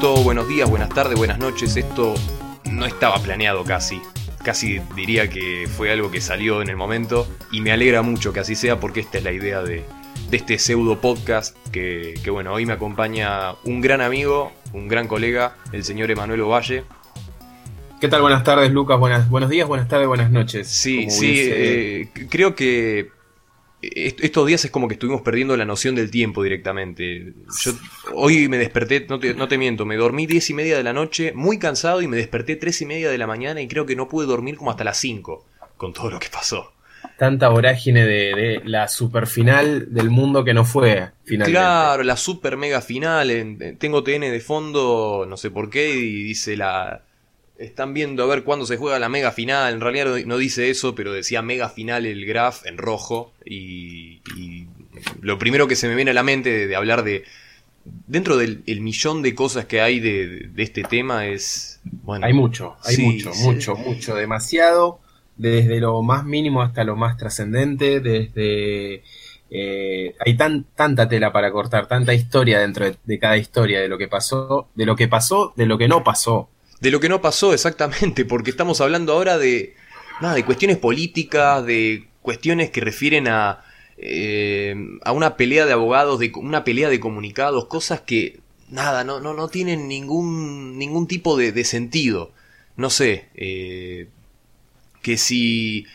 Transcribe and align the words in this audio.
Buenos 0.00 0.48
días, 0.48 0.68
buenas 0.68 0.88
tardes, 0.88 1.18
buenas 1.18 1.38
noches, 1.38 1.76
esto 1.76 2.14
no 2.70 2.86
estaba 2.86 3.18
planeado 3.18 3.64
casi. 3.64 4.00
Casi 4.42 4.80
diría 4.96 5.28
que 5.28 5.68
fue 5.68 5.92
algo 5.92 6.10
que 6.10 6.22
salió 6.22 6.62
en 6.62 6.70
el 6.70 6.76
momento 6.76 7.28
y 7.52 7.60
me 7.60 7.70
alegra 7.70 8.00
mucho 8.00 8.32
que 8.32 8.40
así 8.40 8.54
sea 8.54 8.80
porque 8.80 9.00
esta 9.00 9.18
es 9.18 9.24
la 9.24 9.32
idea 9.32 9.60
de, 9.60 9.84
este 10.32 10.58
pseudo 10.58 11.02
podcast 11.02 11.54
que, 11.70 12.14
que, 12.24 12.30
bueno, 12.30 12.54
hoy 12.54 12.64
me 12.64 12.72
acompaña 12.72 13.52
un 13.64 13.82
gran 13.82 14.00
amigo, 14.00 14.52
un 14.72 14.88
gran 14.88 15.06
colega, 15.06 15.58
el 15.70 15.84
señor 15.84 16.10
Emanuel 16.10 16.40
Ovalle. 16.40 16.84
¿Qué 18.00 18.08
tal? 18.08 18.22
Buenas 18.22 18.42
tardes, 18.42 18.72
Lucas. 18.72 18.98
Buenas, 18.98 19.28
buenos 19.28 19.50
días, 19.50 19.68
buenas 19.68 19.86
tardes, 19.86 20.08
buenas 20.08 20.30
noches. 20.30 20.66
Sí, 20.66 21.10
sí, 21.10 21.34
eh, 21.36 22.10
creo 22.30 22.54
que 22.54 23.10
estos 23.82 24.46
días 24.46 24.64
es 24.64 24.70
como 24.70 24.88
que 24.88 24.94
estuvimos 24.94 25.22
perdiendo 25.22 25.56
la 25.56 25.64
noción 25.64 25.94
del 25.94 26.10
tiempo 26.10 26.42
directamente. 26.42 27.32
Yo 27.60 27.72
hoy 28.14 28.48
me 28.48 28.58
desperté, 28.58 29.06
no 29.08 29.18
te, 29.18 29.34
no 29.34 29.48
te, 29.48 29.58
miento, 29.58 29.86
me 29.86 29.96
dormí 29.96 30.26
diez 30.26 30.50
y 30.50 30.54
media 30.54 30.76
de 30.76 30.82
la 30.82 30.92
noche, 30.92 31.32
muy 31.34 31.58
cansado, 31.58 32.02
y 32.02 32.08
me 32.08 32.16
desperté 32.16 32.56
tres 32.56 32.80
y 32.82 32.86
media 32.86 33.10
de 33.10 33.18
la 33.18 33.26
mañana 33.26 33.60
y 33.60 33.68
creo 33.68 33.86
que 33.86 33.96
no 33.96 34.08
pude 34.08 34.26
dormir 34.26 34.56
como 34.56 34.70
hasta 34.70 34.84
las 34.84 34.98
cinco 34.98 35.46
con 35.76 35.92
todo 35.92 36.10
lo 36.10 36.18
que 36.18 36.28
pasó. 36.28 36.72
Tanta 37.16 37.48
vorágine 37.48 38.06
de, 38.06 38.60
la 38.64 38.88
super 38.88 39.26
final 39.26 39.92
del 39.92 40.10
mundo 40.10 40.44
que 40.44 40.54
no 40.54 40.64
fue 40.64 41.10
finalmente. 41.24 41.58
Claro, 41.58 42.02
la 42.02 42.16
super 42.16 42.56
mega 42.56 42.80
final. 42.80 43.76
tengo 43.78 44.02
TN 44.02 44.20
de 44.20 44.40
fondo, 44.40 45.26
no 45.28 45.36
sé 45.36 45.50
por 45.50 45.70
qué, 45.70 45.90
y 45.90 46.22
dice 46.22 46.56
la, 46.56 47.02
están 47.60 47.92
viendo 47.92 48.22
a 48.22 48.26
ver 48.26 48.42
cuándo 48.42 48.66
se 48.66 48.76
juega 48.76 48.98
la 48.98 49.08
mega 49.08 49.32
final. 49.32 49.74
En 49.74 49.80
realidad 49.80 50.24
no 50.26 50.38
dice 50.38 50.70
eso, 50.70 50.94
pero 50.94 51.12
decía 51.12 51.42
mega 51.42 51.68
final 51.68 52.06
el 52.06 52.24
graph 52.26 52.66
en 52.66 52.78
rojo. 52.78 53.32
Y, 53.44 54.20
lo 55.22 55.38
primero 55.38 55.68
que 55.68 55.76
se 55.76 55.88
me 55.88 55.94
viene 55.94 56.10
a 56.10 56.14
la 56.14 56.22
mente 56.22 56.66
de, 56.66 56.76
hablar 56.76 57.04
de. 57.04 57.24
Dentro 58.06 58.36
del 58.36 58.62
millón 58.80 59.22
de 59.22 59.34
cosas 59.34 59.66
que 59.66 59.80
hay 59.80 60.00
de, 60.00 60.50
este 60.56 60.82
tema 60.82 61.26
es. 61.26 61.80
Bueno, 61.84 62.26
hay 62.26 62.32
mucho, 62.32 62.76
hay 62.84 62.96
mucho, 62.98 63.32
mucho, 63.34 63.76
mucho, 63.76 64.14
demasiado. 64.14 65.00
Desde 65.36 65.80
lo 65.80 66.02
más 66.02 66.24
mínimo 66.24 66.62
hasta 66.62 66.84
lo 66.84 66.96
más 66.96 67.16
trascendente. 67.16 68.00
Desde. 68.00 69.02
Eh, 69.52 70.14
hay 70.24 70.36
tan, 70.36 70.64
tanta 70.76 71.08
tela 71.08 71.32
para 71.32 71.50
cortar, 71.50 71.88
tanta 71.88 72.14
historia 72.14 72.60
dentro 72.60 72.86
de 73.02 73.18
cada 73.18 73.36
historia 73.36 73.80
de 73.80 73.88
lo 73.88 73.98
que 73.98 74.06
pasó, 74.06 74.68
de 74.76 74.86
lo 74.86 74.94
que 74.94 75.08
pasó, 75.08 75.52
de 75.56 75.66
lo 75.66 75.76
que 75.76 75.88
no 75.88 76.04
pasó 76.04 76.48
de 76.80 76.90
lo 76.90 77.00
que 77.00 77.08
no 77.08 77.20
pasó 77.20 77.52
exactamente, 77.52 78.24
porque 78.24 78.50
estamos 78.50 78.80
hablando 78.80 79.12
ahora 79.12 79.38
de, 79.38 79.74
nada, 80.20 80.34
de 80.34 80.44
cuestiones 80.44 80.78
políticas, 80.78 81.64
de 81.64 82.08
cuestiones 82.22 82.70
que 82.70 82.80
refieren 82.80 83.28
a, 83.28 83.64
eh, 83.96 84.74
a 85.04 85.12
una 85.12 85.36
pelea 85.36 85.66
de 85.66 85.72
abogados, 85.72 86.18
de 86.18 86.32
una 86.34 86.64
pelea 86.64 86.88
de 86.88 87.00
comunicados, 87.00 87.66
cosas 87.66 88.00
que, 88.00 88.40
nada, 88.68 89.04
no, 89.04 89.20
no, 89.20 89.34
no 89.34 89.48
tienen 89.48 89.88
ningún, 89.88 90.78
ningún 90.78 91.06
tipo 91.06 91.36
de, 91.36 91.64
sentido. 91.64 92.32
No 92.76 92.88
sé, 92.88 93.26
eh, 93.34 94.08
que 95.02 95.18
si 95.18 95.86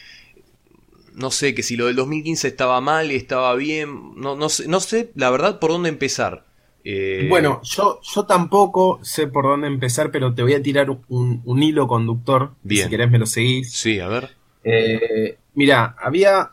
no 1.16 1.31
sé, 1.31 1.55
que 1.55 1.64
si 1.64 1.77
lo 1.77 1.88
del 1.88 1.95
2015 1.95 2.47
estaba 2.47 2.81
mal 2.81 3.09
estaba 3.09 3.55
bien, 3.55 4.14
no, 4.17 4.36
no, 4.36 4.49
sé, 4.49 4.67
no 4.67 4.80
sé 4.81 5.11
la 5.16 5.30
verdad 5.30 5.59
por 5.59 5.72
dónde 5.72 5.89
empezar. 5.89 6.45
Eh, 6.88 7.25
bueno, 7.28 7.61
yo, 7.64 8.00
yo 8.03 8.25
tampoco 8.25 9.00
sé 9.02 9.25
por 9.25 9.45
dónde 9.45 9.66
empezar, 9.66 10.11
pero 10.11 10.36
te 10.36 10.44
voy 10.44 10.53
a 10.53 10.61
tirar 10.61 10.95
un, 11.09 11.64
hilo 11.64 11.88
conductor. 11.88 12.52
Si 12.69 12.88
querés 12.88 13.09
me 13.09 13.17
lo 13.17 13.25
seguís. 13.25 13.73
Sí, 13.73 14.00
a 14.00 14.08
ver. 14.08 14.36
Eh, 14.64 15.36
mira, 15.55 15.95
había 16.00 16.52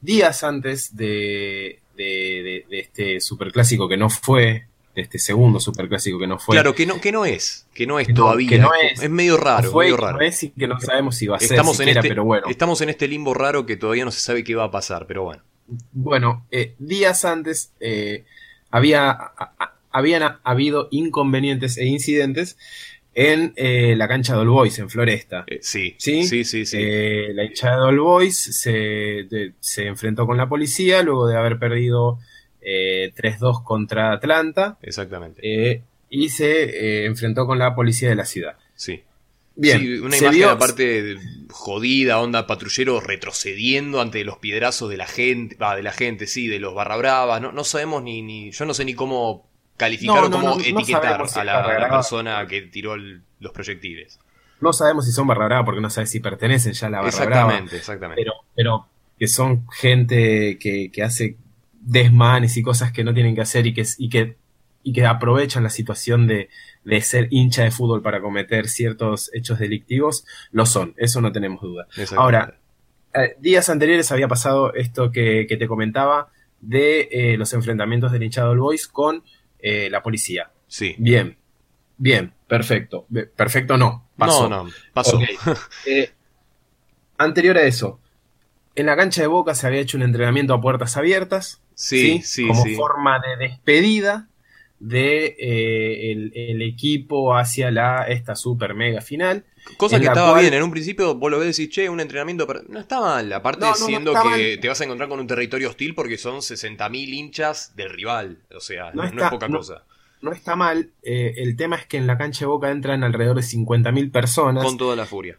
días 0.00 0.44
antes 0.44 0.96
de, 0.96 1.80
de, 1.96 2.64
este 2.70 3.20
superclásico 3.20 3.88
que 3.88 3.96
no 3.96 4.08
fue, 4.08 4.66
de 4.94 5.02
este 5.02 5.18
segundo 5.18 5.58
superclásico 5.58 6.16
que 6.20 6.28
no 6.28 6.38
fue. 6.38 6.54
Claro, 6.54 6.72
que 6.72 6.86
no, 6.86 7.00
que 7.00 7.10
no 7.10 7.24
es, 7.24 7.66
que 7.74 7.88
no 7.88 7.98
es 7.98 8.14
todavía. 8.14 8.48
Que 8.48 8.58
no 8.60 8.70
es, 8.72 9.02
es 9.02 9.10
medio 9.10 9.36
raro, 9.36 9.72
fue, 9.72 9.86
medio 9.86 9.96
raro. 9.96 10.18
No 10.18 10.24
es 10.24 10.40
y 10.44 10.50
que 10.50 10.68
no 10.68 10.80
sabemos 10.80 11.16
si 11.16 11.26
va 11.26 11.38
a 11.38 11.40
estamos 11.40 11.76
ser 11.76 11.88
en 11.88 11.96
este, 11.96 12.08
pero 12.08 12.24
bueno. 12.24 12.46
Estamos 12.48 12.80
en 12.82 12.90
este 12.90 13.08
limbo 13.08 13.34
raro 13.34 13.66
que 13.66 13.76
todavía 13.76 14.04
no 14.04 14.12
se 14.12 14.20
sabe 14.20 14.44
qué 14.44 14.54
va 14.54 14.64
a 14.64 14.70
pasar, 14.70 15.06
pero 15.08 15.24
bueno. 15.24 15.42
Bueno, 15.92 16.46
eh, 16.52 16.76
días 16.78 17.24
antes 17.24 17.72
había, 18.70 19.18
habían 19.90 20.38
habido 20.42 20.88
inconvenientes 20.90 21.76
e 21.78 21.86
incidentes 21.86 22.56
en 23.14 23.52
eh, 23.56 23.94
la 23.96 24.08
cancha 24.08 24.34
de 24.34 24.40
All 24.40 24.48
Boys, 24.48 24.78
en 24.78 24.88
Floresta. 24.88 25.44
Eh, 25.46 25.58
sí, 25.62 25.96
sí, 25.98 26.24
sí, 26.24 26.44
sí. 26.44 26.78
Eh, 26.80 27.32
la 27.34 27.44
hinchada 27.44 27.76
de 27.76 27.82
All 27.82 28.00
Boys 28.00 28.36
se, 28.36 29.26
se, 29.58 29.86
enfrentó 29.86 30.26
con 30.26 30.36
la 30.36 30.48
policía 30.48 31.02
luego 31.02 31.26
de 31.26 31.36
haber 31.36 31.58
perdido 31.58 32.18
3-2 32.62 33.64
contra 33.64 34.12
Atlanta. 34.12 34.78
Exactamente. 34.82 35.82
y 36.08 36.28
se 36.28 37.04
enfrentó 37.06 37.46
con 37.46 37.58
la 37.58 37.74
policía 37.74 38.08
de 38.08 38.14
la 38.14 38.24
ciudad. 38.24 38.56
Sí. 38.74 39.02
Bien, 39.56 40.02
una 40.02 40.16
imagen 40.16 40.44
aparte 40.44 41.16
jodida, 41.50 42.20
onda 42.20 42.46
patrullero 42.46 43.00
retrocediendo 43.00 44.00
ante 44.00 44.24
los 44.24 44.38
piedrazos 44.38 44.88
de 44.88 44.96
la 44.96 45.06
gente, 45.06 45.56
va, 45.56 45.76
de 45.76 45.82
la 45.82 45.92
gente, 45.92 46.26
sí, 46.26 46.46
de 46.46 46.58
los 46.58 46.74
barra 46.74 46.96
bravas, 46.96 47.42
no, 47.42 47.52
no 47.52 47.64
sabemos 47.64 48.02
ni, 48.02 48.22
ni, 48.22 48.52
yo 48.52 48.64
no 48.64 48.74
sé 48.74 48.84
ni 48.84 48.94
cómo 48.94 49.48
calificar 49.76 50.24
o 50.24 50.30
cómo 50.30 50.58
etiquetar 50.60 51.20
a, 51.20 51.44
la, 51.44 51.88
persona 51.88 52.46
que 52.46 52.62
tiró 52.62 52.96
los 52.96 53.52
proyectiles. 53.52 54.18
No 54.60 54.72
sabemos 54.72 55.06
si 55.06 55.12
son 55.12 55.26
barra 55.26 55.46
brava 55.46 55.64
porque 55.64 55.80
no 55.80 55.90
sabes 55.90 56.10
si 56.10 56.20
pertenecen 56.20 56.72
ya 56.72 56.86
a 56.86 56.90
la 56.90 56.98
barra 56.98 57.08
exactamente, 57.08 57.76
Exactamente, 57.76 58.22
pero, 58.22 58.34
pero 58.54 58.86
que 59.18 59.26
son 59.26 59.66
gente 59.70 60.58
que, 60.58 60.90
que 60.92 61.02
hace 61.02 61.36
desmanes 61.80 62.56
y 62.56 62.62
cosas 62.62 62.92
que 62.92 63.04
no 63.04 63.14
tienen 63.14 63.34
que 63.34 63.40
hacer 63.40 63.66
y 63.66 63.74
que, 63.74 63.84
y 63.98 64.08
que, 64.08 64.36
y 64.82 64.92
que 64.92 65.06
aprovechan 65.06 65.62
la 65.62 65.70
situación 65.70 66.26
de, 66.26 66.50
de 66.84 67.00
ser 67.00 67.28
hincha 67.30 67.64
de 67.64 67.70
fútbol 67.70 68.02
para 68.02 68.20
cometer 68.20 68.68
ciertos 68.68 69.30
hechos 69.34 69.58
delictivos, 69.58 70.24
lo 70.50 70.66
son, 70.66 70.94
eso 70.96 71.20
no 71.20 71.32
tenemos 71.32 71.60
duda. 71.60 71.86
Ahora, 72.16 72.58
eh, 73.14 73.36
días 73.38 73.68
anteriores 73.68 74.10
había 74.12 74.28
pasado 74.28 74.72
esto 74.74 75.10
que, 75.10 75.46
te 75.48 75.68
comentaba 75.68 76.30
de 76.60 77.08
eh, 77.10 77.36
los 77.36 77.52
enfrentamientos 77.52 78.12
del 78.12 78.22
hinchado 78.22 78.50
del 78.50 78.60
Boys 78.60 78.88
con 78.88 79.22
eh, 79.58 79.88
la 79.90 80.02
policía. 80.02 80.50
Sí. 80.66 80.94
Bien, 80.98 81.36
bien, 81.96 82.32
perfecto. 82.46 83.06
Perfecto 83.36 83.76
no, 83.76 84.08
pasó. 84.16 84.48
No, 84.48 84.64
no, 84.64 84.70
pasó. 84.92 85.18
anterior 87.18 87.58
a 87.58 87.62
eso, 87.62 88.00
en 88.74 88.86
la 88.86 88.96
cancha 88.96 89.20
de 89.20 89.26
Boca 89.26 89.54
se 89.54 89.66
había 89.66 89.80
hecho 89.80 89.96
un 89.98 90.02
entrenamiento 90.02 90.54
a 90.54 90.60
puertas 90.60 90.96
abiertas. 90.96 91.60
Sí, 91.74 92.20
sí, 92.22 92.46
Como 92.46 92.64
forma 92.76 93.20
de 93.20 93.48
despedida 93.48 94.29
de 94.80 95.36
eh, 95.38 96.12
el, 96.34 96.62
equipo 96.62 97.36
hacia 97.36 97.70
la 97.70 98.06
esta 98.08 98.34
super 98.34 98.74
mega 98.74 99.02
final. 99.02 99.44
Cosa 99.76 100.00
que 100.00 100.06
estaba 100.06 100.40
bien, 100.40 100.54
en 100.54 100.62
un 100.62 100.70
principio 100.70 101.14
vos 101.14 101.30
lo 101.30 101.38
ves 101.38 101.58
y 101.58 101.62
decís, 101.62 101.74
che, 101.74 101.88
un 101.90 102.00
entrenamiento, 102.00 102.46
pero 102.46 102.62
no 102.66 102.80
está 102.80 102.98
mal, 102.98 103.30
aparte 103.32 103.66
siendo 103.74 104.14
que 104.34 104.56
te 104.56 104.68
vas 104.68 104.80
a 104.80 104.84
encontrar 104.84 105.08
con 105.08 105.20
un 105.20 105.26
territorio 105.26 105.68
hostil 105.68 105.94
porque 105.94 106.16
son 106.16 106.36
60.000 106.36 107.08
hinchas 107.08 107.76
del 107.76 107.90
rival, 107.90 108.38
o 108.56 108.60
sea, 108.60 108.90
no, 108.94 109.04
es 109.04 109.12
poca 109.30 109.48
cosa. 109.48 109.84
No 110.22 110.32
está 110.32 110.56
mal, 110.56 110.90
eh, 111.02 111.34
el 111.36 111.56
tema 111.56 111.76
es 111.76 111.86
que 111.86 111.98
en 111.98 112.06
la 112.06 112.18
cancha 112.18 112.40
de 112.40 112.46
Boca 112.46 112.70
entran 112.70 113.04
alrededor 113.04 113.36
de 113.36 113.42
50.000 113.42 114.10
personas. 114.10 114.64
Con 114.64 114.76
toda 114.76 114.96
la 114.96 115.06
furia. 115.06 115.38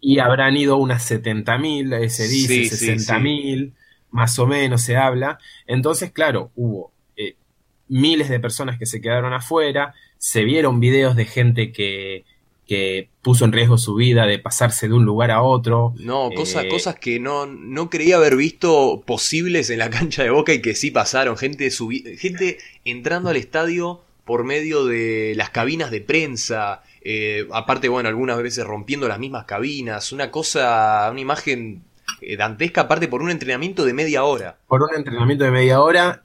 Y 0.00 0.18
habrán 0.18 0.56
ido 0.56 0.76
unas 0.76 1.10
70.000, 1.10 2.08
se 2.08 2.28
dice, 2.28 2.62
60.000, 2.62 3.72
más 4.10 4.38
o 4.38 4.46
menos 4.46 4.82
se 4.82 4.96
habla. 4.96 5.38
Entonces, 5.66 6.12
claro, 6.12 6.50
hubo 6.54 6.91
miles 7.92 8.30
de 8.30 8.40
personas 8.40 8.78
que 8.78 8.86
se 8.86 9.02
quedaron 9.02 9.34
afuera, 9.34 9.94
se 10.16 10.44
vieron 10.44 10.80
videos 10.80 11.14
de 11.14 11.26
gente 11.26 11.72
que, 11.72 12.24
que 12.66 13.10
puso 13.20 13.44
en 13.44 13.52
riesgo 13.52 13.76
su 13.76 13.94
vida 13.94 14.26
de 14.26 14.38
pasarse 14.38 14.88
de 14.88 14.94
un 14.94 15.04
lugar 15.04 15.30
a 15.30 15.42
otro. 15.42 15.92
No, 15.98 16.30
cosas, 16.34 16.64
eh, 16.64 16.68
cosas 16.68 16.94
que 16.98 17.20
no, 17.20 17.44
no 17.44 17.90
creía 17.90 18.16
haber 18.16 18.36
visto 18.36 19.02
posibles 19.06 19.68
en 19.68 19.78
la 19.78 19.90
cancha 19.90 20.22
de 20.22 20.30
Boca 20.30 20.54
y 20.54 20.62
que 20.62 20.74
sí 20.74 20.90
pasaron. 20.90 21.36
Gente, 21.36 21.70
gente 21.70 22.58
entrando 22.86 23.28
al 23.28 23.36
estadio 23.36 24.00
por 24.24 24.44
medio 24.44 24.86
de 24.86 25.34
las 25.36 25.50
cabinas 25.50 25.90
de 25.90 26.00
prensa. 26.00 26.82
Eh, 27.02 27.46
aparte, 27.52 27.90
bueno, 27.90 28.08
algunas 28.08 28.42
veces 28.42 28.64
rompiendo 28.64 29.06
las 29.08 29.18
mismas 29.18 29.44
cabinas. 29.44 30.12
Una 30.12 30.30
cosa, 30.30 31.08
una 31.10 31.20
imagen 31.20 31.82
eh, 32.22 32.38
dantesca, 32.38 32.82
aparte 32.82 33.06
por 33.06 33.20
un 33.20 33.30
entrenamiento 33.30 33.84
de 33.84 33.92
media 33.92 34.24
hora. 34.24 34.56
Por 34.66 34.82
un 34.82 34.94
entrenamiento 34.96 35.44
de 35.44 35.50
media 35.50 35.82
hora. 35.82 36.22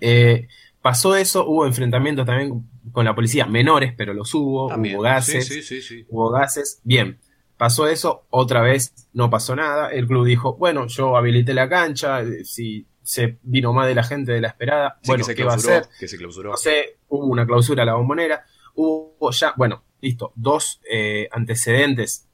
Pasó 0.82 1.16
eso, 1.16 1.46
hubo 1.48 1.66
enfrentamientos 1.66 2.26
también 2.26 2.68
con 2.92 3.06
la 3.06 3.16
policía, 3.16 3.46
menores, 3.46 3.94
pero 3.98 4.14
los 4.14 4.34
hubo, 4.34 4.68
hubo 4.68 5.02
gases, 5.02 5.48
sí, 5.48 5.62
sí, 5.62 5.82
sí, 5.82 6.06
hubo 6.10 6.30
gases, 6.30 6.82
bien. 6.84 7.20
Pasó 7.58 7.88
eso, 7.88 8.26
otra 8.30 8.62
vez 8.62 8.94
no 9.14 9.32
pasó 9.32 9.56
nada, 9.56 9.90
el 9.90 10.06
club 10.06 10.26
dijo, 10.26 10.56
bueno, 10.58 10.86
yo 10.88 11.18
habilité 11.18 11.54
la 11.56 11.68
cancha, 11.68 12.22
eh, 12.22 12.46
si 12.46 12.86
se 13.02 13.40
vino 13.42 13.74
más 13.74 13.88
de 13.88 13.96
la 13.96 14.04
gente 14.04 14.32
de 14.32 14.42
la 14.42 14.50
esperada, 14.50 15.00
bueno, 15.08 15.26
¿qué 15.26 15.44
va 15.44 15.54
a 15.54 15.56
hacer? 15.56 15.88
Que 16.00 16.08
se 16.08 16.18
clausuró. 16.18 16.52
No 16.52 16.58
sé, 16.58 16.98
hubo 17.08 17.26
una 17.26 17.48
clausura 17.48 17.84
a 17.84 17.86
la 17.86 17.96
bombonera, 17.96 18.46
hubo 18.76 19.32
ya, 19.32 19.54
bueno, 19.58 19.84
listo, 20.02 20.32
dos 20.36 20.80
eh, 20.90 21.28
antecedentes 21.32 22.28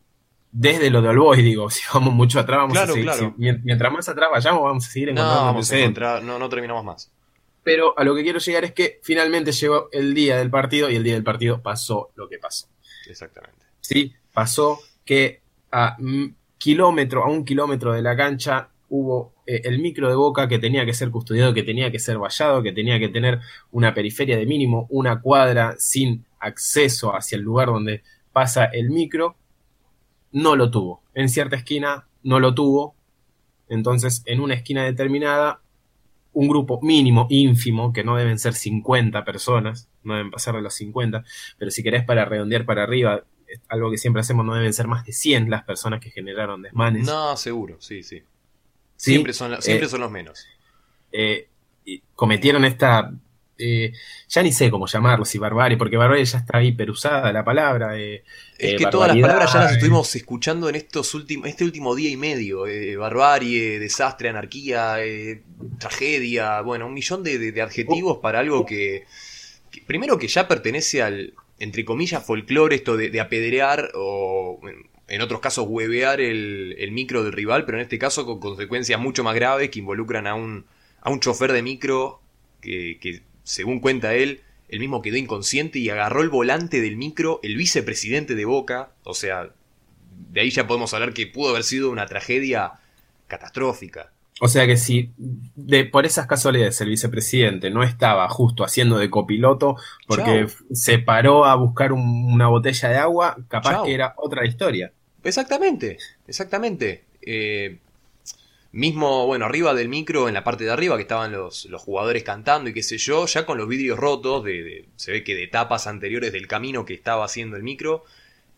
desde 0.51 0.91
lo 0.91 1.01
de 1.01 1.09
Olboy, 1.09 1.41
digo, 1.41 1.69
si 1.71 1.81
vamos 1.93 2.13
mucho 2.13 2.39
atrás, 2.39 2.59
vamos 2.59 2.77
a 2.77 2.87
seguir. 2.87 3.09
mientras 3.37 3.91
más 3.91 4.07
atrás 4.07 4.29
vayamos, 4.31 4.63
vamos 4.63 4.87
a 4.87 4.89
seguir 4.89 5.09
encontrando 5.09 5.39
no, 5.39 5.45
vamos 5.47 5.71
a 5.71 5.79
encontrar, 5.79 6.23
no, 6.23 6.39
no 6.39 6.49
terminamos 6.49 6.85
más. 6.85 7.11
Pero 7.63 7.97
a 7.97 8.03
lo 8.03 8.13
que 8.15 8.23
quiero 8.23 8.39
llegar 8.39 8.65
es 8.65 8.73
que 8.73 8.99
finalmente 9.03 9.51
llegó 9.51 9.89
el 9.91 10.13
día 10.13 10.37
del 10.37 10.49
partido 10.49 10.89
y 10.89 10.95
el 10.95 11.03
día 11.03 11.13
del 11.13 11.23
partido 11.23 11.61
pasó 11.61 12.11
lo 12.15 12.27
que 12.27 12.37
pasó. 12.37 12.67
Exactamente. 13.07 13.65
Sí, 13.79 14.13
pasó 14.33 14.79
que 15.05 15.41
a 15.71 15.97
kilómetro, 16.57 17.23
a 17.23 17.29
un 17.29 17.43
kilómetro 17.43 17.93
de 17.93 18.01
la 18.01 18.15
cancha 18.15 18.69
hubo 18.89 19.33
eh, 19.47 19.61
el 19.63 19.79
micro 19.79 20.07
de 20.07 20.15
Boca 20.15 20.47
que 20.47 20.59
tenía 20.59 20.85
que 20.85 20.93
ser 20.93 21.09
custodiado, 21.09 21.53
que 21.53 21.63
tenía 21.63 21.91
que 21.91 21.99
ser 21.99 22.19
vallado, 22.19 22.61
que 22.61 22.71
tenía 22.71 22.99
que 22.99 23.09
tener 23.09 23.39
una 23.71 23.93
periferia 23.93 24.37
de 24.37 24.45
mínimo, 24.45 24.85
una 24.89 25.19
cuadra 25.19 25.75
sin 25.79 26.25
acceso 26.39 27.15
hacia 27.15 27.37
el 27.37 27.41
lugar 27.41 27.69
donde 27.69 28.03
pasa 28.31 28.65
el 28.65 28.91
micro, 28.91 29.35
no 30.31 30.55
lo 30.55 30.69
tuvo. 30.69 31.01
En 31.15 31.27
cierta 31.29 31.55
esquina 31.55 32.07
no 32.21 32.39
lo 32.39 32.53
tuvo. 32.53 32.95
Entonces, 33.67 34.21
en 34.25 34.39
una 34.39 34.53
esquina 34.53 34.83
determinada, 34.83 35.62
un 36.33 36.47
grupo 36.47 36.79
mínimo, 36.81 37.27
ínfimo, 37.29 37.93
que 37.93 38.03
no 38.03 38.15
deben 38.15 38.39
ser 38.39 38.53
50 38.53 39.23
personas, 39.23 39.89
no 40.03 40.15
deben 40.15 40.31
pasar 40.31 40.55
de 40.55 40.61
los 40.61 40.73
50, 40.73 41.23
pero 41.57 41.71
si 41.71 41.83
querés 41.83 42.03
para 42.03 42.25
redondear 42.25 42.65
para 42.65 42.83
arriba, 42.83 43.23
algo 43.67 43.91
que 43.91 43.97
siempre 43.97 44.21
hacemos, 44.21 44.45
no 44.45 44.55
deben 44.55 44.73
ser 44.73 44.87
más 44.87 45.05
de 45.05 45.13
100 45.13 45.49
las 45.49 45.63
personas 45.63 45.99
que 45.99 46.09
generaron 46.09 46.61
desmanes. 46.61 47.05
No, 47.05 47.37
seguro, 47.37 47.77
sí, 47.79 48.03
sí. 48.03 48.23
Siempre, 48.95 49.33
son, 49.33 49.61
siempre 49.61 49.87
eh, 49.87 49.89
son 49.89 50.01
los 50.01 50.11
menos. 50.11 50.45
Eh, 51.11 51.49
cometieron 52.15 52.65
esta 52.65 53.13
eh, 53.63 53.93
ya 54.27 54.43
ni 54.43 54.51
sé 54.51 54.69
cómo 54.69 54.87
llamarlo, 54.87 55.25
si 55.25 55.37
barbarie, 55.37 55.77
porque 55.77 55.97
barbarie 55.97 56.25
ya 56.25 56.39
está 56.39 56.61
hiperusada 56.61 57.31
la 57.31 57.43
palabra. 57.43 57.97
es 57.97 58.21
que 58.57 58.85
todas 58.91 59.09
las 59.09 59.17
palabras 59.19 59.53
ya 59.53 59.59
las 59.59 59.71
estuvimos 59.73 60.15
escuchando 60.15 60.69
en 60.69 60.75
estos 60.75 61.13
últimos, 61.13 61.47
este 61.47 61.63
último 61.63 61.95
día 61.95 62.09
y 62.09 62.17
medio. 62.17 62.65
barbarie, 62.99 63.79
desastre, 63.79 64.29
anarquía, 64.29 64.97
tragedia, 65.79 66.61
bueno, 66.61 66.87
un 66.87 66.93
millón 66.93 67.23
de, 67.23 67.61
adjetivos 67.61 68.17
para 68.17 68.39
algo 68.39 68.65
que, 68.65 69.05
primero 69.85 70.17
que 70.17 70.27
ya 70.27 70.47
pertenece 70.47 71.01
al, 71.01 71.33
entre 71.59 71.85
comillas, 71.85 72.25
folclore, 72.25 72.75
esto 72.75 72.97
de, 72.97 73.19
apedrear 73.19 73.91
o 73.95 74.59
en 75.07 75.21
otros 75.21 75.39
casos 75.39 75.65
huevear 75.67 76.21
el, 76.21 76.89
micro 76.91 77.23
del 77.23 77.33
rival, 77.33 77.65
pero 77.65 77.77
en 77.77 77.83
este 77.83 77.99
caso 77.99 78.25
con 78.25 78.39
consecuencias 78.39 78.99
mucho 78.99 79.23
más 79.23 79.35
graves 79.35 79.69
que 79.69 79.79
involucran 79.79 80.27
a 80.27 80.35
un, 80.35 80.65
a 81.01 81.09
un 81.09 81.19
chofer 81.19 81.51
de 81.51 81.61
micro 81.61 82.21
que, 82.61 83.21
según 83.43 83.79
cuenta 83.79 84.13
él, 84.13 84.41
él 84.69 84.79
mismo 84.79 85.01
quedó 85.01 85.17
inconsciente 85.17 85.79
y 85.79 85.89
agarró 85.89 86.21
el 86.21 86.29
volante 86.29 86.81
del 86.81 86.97
micro 86.97 87.39
el 87.43 87.55
vicepresidente 87.55 88.35
de 88.35 88.45
Boca, 88.45 88.91
o 89.03 89.13
sea, 89.13 89.51
de 90.31 90.41
ahí 90.41 90.49
ya 90.49 90.67
podemos 90.67 90.93
hablar 90.93 91.13
que 91.13 91.27
pudo 91.27 91.51
haber 91.51 91.63
sido 91.63 91.91
una 91.91 92.05
tragedia 92.05 92.73
catastrófica. 93.27 94.11
O 94.39 94.47
sea 94.47 94.65
que 94.65 94.77
si 94.77 95.11
de, 95.17 95.85
por 95.85 96.05
esas 96.05 96.25
casualidades 96.25 96.81
el 96.81 96.89
vicepresidente 96.89 97.69
no 97.69 97.83
estaba 97.83 98.27
justo 98.29 98.63
haciendo 98.63 98.97
de 98.97 99.09
copiloto 99.09 99.77
porque 100.07 100.47
se 100.71 100.97
paró 100.97 101.45
a 101.45 101.55
buscar 101.55 101.93
una 101.93 102.47
botella 102.47 102.89
de 102.89 102.97
agua, 102.97 103.37
capaz 103.47 103.83
que 103.83 103.93
era 103.93 104.15
otra 104.17 104.45
historia. 104.45 104.91
Exactamente, 105.23 105.97
exactamente. 106.27 107.05
Eh, 107.21 107.77
mismo, 108.73 109.25
bueno, 109.27 109.45
arriba 109.45 109.73
del 109.73 109.87
micro, 109.87 110.27
en 110.27 110.33
la 110.33 110.43
parte 110.43 110.65
de 110.65 110.71
arriba, 110.71 110.97
que 110.97 111.03
estaban 111.03 111.31
los, 111.31 111.65
los 111.65 111.81
jugadores 111.81 112.23
cantando 112.23 112.69
y 112.69 112.73
qué 112.73 112.83
sé 112.83 112.97
yo, 112.97 113.25
ya 113.27 113.45
con 113.45 113.57
los 113.57 113.67
vidrios 113.67 113.97
rotos, 113.97 114.43
de, 114.43 114.85
se 114.95 115.11
ve 115.11 115.23
que 115.23 115.35
de 115.35 115.43
etapas 115.43 115.87
anteriores 115.87 116.33
del 116.33 116.47
camino 116.47 116.83
que 116.83 116.95
estaba 116.95 117.23
haciendo 117.23 117.55
el 117.55 117.63
micro, 117.63 118.03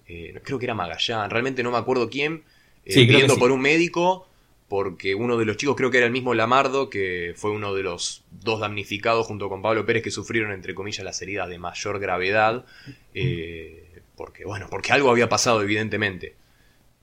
eh, 0.07 0.39
creo 0.43 0.57
que 0.57 0.65
era 0.65 0.73
Magallán, 0.73 1.29
realmente 1.29 1.61
no 1.61 1.71
me 1.71 1.77
acuerdo 1.77 2.09
quién, 2.09 2.43
eh, 2.85 3.05
pidiendo 3.05 3.37
por 3.37 3.51
un 3.51 3.61
médico 3.61 4.27
porque 4.67 5.13
uno 5.13 5.37
de 5.37 5.45
los 5.45 5.57
chicos, 5.57 5.75
creo 5.75 5.91
que 5.91 5.97
era 5.97 6.07
el 6.07 6.11
mismo 6.11 6.33
Lamardo, 6.33 6.89
que 6.89 7.33
fue 7.35 7.51
uno 7.51 7.75
de 7.75 7.83
los 7.83 8.23
dos 8.31 8.59
damnificados 8.59 9.27
junto 9.27 9.47
con 9.47 9.61
Pablo 9.61 9.85
Pérez 9.85 10.01
que 10.01 10.11
sufrieron, 10.11 10.51
entre 10.51 10.73
comillas, 10.73 11.03
las 11.05 11.21
heridas 11.21 11.49
de 11.49 11.59
mayor 11.59 11.99
gravedad, 11.99 12.65
eh, 13.13 14.01
porque, 14.15 14.43
bueno, 14.45 14.67
porque 14.69 14.91
algo 14.91 15.11
había 15.11 15.29
pasado, 15.29 15.61
evidentemente. 15.61 16.35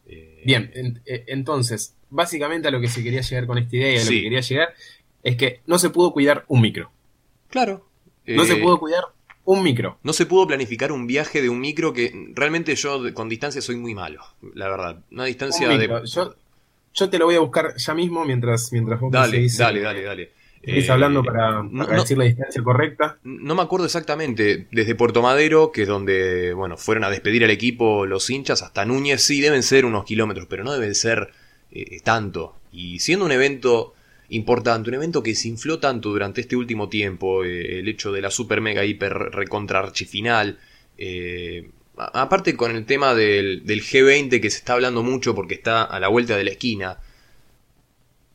Eh, 0.08 0.42
Bien, 0.44 0.72
entonces, 1.04 1.94
básicamente 2.12 2.68
a 2.68 2.70
lo 2.70 2.80
que 2.80 2.88
se 2.88 3.02
quería 3.02 3.22
llegar 3.22 3.46
con 3.46 3.58
esta 3.58 3.74
idea, 3.74 4.00
a 4.00 4.04
lo 4.04 4.10
que 4.10 4.22
quería 4.22 4.40
llegar, 4.40 4.74
es 5.22 5.36
que 5.36 5.60
no 5.66 5.78
se 5.78 5.90
pudo 5.90 6.12
cuidar 6.12 6.44
un 6.48 6.60
micro. 6.60 6.90
Claro. 7.48 7.86
No 8.26 8.44
se 8.44 8.56
pudo 8.56 8.78
cuidar 8.78 9.04
un 9.44 9.62
micro. 9.62 9.98
No 10.02 10.12
se 10.12 10.26
pudo 10.26 10.46
planificar 10.46 10.92
un 10.92 11.06
viaje 11.06 11.42
de 11.42 11.48
un 11.48 11.60
micro 11.60 11.92
que 11.92 12.30
realmente 12.34 12.74
yo 12.76 13.02
con 13.14 13.28
distancia 13.28 13.60
soy 13.60 13.76
muy 13.76 13.94
malo, 13.94 14.22
la 14.54 14.68
verdad. 14.68 15.02
Una 15.10 15.24
distancia 15.24 15.68
de... 15.68 16.02
Yo 16.94 17.08
te 17.08 17.18
lo 17.18 17.24
voy 17.24 17.36
a 17.36 17.40
buscar 17.40 17.74
ya 17.76 17.94
mismo 17.94 18.22
mientras, 18.26 18.70
mientras 18.70 19.00
vos 19.00 19.10
dale, 19.10 19.48
dale, 19.56 19.80
dale, 19.80 20.02
dale. 20.02 20.32
Estás 20.62 20.90
hablando 20.90 21.20
eh, 21.20 21.24
para, 21.24 21.62
decir 21.96 22.18
la 22.18 22.24
distancia 22.24 22.62
correcta. 22.62 23.18
No 23.24 23.54
me 23.54 23.62
acuerdo 23.62 23.86
exactamente. 23.86 24.68
Desde 24.70 24.94
Puerto 24.94 25.22
Madero, 25.22 25.72
que 25.72 25.82
es 25.82 25.88
donde 25.88 26.52
bueno, 26.52 26.76
fueron 26.76 27.04
a 27.04 27.10
despedir 27.10 27.44
al 27.44 27.50
equipo 27.50 28.04
los 28.04 28.28
hinchas, 28.28 28.62
hasta 28.62 28.84
Núñez, 28.84 29.22
sí 29.22 29.40
deben 29.40 29.62
ser 29.62 29.86
unos 29.86 30.04
kilómetros, 30.04 30.46
pero 30.48 30.64
no 30.64 30.72
deben 30.72 30.94
ser 30.94 31.32
eh, 31.72 32.00
tanto. 32.02 32.56
Y 32.72 32.98
siendo 33.00 33.24
un 33.24 33.32
evento 33.32 33.94
importante, 34.32 34.88
un 34.88 34.94
evento 34.94 35.22
que 35.22 35.34
se 35.34 35.48
infló 35.48 35.78
tanto 35.78 36.10
durante 36.10 36.40
este 36.40 36.56
último 36.56 36.88
tiempo, 36.88 37.44
eh, 37.44 37.80
el 37.80 37.88
hecho 37.88 38.12
de 38.12 38.20
la 38.20 38.30
super 38.30 38.60
mega 38.60 38.84
hiper 38.84 39.12
recontra 39.12 39.80
archifinal, 39.80 40.58
eh, 40.98 41.70
aparte 41.96 42.56
con 42.56 42.74
el 42.74 42.84
tema 42.86 43.14
del, 43.14 43.64
G20 43.66 44.40
que 44.40 44.50
se 44.50 44.58
está 44.58 44.74
hablando 44.74 45.02
mucho 45.02 45.34
porque 45.34 45.54
está 45.54 45.82
a 45.84 46.00
la 46.00 46.08
vuelta 46.08 46.36
de 46.36 46.44
la 46.44 46.50
esquina, 46.50 46.98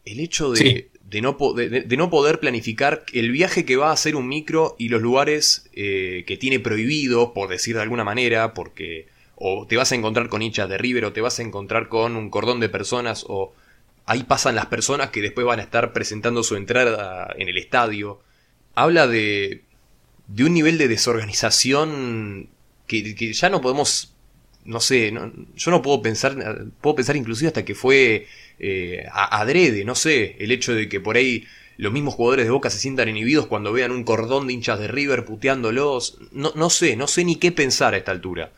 el 0.06 0.20
hecho 0.20 0.52
de, 0.52 0.90
no, 1.22 1.38
de, 1.56 1.98
no, 1.98 2.10
poder 2.10 2.40
planificar 2.40 3.04
el 3.12 3.32
viaje 3.32 3.66
que 3.66 3.76
va 3.76 3.90
a 3.90 3.94
hacer 3.94 4.16
un 4.16 4.28
micro 4.28 4.76
y 4.78 4.90
los 4.90 5.02
lugares 5.02 5.70
eh, 5.74 6.24
que 6.28 6.38
tiene 6.38 6.60
prohibido, 6.60 7.34
por 7.34 7.50
decir 7.50 7.76
de 7.76 7.82
alguna 7.82 8.04
manera, 8.04 8.54
porque 8.54 9.08
o 9.40 9.68
te 9.68 9.78
vas 9.78 9.92
a 9.92 9.96
encontrar 9.96 10.30
con 10.30 10.42
hinchas 10.42 10.68
de 10.68 10.78
River 10.78 11.06
o 11.06 11.14
te 11.14 11.22
vas 11.22 11.40
a 11.40 11.44
encontrar 11.44 11.90
con 11.90 12.16
un 12.16 12.30
cordón 12.30 12.60
de 12.60 12.70
personas 12.70 13.24
o 13.28 13.54
ahí 14.06 14.24
pasan 14.24 14.56
las 14.56 14.66
personas 14.66 15.12
que 15.12 15.22
después 15.22 15.46
van 15.46 15.60
a 15.60 15.64
estar 15.64 15.94
presentando 15.94 16.42
su 16.42 16.56
entrada 16.56 17.34
en 17.38 17.48
el 17.48 17.58
estadio. 17.58 18.20
Habla 18.74 19.06
de, 19.08 19.64
de 20.28 20.44
un 20.44 20.54
nivel 20.54 20.78
de 20.80 20.88
desorganización 20.88 22.50
que, 22.88 23.34
ya 23.34 23.50
no 23.50 23.62
podemos, 23.62 24.14
no 24.66 24.80
sé, 24.80 25.14
yo 25.56 25.72
no 25.72 25.82
puedo 25.82 26.02
pensar, 26.02 26.66
puedo 26.82 26.96
pensar 26.96 27.16
inclusive 27.16 27.50
hasta 27.50 27.66
que 27.66 27.76
fue 27.76 28.28
eh, 28.58 29.06
adrede, 29.12 29.86
no 29.86 29.94
sé, 29.94 30.36
el 30.40 30.52
hecho 30.52 30.74
de 30.74 30.90
que 30.90 31.00
por 31.00 31.16
ahí 31.16 31.46
los 31.78 31.94
mismos 31.94 32.16
jugadores 32.16 32.46
de 32.46 32.52
Boca 32.52 32.72
se 32.72 32.80
sientan 32.80 33.10
inhibidos 33.10 33.46
cuando 33.46 33.72
vean 33.72 33.92
un 33.92 34.04
cordón 34.04 34.48
de 34.48 34.54
hinchas 34.54 34.80
de 34.80 34.88
River 34.88 35.26
puteándolos, 35.26 36.18
no, 36.32 36.52
no 36.56 36.72
sé, 36.72 36.96
no 36.96 37.08
sé 37.08 37.24
ni 37.24 37.36
qué 37.36 37.52
pensar 37.52 37.94
a 37.94 37.98
esta 37.98 38.12
altura. 38.12 38.52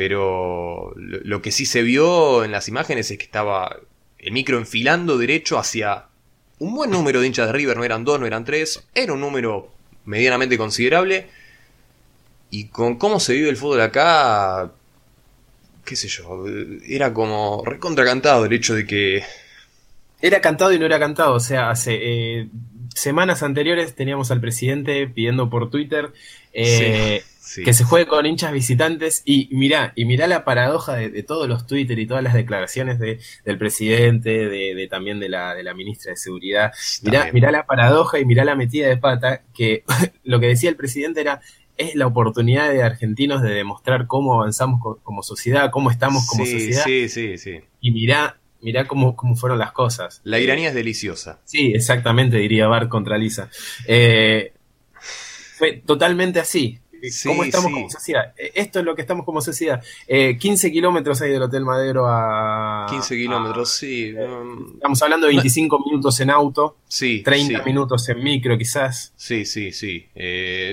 Pero 0.00 0.94
lo 0.96 1.42
que 1.42 1.52
sí 1.52 1.66
se 1.66 1.82
vio 1.82 2.42
en 2.42 2.52
las 2.52 2.68
imágenes 2.68 3.10
es 3.10 3.18
que 3.18 3.24
estaba 3.24 3.76
el 4.18 4.32
micro 4.32 4.56
enfilando 4.56 5.18
derecho 5.18 5.58
hacia 5.58 6.06
un 6.58 6.74
buen 6.74 6.90
número 6.90 7.20
de 7.20 7.26
hinchas 7.26 7.48
de 7.48 7.52
River, 7.52 7.76
no 7.76 7.84
eran 7.84 8.02
dos, 8.02 8.18
no 8.18 8.24
eran 8.24 8.46
tres, 8.46 8.82
era 8.94 9.12
un 9.12 9.20
número 9.20 9.70
medianamente 10.06 10.56
considerable. 10.56 11.26
Y 12.48 12.68
con 12.68 12.96
cómo 12.96 13.20
se 13.20 13.34
vive 13.34 13.50
el 13.50 13.58
fútbol 13.58 13.82
acá, 13.82 14.72
qué 15.84 15.96
sé 15.96 16.08
yo, 16.08 16.46
era 16.88 17.12
como 17.12 17.62
recontracantado 17.66 18.46
el 18.46 18.54
hecho 18.54 18.74
de 18.74 18.86
que... 18.86 19.22
Era 20.22 20.40
cantado 20.40 20.72
y 20.72 20.78
no 20.78 20.86
era 20.86 20.98
cantado, 20.98 21.34
o 21.34 21.40
sea, 21.40 21.68
hace 21.68 21.98
eh, 22.00 22.48
semanas 22.94 23.42
anteriores 23.42 23.94
teníamos 23.94 24.30
al 24.30 24.40
presidente 24.40 25.06
pidiendo 25.08 25.50
por 25.50 25.68
Twitter 25.68 26.10
eh, 26.54 27.22
que 27.64 27.72
se 27.72 27.84
juegue 27.84 28.06
con 28.06 28.26
hinchas 28.26 28.52
visitantes 28.52 29.22
y 29.24 29.48
mirá, 29.52 29.92
y 29.96 30.04
mirá 30.04 30.26
la 30.26 30.44
paradoja 30.44 30.96
de, 30.96 31.22
todos 31.22 31.48
los 31.48 31.66
Twitter 31.66 31.98
y 31.98 32.06
todas 32.06 32.22
las 32.22 32.34
declaraciones 32.34 32.98
de, 32.98 33.18
del 33.44 33.58
presidente, 33.58 34.48
de, 34.48 34.88
también 34.88 35.20
de 35.20 35.28
la, 35.28 35.54
de 35.54 35.62
la 35.62 35.74
ministra 35.74 36.10
de 36.10 36.16
Seguridad. 36.16 36.72
Mirá, 37.02 37.30
mirá 37.32 37.50
la 37.50 37.66
paradoja 37.66 38.18
y 38.18 38.24
mirá 38.24 38.44
la 38.44 38.54
metida 38.54 38.88
de 38.88 38.96
pata 38.96 39.42
que 39.54 39.84
lo 40.24 40.38
que 40.40 40.48
decía 40.48 40.70
el 40.70 40.76
presidente 40.76 41.20
era 41.20 41.40
es 41.80 41.94
la 41.94 42.06
oportunidad 42.06 42.70
de 42.70 42.82
argentinos 42.82 43.40
de 43.40 43.50
demostrar 43.50 44.06
cómo 44.06 44.34
avanzamos 44.34 44.98
como 45.02 45.22
sociedad, 45.22 45.70
cómo 45.70 45.90
estamos 45.90 46.26
como 46.26 46.44
sociedad. 46.44 46.84
Sí, 46.84 47.08
sí, 47.08 47.38
sí. 47.38 47.60
Y 47.80 47.90
mirá, 47.90 48.38
mirá 48.60 48.86
cómo, 48.86 49.16
cómo 49.16 49.34
fueron 49.34 49.58
las 49.58 49.72
cosas. 49.72 50.20
La 50.24 50.38
iranía 50.38 50.68
es 50.68 50.74
deliciosa. 50.74 51.40
Sí, 51.44 51.72
exactamente, 51.74 52.36
diría 52.36 52.68
Bart 52.68 52.90
contra 52.90 53.16
Lisa. 53.16 53.48
Eh, 53.86 54.52
fue 55.56 55.82
totalmente 55.84 56.38
así. 56.38 56.80
¿Cómo 57.26 57.44
estamos 57.44 57.72
como 57.72 57.90
sociedad? 57.90 58.34
Eh, 58.36 58.52
esto 58.54 58.78
es 58.78 58.84
lo 58.84 58.94
que 58.94 59.02
estamos 59.02 59.24
como 59.24 59.40
sociedad. 59.40 59.82
15 60.06 60.66
eh, 60.66 60.72
kilómetros 60.72 61.20
hay 61.22 61.30
del 61.30 61.42
Hotel 61.42 61.64
Madero 61.64 62.06
a... 62.06 62.86
15 62.88 63.16
kilómetros, 63.16 63.70
sí. 63.72 64.14
Eh, 64.16 64.28
estamos 64.74 65.02
hablando 65.02 65.26
de 65.26 65.34
25 65.34 65.84
minutos 65.84 66.20
en 66.20 66.30
auto. 66.30 66.76
Sí. 66.88 67.22
30 67.22 67.62
minutos 67.62 68.08
en 68.08 68.22
micro, 68.22 68.56
quizás. 68.58 69.12
Sí, 69.16 69.44
sí, 69.44 69.72
sí. 69.72 70.06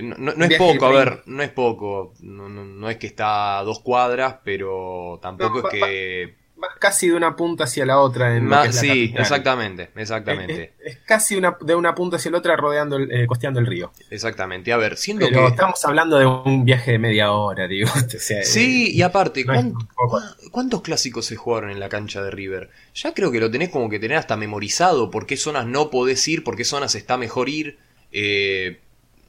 no, 0.04 0.46
es 0.46 0.58
poco, 0.58 0.86
a 0.86 0.92
ver, 0.92 1.24
no 1.26 1.44
es 1.44 1.50
poco. 1.50 2.14
No, 2.22 2.90
es 2.90 2.98
que 2.98 3.08
está 3.08 3.60
a 3.60 3.64
dos 3.64 3.80
cuadras, 3.80 4.38
pero 4.44 5.20
tampoco 5.22 5.70
es 5.70 5.74
que... 5.74 6.47
casi 6.80 7.08
de 7.08 7.16
una 7.16 7.36
punta 7.36 7.66
hacia 7.66 7.86
la 7.86 8.00
otra. 8.00 8.36
En 8.36 8.50
la 8.50 8.72
sí, 8.72 8.88
capital. 8.88 9.22
exactamente, 9.22 9.90
exactamente. 9.96 10.74
Es, 10.80 10.96
es 10.96 10.98
casi 11.06 11.36
una, 11.36 11.58
de 11.62 11.76
una 11.76 11.94
punta 11.96 12.18
hacia 12.18 12.32
la 12.32 12.38
otra 12.40 12.56
rodeando, 12.56 12.96
el- 12.98 13.12
eh, 13.12 13.28
costeando 13.28 13.60
el 13.60 13.66
río. 13.68 13.92
Exactamente. 14.10 14.72
A 14.74 14.78
ver, 14.78 14.98
siendo 14.98 15.28
Pero 15.28 15.42
que. 15.42 15.48
estamos 15.48 15.84
hablando 15.86 16.18
de 16.18 16.26
un 16.26 16.66
viaje 16.66 16.92
de 16.94 17.00
media 17.00 17.32
hora, 17.32 17.68
digo. 17.68 17.90
O 18.18 18.20
sea, 18.20 18.44
Sí, 18.44 18.88
eh, 18.88 18.92
y 18.96 19.02
aparte, 19.02 19.44
no 19.46 19.54
es 19.54 19.60
¿cuán- 19.60 19.74
tampoco- 19.74 20.10
cuán- 20.10 20.24
¿cuántos 20.52 20.82
clásicos 20.82 21.26
se 21.26 21.36
jugaron 21.36 21.70
en 21.70 21.80
la 21.80 21.90
cancha 21.90 22.22
de 22.22 22.32
River? 22.32 22.70
Ya 22.96 23.14
creo 23.14 23.32
que 23.32 23.40
lo 23.40 23.52
tenés 23.52 23.70
como 23.70 23.90
que 23.90 24.00
tener 24.00 24.18
hasta 24.18 24.36
memorizado, 24.38 25.12
por 25.12 25.26
qué 25.26 25.38
zonas 25.38 25.66
no 25.68 25.90
podés 25.90 26.28
ir, 26.28 26.44
por 26.44 26.56
qué 26.56 26.64
zonas 26.66 26.96
está 26.96 27.18
mejor 27.18 27.50
ir. 27.50 27.78
Eh, 28.12 28.80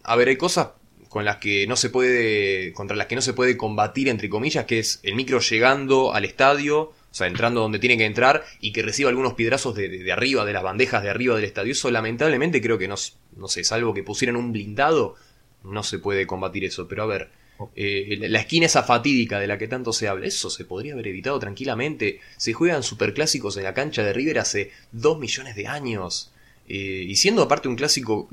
a 0.05 0.17
ver, 0.17 0.29
hay 0.29 0.37
cosas 0.37 0.69
con 1.09 1.25
las 1.25 1.37
que 1.37 1.67
no 1.67 1.77
se 1.77 1.91
puede, 1.91 2.73
contra 2.75 2.97
las 2.97 3.07
que 3.07 3.15
no 3.15 3.23
se 3.23 3.33
puede 3.33 3.57
combatir, 3.57 4.09
entre 4.09 4.29
comillas, 4.29 4.65
que 4.67 4.79
es 4.79 5.01
el 5.03 5.15
micro 5.15 5.41
llegando 5.41 6.15
al 6.15 6.25
estadio, 6.25 6.93
sea, 7.19 7.27
entrando 7.27 7.61
donde 7.61 7.79
tiene 7.79 7.99
que 7.99 8.05
entrar 8.05 8.45
y 8.61 8.73
que 8.73 8.83
reciba 8.83 9.11
algunos 9.11 9.35
piedrazos 9.35 9.75
de, 9.75 10.13
arriba, 10.13 10.45
de 10.45 10.53
las 10.53 10.63
bandejas 10.63 11.03
de 11.03 11.11
arriba 11.11 11.35
del 11.37 11.45
estadio. 11.45 11.73
Eso 11.73 11.91
lamentablemente 11.91 12.61
creo 12.61 12.79
que 12.79 12.89
no, 12.89 12.95
no 13.37 13.49
sé, 13.49 13.65
salvo 13.65 13.93
que 13.93 14.03
pusieran 14.03 14.37
un 14.37 14.53
blindado, 14.53 15.17
no 15.65 15.83
se 15.83 15.99
puede 15.99 16.27
combatir 16.27 16.65
eso. 16.65 16.89
Pero 16.89 17.03
a 17.03 17.07
ver, 17.07 17.31
eh, 17.75 18.17
la 18.21 18.41
esquina 18.41 18.67
esa 18.67 18.83
fatídica 18.83 19.41
de 19.41 19.47
la 19.47 19.59
que 19.59 19.69
tanto 19.69 19.93
se 19.93 20.09
habla, 20.09 20.27
eso 20.27 20.51
se 20.51 20.65
podría 20.65 20.95
haber 20.95 21.09
evitado 21.09 21.39
tranquilamente. 21.39 22.21
Se 22.37 22.53
juegan 22.53 22.83
superclásicos 22.83 23.57
en 23.57 23.65
la 23.65 23.75
cancha 23.75 24.03
de 24.03 24.13
River 24.13 24.39
hace 24.39 24.71
dos 24.93 25.19
millones 25.19 25.57
de 25.57 25.67
años. 25.67 26.33
Eh, 26.69 27.05
y 27.09 27.17
siendo 27.17 27.43
aparte 27.43 27.69
un 27.69 27.77
clásico 27.77 28.29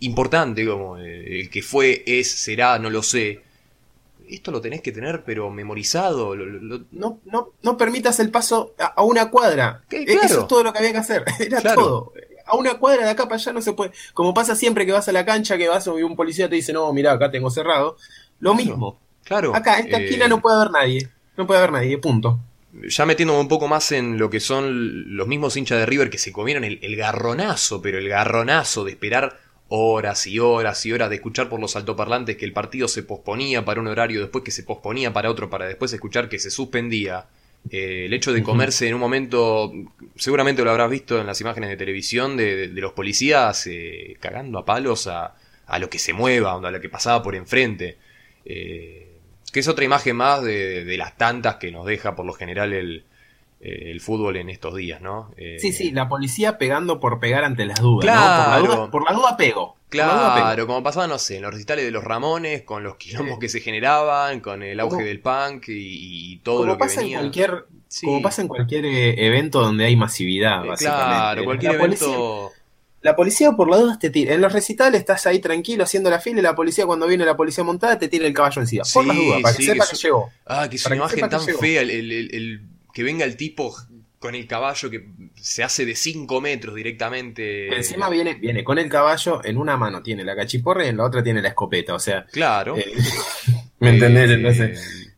importante, 0.00 0.66
como 0.66 0.98
eh, 0.98 1.40
el 1.40 1.50
que 1.50 1.62
fue, 1.62 2.02
es, 2.06 2.30
será, 2.30 2.78
no 2.78 2.90
lo 2.90 3.02
sé. 3.02 3.40
Esto 4.34 4.50
lo 4.50 4.60
tenés 4.60 4.80
que 4.82 4.92
tener, 4.92 5.22
pero 5.24 5.50
memorizado. 5.50 6.34
lo- 6.34 6.46
lo- 6.46 6.60
lo- 6.60 6.84
no, 6.92 7.20
no, 7.24 7.50
no 7.62 7.76
permitas 7.76 8.18
el 8.20 8.30
paso 8.30 8.74
a, 8.78 8.86
a 8.86 9.02
una 9.02 9.30
cuadra. 9.30 9.82
¿Qué? 9.88 10.04
Claro. 10.04 10.20
Eso 10.22 10.40
es 10.40 10.46
todo 10.48 10.62
lo 10.62 10.72
que 10.72 10.78
había 10.78 10.92
que 10.92 10.98
hacer. 10.98 11.24
Era 11.40 11.60
Claro. 11.60 11.80
todo. 11.82 12.12
A 12.46 12.56
una 12.56 12.74
cuadra 12.74 13.04
de 13.04 13.10
acá 13.10 13.24
para 13.24 13.36
allá 13.36 13.52
no 13.52 13.62
se 13.62 13.72
puede. 13.72 13.92
Como 14.14 14.34
pasa 14.34 14.56
siempre 14.56 14.84
que 14.84 14.92
vas 14.92 15.08
a 15.08 15.12
la 15.12 15.24
cancha, 15.24 15.56
que 15.56 15.68
vas 15.68 15.86
y 15.86 16.02
un 16.02 16.16
policía 16.16 16.48
te 16.48 16.56
dice, 16.56 16.72
no, 16.72 16.92
mira, 16.92 17.12
acá 17.12 17.30
tengo 17.30 17.50
cerrado. 17.50 17.96
Lo 18.40 18.52
Claro. 18.52 18.54
mismo. 18.70 19.00
Claro. 19.24 19.54
Acá, 19.54 19.78
en 19.78 19.86
esta 19.86 19.98
eh, 20.00 20.04
esquina 20.04 20.26
no 20.28 20.40
puede 20.40 20.56
haber 20.56 20.70
nadie. 20.72 21.08
No 21.36 21.46
puede 21.46 21.58
haber 21.60 21.72
nadie, 21.72 21.96
punto. 21.98 22.40
ya 22.88 23.06
metiéndome 23.06 23.38
un 23.40 23.48
poco 23.48 23.68
más 23.68 23.92
en 23.92 24.18
lo 24.18 24.28
que 24.30 24.40
son 24.40 25.16
los 25.16 25.28
mismos 25.28 25.56
hinchas 25.56 25.78
de 25.78 25.86
River 25.86 26.10
que 26.10 26.18
se 26.18 26.32
comieron 26.32 26.64
el, 26.64 26.78
el 26.82 26.96
garronazo, 26.96 27.80
pero 27.80 27.98
el 27.98 28.08
garronazo 28.08 28.82
de 28.84 28.90
esperar 28.92 29.38
horas 29.74 30.26
y 30.26 30.38
horas 30.38 30.84
y 30.84 30.92
horas 30.92 31.08
de 31.08 31.16
escuchar 31.16 31.48
por 31.48 31.58
los 31.58 31.76
altoparlantes 31.76 32.36
que 32.36 32.44
el 32.44 32.52
partido 32.52 32.88
se 32.88 33.02
posponía 33.02 33.64
para 33.64 33.80
un 33.80 33.86
horario, 33.88 34.20
después 34.20 34.44
que 34.44 34.50
se 34.50 34.64
posponía 34.64 35.12
para 35.14 35.30
otro, 35.30 35.48
para 35.48 35.66
después 35.66 35.92
escuchar 35.94 36.28
que 36.28 36.38
se 36.38 36.50
suspendía. 36.50 37.26
Eh, 37.70 38.04
el 38.06 38.12
hecho 38.12 38.32
de 38.32 38.42
comerse 38.42 38.86
en 38.88 38.94
un 38.94 39.00
momento, 39.00 39.72
seguramente 40.16 40.62
lo 40.64 40.70
habrás 40.72 40.90
visto 40.90 41.18
en 41.20 41.26
las 41.26 41.40
imágenes 41.40 41.70
de 41.70 41.76
televisión 41.76 42.36
de, 42.36 42.54
de- 42.56 42.68
de 42.68 42.80
los 42.80 42.92
policías 42.92 43.66
eh, 43.66 44.16
cagando 44.20 44.58
a 44.58 44.64
palos 44.64 45.06
a, 45.06 45.36
a 45.66 45.78
lo 45.78 45.88
que 45.88 45.98
se 45.98 46.12
mueva, 46.12 46.52
a 46.54 46.70
lo 46.70 46.80
que 46.80 46.88
pasaba 46.90 47.22
por 47.22 47.34
enfrente. 47.34 47.96
Eh, 48.44 49.08
que 49.52 49.60
es 49.60 49.68
otra 49.68 49.84
imagen 49.84 50.16
más 50.16 50.42
de, 50.42 50.84
de 50.84 50.96
las 50.98 51.16
tantas 51.16 51.56
que 51.56 51.70
nos 51.70 51.86
deja 51.86 52.14
por 52.16 52.26
lo 52.26 52.32
general 52.34 52.72
el, 52.72 53.04
el 53.62 54.00
fútbol 54.00 54.36
en 54.36 54.48
estos 54.50 54.74
días, 54.74 55.00
¿no? 55.00 55.30
Eh, 55.36 55.56
Sí, 55.60 55.72
sí, 55.72 55.90
la 55.92 56.08
policía 56.08 56.58
pegando 56.58 56.98
por 57.00 57.20
pegar 57.20 57.44
ante 57.44 57.64
las 57.64 57.80
dudas. 57.80 58.04
¿no? 58.06 58.12
Claro. 58.12 58.60
Por, 58.60 58.68
la 58.70 58.76
duda, 58.76 58.90
por 58.90 59.04
la 59.04 59.12
duda 59.12 59.36
pego. 59.36 59.76
Por 59.88 59.96
la 59.98 60.04
duda 60.06 60.34
pego. 60.34 60.46
Claro, 60.46 60.66
como 60.66 60.82
pasaba, 60.82 61.06
no 61.06 61.18
sé, 61.18 61.36
en 61.36 61.42
los 61.42 61.52
recitales 61.52 61.84
de 61.84 61.90
los 61.90 62.02
Ramones, 62.02 62.62
con 62.62 62.82
los 62.82 62.96
quilombos 62.96 63.34
Sí. 63.34 63.40
que 63.40 63.48
se 63.48 63.60
generaban, 63.60 64.40
con 64.40 64.62
el 64.62 64.80
auge 64.80 64.94
Como- 64.96 65.06
del 65.06 65.20
punk 65.20 65.68
y, 65.68 66.32
y 66.32 66.36
todo 66.38 66.56
Como 66.58 66.66
lo 66.68 66.72
que 66.74 66.78
pasa 66.80 67.00
venía. 67.02 67.16
en 67.18 67.22
cualquier, 67.24 67.64
Sí. 67.88 68.06
como 68.06 68.22
pasa 68.22 68.42
en 68.42 68.48
cualquier 68.48 68.84
eh, 68.86 69.26
evento 69.26 69.60
donde 69.60 69.84
hay 69.84 69.96
masividad, 69.96 70.64
Eh, 70.64 70.68
básicamente. 70.68 71.04
claro, 71.14 71.44
cualquier 71.44 71.72
la 71.74 71.78
policía, 71.78 72.06
evento. 72.08 72.50
la 73.02 73.16
policía 73.16 73.52
por 73.52 73.68
la 73.70 73.76
duda 73.76 73.98
te 73.98 74.08
tira. 74.10 74.32
En 74.34 74.40
los 74.40 74.52
recitales 74.52 74.98
estás 75.00 75.26
ahí 75.26 75.40
tranquilo 75.40 75.84
haciendo 75.84 76.08
la 76.08 76.18
fila 76.20 76.38
y 76.40 76.42
la 76.42 76.54
policía 76.54 76.86
cuando 76.86 77.06
viene 77.06 77.24
la 77.26 77.36
policía 77.36 77.62
montada 77.62 77.98
te 77.98 78.08
tira 78.08 78.26
el 78.26 78.32
caballo 78.32 78.62
encima. 78.62 78.82
por 78.94 79.02
Sí, 79.02 79.08
las 79.08 79.16
dudas, 79.18 79.42
para 79.42 79.54
sí, 79.54 79.66
que 79.66 79.72
sepa 79.72 79.86
que 79.90 79.96
llegó. 79.96 80.30
Ah, 80.46 80.68
que 80.70 80.76
es 80.76 80.82
Para 80.82 80.94
una 80.96 81.04
imagen 81.04 81.28
tan 81.28 81.40
fea, 81.58 81.82
el, 81.82 81.90
el- 81.90 82.12
el- 82.12 82.34
el- 82.34 82.60
que 82.92 83.02
venga 83.02 83.24
el 83.24 83.36
tipo 83.36 83.74
con 84.18 84.34
el 84.36 84.46
caballo 84.46 84.88
que 84.88 85.08
se 85.34 85.64
hace 85.64 85.84
de 85.84 85.96
5 85.96 86.40
metros 86.40 86.74
directamente. 86.76 87.74
Encima 87.74 88.08
viene, 88.08 88.34
viene 88.34 88.62
con 88.62 88.78
el 88.78 88.88
caballo, 88.88 89.44
en 89.44 89.56
una 89.56 89.76
mano 89.76 90.00
tiene 90.02 90.24
la 90.24 90.36
cachiporra 90.36 90.84
y 90.84 90.88
en 90.90 90.96
la 90.98 91.04
otra 91.04 91.22
tiene 91.24 91.42
la 91.42 91.48
escopeta. 91.48 91.94
O 91.94 91.98
sea, 91.98 92.24
Claro. 92.26 92.76
eh, 92.78 92.92
¿me 93.80 93.90
entendés? 93.90 94.30
Eh, 94.30 94.34
Entonces, 94.34 95.08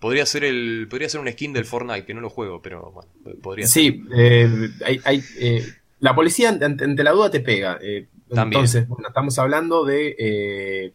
Podría 0.00 0.26
ser 0.26 0.44
el. 0.44 0.86
Podría 0.90 1.08
ser 1.08 1.20
un 1.20 1.30
skin 1.30 1.52
del 1.54 1.64
Fortnite, 1.64 2.04
que 2.04 2.12
no 2.14 2.20
lo 2.20 2.28
juego, 2.28 2.60
pero 2.60 2.90
bueno, 2.92 3.10
podría 3.42 3.66
ser. 3.66 3.82
sí, 3.82 4.04
eh, 4.14 4.48
hay, 4.84 5.00
hay, 5.04 5.22
eh, 5.38 5.64
la 6.00 6.14
policía 6.14 6.50
ante, 6.50 6.84
ante 6.84 7.02
la 7.04 7.12
duda 7.12 7.30
te 7.30 7.40
pega. 7.40 7.78
También. 8.28 8.60
entonces, 8.60 8.86
bueno, 8.88 9.08
estamos 9.08 9.38
hablando 9.38 9.84
de 9.84 10.92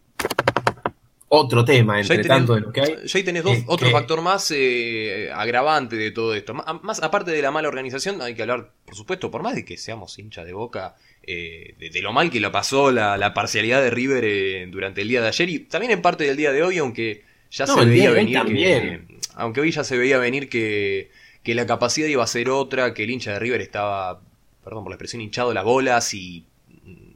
otro 1.32 1.64
tema, 1.64 2.00
entre 2.00 2.16
tenés- 2.18 2.26
tanto 2.26 2.54
de 2.56 2.60
lo 2.60 2.72
que 2.72 2.80
hay. 2.80 2.96
ya 3.06 3.18
ahí 3.18 3.22
tenés 3.22 3.44
dos- 3.44 3.56
Eh, 3.58 3.64
otro 3.68 3.86
que- 3.86 3.92
factor 3.92 4.20
más 4.20 4.50
eh, 4.54 5.30
agravante 5.32 5.94
de 5.96 6.10
todo 6.10 6.34
esto. 6.34 6.54
Má- 6.54 6.80
Más, 6.82 7.00
aparte 7.02 7.30
de 7.30 7.40
la 7.40 7.50
mala 7.52 7.68
organización, 7.68 8.20
hay 8.20 8.34
que 8.34 8.42
hablar, 8.42 8.72
por 8.84 8.96
supuesto, 8.96 9.30
por 9.30 9.42
más 9.44 9.54
de 9.54 9.64
que 9.64 9.76
seamos 9.76 10.18
hinchas 10.18 10.44
de 10.44 10.52
boca, 10.52 10.96
eh, 11.22 11.74
de, 11.78 11.90
de 11.90 12.02
lo 12.02 12.12
mal 12.12 12.30
que 12.30 12.40
lo 12.40 12.50
pasó 12.50 12.90
la, 12.90 13.16
la 13.16 13.32
parcialidad 13.32 13.80
de 13.80 13.90
River 13.90 14.24
eh, 14.26 14.66
durante 14.70 15.02
el 15.02 15.08
día 15.08 15.20
de 15.22 15.28
ayer 15.28 15.48
y 15.50 15.58
también 15.60 15.92
en 15.92 16.02
parte 16.02 16.24
del 16.24 16.36
día 16.36 16.50
de 16.50 16.62
hoy, 16.64 16.78
aunque 16.78 17.22
ya 17.52 17.66
No, 17.66 17.78
se 17.78 17.84
veía 17.84 18.10
venir 18.10 18.34
también. 18.36 19.06
que. 19.08 19.18
Aunque 19.36 19.60
hoy 19.60 19.70
ya 19.70 19.84
se 19.84 19.96
veía 19.96 20.18
venir 20.18 20.48
que, 20.48 21.10
que 21.44 21.54
la 21.54 21.64
capacidad 21.66 22.08
iba 22.08 22.24
a 22.24 22.26
ser 22.26 22.50
otra, 22.50 22.92
que 22.92 23.04
el 23.04 23.10
hincha 23.10 23.32
de 23.34 23.38
River 23.38 23.60
estaba, 23.60 24.20
perdón 24.64 24.82
por 24.82 24.90
la 24.90 24.96
expresión, 24.96 25.22
hinchado 25.22 25.54
las 25.54 25.62
bolas 25.64 26.12
y 26.12 26.44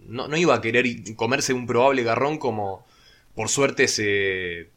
no, 0.06 0.28
no 0.28 0.36
iba 0.36 0.54
a 0.54 0.60
querer 0.60 0.86
comerse 1.16 1.52
un 1.52 1.66
probable 1.66 2.04
garrón 2.04 2.38
como 2.38 2.86
por 3.34 3.48
suerte 3.48 3.88
se 3.88 4.68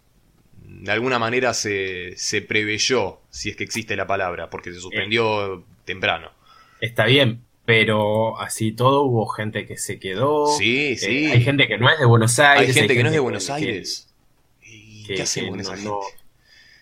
de 0.69 0.91
alguna 0.91 1.17
manera 1.17 1.53
se, 1.53 2.13
se 2.17 2.41
preveyó, 2.41 3.19
si 3.29 3.49
es 3.49 3.55
que 3.55 3.63
existe 3.63 3.95
la 3.95 4.05
palabra, 4.05 4.49
porque 4.49 4.73
se 4.73 4.79
suspendió 4.79 5.63
temprano. 5.85 6.31
Está 6.81 7.05
bien, 7.05 7.41
pero 7.65 8.39
así 8.39 8.73
todo 8.73 9.03
hubo 9.03 9.27
gente 9.27 9.65
que 9.65 9.77
se 9.77 9.97
quedó. 9.99 10.47
Sí, 10.57 10.93
eh, 10.93 10.97
sí. 10.97 11.25
hay 11.27 11.43
gente 11.43 11.67
que 11.67 11.77
no 11.77 11.89
es 11.89 11.97
de 11.99 12.05
Buenos 12.05 12.37
Aires. 12.39 12.67
Hay 12.69 12.73
gente 12.73 12.95
que 12.95 13.01
no 13.03 13.09
es 13.09 13.13
de 13.13 13.19
Buenos 13.19 13.47
que- 13.47 13.53
Aires. 13.53 14.13
¿Y 14.61 15.03
que- 15.05 15.15
qué 15.15 15.21
hacemos 15.23 15.51
con 15.51 15.59
esa 15.61 15.71
no- 15.71 15.75
gente? 15.77 15.89
no- 15.89 15.99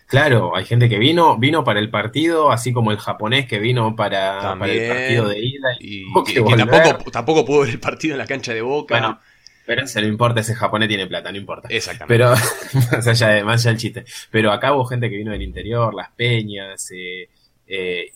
Claro, 0.08 0.54
hay 0.54 0.64
gente 0.64 0.88
que 0.88 0.98
vino, 0.98 1.36
vino 1.36 1.64
para 1.64 1.80
el 1.80 1.90
partido, 1.90 2.52
así 2.52 2.72
como 2.72 2.92
el 2.92 2.98
japonés 2.98 3.46
que 3.46 3.58
vino 3.58 3.96
para, 3.96 4.52
el 4.52 4.58
partido 4.88 5.28
de 5.28 5.38
ida. 5.40 5.68
Y 5.80 6.04
que, 6.24 6.42
tampoco, 6.42 7.10
tampoco 7.10 7.44
pudo 7.44 7.60
ver 7.62 7.70
el 7.70 7.80
partido 7.80 8.14
en 8.14 8.18
la 8.18 8.26
cancha 8.26 8.54
de 8.54 8.62
Boca. 8.62 8.94
Bueno, 8.94 9.18
pero 9.66 9.82
eso 9.84 10.00
no 10.00 10.06
importa, 10.06 10.40
ese 10.40 10.54
japonés 10.54 10.88
tiene 10.88 11.06
plata, 11.06 11.30
no 11.32 11.38
importa. 11.38 11.68
Exactamente. 11.70 12.14
Pero, 12.14 12.30
más 12.92 13.06
allá, 13.06 13.28
de, 13.28 13.44
más 13.44 13.60
allá 13.62 13.70
del 13.72 13.80
chiste. 13.80 14.04
Pero 14.30 14.52
acá 14.52 14.72
hubo 14.74 14.84
gente 14.84 15.10
que 15.10 15.16
vino 15.16 15.32
del 15.32 15.42
interior, 15.42 15.92
las 15.94 16.10
peñas, 16.12 16.90
eh, 16.92 17.28
eh, 17.66 18.12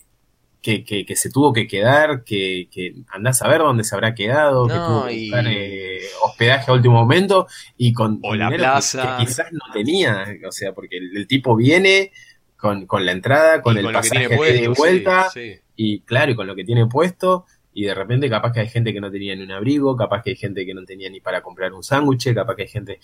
que, 0.61 0.83
que, 0.83 1.05
que 1.05 1.15
se 1.15 1.31
tuvo 1.31 1.51
que 1.53 1.67
quedar, 1.67 2.23
que, 2.23 2.67
que 2.71 2.93
andás 3.09 3.41
a 3.41 3.47
ver 3.47 3.59
dónde 3.61 3.83
se 3.83 3.95
habrá 3.95 4.13
quedado, 4.13 4.67
que 4.67 4.73
No, 4.75 4.87
tuvo 4.87 5.05
que 5.07 5.13
y- 5.13 5.29
buscar 5.31 5.45
eh, 5.49 5.99
hospedaje 6.23 6.69
a 6.69 6.73
último 6.75 6.95
momento 6.95 7.47
y 7.77 7.93
con 7.93 8.19
O 8.21 8.35
la 8.35 8.49
que- 8.49 8.57
plaza. 8.57 9.17
Que, 9.17 9.25
quizás 9.25 9.51
no 9.51 9.61
tenía, 9.73 10.25
o 10.47 10.51
sea, 10.51 10.73
porque 10.73 10.97
el, 10.97 11.17
el 11.17 11.27
tipo 11.27 11.55
viene 11.55 12.11
con, 12.57 12.85
con 12.85 13.05
la 13.07 13.11
entrada, 13.11 13.61
con 13.63 13.75
Y 13.75 13.79
el 13.79 13.85
con 13.85 13.93
lo 13.93 14.01
que 14.01 14.07
pasaje 14.09 14.27
tiene 14.27 14.41
de 14.43 14.69
puesto, 14.69 14.73
vuelta, 14.75 15.29
sí, 15.33 15.53
sí. 15.55 15.59
y 15.77 15.99
claro, 16.01 16.31
y 16.31 16.35
con 16.35 16.45
lo 16.45 16.55
que 16.55 16.63
tiene 16.63 16.85
puesto, 16.85 17.45
y 17.73 17.85
de 17.85 17.93
repente 17.93 18.29
capaz 18.29 18.51
que 18.51 18.59
hay 18.59 18.69
gente 18.69 18.93
que 18.93 19.01
no 19.01 19.11
tenía 19.11 19.35
ni 19.35 19.43
un 19.43 19.51
abrigo, 19.51 19.95
capaz 19.95 20.21
que 20.23 20.31
hay 20.31 20.35
gente 20.35 20.65
que 20.65 20.73
no 20.73 20.83
tenía 20.83 21.09
ni 21.09 21.21
para 21.21 21.41
comprar 21.41 21.73
un 21.73 21.83
sándwich, 21.83 22.33
capaz 22.33 22.55
que 22.55 22.63
hay 22.63 22.67
gente 22.67 22.99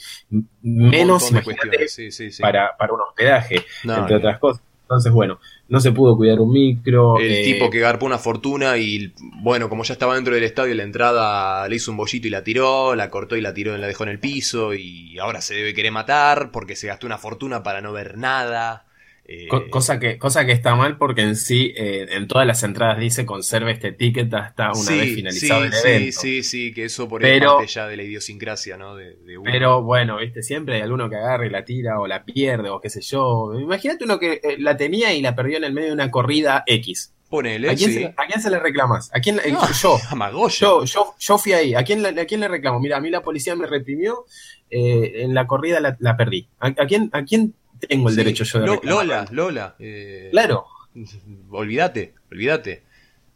menos, 0.62 1.32
imagínate, 1.32 1.44
cuestiones, 1.44 1.94
sí, 1.94 2.12
sí, 2.12 2.32
sí. 2.32 2.42
para, 2.42 2.76
para 2.78 2.94
un 2.94 3.02
hospedaje, 3.02 3.64
No, 3.84 3.98
entre 3.98 4.14
no. 4.14 4.18
otras 4.20 4.40
cosas. 4.40 4.64
Entonces, 4.88 5.12
bueno, 5.12 5.38
no 5.68 5.82
se 5.82 5.92
pudo 5.92 6.16
cuidar 6.16 6.40
un 6.40 6.50
micro. 6.50 7.20
El 7.20 7.30
eh, 7.30 7.44
tipo 7.44 7.70
que 7.70 7.80
garpó 7.82 8.06
una 8.06 8.18
fortuna 8.18 8.78
y, 8.78 9.14
bueno, 9.42 9.68
como 9.68 9.84
ya 9.84 9.92
estaba 9.92 10.16
dentro 10.16 10.34
del 10.34 10.46
estadio, 10.46 10.74
la 10.76 10.84
entrada 10.84 11.68
le 11.68 11.76
hizo 11.76 11.92
un 11.92 11.98
bollito 11.98 12.28
y 12.28 12.30
la 12.30 12.42
tiró, 12.42 12.96
la 12.96 13.10
cortó 13.10 13.36
y 13.36 13.42
la 13.42 13.54
tiró 13.54 13.76
y 13.76 13.80
la 13.80 13.88
dejó 13.88 14.04
en 14.04 14.10
el 14.12 14.20
piso 14.20 14.74
y 14.74 15.20
ahora 15.20 15.42
se 15.42 15.56
debe 15.56 15.74
querer 15.74 15.92
matar 15.92 16.52
porque 16.52 16.78
se 16.78 16.88
gastó 16.88 17.06
una 17.06 17.18
fortuna 17.18 17.64
para 17.64 17.82
no 17.82 17.92
ver 17.92 18.18
nada. 18.18 18.87
Eh, 19.30 19.48
co- 19.50 19.70
cosa, 19.70 20.00
que, 20.00 20.18
cosa 20.18 20.46
que 20.46 20.54
está 20.54 20.74
mal 20.76 20.98
porque 20.98 21.22
en 21.22 21.36
sí, 21.36 21.74
eh, 21.76 22.08
en 22.12 22.28
todas 22.30 22.48
las 22.48 22.64
entradas 22.64 22.98
dice 22.98 23.26
conserve 23.26 23.72
este 23.72 23.92
ticket 23.92 24.34
hasta 24.34 24.68
una 24.72 24.76
sí, 24.76 24.98
vez 24.98 25.16
finalizado 25.16 25.62
sí, 25.62 25.68
el 25.68 25.74
sí, 25.74 25.88
evento. 25.88 26.20
Sí, 26.22 26.44
sí, 26.44 26.74
que 26.74 26.86
eso 26.86 27.10
por 27.10 27.20
Pero- 27.22 27.56
parte 27.58 27.68
ya 27.68 27.88
de 27.88 27.98
la 27.98 28.04
idiosincrasia, 28.04 28.78
¿no? 28.78 28.96
De, 28.96 29.16
de 29.18 29.38
uno. 29.38 29.52
Pero 29.52 29.84
bueno, 29.84 30.18
viste, 30.18 30.42
siempre 30.44 30.76
hay 30.76 30.82
alguno 30.82 31.10
que 31.10 31.18
agarre 31.18 31.48
y 31.48 31.50
la 31.50 31.66
tira 31.66 32.00
o 32.00 32.08
la 32.08 32.24
pierde 32.24 32.70
o 32.70 32.80
qué 32.80 32.90
sé 32.90 33.02
yo. 33.02 33.52
Imagínate 33.60 34.06
uno 34.06 34.18
que 34.18 34.40
eh, 34.42 34.56
la 34.60 34.78
tenía 34.78 35.14
y 35.14 35.22
la 35.22 35.36
perdió 35.36 35.58
en 35.58 35.66
el 35.66 35.74
medio 35.74 35.88
de 35.90 35.94
una 35.96 36.10
corrida 36.10 36.64
X. 36.66 37.14
Ponele, 37.30 37.70
¿A 37.70 37.76
quién, 37.76 37.90
sí. 37.92 37.98
se, 37.98 38.06
¿A 38.06 38.26
quién 38.26 38.42
se 38.42 38.50
le 38.50 38.58
reclamas? 38.58 39.12
¿A 39.14 39.20
quién? 39.20 39.36
No, 39.52 39.70
yo. 39.74 39.98
Yo, 40.50 40.86
yo, 40.86 41.16
yo 41.20 41.38
fui 41.38 41.52
ahí. 41.52 41.76
¿A 41.76 41.84
quién, 41.84 42.02
le- 42.02 42.22
¿A 42.22 42.26
quién 42.26 42.40
le 42.40 42.48
reclamo? 42.48 42.80
Mira, 42.80 42.96
a 42.96 43.02
mí 43.02 43.10
la 43.10 43.22
policía 43.22 43.54
me 43.58 43.68
reprimió. 43.68 44.24
eh, 44.70 45.24
en 45.24 45.34
la 45.34 45.46
corrida 45.48 45.82
la, 45.82 45.98
la 46.00 46.16
perdí. 46.16 46.48
¿A, 46.60 46.68
a 46.68 46.86
quién, 46.88 47.10
¿A 47.12 47.24
quién 47.26 47.54
tengo 47.80 48.10
el 48.10 48.16
Sí, 48.16 48.22
derecho 48.22 48.44
yo 48.44 48.60
de 48.60 48.66
reclamar? 48.68 49.06
Lola, 49.06 49.28
Lola. 49.32 49.76
eh, 49.80 50.30
Claro. 50.32 50.66
olvídate, 51.52 52.14
olvídate. 52.32 52.84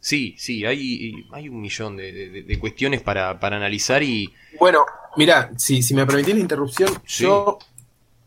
Sí, 0.00 0.34
sí, 0.36 0.64
hay, 0.64 1.12
hay 1.30 1.48
un 1.48 1.60
millón 1.60 1.96
de, 1.96 2.58
cuestiones 2.60 3.02
para, 3.02 3.38
para, 3.38 3.56
analizar 3.56 4.02
y... 4.02 4.32
Bueno, 4.58 4.84
mira, 5.16 5.52
si, 5.56 5.80
si 5.80 5.94
me 5.94 6.04
permitís 6.04 6.34
la 6.34 6.40
interrupción, 6.40 6.90
yo 7.06 7.58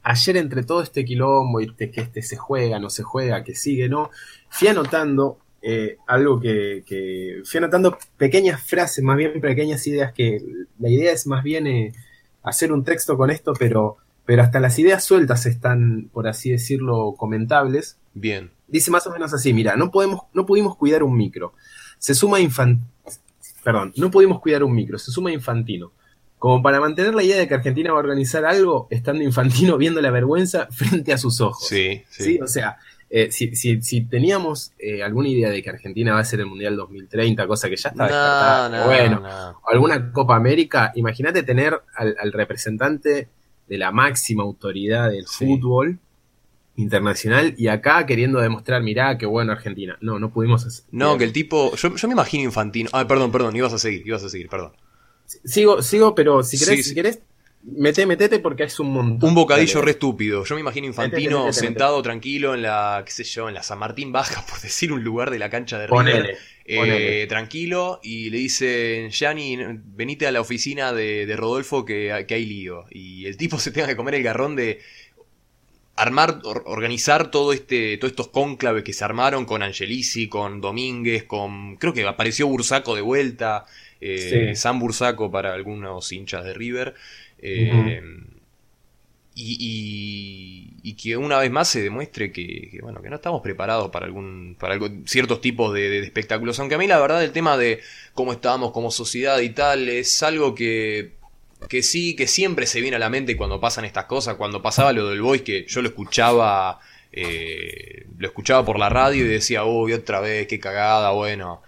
ayer 0.04 0.38
entre 0.38 0.64
todo 0.64 0.82
este 0.82 1.04
quilombo 1.04 1.60
y 1.60 1.74
que 1.74 1.92
este 1.96 2.22
se 2.22 2.38
juega, 2.38 2.80
no 2.80 2.90
se 2.90 3.04
juega, 3.04 3.44
que 3.44 3.56
sigue, 3.56 3.90
no, 3.90 4.10
fui 4.50 4.70
anotando 4.70 5.40
eh, 5.62 5.98
algo 6.08 6.40
que, 6.40 6.84
que, 6.86 7.42
fui 7.44 7.58
anotando 7.58 7.98
pequeñas 8.18 8.62
frases, 8.62 9.04
más 9.04 9.18
bien 9.18 9.42
pequeñas 9.42 9.86
ideas, 9.88 10.14
que 10.14 10.40
la 10.80 10.90
idea 10.90 11.12
es 11.12 11.26
más 11.26 11.44
bien 11.44 11.66
eh, 11.68 11.92
hacer 12.44 12.72
un 12.72 12.84
texto 12.84 13.18
con 13.18 13.32
esto, 13.32 13.54
pero, 13.58 13.98
pero 14.26 14.42
hasta 14.42 14.60
las 14.60 14.78
ideas 14.80 15.04
sueltas 15.04 15.46
están, 15.46 16.10
por 16.12 16.28
así 16.28 16.52
decirlo, 16.52 17.16
comentables. 17.18 17.98
Bien. 18.14 18.52
Dice 18.68 18.92
más 18.92 19.06
o 19.08 19.12
menos 19.12 19.34
así, 19.34 19.54
mira, 19.54 19.76
no, 19.76 19.92
podemos, 19.92 20.22
no 20.34 20.46
pudimos 20.46 20.76
cuidar 20.76 21.04
un 21.04 21.16
micro. 21.16 21.54
Se 22.00 22.16
suma 22.16 22.40
Infantino. 22.40 22.88
Perdón, 23.64 23.94
no 23.98 24.12
pudimos 24.12 24.42
cuidar 24.42 24.64
un 24.64 24.74
micro, 24.74 25.00
se 25.00 25.12
suma 25.12 25.32
Infantino. 25.32 25.92
Como 26.38 26.62
para 26.62 26.80
mantener 26.80 27.16
la 27.16 27.24
idea 27.24 27.38
de 27.38 27.48
que 27.48 27.54
Argentina 27.54 27.92
va 27.92 27.98
a 27.98 28.04
organizar 28.04 28.46
algo, 28.46 28.88
estando 28.90 29.24
Infantino 29.24 29.78
viendo 29.80 30.02
la 30.02 30.12
vergüenza 30.12 30.68
frente 30.72 31.14
a 31.14 31.18
sus 31.18 31.42
ojos. 31.42 31.68
Sí, 31.68 32.04
sí. 32.10 32.40
O 32.42 32.48
sea, 32.48 32.78
eh, 33.08 33.32
si, 33.32 34.02
teníamos 34.02 34.74
eh, 34.80 35.04
alguna 35.04 35.30
idea 35.30 35.50
de 35.50 35.62
que 35.62 35.70
Argentina 35.70 36.16
va 36.16 36.20
a 36.20 36.26
ser 36.26 36.40
el 36.40 36.48
Mundial 36.48 36.76
2030, 36.76 37.46
cosa 37.46 37.70
que 37.70 37.78
ya 37.78 37.90
está 37.90 38.04
descartada, 38.04 38.86
bueno, 38.86 39.24
alguna 39.68 40.12
Copa 40.12 40.36
América, 40.36 40.92
imagínate 40.96 41.44
tener 41.44 41.80
al, 41.96 42.32
representante 42.34 43.30
de 43.68 43.78
la 43.78 43.92
máxima 43.92 44.44
autoridad 44.44 45.10
del 45.10 45.28
fútbol 45.28 46.00
internacional 46.76 47.56
y 47.58 47.68
acá 47.68 48.06
queriendo 48.06 48.40
demostrar, 48.40 48.84
mirá, 48.84 49.18
qué 49.18 49.26
bueno 49.26 49.52
Argentina. 49.54 49.98
No, 50.02 50.20
no 50.20 50.32
pudimos 50.32 50.66
hacer. 50.66 50.86
No, 50.92 51.18
que 51.18 51.24
el 51.24 51.34
tipo, 51.34 51.76
yo, 51.76 51.96
yo 51.96 52.08
me 52.08 52.14
imagino 52.14 52.44
Infantino. 52.44 52.90
Ah, 52.94 53.08
perdón, 53.08 53.32
perdón, 53.32 53.56
ibas 53.56 53.74
a 53.74 53.80
seguir, 53.80 54.06
ibas 54.06 54.24
a 54.24 54.30
seguir, 54.30 54.50
perdón. 54.50 54.74
Sigo, 55.26 55.82
sigo, 55.82 56.14
pero 56.14 56.44
si 56.44 56.60
querés, 56.60 56.88
si 56.88 56.94
querés 56.94 57.20
Mete, 57.68 58.06
metete 58.06 58.40
porque 58.40 58.64
es 58.64 58.80
un 58.80 58.92
montón. 58.92 59.30
Un 59.30 59.36
bocadillo 59.36 59.82
re 59.82 59.92
estúpido. 59.92 60.44
Yo 60.44 60.56
me 60.56 60.62
imagino 60.62 60.86
Infantino 60.86 61.52
sentado 61.52 62.02
tranquilo 62.04 62.54
en 62.54 62.62
la, 62.62 63.02
qué 63.06 63.12
sé 63.12 63.24
yo, 63.24 63.48
en 63.48 63.56
la 63.56 63.64
San 63.64 63.80
Martín 63.80 64.12
Baja, 64.12 64.46
por 64.50 64.62
decir 64.62 64.92
un 64.92 65.04
lugar 65.04 65.32
de 65.32 65.40
la 65.40 65.50
cancha 65.50 65.80
de 65.80 65.88
River. 65.88 66.38
Eh, 66.68 67.28
tranquilo 67.30 68.00
y 68.02 68.32
le 68.32 68.40
dicen, 68.40 69.12
Gianni, 69.12 69.56
venite 69.86 70.26
a 70.26 70.32
la 70.32 70.42
oficina 70.42 70.94
de, 70.94 71.32
Rodolfo 71.36 71.86
que, 71.86 72.12
hay 72.12 72.46
lío. 72.46 72.86
Y 72.92 73.26
el 73.26 73.38
tipo 73.38 73.60
se 73.60 73.72
tenga 73.72 73.88
que 73.88 73.96
comer 73.96 74.16
el 74.16 74.24
garrón 74.24 74.56
de 74.56 74.80
armar, 75.96 76.42
organizar 76.44 77.32
todo 77.32 77.54
este, 77.54 77.98
todos 77.98 78.12
estos 78.12 78.28
cónclaves 78.28 78.84
que 78.84 78.94
se 78.94 79.04
armaron 79.04 79.46
con 79.46 79.64
Angelici, 79.64 80.28
con 80.28 80.62
Domínguez, 80.62 81.24
con, 81.24 81.78
creo 81.78 81.94
que 81.94 82.06
apareció 82.06 82.48
Bursaco 82.48 82.96
de 82.96 83.02
vuelta, 83.02 83.66
eh, 84.02 84.54
San 84.56 84.80
Bursaco 84.80 85.32
para 85.32 85.54
algunos 85.54 86.12
hinchas 86.12 86.44
de 86.44 86.54
River. 86.54 86.96
Eh, 87.40 88.02
y, 89.36 90.94
que 90.94 91.18
una 91.18 91.38
vez 91.40 91.52
más 91.52 91.68
se 91.68 91.82
demuestre 91.82 92.32
que, 92.32 92.80
bueno, 92.82 93.02
que 93.02 93.10
no 93.10 93.18
estamos 93.18 93.42
preparados 93.42 93.92
para 93.92 94.06
algún 94.06 94.56
para 94.60 94.80
ciertos 95.06 95.42
tipos 95.42 95.74
de, 95.74 96.00
espectáculos. 96.00 96.60
Aunque 96.60 96.76
a 96.76 96.78
mí 96.78 96.88
la 96.88 97.00
verdad 97.00 97.24
el 97.24 97.32
tema 97.32 97.58
de 97.58 97.82
cómo 98.14 98.32
estábamos 98.32 98.72
como 98.72 98.92
sociedad 98.92 99.40
y 99.40 99.50
tal 99.50 99.90
es 99.90 100.24
algo 100.24 100.56
que, 100.56 101.12
que 101.68 101.84
sí, 101.84 102.16
que 102.16 102.28
siempre 102.28 102.66
se 102.66 102.82
viene 102.82 102.96
a 102.96 103.00
la 103.00 103.10
mente 103.10 103.36
cuando 103.36 103.60
pasan 103.60 103.86
estas 103.86 104.06
cosas. 104.06 104.36
Cuando 104.36 104.62
pasaba 104.62 104.94
lo 104.94 105.10
del 105.10 105.22
Voice, 105.22 105.44
que 105.44 105.66
yo 105.68 105.82
lo 105.82 105.90
escuchaba, 105.90 106.80
eh, 107.12 108.06
lo 108.18 108.28
escuchaba 108.28 108.66
por 108.66 108.80
la 108.80 108.90
radio 108.90 109.26
y 109.26 109.28
decía, 109.28 109.66
uy, 109.66 109.94
otra 109.94 110.22
vez, 110.22 110.48
qué 110.48 110.60
cagada, 110.60 111.12
bueno. 111.12 111.62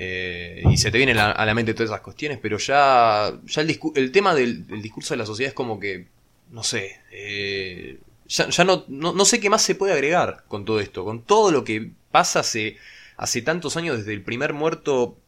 Eh, 0.00 0.62
y 0.70 0.76
se 0.76 0.92
te 0.92 0.98
vienen 0.98 1.18
a 1.18 1.44
la 1.44 1.54
mente 1.54 1.74
todas 1.74 1.90
esas 1.90 2.02
cuestiones, 2.02 2.38
pero 2.40 2.56
ya, 2.56 3.32
ya 3.44 3.62
el, 3.62 3.80
el 3.96 4.12
tema 4.12 4.32
del, 4.32 4.64
discurso 4.80 5.14
de 5.14 5.18
la 5.18 5.26
sociedad 5.26 5.48
es 5.48 5.54
como 5.54 5.80
que, 5.80 6.06
no 6.52 6.62
sé, 6.62 7.00
eh, 7.10 7.98
ya, 8.28 8.64
no, 8.64 8.84
no, 8.86 9.24
sé 9.24 9.40
qué 9.40 9.50
más 9.50 9.62
se 9.62 9.74
puede 9.74 9.94
agregar 9.94 10.44
con 10.46 10.64
todo 10.64 10.78
esto, 10.78 11.04
con 11.04 11.22
todo 11.22 11.50
lo 11.50 11.64
que 11.64 11.90
pasa 12.12 12.40
hace, 12.40 12.76
hace 13.16 13.42
tantos 13.42 13.76
años 13.76 13.98
desde 13.98 14.12
el 14.12 14.22
primer 14.22 14.52
muerto 14.52 15.18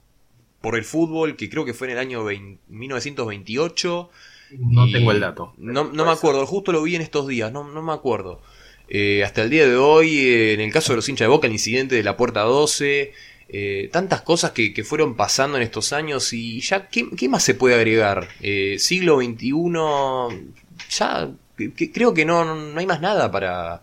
por 0.61 0.77
el 0.77 0.85
fútbol, 0.85 1.35
que 1.35 1.51
creo 1.51 1.65
que 1.65 1.75
fue 1.75 1.89
en 1.89 1.95
el 1.95 1.99
año 1.99 2.25
1928. 2.69 4.11
No 4.57 4.91
tengo 4.93 5.11
el 5.11 5.21
dato. 5.21 5.55
No, 5.59 5.85
no 5.85 6.05
me 6.05 6.13
acuerdo, 6.13 6.47
justo 6.47 6.71
lo 6.71 6.83
vi 6.83 6.95
en 6.95 7.03
estos 7.03 7.27
días, 7.27 7.51
no, 7.51 7.69
no 7.69 7.83
me 7.83 7.93
acuerdo. 7.93 8.41
Eh, 8.89 9.23
hasta 9.25 9.43
el 9.43 9.51
día 9.51 9.67
de 9.67 9.77
hoy, 9.77 10.53
en 10.53 10.61
el 10.61 10.73
caso 10.73 10.93
de 10.93 10.97
los 10.97 11.09
hinchas 11.09 11.27
de 11.27 11.31
Boca, 11.31 11.47
el 11.47 11.53
incidente 11.53 11.95
de 11.95 12.03
la 12.03 12.17
Puerta 12.17 12.43
12, 12.43 13.13
eh, 13.53 13.89
tantas 13.91 14.23
cosas 14.23 14.53
que, 14.53 14.85
fueron 14.85 15.17
pasando 15.17 15.57
en 15.57 15.65
estos 15.65 15.93
años 15.93 16.33
y 16.33 16.61
ya, 16.61 16.87
¿qué, 16.87 17.29
más 17.29 17.43
se 17.43 17.55
puede 17.55 17.75
agregar? 17.75 18.29
Eh, 18.41 18.77
siglo 18.79 19.17
XXI, 19.17 20.53
ya 20.89 21.31
creo 21.93 22.15
que 22.15 22.25
no, 22.25 22.45
no 22.55 22.79
hay 22.79 22.87
más 22.87 23.01
nada 23.01 23.33
para, 23.33 23.83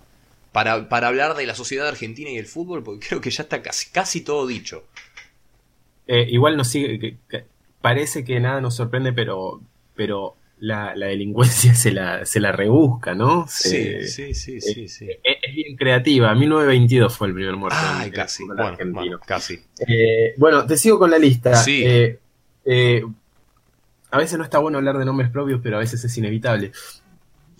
para, 0.53 1.07
hablar 1.07 1.35
de 1.35 1.45
la 1.45 1.53
sociedad 1.53 1.85
argentina 1.85 2.29
y 2.29 2.37
el 2.37 2.45
fútbol, 2.45 2.81
porque 2.81 3.05
creo 3.09 3.19
que 3.19 3.29
ya 3.29 3.43
está 3.43 3.61
casi, 3.61 3.89
casi 3.89 4.21
todo 4.21 4.47
dicho. 4.47 4.85
Eh, 6.07 6.27
igual 6.29 6.55
nos 6.55 6.69
sigue, 6.69 7.17
parece 7.81 8.23
que 8.23 8.39
nada 8.39 8.61
nos 8.61 8.75
sorprende, 8.75 9.11
pero, 9.11 9.59
pero 9.95 10.36
la, 10.59 10.93
delincuencia 10.95 11.73
se 11.75 11.91
la, 11.91 12.25
se 12.25 12.39
la 12.39 12.51
rebusca, 12.51 13.13
¿no? 13.13 13.45
sí, 13.47 14.07
sí, 14.07 14.33
sí, 14.33 14.61
sí, 14.61 14.87
sí. 14.87 15.07
Es, 15.23 15.55
bien 15.55 15.75
creativa. 15.75 16.33
1922 16.35 17.17
fue 17.17 17.27
el 17.27 17.33
primer 17.33 17.55
muerto. 17.55 17.77
Ay, 17.79 18.11
casi. 18.11 18.43
Bueno, 18.45 19.19
casi. 19.25 19.59
Eh, 19.87 20.33
bueno, 20.37 20.65
te 20.65 20.77
sigo 20.77 20.99
con 20.99 21.09
la 21.09 21.17
lista. 21.17 21.55
Sí. 21.55 21.83
Eh, 21.85 22.19
eh, 22.65 23.03
a 24.11 24.17
veces 24.17 24.37
no 24.37 24.43
está 24.43 24.59
bueno 24.59 24.77
hablar 24.77 24.97
de 24.97 25.05
nombres 25.05 25.29
propios, 25.29 25.59
pero 25.63 25.77
a 25.77 25.79
veces 25.79 26.03
es 26.03 26.17
inevitable. 26.17 26.71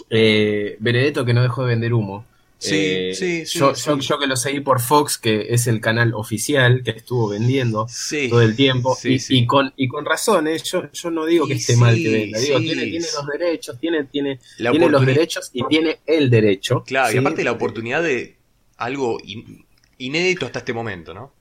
Benedetto 0.10 1.26
que 1.26 1.34
no 1.34 1.42
dejó 1.42 1.64
de 1.64 1.70
vender 1.70 1.94
humo. 1.94 2.26
Sí, 2.60 2.76
eh, 2.76 3.14
sí, 3.14 3.46
sí, 3.46 3.60
yo, 3.60 3.74
Yo, 3.74 4.20
que 4.20 4.26
lo 4.26 4.36
seguí 4.36 4.62
por 4.62 4.82
Fox, 4.82 5.20
que 5.20 5.48
es 5.50 5.68
el 5.68 5.80
canal 5.80 6.14
oficial 6.16 6.82
que 6.84 6.92
estuvo 6.92 7.30
vendiendo 7.30 7.88
todo 8.30 8.42
el 8.42 8.56
tiempo, 8.56 8.98
y, 9.04 9.46
con, 9.46 9.74
y 9.78 9.88
con 9.88 10.06
razones, 10.06 10.64
yo, 10.64 10.92
yo 10.92 11.12
no 11.12 11.26
digo 11.26 11.46
que 11.48 11.54
esté 11.54 11.78
mal 11.78 11.96
que 11.96 12.10
venda, 12.10 12.40
digo, 12.40 12.60
tiene, 12.60 12.86
tiene 12.86 13.08
los 13.14 13.28
derechos, 13.28 13.80
tiene, 13.80 14.04
tiene, 14.06 14.40
tiene 14.58 14.90
los 14.90 15.06
derechos 15.06 15.52
y 15.54 15.64
tiene 15.68 16.00
el 16.08 16.30
derecho. 16.32 16.84
Claro, 16.84 17.14
y 17.14 17.18
aparte 17.18 17.44
la 17.44 17.52
oportunidad 17.52 18.02
de 18.02 18.38
algo 18.78 19.20
inédito 20.00 20.48
hasta 20.48 20.60
este 20.60 20.74
momento, 20.74 21.14
¿no? 21.14 21.32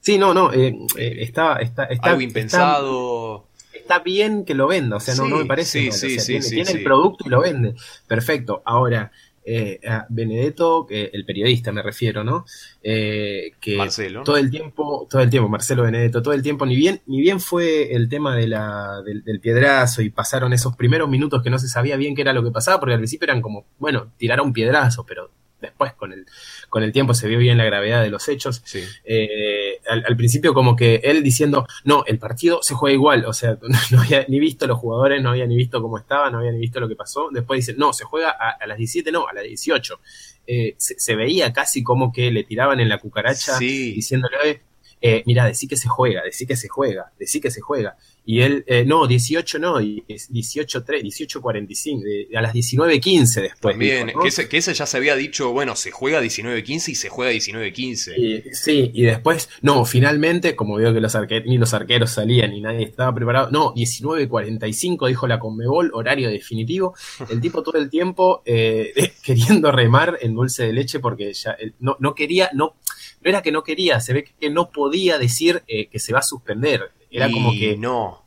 Sí, 0.00 0.18
no, 0.18 0.34
no, 0.34 0.52
eh, 0.52 0.76
eh, 0.98 1.16
está, 1.20 1.56
está, 1.56 1.84
está, 1.84 2.10
Algo 2.10 2.20
impensado. 2.20 3.46
Está, 3.72 4.00
bien 4.00 4.44
que 4.44 4.54
lo 4.54 4.66
venda, 4.66 4.96
o 4.96 5.00
sea, 5.00 5.14
no, 5.14 5.26
no 5.26 5.38
me 5.38 5.46
parece. 5.46 5.90
tiene, 5.90 6.40
tiene 6.40 6.70
el 6.70 6.82
producto 6.82 7.24
y 7.26 7.30
lo 7.30 7.40
vende. 7.40 7.74
Perfecto. 8.06 8.62
Ahora, 8.64 9.10
eh, 9.44 9.80
Benedetto, 10.08 10.86
el 10.88 11.24
periodista 11.24 11.72
me 11.72 11.82
refiero, 11.82 12.24
¿no? 12.24 12.44
Eh, 12.82 13.52
que 13.60 13.78
todo 14.24 14.36
el 14.36 14.50
tiempo, 14.50 15.06
todo 15.10 15.22
el 15.22 15.30
tiempo, 15.30 15.48
Marcelo 15.48 15.82
Benedetto, 15.82 16.22
todo 16.22 16.34
el 16.34 16.42
tiempo, 16.42 16.66
ni 16.66 16.76
bien, 16.76 17.00
ni 17.06 17.20
bien 17.20 17.40
fue 17.40 17.94
el 17.94 18.08
tema 18.08 18.36
de 18.36 18.48
la, 18.48 19.02
del, 19.02 19.40
piedrazo 19.40 20.02
y 20.02 20.10
pasaron 20.10 20.52
esos 20.52 20.76
primeros 20.76 21.08
minutos 21.08 21.42
que 21.42 21.50
no 21.50 21.58
se 21.58 21.68
sabía 21.68 21.96
bien 21.96 22.14
qué 22.14 22.22
era 22.22 22.32
lo 22.32 22.42
que 22.42 22.50
pasaba, 22.50 22.80
porque 22.80 22.94
al 22.94 23.00
principio 23.00 23.26
eran 23.26 23.42
como, 23.42 23.66
bueno, 23.78 24.12
tirar 24.16 24.40
un 24.40 24.52
piedrazo, 24.52 25.04
pero 25.04 25.30
después 25.64 25.92
con 25.92 26.12
el, 26.12 26.26
con 26.68 26.82
el 26.82 26.92
tiempo 26.92 27.14
se 27.14 27.28
vio 27.28 27.38
bien 27.38 27.58
la 27.58 27.64
gravedad 27.64 28.02
de 28.02 28.10
los 28.10 28.28
hechos. 28.28 28.62
Eh, 29.04 29.80
al, 29.88 30.16
principio 30.16 30.54
como 30.54 30.76
que 30.76 31.00
él 31.04 31.22
diciendo, 31.22 31.66
no, 31.84 32.04
el 32.06 32.18
partido 32.18 32.62
se 32.62 32.74
juega 32.74 32.94
igual, 32.94 33.24
o 33.26 33.32
sea, 33.32 33.58
no, 33.90 34.00
había 34.00 34.24
ni 34.28 34.38
visto 34.38 34.66
los 34.66 34.78
jugadores, 34.78 35.22
no 35.22 35.30
había 35.30 35.46
ni 35.46 35.56
visto 35.56 35.82
cómo 35.82 35.98
estaba, 35.98 36.30
no 36.30 36.38
había 36.38 36.52
ni 36.52 36.58
visto 36.58 36.80
lo 36.80 36.88
que 36.88 36.96
pasó. 36.96 37.28
Después 37.30 37.66
dice, 37.66 37.78
no, 37.78 37.92
se 37.92 38.04
juega 38.04 38.30
a, 38.30 38.66
las 38.66 38.78
17, 38.78 39.10
no, 39.12 39.26
a 39.26 39.32
las 39.32 39.44
18. 39.44 40.00
Eh, 40.46 40.74
se, 40.78 41.14
veía 41.16 41.52
casi 41.52 41.82
como 41.82 42.12
que 42.12 42.30
le 42.30 42.44
tiraban 42.44 42.80
en 42.80 42.88
la 42.88 42.98
cucaracha 42.98 43.58
diciéndole, 43.58 44.62
eh, 45.00 45.22
mira, 45.26 45.44
decí 45.44 45.68
que 45.68 45.76
se 45.76 45.88
juega, 45.88 46.22
decí 46.22 46.46
que 46.46 46.56
se 46.56 46.68
juega, 46.68 47.12
decí 47.18 47.40
que 47.40 47.50
se 47.50 47.60
juega. 47.60 47.96
Y 48.26 48.40
él, 48.40 48.64
eh, 48.66 48.84
no, 48.86 49.06
18 49.06 49.58
no, 49.58 49.78
18, 49.78 50.84
3, 50.84 51.02
18, 51.02 51.42
45, 51.42 52.02
a 52.34 52.40
las 52.40 52.54
19.15 52.54 53.42
después. 53.42 53.74
También, 53.74 54.12
que, 54.22 54.28
ese, 54.28 54.48
que, 54.48 54.56
ese, 54.56 54.72
ya 54.72 54.86
se 54.86 54.96
había 54.96 55.14
dicho, 55.14 55.52
bueno, 55.52 55.76
se 55.76 55.90
juega 55.90 56.22
19.15 56.22 56.88
y 56.88 56.94
se 56.94 57.08
juega 57.10 57.32
19.15. 57.32 58.52
Sí, 58.52 58.90
y 58.94 59.02
después, 59.02 59.50
no, 59.60 59.84
finalmente, 59.84 60.56
como 60.56 60.76
veo 60.76 60.94
que 60.94 61.00
los 61.00 61.14
arqueros, 61.14 61.46
ni 61.46 61.58
los 61.58 61.74
arqueros 61.74 62.10
salían 62.10 62.50
ni 62.50 62.62
nadie 62.62 62.84
estaba 62.84 63.14
preparado, 63.14 63.50
no, 63.50 63.74
19.45 63.74 65.08
dijo 65.08 65.26
la 65.26 65.38
Conmebol, 65.38 65.90
horario 65.92 66.30
definitivo. 66.30 66.94
El 67.28 67.40
tipo 67.40 67.62
todo 67.62 67.78
el 67.78 67.90
tiempo 67.90 68.42
eh, 68.46 69.12
queriendo 69.22 69.70
remar 69.70 70.18
en 70.22 70.34
dulce 70.34 70.66
de 70.66 70.72
leche 70.72 70.98
porque 70.98 71.32
ya 71.34 71.56
no, 71.80 71.96
no 72.00 72.14
quería, 72.14 72.50
no, 72.54 72.76
no 73.22 73.30
era 73.30 73.42
que 73.42 73.52
no 73.52 73.62
quería, 73.62 74.00
se 74.00 74.12
ve 74.12 74.24
que 74.24 74.50
no 74.50 74.70
podía 74.70 75.18
decir 75.18 75.62
eh, 75.66 75.88
que 75.88 75.98
se 75.98 76.12
va 76.12 76.20
a 76.20 76.22
suspender 76.22 76.90
era 77.14 77.30
como 77.30 77.52
que. 77.52 77.76
No. 77.76 78.22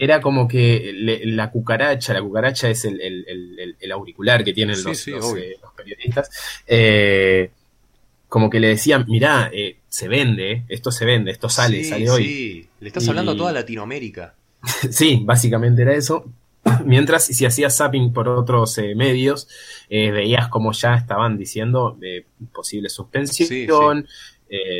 Era 0.00 0.20
como 0.20 0.46
que 0.46 0.92
la 1.24 1.50
cucaracha, 1.50 2.14
la 2.14 2.22
cucaracha 2.22 2.70
es 2.70 2.84
el, 2.84 3.76
auricular 3.92 4.44
que 4.44 4.52
tienen 4.52 4.82
los, 4.84 5.08
eh, 5.08 5.56
periodistas. 5.76 6.30
Eh, 6.68 7.50
como 8.28 8.50
que 8.50 8.60
le 8.60 8.68
decían, 8.68 9.06
mirá, 9.08 9.50
eh, 9.52 9.78
se 9.88 10.06
vende, 10.06 10.64
esto 10.68 10.92
se 10.92 11.04
vende, 11.04 11.30
esto 11.30 11.48
sale, 11.48 11.82
sale 11.82 12.10
hoy. 12.10 12.24
Sí, 12.24 12.68
le 12.80 12.88
estás 12.88 13.08
hablando 13.08 13.32
a 13.32 13.36
toda 13.36 13.52
Latinoamérica. 13.52 14.34
sí, 14.90 15.20
básicamente 15.24 15.82
era 15.82 15.94
eso. 15.94 16.26
Mientras, 16.84 17.24
si 17.24 17.46
hacías 17.46 17.76
zapping 17.76 18.12
por 18.12 18.28
otros 18.28 18.76
eh, 18.78 18.94
medios, 18.94 19.48
eh, 19.88 20.10
veías 20.10 20.48
como 20.48 20.72
ya 20.72 20.94
estaban 20.94 21.38
diciendo 21.38 21.98
posible 22.52 22.88
suspensión, 22.90 24.06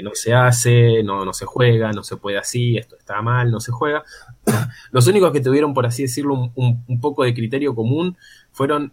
no 0.03 0.11
se 0.15 0.35
hace, 0.35 1.03
no, 1.03 1.25
no 1.25 1.33
se 1.33 1.45
juega, 1.45 1.93
no 1.93 2.03
se 2.03 2.17
puede 2.17 2.39
así, 2.39 2.77
esto 2.77 2.97
está 2.97 3.21
mal, 3.23 3.51
no 3.51 3.61
se 3.61 3.73
juega. 3.73 4.05
Los 4.93 5.07
únicos 5.07 5.33
que 5.33 5.41
tuvieron, 5.41 5.75
por 5.75 5.87
así 5.87 6.03
decirlo, 6.03 6.53
un, 6.55 7.01
poco 7.01 7.25
de 7.25 7.35
criterio 7.35 7.75
común 7.75 8.17
fueron 8.53 8.93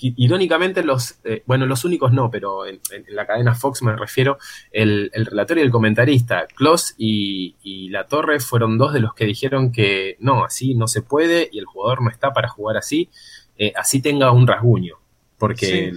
irónicamente 0.00 0.82
los, 0.82 1.18
eh, 1.24 1.42
bueno, 1.46 1.66
los 1.66 1.84
únicos 1.84 2.12
no, 2.12 2.30
pero 2.30 2.66
en, 2.66 2.80
la 3.08 3.26
cadena 3.26 3.54
Fox 3.54 3.82
me 3.82 3.94
refiero, 3.96 4.38
el, 4.70 5.10
el 5.12 5.26
relator 5.26 5.58
y 5.58 5.62
el 5.62 5.70
comentarista, 5.70 6.46
Kloss 6.46 6.94
y, 6.96 7.88
La 7.90 8.06
Torre 8.06 8.40
fueron 8.40 8.78
dos 8.78 8.92
de 8.92 9.00
los 9.00 9.14
que 9.14 9.24
dijeron 9.24 9.72
que 9.72 10.16
no, 10.20 10.44
así 10.44 10.74
no 10.74 10.86
se 10.86 11.02
puede 11.02 11.48
y 11.50 11.58
el 11.58 11.64
jugador 11.64 12.02
no 12.02 12.10
está 12.10 12.32
para 12.32 12.48
jugar 12.48 12.76
así, 12.76 13.10
eh, 13.56 13.72
así 13.76 14.00
tenga 14.00 14.30
un 14.30 14.46
rasguño, 14.46 14.96
porque 15.38 15.92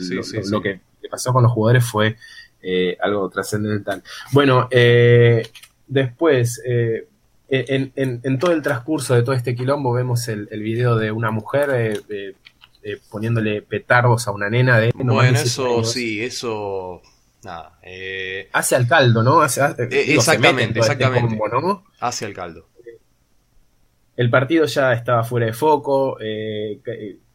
lo, 0.49 0.61
que 0.61 0.79
pasó 1.09 1.33
con 1.33 1.43
los 1.43 1.51
jugadores 1.51 1.85
fue 1.85 2.17
eh, 2.61 2.97
algo 3.01 3.29
trascendental. 3.29 4.03
Bueno, 4.31 4.67
después... 5.87 6.61
En, 7.53 7.91
en, 7.97 8.39
todo 8.39 8.53
el 8.53 8.61
transcurso 8.61 9.13
de 9.13 9.23
todo 9.23 9.35
este 9.35 9.53
quilombo 9.53 9.91
vemos 9.91 10.29
el, 10.29 10.47
el 10.51 10.61
video 10.61 10.95
de 10.95 11.11
una 11.11 11.31
mujer 11.31 12.01
eh, 12.83 12.97
poniéndole 13.09 13.61
petardos 13.61 14.27
a 14.27 14.31
una 14.31 14.49
nena 14.49 14.79
de... 14.79 14.91
bueno, 14.95 15.37
eso 15.37 15.83
sí, 15.83 16.23
eso... 16.23 17.01
Nada. 17.43 17.77
Eh, 17.83 18.49
hace 18.53 18.75
al 18.75 18.87
caldo, 18.87 19.21
¿no? 19.21 19.41
Hace, 19.41 19.61
eh, 19.61 20.13
exactamente, 20.13 20.79
este 20.79 20.93
exactamente. 20.93 21.39
Hace 21.99 22.25
al 22.25 22.33
caldo. 22.33 22.67
El 24.15 24.29
partido 24.29 24.65
ya 24.65 24.93
estaba 24.93 25.23
fuera 25.23 25.47
de 25.47 25.53
foco, 25.53 26.17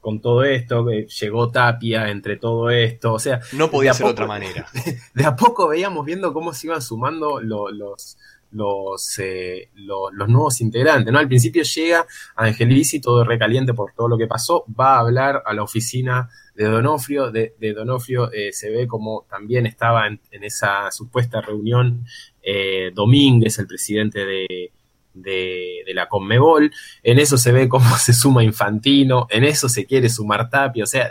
con 0.06 0.20
todo 0.20 0.44
esto, 0.44 0.86
llegó 0.88 1.50
Tapia 1.50 2.10
entre 2.10 2.36
todo 2.36 2.70
esto, 2.70 3.14
o 3.14 3.18
sea... 3.18 3.40
No 3.54 3.72
podía 3.72 3.92
ser 3.92 4.06
de 4.06 4.12
otra 4.12 4.28
manera. 4.28 4.64
De 5.14 5.24
a 5.24 5.34
poco 5.34 5.66
veíamos 5.66 6.06
viendo 6.06 6.32
cómo 6.32 6.54
se 6.54 6.68
iban 6.68 6.80
sumando 6.80 7.40
los, 7.40 8.16
los, 8.52 9.18
eh, 9.18 9.68
los, 9.74 10.12
nuevos 10.28 10.60
integrantes. 10.60 11.12
¿no? 11.12 11.18
Al 11.18 11.26
principio 11.26 11.64
llega 11.64 12.06
Angelici, 12.36 13.00
todo 13.00 13.24
recaliente 13.24 13.74
por 13.74 13.94
todo 13.94 14.06
lo 14.06 14.16
que 14.16 14.28
pasó, 14.28 14.64
va 14.78 14.94
a 14.94 15.00
hablar 15.00 15.42
a 15.44 15.52
la 15.54 15.64
oficina 15.64 16.30
de 16.54 16.66
Donofrio. 16.66 17.32
De, 17.32 17.56
Donofrio 17.74 18.30
eh, 18.32 18.52
se 18.52 18.70
ve 18.70 18.86
como 18.86 19.26
también 19.28 19.66
estaba 19.66 20.06
en, 20.06 20.20
esa 20.30 20.88
supuesta 20.92 21.40
reunión 21.40 22.04
eh, 22.44 22.92
Domínguez, 22.94 23.58
el 23.58 23.66
presidente 23.66 24.24
de, 24.24 24.70
de, 25.16 25.82
la 25.94 26.08
Conmebol. 26.08 26.70
En 27.02 27.18
eso 27.18 27.38
se 27.38 27.52
ve 27.52 27.68
cómo 27.68 27.96
se 27.98 28.12
suma 28.12 28.44
Infantino, 28.44 29.26
en 29.30 29.44
eso 29.44 29.68
se 29.68 29.86
quiere 29.86 30.08
sumar 30.08 30.48
Tapia. 30.50 30.84
O 30.84 30.86
sea, 30.86 31.10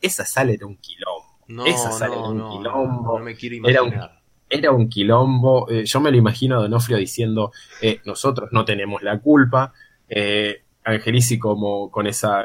esa 0.00 0.24
sale 0.24 0.56
de 0.56 0.64
un 0.64 0.76
quilombo. 0.76 1.66
esa 1.66 1.92
sale 1.92 2.16
de 2.16 2.22
un 2.22 2.50
quilombo. 2.50 3.18
No 3.18 3.24
me 3.24 3.34
quiero 3.34 3.56
imaginar 3.56 4.22
era 4.52 4.70
un 4.70 4.88
quilombo. 4.88 5.68
Eh, 5.70 5.84
yo 5.86 6.00
me 6.00 6.10
lo 6.10 6.16
imagino 6.18 6.58
a 6.58 6.62
Donofrio 6.62 6.98
diciendo, 6.98 7.52
eh, 7.80 8.00
nosotros 8.04 8.50
no 8.52 8.64
tenemos 8.64 9.02
la 9.02 9.18
culpa. 9.18 9.72
Eh, 10.08 10.62
Angelici 10.84 11.38
como 11.38 11.90
con 11.90 12.06
esa, 12.06 12.44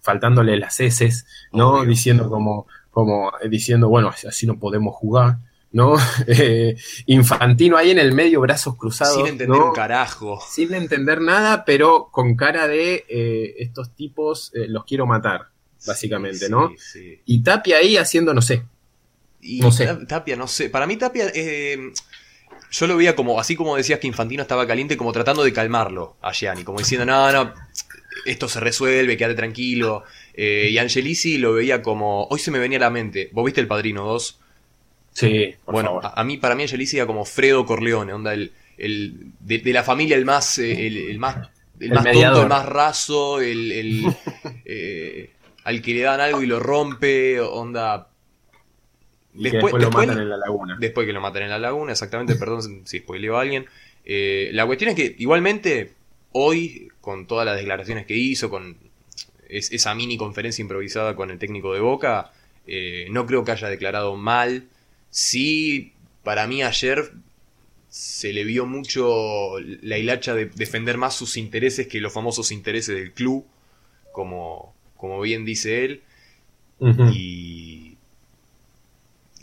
faltándole 0.00 0.56
las 0.56 0.80
heces, 0.80 1.26
¿no? 1.52 1.84
Diciendo 1.84 2.30
como, 2.30 2.66
como, 2.90 3.32
diciendo, 3.50 3.88
bueno, 3.88 4.08
así 4.08 4.46
no 4.46 4.58
podemos 4.58 4.94
jugar. 4.94 5.38
¿No? 5.72 5.96
infantino 7.06 7.76
ahí 7.76 7.90
en 7.90 7.98
el 7.98 8.12
medio, 8.12 8.40
brazos 8.40 8.76
cruzados. 8.76 9.16
Sin 9.16 9.26
entender 9.26 9.60
un 9.60 9.72
carajo. 9.72 10.40
Sin 10.48 10.74
entender 10.74 11.20
nada, 11.20 11.64
pero 11.64 12.08
con 12.10 12.36
cara 12.36 12.68
de 12.68 13.04
estos 13.58 13.94
tipos 13.94 14.52
los 14.54 14.84
quiero 14.84 15.06
matar, 15.06 15.48
básicamente, 15.86 16.48
¿no? 16.48 16.72
Y 17.24 17.42
Tapia 17.42 17.78
ahí 17.78 17.96
haciendo, 17.96 18.34
no 18.34 18.42
sé, 18.42 18.64
y 19.42 19.60
no 19.60 19.72
sé. 19.72 19.88
Tapia, 20.06 20.36
no 20.36 20.46
sé. 20.46 20.70
Para 20.70 20.86
mí 20.86 20.96
Tapia, 20.96 21.30
eh, 21.34 21.92
yo 22.70 22.86
lo 22.86 22.96
veía 22.96 23.16
como, 23.16 23.40
así 23.40 23.56
como 23.56 23.76
decías 23.76 23.98
que 23.98 24.06
Infantino 24.06 24.42
estaba 24.42 24.66
caliente, 24.66 24.96
como 24.96 25.12
tratando 25.12 25.42
de 25.42 25.52
calmarlo 25.52 26.16
a 26.22 26.32
Gianni, 26.32 26.62
como 26.62 26.78
diciendo, 26.78 27.04
no, 27.04 27.30
no, 27.32 27.52
esto 28.24 28.48
se 28.48 28.60
resuelve, 28.60 29.16
quédate 29.16 29.34
tranquilo. 29.34 30.04
Eh, 30.32 30.68
y 30.70 30.78
Angelici 30.78 31.38
lo 31.38 31.54
veía 31.54 31.82
como, 31.82 32.26
hoy 32.28 32.38
se 32.38 32.52
me 32.52 32.60
venía 32.60 32.78
a 32.78 32.82
la 32.82 32.90
mente, 32.90 33.30
¿vos 33.32 33.44
viste 33.44 33.60
El 33.60 33.66
Padrino 33.66 34.04
2? 34.04 34.38
Sí. 35.12 35.54
bueno, 35.66 36.00
A, 36.02 36.24
mí, 36.24 36.38
para 36.38 36.54
mí 36.54 36.62
Angelici 36.62 36.96
era 36.96 37.06
como 37.06 37.24
Fredo 37.24 37.66
Corleone, 37.66 38.12
onda, 38.12 38.32
el, 38.32 38.52
el 38.78 39.32
de, 39.40 39.60
la 39.72 39.82
familia 39.82 40.16
el 40.16 40.24
más, 40.24 40.58
eh, 40.58 40.86
el, 40.86 41.18
más, 41.18 41.50
el, 41.78 41.90
más 41.90 42.04
tonto, 42.04 42.42
el 42.42 42.48
más 42.48 42.66
raso, 42.66 43.40
el, 43.40 43.72
el 43.72 44.06
al 45.64 45.82
que 45.82 45.94
le 45.94 46.00
dan 46.00 46.20
algo 46.20 46.42
y 46.42 46.46
lo 46.46 46.60
rompe, 46.60 47.40
onda 47.40 48.08
Después, 49.34 49.72
lo 49.72 49.90
matan 49.90 50.18
en 50.18 50.28
la 50.28 50.36
laguna. 50.36 50.76
Después 50.78 51.06
que 51.06 51.12
lo 51.12 51.20
matan 51.20 51.44
en 51.44 51.50
la 51.50 51.58
laguna, 51.58 51.92
exactamente, 51.92 52.36
perdón 52.36 52.86
si 52.86 52.98
spoileo 52.98 53.38
a 53.38 53.42
alguien. 53.42 53.66
Eh, 54.04 54.50
la 54.52 54.66
cuestión 54.66 54.90
es 54.90 54.96
que 54.96 55.14
igualmente 55.18 55.92
hoy, 56.32 56.88
con 57.00 57.26
todas 57.26 57.46
las 57.46 57.56
declaraciones 57.56 58.06
que 58.06 58.14
hizo, 58.14 58.50
con 58.50 58.76
esa 59.48 59.94
mini 59.94 60.16
conferencia 60.16 60.62
improvisada 60.62 61.14
con 61.14 61.30
el 61.30 61.38
técnico 61.38 61.72
de 61.72 61.80
Boca, 61.80 62.32
eh, 62.66 63.06
no 63.10 63.26
creo 63.26 63.44
que 63.44 63.52
haya 63.52 63.68
declarado 63.68 64.16
mal. 64.16 64.64
Sí, 65.12 65.92
para 66.24 66.48
mí 66.48 66.64
ayer 66.64 67.12
se 67.88 68.32
le 68.32 68.42
vio 68.42 68.66
mucho 68.66 69.60
la 69.60 69.98
hilacha 69.98 70.34
de 70.34 70.46
defender 70.46 70.98
más 70.98 71.14
sus 71.14 71.36
intereses 71.36 71.86
que 71.86 72.00
los 72.00 72.12
famosos 72.12 72.50
intereses 72.50 72.96
del 72.96 73.12
club, 73.12 73.46
como, 74.10 74.74
como 74.96 75.20
bien 75.20 75.44
dice 75.44 75.84
él. 75.84 76.02
Y 77.12 77.92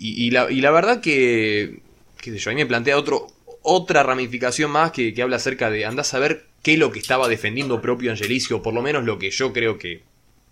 y, 0.01 0.31
la, 0.31 0.49
y 0.49 0.61
la 0.61 0.71
verdad 0.71 1.01
que, 1.01 1.81
qué 2.21 2.31
sé 2.31 2.37
yo, 2.37 2.49
ahí 2.49 2.55
me 2.55 2.65
plantea 2.65 2.97
otro, 2.97 3.27
otra 3.61 4.01
ramificación 4.01 4.71
más 4.71 4.91
que, 4.91 5.13
habla 5.21 5.35
acerca 5.35 5.69
de, 5.69 5.85
andás 5.85 6.13
a 6.13 6.19
ver 6.19 6.45
qué 6.63 6.73
es 6.73 6.79
lo 6.79 6.91
que 6.91 6.99
estaba 6.99 7.27
defendiendo 7.27 7.81
propio 7.81 8.11
Angelici, 8.11 8.53
o 8.53 8.61
por 8.61 8.73
lo 8.73 8.81
menos 8.81 9.03
lo 9.03 9.19
que 9.19 9.29
yo 9.29 9.51
creo 9.51 9.77
que 9.77 10.03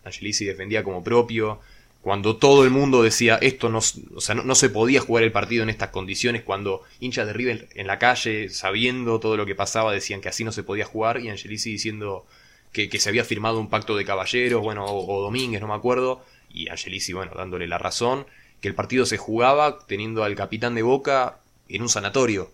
Angelici 0.03 0.43
defendía 0.43 0.83
como 0.83 1.01
propio, 1.01 1.61
cuando 2.07 2.37
todo 2.37 2.63
el 2.63 2.69
mundo 2.69 3.03
decía 3.03 3.37
esto 3.41 3.67
no, 3.67 3.79
o 3.79 4.21
sea, 4.21 4.33
no, 4.33 4.55
se 4.55 4.69
podía 4.69 5.01
jugar 5.01 5.25
el 5.25 5.33
partido 5.33 5.63
en 5.63 5.69
estas 5.69 5.89
condiciones, 5.89 6.41
cuando 6.41 6.83
hinchas 7.01 7.27
de 7.27 7.33
River 7.33 7.67
en 7.75 7.85
la 7.85 7.99
calle, 7.99 8.47
sabiendo 8.47 9.19
todo 9.19 9.35
lo 9.35 9.45
que 9.45 9.55
pasaba, 9.55 9.91
decían 9.91 10.21
que 10.21 10.29
así 10.29 10.45
no 10.45 10.53
se 10.53 10.63
podía 10.63 10.85
jugar, 10.85 11.19
y 11.19 11.27
Angelici 11.27 11.69
diciendo 11.69 12.25
que, 12.71 12.89
se 12.97 13.09
había 13.09 13.25
firmado 13.25 13.59
un 13.59 13.69
pacto 13.69 13.97
de 13.97 14.05
caballeros, 14.05 14.61
bueno, 14.61 14.85
o, 14.85 15.17
o 15.17 15.21
Domínguez, 15.21 15.59
no 15.59 15.67
me 15.67 15.73
acuerdo, 15.73 16.23
y 16.49 16.69
Angelici, 16.69 17.11
bueno, 17.11 17.33
dándole 17.35 17.67
la 17.67 17.77
razón, 17.77 18.25
que 18.61 18.69
el 18.69 18.73
partido 18.73 19.05
se 19.05 19.17
jugaba 19.17 19.79
teniendo 19.85 20.23
al 20.23 20.33
capitán 20.35 20.75
de 20.75 20.83
Boca 20.83 21.39
en 21.67 21.81
un 21.81 21.89
sanatorio, 21.89 22.53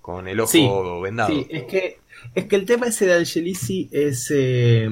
con 0.00 0.28
el 0.28 0.40
ojo 0.40 1.02
vendado. 1.02 1.28
Sí, 1.28 1.46
es 1.50 1.64
que, 1.64 1.98
es 2.34 2.46
que 2.46 2.56
el 2.56 2.64
tema 2.64 2.86
ese 2.86 3.04
de 3.04 3.18
Angelici 3.18 3.86
es... 3.92 4.32
Eh, 4.34 4.88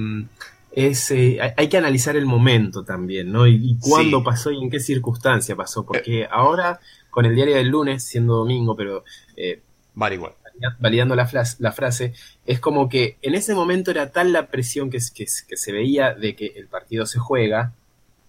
es, 0.73 1.11
eh, 1.11 1.39
hay 1.57 1.69
que 1.69 1.77
analizar 1.77 2.17
el 2.17 2.27
momento 2.27 2.85
también, 2.85 3.31
¿no? 3.31 3.47
Y, 3.47 3.77
cuándo 3.81 4.23
pasó 4.25 4.51
y 4.51 4.63
en 4.63 4.71
qué 4.71 4.81
circunstancia 4.81 5.55
pasó, 5.57 5.85
porque 5.85 6.27
ahora 6.31 6.81
con 7.11 7.27
el 7.27 7.35
diario 7.35 7.57
del 7.57 7.69
lunes, 7.69 8.05
siendo 8.05 8.37
domingo, 8.37 8.75
pero 8.75 9.05
eh, 9.37 9.61
vale 9.95 10.15
igual. 10.15 10.33
validando 10.79 11.15
la, 11.15 11.29
la, 11.59 11.73
frase, 11.73 12.15
es 12.47 12.59
como 12.59 12.89
que 12.89 13.19
en 13.21 13.35
ese 13.35 13.55
momento 13.55 13.91
era 13.91 14.11
tal 14.11 14.33
la 14.33 14.47
presión 14.47 14.91
que, 14.91 14.99
que, 15.15 15.27
que 15.49 15.57
se 15.57 15.73
veía 15.73 16.15
de 16.15 16.35
que 16.35 16.53
el 16.57 16.69
partido 16.69 17.05
se 17.07 17.19
juega, 17.19 17.75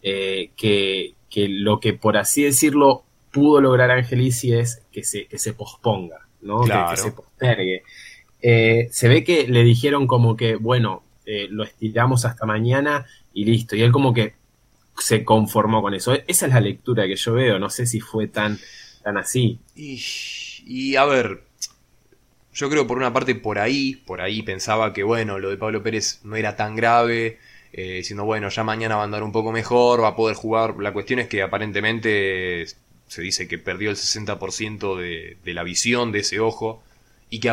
que, 0.01 1.13
que 1.29 1.47
lo 1.47 1.79
que 1.79 1.93
por 1.93 2.17
así 2.17 2.43
decirlo 2.43 3.05
pudo 3.33 3.59
lograr 3.59 3.91
Angelici 3.91 4.53
es 4.53 4.81
que 4.91 5.03
se, 5.03 5.25
que 5.25 5.39
se 5.39 5.53
posponga, 5.53 6.27
¿no? 6.41 6.61
Que, 6.63 6.97
se 6.97 7.11
postergue. 7.11 7.83
Eh, 8.41 8.87
se 8.91 9.07
ve 9.07 9.23
que 9.23 9.47
le 9.47 9.63
dijeron 9.63 10.05
como 10.05 10.37
que, 10.37 10.55
bueno, 10.55 11.01
eh, 11.25 11.47
lo 11.49 11.63
estiramos 11.63 12.25
hasta 12.25 12.45
mañana 12.45 13.05
y 13.33 13.45
listo. 13.45 13.75
Y 13.75 13.81
él 13.81 13.91
como 13.91 14.13
que 14.13 14.35
se 14.97 15.23
conformó 15.23 15.81
con 15.81 15.93
eso. 15.93 16.13
Esa 16.13 16.45
es 16.47 16.53
la 16.53 16.59
lectura 16.59 17.07
que 17.07 17.15
yo 17.15 17.33
veo. 17.33 17.59
No 17.59 17.69
sé 17.69 17.85
si 17.85 17.99
fue 17.99 18.27
tan, 18.27 18.59
tan 19.03 19.17
así. 19.17 19.59
Y, 19.75 20.01
y 20.65 20.95
a 20.95 21.05
ver, 21.05 21.43
yo 22.53 22.69
creo 22.69 22.85
por 22.87 22.97
una 22.97 23.13
parte 23.13 23.35
por 23.35 23.59
ahí, 23.59 23.95
por 23.95 24.21
ahí 24.21 24.43
pensaba 24.43 24.93
que, 24.93 25.03
bueno, 25.03 25.39
lo 25.39 25.49
de 25.49 25.57
Pablo 25.57 25.81
Pérez 25.81 26.19
no 26.23 26.35
era 26.35 26.55
tan 26.55 26.75
grave 26.75 27.39
eh, 27.71 27.95
diciendo, 27.95 28.25
bueno, 28.25 28.49
ya 28.49 28.63
mañana 28.63 28.95
va 28.95 29.01
a 29.01 29.05
andar 29.05 29.23
un 29.23 29.31
poco 29.31 29.51
mejor, 29.51 30.03
va 30.03 30.09
a 30.09 30.15
poder 30.15 30.35
jugar. 30.35 30.75
La 30.79 30.93
cuestión 30.93 31.19
es 31.19 31.27
que 31.27 31.41
aparentemente 31.41 32.65
se 33.07 33.21
dice 33.21 33.47
que 33.47 33.57
perdió 33.57 33.89
el 33.89 33.95
60% 33.95 34.97
de, 34.97 35.37
de 35.43 35.53
la 35.53 35.63
visión 35.63 36.11
de 36.11 36.19
ese 36.19 36.39
ojo 36.39 36.83
y 37.29 37.39
que 37.39 37.49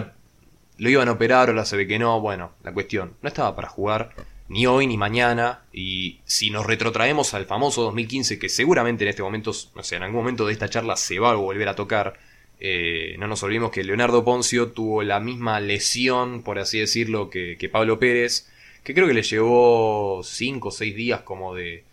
lo 0.81 0.89
iban 0.89 1.09
a 1.09 1.13
operar, 1.13 1.51
ahora 1.51 1.67
se 1.67 1.77
ve 1.77 1.87
que 1.87 1.99
no. 1.99 2.21
Bueno, 2.23 2.53
la 2.65 2.73
cuestión, 2.73 3.13
no 3.21 3.29
estaba 3.29 3.55
para 3.55 3.69
jugar. 3.69 4.15
ni 4.49 4.67
hoy 4.67 4.87
ni 4.87 4.97
mañana. 4.97 5.63
Y 5.73 6.21
si 6.25 6.51
nos 6.51 6.67
retrotraemos 6.67 7.35
al 7.35 7.45
famoso 7.45 7.83
2015, 7.83 8.39
que 8.39 8.49
seguramente 8.49 9.05
en 9.05 9.11
este 9.11 9.23
momento, 9.23 9.51
o 9.51 9.83
sea, 9.83 9.99
en 9.99 10.05
algún 10.05 10.21
momento 10.21 10.47
de 10.47 10.55
esta 10.55 10.71
charla 10.71 10.97
se 10.97 11.19
va 11.19 11.33
a 11.33 11.35
volver 11.35 11.69
a 11.69 11.77
tocar, 11.77 12.19
eh, 12.59 13.15
no 13.19 13.27
nos 13.27 13.43
olvidemos 13.43 13.71
que 13.71 13.85
Leonardo 13.85 14.25
Poncio 14.25 14.73
tuvo 14.73 15.03
la 15.03 15.21
misma 15.21 15.61
lesión, 15.61 16.43
por 16.43 16.59
así 16.59 16.79
decirlo, 16.79 17.29
que, 17.29 17.69
Pablo 17.71 17.99
Pérez, 17.99 18.49
que 18.83 18.95
creo 18.95 19.07
que 19.07 19.15
le 19.15 19.23
llevó 19.23 20.23
5 20.25 20.69
o 20.69 20.73
6 20.73 20.97
días 20.97 21.21
como 21.21 21.55
de, 21.55 21.85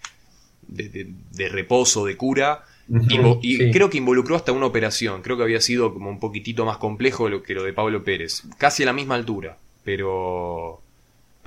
de, 0.62 1.50
reposo, 1.50 2.06
de 2.06 2.15
cura. 2.15 2.63
Y, 2.89 3.71
creo 3.71 3.89
que 3.89 3.97
involucró 3.97 4.36
hasta 4.36 4.52
una 4.52 4.65
operación. 4.65 5.21
Creo 5.21 5.38
que 5.38 5.43
había 5.43 5.62
sido 5.62 5.93
como 5.93 6.10
un 6.10 6.19
poquitito 6.19 6.65
más 6.65 6.78
complejo 6.78 7.43
que 7.43 7.54
lo 7.54 7.63
de 7.63 7.73
Pablo 7.73 8.04
Pérez. 8.04 8.43
Casi 8.58 8.84
a 8.84 8.86
la 8.86 8.93
misma 8.93 9.15
altura. 9.15 9.58
Pero 9.84 10.82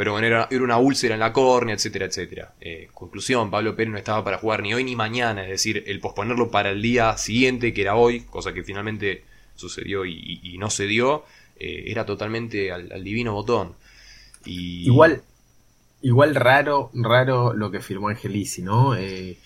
pero 0.01 0.13
bueno, 0.13 0.27
era, 0.27 0.49
una 0.53 0.79
úlcera 0.79 1.13
en 1.13 1.21
la 1.21 1.31
córnea, 1.31 1.75
etcétera, 1.75 2.07
etcétera. 2.07 2.55
Eh, 2.59 2.89
conclusión, 2.95 3.51
Pablo 3.51 3.77
Pérez 3.77 3.93
no 3.93 3.99
estaba 3.99 4.25
para 4.25 4.39
jugar 4.39 4.63
ni 4.63 4.73
hoy 4.73 4.83
ni 4.83 4.97
mañana, 4.97 5.43
es 5.43 5.51
decir, 5.51 5.85
el 5.87 6.01
posponerlo 6.01 6.51
para 6.51 6.71
el 6.71 6.81
día 6.81 7.19
siguiente, 7.19 7.75
que 7.75 7.83
era 7.83 7.97
hoy, 7.97 8.21
cosa 8.21 8.55
que 8.55 8.65
finalmente 8.65 9.25
sucedió 9.57 10.07
y, 10.07 10.57
no 10.59 10.71
se 10.71 10.87
dio, 10.87 11.27
eh, 11.59 11.85
era 11.89 12.07
totalmente 12.07 12.73
al, 12.73 13.05
divino 13.05 13.35
botón. 13.35 13.75
Y... 14.47 14.87
Igual, 14.87 15.21
igual 16.01 16.35
raro, 16.35 16.91
raro 16.95 17.53
lo 17.53 17.71
que 17.71 17.81
firmó 17.81 18.09
Angelici, 18.09 18.63
¿no? 18.63 18.97
Eh, 18.97 19.37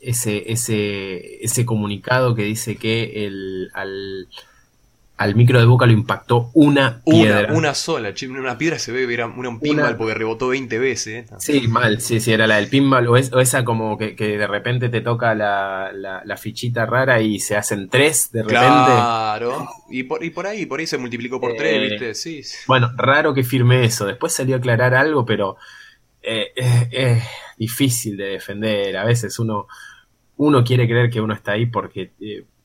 ese, 0.00 0.50
ese, 0.50 1.44
ese 1.44 1.66
comunicado 1.66 2.34
que 2.34 2.44
dice 2.44 2.76
que 2.76 3.26
el, 3.26 3.70
al, 3.74 4.28
al 5.20 5.34
micro 5.34 5.60
de 5.60 5.66
Boca 5.66 5.84
lo 5.84 5.92
impactó 5.92 6.50
una 6.54 7.02
piedra. 7.04 7.48
Una, 7.50 7.58
una 7.58 7.74
sola, 7.74 8.14
una 8.30 8.56
piedra 8.56 8.78
se 8.78 8.90
ve, 8.90 9.12
era 9.12 9.26
un 9.26 9.60
pinball 9.60 9.94
porque 9.98 10.14
rebotó 10.14 10.48
20 10.48 10.78
veces. 10.78 11.30
¿eh? 11.30 11.34
Sí, 11.38 11.68
mal, 11.68 12.00
sí, 12.00 12.20
sí, 12.20 12.32
era 12.32 12.46
la 12.46 12.56
del 12.56 12.68
pinball 12.68 13.06
o, 13.06 13.16
esa 13.16 13.62
como 13.62 13.98
que, 13.98 14.14
de 14.14 14.46
repente 14.46 14.88
te 14.88 15.02
toca 15.02 15.34
la, 15.34 15.92
la, 15.92 16.36
fichita 16.38 16.86
rara 16.86 17.20
y 17.20 17.38
se 17.38 17.54
hacen 17.54 17.90
tres 17.90 18.30
de 18.32 18.44
repente. 18.44 18.64
Claro, 18.64 19.68
y 19.90 20.04
por, 20.04 20.24
y 20.24 20.30
por 20.30 20.46
ahí, 20.46 20.64
por 20.64 20.80
ahí 20.80 20.86
se 20.86 20.96
multiplicó 20.96 21.38
por 21.38 21.54
tres, 21.54 21.74
eh, 21.74 21.80
¿viste? 21.80 22.14
Sí, 22.14 22.42
Bueno, 22.66 22.90
raro 22.96 23.34
que 23.34 23.44
firme 23.44 23.84
eso, 23.84 24.06
después 24.06 24.32
salió 24.32 24.54
a 24.54 24.58
aclarar 24.58 24.94
algo, 24.94 25.26
pero 25.26 25.58
eh, 26.22 26.52
es 26.90 27.22
difícil 27.58 28.16
de 28.16 28.24
defender, 28.24 28.96
a 28.96 29.04
veces 29.04 29.38
uno, 29.38 29.66
uno 30.40 30.64
quiere 30.64 30.88
creer 30.88 31.10
que 31.10 31.20
uno 31.20 31.34
está 31.34 31.52
ahí 31.52 31.66
porque 31.66 32.12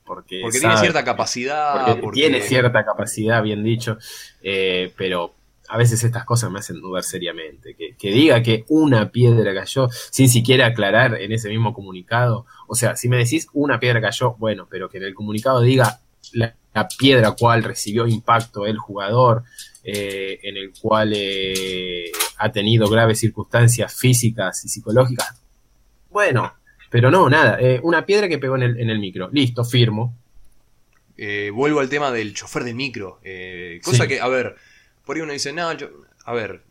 porque, 0.02 0.40
tiene 0.50 0.76
cierta 0.78 1.04
capacidad. 1.04 1.98
Porque, 2.00 2.20
tiene 2.20 2.40
cierta 2.40 2.84
capacidad, 2.84 3.42
bien 3.42 3.62
dicho, 3.64 3.98
eh, 4.40 4.92
pero 4.96 5.34
a 5.68 5.76
veces 5.76 6.02
estas 6.04 6.24
cosas 6.24 6.50
me 6.50 6.60
hacen 6.60 6.80
dudar 6.80 7.02
seriamente. 7.02 7.74
Que, 7.74 8.10
diga 8.10 8.40
que 8.42 8.64
una 8.68 9.10
piedra 9.10 9.52
cayó 9.52 9.88
sin 10.10 10.28
siquiera 10.28 10.66
aclarar 10.66 11.20
en 11.20 11.32
ese 11.32 11.50
mismo 11.50 11.74
comunicado. 11.74 12.46
O 12.66 12.74
sea, 12.74 12.96
si 12.96 13.08
me 13.08 13.18
decís 13.18 13.48
una 13.52 13.78
piedra 13.78 14.00
cayó, 14.00 14.36
bueno, 14.38 14.66
pero 14.70 14.88
que 14.88 14.96
en 14.96 15.04
el 15.04 15.14
comunicado 15.14 15.60
diga 15.60 16.00
la, 16.32 16.54
piedra 16.98 17.32
cual 17.32 17.62
recibió 17.62 18.06
impacto 18.06 18.64
el 18.64 18.78
jugador, 18.78 19.42
eh, 19.82 20.38
en 20.42 20.56
el 20.56 20.72
cual 20.80 21.12
eh, 21.14 22.10
ha 22.38 22.52
tenido 22.52 22.88
graves 22.88 23.18
circunstancias 23.18 23.94
físicas 23.94 24.64
y 24.64 24.68
psicológicas. 24.68 25.42
Bueno, 26.10 26.52
pero 26.90 27.10
no, 27.10 27.28
nada, 27.28 27.58
eh, 27.60 27.80
una 27.82 28.06
piedra 28.06 28.28
que 28.28 28.38
pegó 28.38 28.56
en 28.56 28.62
el, 28.62 28.80
en 28.80 28.90
el 28.90 28.98
micro. 28.98 29.28
Listo, 29.32 29.64
firmo. 29.64 30.16
Eh, 31.16 31.50
vuelvo 31.52 31.80
al 31.80 31.88
tema 31.88 32.10
del 32.10 32.34
chofer 32.34 32.64
de 32.64 32.74
micro. 32.74 33.20
Eh, 33.24 33.80
cosa 33.82 34.06
que, 34.06 34.20
a 34.20 34.28
ver, 34.28 34.56
por 35.04 35.16
ahí 35.16 35.22
uno 35.22 35.32
dice, 35.32 35.52
no, 35.52 35.68
a 36.24 36.32
ver, 36.32 36.62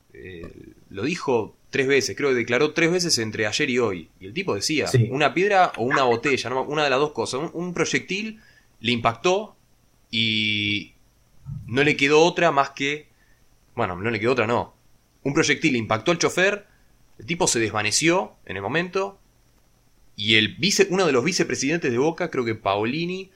lo 0.89 1.04
dijo 1.04 1.56
tres 1.69 1.88
veces, 1.88 2.15
creo 2.15 2.30
que 2.30 2.36
declaró 2.36 2.71
tres 2.71 2.91
veces 2.91 3.17
entre 3.17 3.47
ayer 3.47 3.69
y 3.69 3.80
hoy. 3.80 4.10
Y 4.19 4.28
el 4.28 4.34
tipo 4.34 4.56
decía, 4.56 4.89
una 5.10 5.34
piedra 5.34 5.73
o 5.78 5.84
una 5.84 6.04
botella, 6.04 6.49
una 6.54 6.84
de 6.84 6.89
las 6.89 6.99
dos 6.99 7.12
cosas. 7.12 7.49
Un, 7.54 7.73
proyectil 7.73 8.39
le 8.80 8.91
impactó 8.91 9.56
y 10.12 10.93
no 11.67 11.84
le 11.84 11.97
quedó 11.97 12.21
otra 12.23 12.51
más 12.51 12.69
que... 12.69 13.10
Bueno, 13.75 13.97
no 13.97 14.10
le 14.10 14.19
quedó 14.19 14.32
otra, 14.32 14.47
no. 14.47 14.73
Un 15.23 15.34
proyectil 15.34 15.75
impactó 15.75 16.12
al 16.12 16.17
chofer, 16.17 16.65
el 17.19 17.25
tipo 17.25 17.47
se 17.47 17.60
desvaneció 17.60 18.36
en 18.45 18.56
el 18.56 18.62
momento, 18.62 19.19
y 20.15 20.36
el 20.36 20.56
vice, 20.56 20.88
uno 20.89 21.06
de 21.06 21.12
los 21.12 21.23
vicepresidentes 21.23 21.91
de 21.91 21.97
Boca, 21.97 22.30
creo 22.30 22.45
que 22.45 22.56
Paolini, 22.56 23.32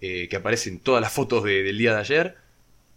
eh, 0.00 0.28
que 0.28 0.36
aparece 0.36 0.70
en 0.70 0.80
todas 0.80 1.02
las 1.02 1.12
fotos 1.12 1.44
del 1.44 1.76
día 1.76 1.94
de 1.94 2.00
ayer, 2.00 2.36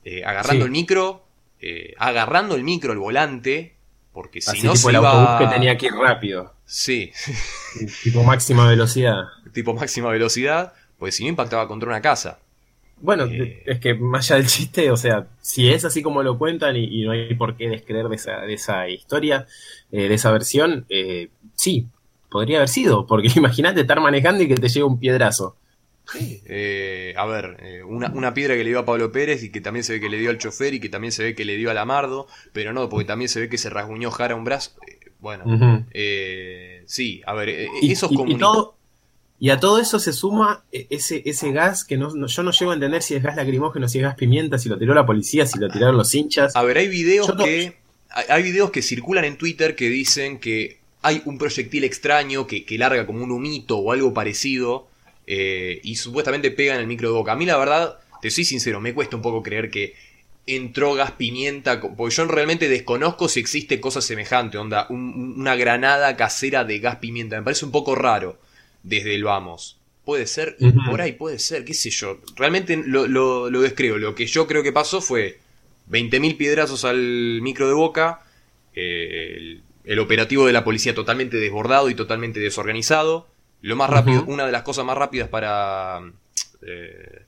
eh, 0.06 0.24
agarrando 0.24 0.66
el 0.66 0.72
micro, 0.72 1.26
eh, 1.60 1.94
agarrando 1.98 2.56
el 2.56 2.64
micro, 2.64 2.94
el 2.94 3.00
volante, 3.00 3.76
porque 4.14 4.42
si 4.42 4.64
no 4.64 4.76
se 4.76 4.90
el 4.90 4.96
autobús 4.96 5.40
que 5.40 5.48
tenía 5.54 5.78
que 5.78 5.88
ir 5.88 5.94
rápido. 5.94 6.54
Sí. 6.66 7.12
tipo 8.04 8.24
máxima 8.24 8.68
velocidad. 8.68 9.26
Tipo 9.54 9.74
máxima 9.74 10.10
velocidad, 10.10 10.74
pues 10.98 11.16
si 11.16 11.24
no 11.24 11.30
impactaba 11.30 11.68
contra 11.68 11.88
una 11.88 12.02
casa. 12.02 12.40
Bueno, 13.00 13.26
es 13.26 13.80
que 13.80 13.94
más 13.94 14.30
allá 14.30 14.42
del 14.42 14.48
chiste, 14.48 14.92
o 14.92 14.98
sea, 14.98 15.28
si 15.40 15.70
es 15.70 15.86
así 15.86 16.02
como 16.02 16.24
lo 16.24 16.38
cuentan 16.38 16.76
y, 16.76 17.04
no 17.04 17.12
hay 17.12 17.34
por 17.36 17.56
qué 17.56 17.70
descreer 17.70 18.10
de 18.10 18.16
esa, 18.16 18.42
de 18.42 18.54
esa 18.54 18.90
historia, 18.90 19.48
de 19.92 20.14
esa 20.14 20.32
versión, 20.32 20.86
sí, 21.54 21.88
podría 22.36 22.58
haber 22.58 22.68
sido, 22.68 23.08
porque 23.08 23.30
imagínate 23.38 23.80
estar 23.80 24.02
manejando 24.02 24.44
y 24.44 24.50
que 24.50 24.56
te 24.56 24.68
llegue 24.68 24.84
un 24.84 25.00
piedrazo. 25.00 25.56
Sí, 26.12 26.42
eh, 26.46 27.14
a 27.18 27.26
ver, 27.26 27.58
eh, 27.62 27.82
una, 27.84 28.34
piedra 28.34 28.56
que 28.56 28.64
le 28.66 28.72
dio 28.72 28.80
a 28.80 28.86
Pablo 28.86 29.12
Pérez 29.12 29.42
y 29.42 29.52
que 29.52 29.62
también 29.62 29.86
se 29.86 29.94
ve 29.94 30.02
que 30.02 30.10
le 30.10 30.20
dio 30.20 30.30
al 30.30 30.38
chofer 30.38 30.74
y 30.74 30.82
que 30.82 30.90
también 30.90 31.14
se 31.14 31.24
ve 31.24 31.34
que 31.34 31.46
le 31.46 31.56
dio 31.56 31.72
a 31.72 31.74
Lamardo, 31.74 32.28
pero 32.52 32.74
no, 32.74 32.90
porque 32.90 33.06
también 33.06 33.30
se 33.30 33.40
ve 33.40 33.48
que 33.48 33.58
se 33.58 33.70
rasguñó 33.70 34.12
Jara 34.12 34.36
un 34.36 34.44
brazo. 34.44 34.72
Eh, 34.86 35.12
bueno, 35.22 35.46
sí, 36.86 37.22
a 37.26 37.34
ver, 37.34 37.50
esos 37.82 38.12
y, 38.12 38.16
y, 38.16 38.38
y, 39.40 39.50
a 39.50 39.60
todo 39.60 39.80
eso 39.80 39.98
se 39.98 40.12
suma 40.12 40.66
ese, 40.72 41.24
ese 41.26 41.52
gas 41.54 41.86
que 41.86 41.98
no, 41.98 42.28
yo 42.28 42.44
no 42.44 42.52
llego 42.52 42.72
a 42.72 42.74
entender 42.76 43.02
si 43.02 43.16
es 43.16 43.24
gas 43.24 43.38
lacrimógeno, 43.38 43.88
si 43.88 44.00
es 44.00 44.04
gas 44.04 44.16
pimienta, 44.16 44.60
si 44.60 44.68
lo 44.68 44.78
tiró 44.78 44.94
la 44.94 45.06
policía, 45.06 45.48
si 45.48 45.58
lo 45.58 45.70
tiraron 45.70 45.98
los 45.98 46.14
hinchas. 46.14 46.54
A 46.56 46.64
ver, 46.64 46.78
hay 46.78 46.90
videos 46.90 47.32
que... 47.32 47.86
Hay 48.30 48.44
videos 48.44 48.72
que 48.72 48.82
circulan 48.82 49.26
en 49.26 49.38
Twitter 49.38 49.76
que 49.76 49.90
dicen 49.90 50.40
que 50.40 50.80
hay 51.06 51.22
un 51.26 51.38
proyectil 51.38 51.84
extraño 51.84 52.48
que, 52.48 52.66
larga 52.80 53.06
como 53.06 53.24
un 53.24 53.30
humito 53.30 53.78
o 53.78 53.92
algo 53.92 54.12
parecido 54.12 54.88
eh, 55.28 55.80
y 55.84 55.98
supuestamente 55.98 56.50
pega 56.50 56.74
en 56.74 56.82
el 56.82 56.88
micro 56.88 57.10
de 57.10 57.14
boca. 57.14 57.34
A 57.34 57.36
mí 57.36 57.46
la 57.46 57.58
verdad, 57.58 58.00
te 58.24 58.32
soy 58.32 58.44
sincero, 58.44 58.82
me 58.82 58.96
cuesta 58.96 59.16
un 59.16 59.22
poco 59.22 59.44
creer 59.44 59.70
que 59.70 59.94
entró 60.48 60.96
gas 60.96 61.12
pimienta, 61.12 61.80
porque 61.80 62.16
yo 62.16 62.26
realmente 62.26 62.68
desconozco 62.68 63.30
si 63.30 63.40
existe 63.40 63.80
cosa 63.80 64.02
semejante, 64.02 64.58
onda, 64.58 64.88
una 64.90 65.56
granada 65.56 66.18
casera 66.18 66.64
de 66.64 66.80
gas 66.80 66.96
pimienta. 66.96 67.38
Me 67.38 67.44
parece 67.44 67.66
un 67.66 67.72
poco 67.72 67.94
raro 67.94 68.40
desde 68.82 69.14
el 69.14 69.24
vamos. 69.26 69.78
Puede 70.06 70.26
ser, 70.26 70.58
por 70.90 71.02
ahí 71.02 71.12
puede 71.12 71.38
ser, 71.38 71.66
qué 71.66 71.76
sé 71.76 71.92
yo. 71.92 72.20
Realmente 72.36 72.82
lo, 72.84 73.06
lo, 73.08 73.62
describo. 73.62 73.98
Lo 73.98 74.16
que 74.16 74.26
yo 74.26 74.48
creo 74.48 74.64
que 74.64 74.72
pasó 74.72 75.02
fue 75.02 75.38
20.000 75.92 76.36
piedrazos 76.36 76.84
al 76.84 77.42
micro 77.44 77.68
de 77.68 77.74
boca. 77.76 78.22
Eh, 78.74 79.36
el 79.38 79.64
operativo 80.00 80.48
de 80.48 80.54
la 80.54 80.64
policía 80.64 80.96
totalmente 80.96 81.38
desbordado 81.38 81.90
y 81.90 81.96
totalmente 81.96 82.40
desorganizado. 82.40 83.28
Lo 83.62 83.76
más 83.76 83.90
rápido, 83.90 84.24
una 84.28 84.46
de 84.46 84.52
las 84.52 84.64
cosas 84.64 84.86
más 84.86 84.98
rápidas 84.98 85.30
para. 85.30 86.02
Eh, 86.62 87.24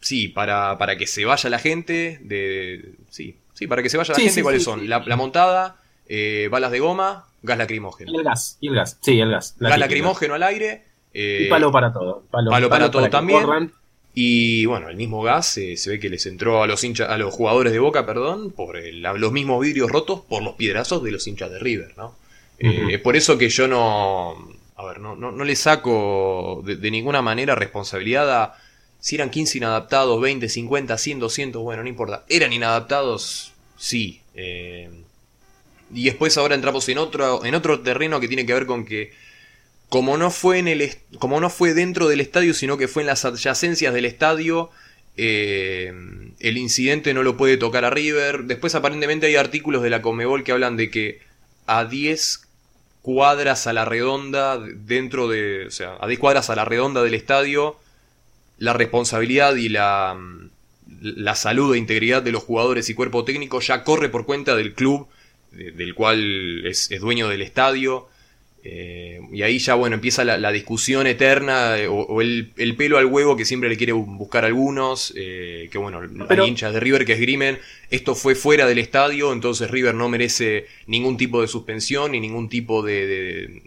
sí, 0.00 0.28
para, 0.28 0.78
para 0.78 0.96
que 0.96 1.06
se 1.06 1.24
vaya 1.24 1.50
la 1.50 1.58
gente. 1.58 2.20
De, 2.22 2.94
sí, 3.10 3.36
sí, 3.52 3.66
para 3.66 3.82
que 3.82 3.88
se 3.88 3.96
vaya 3.96 4.14
la 4.14 4.20
gente, 4.20 4.42
¿cuáles 4.42 4.62
son? 4.62 4.88
La, 4.88 5.00
montada, 5.16 5.80
eh, 6.06 6.48
balas 6.50 6.70
de 6.70 6.80
goma, 6.80 7.26
gas 7.42 7.58
lacrimógeno. 7.58 8.12
Y 8.12 8.16
el 8.16 8.24
gas, 8.24 8.58
y 8.60 8.68
el 8.68 8.74
gas, 8.74 8.98
sí, 9.00 9.20
el 9.20 9.30
gas. 9.30 9.56
gas 9.58 9.78
lacrimógeno 9.78 10.34
al 10.34 10.42
aire. 10.42 10.84
y 11.12 11.48
palo 11.48 11.72
para 11.72 11.92
todo. 11.92 12.24
Palo, 12.30 12.68
para 12.68 12.90
todo 12.90 13.08
también. 13.10 13.72
Y 14.16 14.64
bueno, 14.66 14.88
el 14.88 14.96
mismo 14.96 15.22
gas 15.22 15.58
eh, 15.58 15.76
se 15.76 15.90
ve 15.90 15.98
que 15.98 16.08
les 16.08 16.24
entró 16.26 16.62
a 16.62 16.68
los 16.68 16.84
hinchas, 16.84 17.10
a 17.10 17.18
los 17.18 17.34
jugadores 17.34 17.72
de 17.72 17.80
Boca, 17.80 18.06
perdón, 18.06 18.52
por 18.52 18.78
los 18.80 19.32
mismos 19.32 19.60
vidrios 19.60 19.90
rotos 19.90 20.20
por 20.20 20.42
los 20.42 20.54
piedrazos 20.54 21.02
de 21.02 21.10
los 21.10 21.26
hinchas 21.26 21.50
de 21.50 21.58
River, 21.58 21.94
¿no? 21.96 22.14
Eh, 22.58 22.98
por 22.98 23.16
eso 23.16 23.36
que 23.36 23.48
yo 23.48 23.66
no, 23.66 24.36
a 24.76 24.84
ver, 24.84 25.00
no, 25.00 25.16
no, 25.16 25.44
le 25.44 25.56
saco 25.56 26.62
de, 26.64 26.90
ninguna 26.90 27.20
manera 27.20 27.56
responsabilidad 27.56 28.42
a 28.42 28.58
si 29.00 29.16
eran 29.16 29.30
15 29.30 29.58
inadaptados, 29.58 30.20
20, 30.20 30.48
50, 30.48 30.96
100, 30.96 31.18
200, 31.18 31.62
bueno, 31.62 31.82
no 31.82 31.88
importa. 31.88 32.24
Eran 32.28 32.52
inadaptados, 32.52 33.52
sí. 33.76 34.22
Eh, 34.34 34.88
y 35.92 36.04
después 36.04 36.38
ahora 36.38 36.54
entramos 36.54 36.88
en 36.88 36.98
otro, 36.98 37.44
en 37.44 37.54
otro 37.54 37.80
terreno 37.80 38.18
que 38.20 38.28
tiene 38.28 38.46
que 38.46 38.54
ver 38.54 38.64
con 38.64 38.86
que 38.86 39.12
como 39.88 40.16
no 40.16 40.30
fue 40.30 40.58
en 40.58 40.68
el 40.68 40.96
como 41.18 41.40
no 41.40 41.50
fue 41.50 41.74
dentro 41.74 42.08
del 42.08 42.20
estadio, 42.20 42.54
sino 42.54 42.76
que 42.76 42.88
fue 42.88 43.02
en 43.02 43.06
las 43.06 43.24
adyacencias 43.24 43.94
del 43.94 44.04
estadio, 44.04 44.70
eh, 45.16 45.92
el 46.40 46.58
incidente 46.58 47.14
no 47.14 47.22
lo 47.22 47.36
puede 47.36 47.56
tocar 47.56 47.84
a 47.84 47.90
River. 47.90 48.44
Después 48.44 48.74
aparentemente 48.74 49.26
hay 49.26 49.36
artículos 49.36 49.82
de 49.82 49.90
la 49.90 50.02
Comebol 50.02 50.44
que 50.44 50.52
hablan 50.52 50.76
de 50.76 50.90
que 50.90 51.20
a 51.66 51.84
10 51.84 52.46
cuadras 53.02 53.66
a 53.66 53.72
la 53.72 53.84
redonda 53.84 54.58
dentro 54.58 55.28
de, 55.28 55.66
o 55.66 55.70
sea, 55.70 55.96
a 56.00 56.06
10 56.08 56.18
cuadras 56.18 56.50
a 56.50 56.56
la 56.56 56.64
redonda 56.64 57.02
del 57.02 57.14
estadio, 57.14 57.76
la 58.58 58.72
responsabilidad 58.72 59.56
y 59.56 59.68
la 59.68 60.16
la 61.04 61.34
salud 61.34 61.74
e 61.74 61.78
integridad 61.78 62.22
de 62.22 62.32
los 62.32 62.42
jugadores 62.42 62.88
y 62.88 62.94
cuerpo 62.94 63.24
técnico 63.24 63.60
ya 63.60 63.84
corre 63.84 64.08
por 64.08 64.26
cuenta 64.26 64.56
del 64.56 64.74
club 64.74 65.06
del 65.52 65.94
cual 65.94 66.66
es, 66.66 66.88
dueño 67.00 67.28
del 67.28 67.42
estadio. 67.42 68.08
Eh, 68.66 69.20
y 69.30 69.42
ahí 69.42 69.58
ya, 69.58 69.74
bueno, 69.74 69.94
empieza 69.94 70.24
la, 70.24 70.50
discusión 70.50 71.06
eterna 71.06 71.76
eh, 71.76 71.86
o, 71.86 72.22
el, 72.22 72.74
pelo 72.78 72.96
al 72.96 73.04
huevo 73.04 73.36
que 73.36 73.44
siempre 73.44 73.68
le 73.68 73.76
quiere 73.76 73.92
buscar 73.92 74.46
algunos. 74.46 75.12
Eh, 75.16 75.68
que 75.70 75.76
bueno, 75.76 76.00
Pero... 76.26 76.46
hinchas 76.46 76.72
de 76.72 76.80
River 76.80 77.04
que 77.04 77.12
esgrimen. 77.12 77.58
Esto 77.90 78.14
fue 78.14 78.34
fuera 78.34 78.66
del 78.66 78.78
estadio, 78.78 79.34
entonces 79.34 79.70
River 79.70 79.94
no 79.94 80.08
merece 80.08 80.66
ningún 80.86 81.18
tipo 81.18 81.42
de 81.42 81.46
suspensión 81.46 82.12
ni 82.12 82.20
ningún 82.20 82.48
tipo 82.48 82.82
de, 82.82 83.62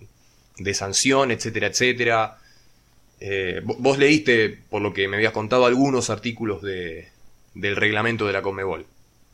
de, 0.57 0.73
sanción, 0.73 1.29
etcétera, 1.29 1.67
etcétera. 1.67 2.37
vos 3.63 3.99
leíste, 3.99 4.57
por 4.69 4.81
lo 4.81 4.93
que 4.93 5.07
me 5.07 5.17
habías 5.17 5.31
contado, 5.31 5.67
algunos 5.67 6.09
artículos 6.09 6.63
de, 6.63 7.09
del 7.53 7.75
reglamento 7.75 8.25
de 8.25 8.33
la 8.33 8.41
Conmebol. 8.41 8.87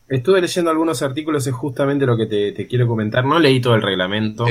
Estuve 0.10 0.42
leyendo 0.42 0.70
algunos 0.70 1.02
artículos, 1.02 1.48
es 1.48 1.54
justamente 1.54 2.06
lo 2.06 2.18
que 2.18 2.26
te, 2.26 2.68
quiero 2.68 2.86
comentar. 2.86 3.24
No 3.24 3.40
leí 3.40 3.62
todo 3.62 3.76
el 3.76 3.82
reglamento. 3.82 4.46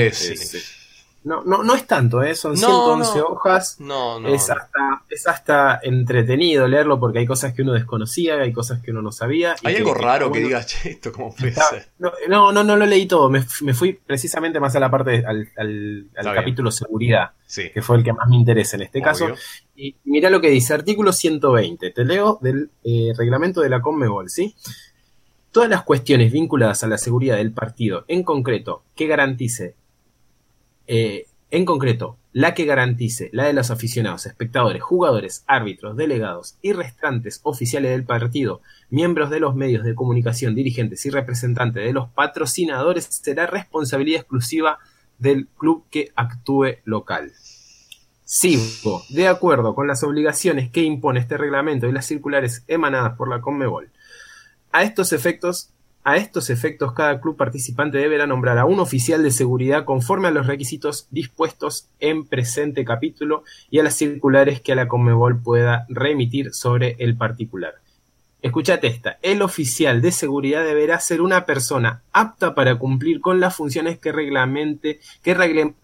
No, 1.23 1.41
no, 1.43 1.63
no 1.63 1.73
es 1.73 1.87
tanto, 1.87 2.21
¿eh? 2.21 2.35
son 2.35 2.57
111 2.57 3.21
hojas. 3.21 3.79
No, 3.79 4.19
no. 4.19 4.27
Es 4.27 4.49
hasta, 4.49 5.03
es 5.09 5.25
hasta 5.25 5.79
entretenido 5.81 6.67
leerlo 6.67 6.99
porque 6.99 7.19
hay 7.19 7.25
cosas 7.25 7.53
que 7.53 7.61
uno 7.61 7.71
desconocía, 7.71 8.35
hay 8.35 8.51
cosas 8.51 8.81
que 8.81 8.91
uno 8.91 9.01
no 9.01 9.11
sabía. 9.11 9.55
¿Hay 9.63 9.77
algo 9.77 9.93
raro 9.93 10.31
que 10.31 10.39
digas, 10.39 10.67
che, 10.67 10.91
esto 10.91 11.13
cómo 11.13 11.33
puede 11.33 11.53
ser? 11.53 11.89
No, 11.97 12.51
no, 12.51 12.63
no, 12.63 12.75
lo 12.75 12.85
leí 12.85 13.05
todo. 13.05 13.29
Me, 13.29 13.41
fui 13.41 13.93
precisamente 13.93 14.59
más 14.59 14.75
a 14.75 14.81
la 14.81 14.91
parte, 14.91 15.23
al, 15.25 15.49
al, 15.55 16.35
capítulo 16.35 16.71
seguridad, 16.71 17.31
que 17.73 17.81
fue 17.81 17.97
el 17.97 18.03
que 18.03 18.11
más 18.11 18.27
me 18.27 18.35
interesa 18.35 18.75
en 18.75 18.83
este 18.83 19.01
caso. 19.01 19.27
Y 19.75 19.95
mira 20.03 20.29
lo 20.29 20.41
que 20.41 20.49
dice, 20.49 20.73
artículo 20.73 21.13
120. 21.13 21.91
Te 21.91 22.03
leo 22.05 22.37
del 22.41 22.69
eh, 22.83 23.13
reglamento 23.17 23.61
de 23.61 23.69
la 23.69 23.81
Conmebol, 23.81 24.29
¿sí? 24.29 24.55
Todas 25.51 25.69
las 25.69 25.83
cuestiones 25.83 26.31
vinculadas 26.33 26.83
a 26.83 26.87
la 26.87 26.97
seguridad 26.97 27.37
del 27.37 27.53
partido, 27.53 28.03
en 28.07 28.23
concreto, 28.23 28.83
que 28.95 29.07
garantice, 29.07 29.75
eh, 30.87 31.27
en 31.51 31.65
concreto, 31.65 32.17
la 32.31 32.55
que 32.55 32.65
garantice 32.65 33.29
la 33.31 33.45
de 33.45 33.53
los 33.53 33.69
aficionados, 33.69 34.25
espectadores, 34.25 34.81
jugadores, 34.81 35.43
árbitros, 35.45 35.95
delegados 35.95 36.57
y 36.63 36.73
restantes 36.73 37.39
oficiales 37.43 37.91
del 37.91 38.05
partido, 38.05 38.61
miembros 38.89 39.29
de 39.29 39.39
los 39.39 39.55
medios 39.55 39.83
de 39.83 39.93
comunicación, 39.93 40.55
dirigentes 40.55 41.05
y 41.05 41.11
representantes 41.11 41.83
de 41.83 41.93
los 41.93 42.09
patrocinadores, 42.09 43.05
será 43.05 43.45
responsabilidad 43.45 44.21
exclusiva 44.21 44.79
del 45.19 45.47
club 45.47 45.85
que 45.91 46.11
actúe 46.15 46.77
local. 46.85 47.31
Sigo, 48.25 49.03
de 49.09 49.27
acuerdo 49.27 49.75
con 49.75 49.85
las 49.85 50.03
obligaciones 50.03 50.71
que 50.71 50.81
impone 50.81 51.19
este 51.19 51.37
reglamento 51.37 51.87
y 51.87 51.91
las 51.91 52.07
circulares 52.07 52.63
emanadas 52.67 53.15
por 53.15 53.29
la 53.29 53.41
Conmebol, 53.41 53.91
a 54.71 54.81
estos 54.81 55.13
efectos, 55.13 55.69
a 56.03 56.17
estos 56.17 56.49
efectos, 56.49 56.93
cada 56.93 57.21
club 57.21 57.37
participante 57.37 57.97
deberá 57.97 58.27
nombrar 58.27 58.57
a 58.57 58.65
un 58.65 58.79
oficial 58.79 59.23
de 59.23 59.31
seguridad 59.31 59.85
conforme 59.85 60.27
a 60.27 60.31
los 60.31 60.47
requisitos 60.47 61.07
dispuestos 61.11 61.87
en 61.99 62.25
presente 62.25 62.83
capítulo 62.83 63.43
y 63.69 63.79
a 63.79 63.83
las 63.83 63.95
circulares 63.95 64.59
que 64.59 64.73
a 64.73 64.75
la 64.75 64.87
Conmebol 64.87 65.41
pueda 65.41 65.85
remitir 65.89 66.53
sobre 66.53 66.97
el 66.99 67.15
particular. 67.15 67.75
Escuchate 68.41 68.87
esta. 68.87 69.19
El 69.21 69.41
oficial 69.41 70.01
de 70.01 70.11
seguridad 70.11 70.65
deberá 70.65 70.99
ser 70.99 71.21
una 71.21 71.45
persona 71.45 72.01
apta 72.11 72.53
para 72.53 72.75
cumplir 72.75 73.21
con 73.21 73.39
las 73.39 73.55
funciones 73.55 73.97
que, 73.99 74.11
reglamente, 74.11 74.99
que 75.23 75.33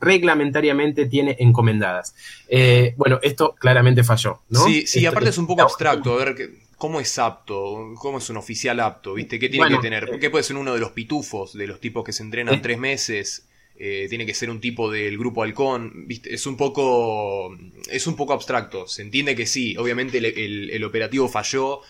reglamentariamente 0.02 1.06
tiene 1.06 1.38
encomendadas. 1.40 2.14
Eh, 2.50 2.96
bueno, 2.98 3.20
esto 3.22 3.56
claramente 3.58 4.04
falló, 4.04 4.42
¿no? 4.50 4.66
Sí, 4.66 4.86
sí, 4.86 5.06
aparte 5.06 5.30
es 5.30 5.38
un 5.38 5.48
poco 5.48 5.62
abstracto. 5.62 6.20
A 6.20 6.26
ver, 6.26 6.36
¿Cómo 6.80 7.02
es 7.02 7.20
apto? 7.20 7.94
¿Cómo 7.96 8.20
es 8.20 8.30
un 8.30 8.38
oficial 8.38 8.80
apto? 8.80 9.14
¿Viste? 9.14 9.38
¿Qué 9.38 9.50
tiene 9.50 9.70
que 9.70 9.82
tener? 9.82 10.06
Eh, 10.14 10.18
¿Qué 10.18 10.30
puede 10.30 10.46
ser 10.46 10.56
uno 10.56 10.74
de 10.74 10.80
los 10.80 10.92
pitufos, 10.92 11.52
de 11.52 11.68
los 11.68 11.82
tipos 11.82 12.06
que 12.06 12.14
se 12.14 12.24
entrenan 12.24 12.56
eh. 12.56 12.60
tres 12.64 12.80
meses? 12.80 13.46
Eh, 13.78 14.08
tiene 14.10 14.26
que 14.26 14.34
ser 14.34 14.50
un 14.50 14.62
tipo 14.62 14.90
del 14.90 15.18
grupo 15.18 15.44
halcón, 15.44 16.08
¿viste? 16.08 16.34
Es 16.34 16.48
un 16.48 16.56
poco. 16.56 17.54
Es 17.90 18.08
un 18.08 18.16
poco 18.16 18.32
abstracto. 18.32 18.88
Se 18.88 19.02
entiende 19.02 19.36
que 19.36 19.46
sí. 19.46 19.76
Obviamente 19.76 20.20
el, 20.20 20.84
operativo 20.86 21.28
falló. 21.28 21.82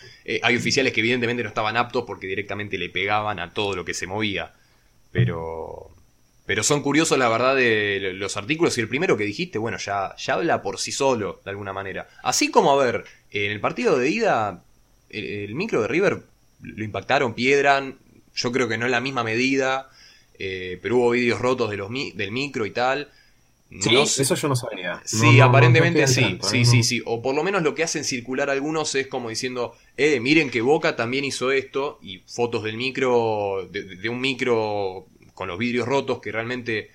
hay 0.42 0.56
oficiales 0.56 0.92
que 0.92 1.02
evidentemente 1.02 1.44
no 1.44 1.50
estaban 1.50 1.78
aptos 1.78 2.06
porque 2.08 2.26
directamente 2.26 2.80
le 2.80 2.90
pegaban 2.90 3.40
a 3.40 3.54
todo 3.54 3.76
lo 3.76 3.86
que 3.86 3.94
se 3.94 4.08
movía. 4.08 4.54
Pero. 5.12 5.92
Pero 6.48 6.64
son 6.64 6.82
curiosos, 6.82 7.20
la 7.20 7.30
verdad, 7.30 7.56
de 7.56 8.14
los 8.16 8.36
artículos. 8.38 8.76
Y 8.80 8.82
el 8.82 8.88
primero 8.88 9.16
que 9.18 9.24
dijiste, 9.24 9.60
bueno, 9.60 9.78
ya, 9.78 10.16
ya 10.18 10.34
habla 10.34 10.64
por 10.64 10.80
sí 10.80 10.92
solo, 10.92 11.42
de 11.46 11.52
alguna 11.52 11.74
manera. 11.74 12.10
Así 12.24 12.50
como, 12.50 12.72
a 12.72 12.84
ver, 12.84 13.06
en 13.30 13.52
el 13.52 13.60
partido 13.60 14.00
de 14.00 14.10
ida 14.10 14.64
el, 15.10 15.56
micro 15.56 15.82
de 15.82 15.88
River 15.88 16.24
lo 16.62 16.84
impactaron, 16.84 17.34
piedran, 17.34 17.98
yo 18.36 18.52
creo 18.52 18.68
que 18.68 18.78
no 18.78 18.86
en 18.86 18.92
la 18.92 19.02
misma 19.02 19.24
medida, 19.24 19.90
eh, 20.38 20.80
pero 20.82 20.98
hubo 20.98 21.12
vídeos 21.12 21.40
rotos 21.40 21.70
de 21.70 21.78
los 21.78 21.90
del 21.90 22.32
micro 22.32 22.66
y 22.66 22.72
tal. 22.72 23.10
Sí, 23.82 23.96
eso 23.96 24.34
yo 24.34 24.48
no 24.48 24.56
sabía. 24.56 25.00
Sí, 25.06 25.40
aparentemente 25.40 26.08
sí, 26.08 26.40
sí, 26.42 26.66
sí, 26.66 26.82
sí. 26.82 27.02
O 27.06 27.22
por 27.22 27.36
lo 27.36 27.44
menos 27.44 27.62
lo 27.62 27.76
que 27.76 27.84
hacen 27.84 28.04
circular 28.04 28.50
algunos 28.50 28.96
es 28.96 29.06
como 29.06 29.30
diciendo, 29.30 29.76
eh, 29.96 30.20
miren 30.20 30.50
que 30.50 30.62
Boca 30.62 30.96
también 30.96 31.24
hizo 31.24 31.52
esto, 31.52 32.00
y 32.02 32.24
fotos 32.26 32.64
del 32.64 32.78
micro, 32.78 33.70
de 33.72 34.10
un 34.10 34.20
micro 34.20 35.06
con 35.36 35.48
los 35.48 35.60
vidrios 35.60 35.88
rotos 35.88 36.20
que 36.20 36.32
realmente 36.32 36.90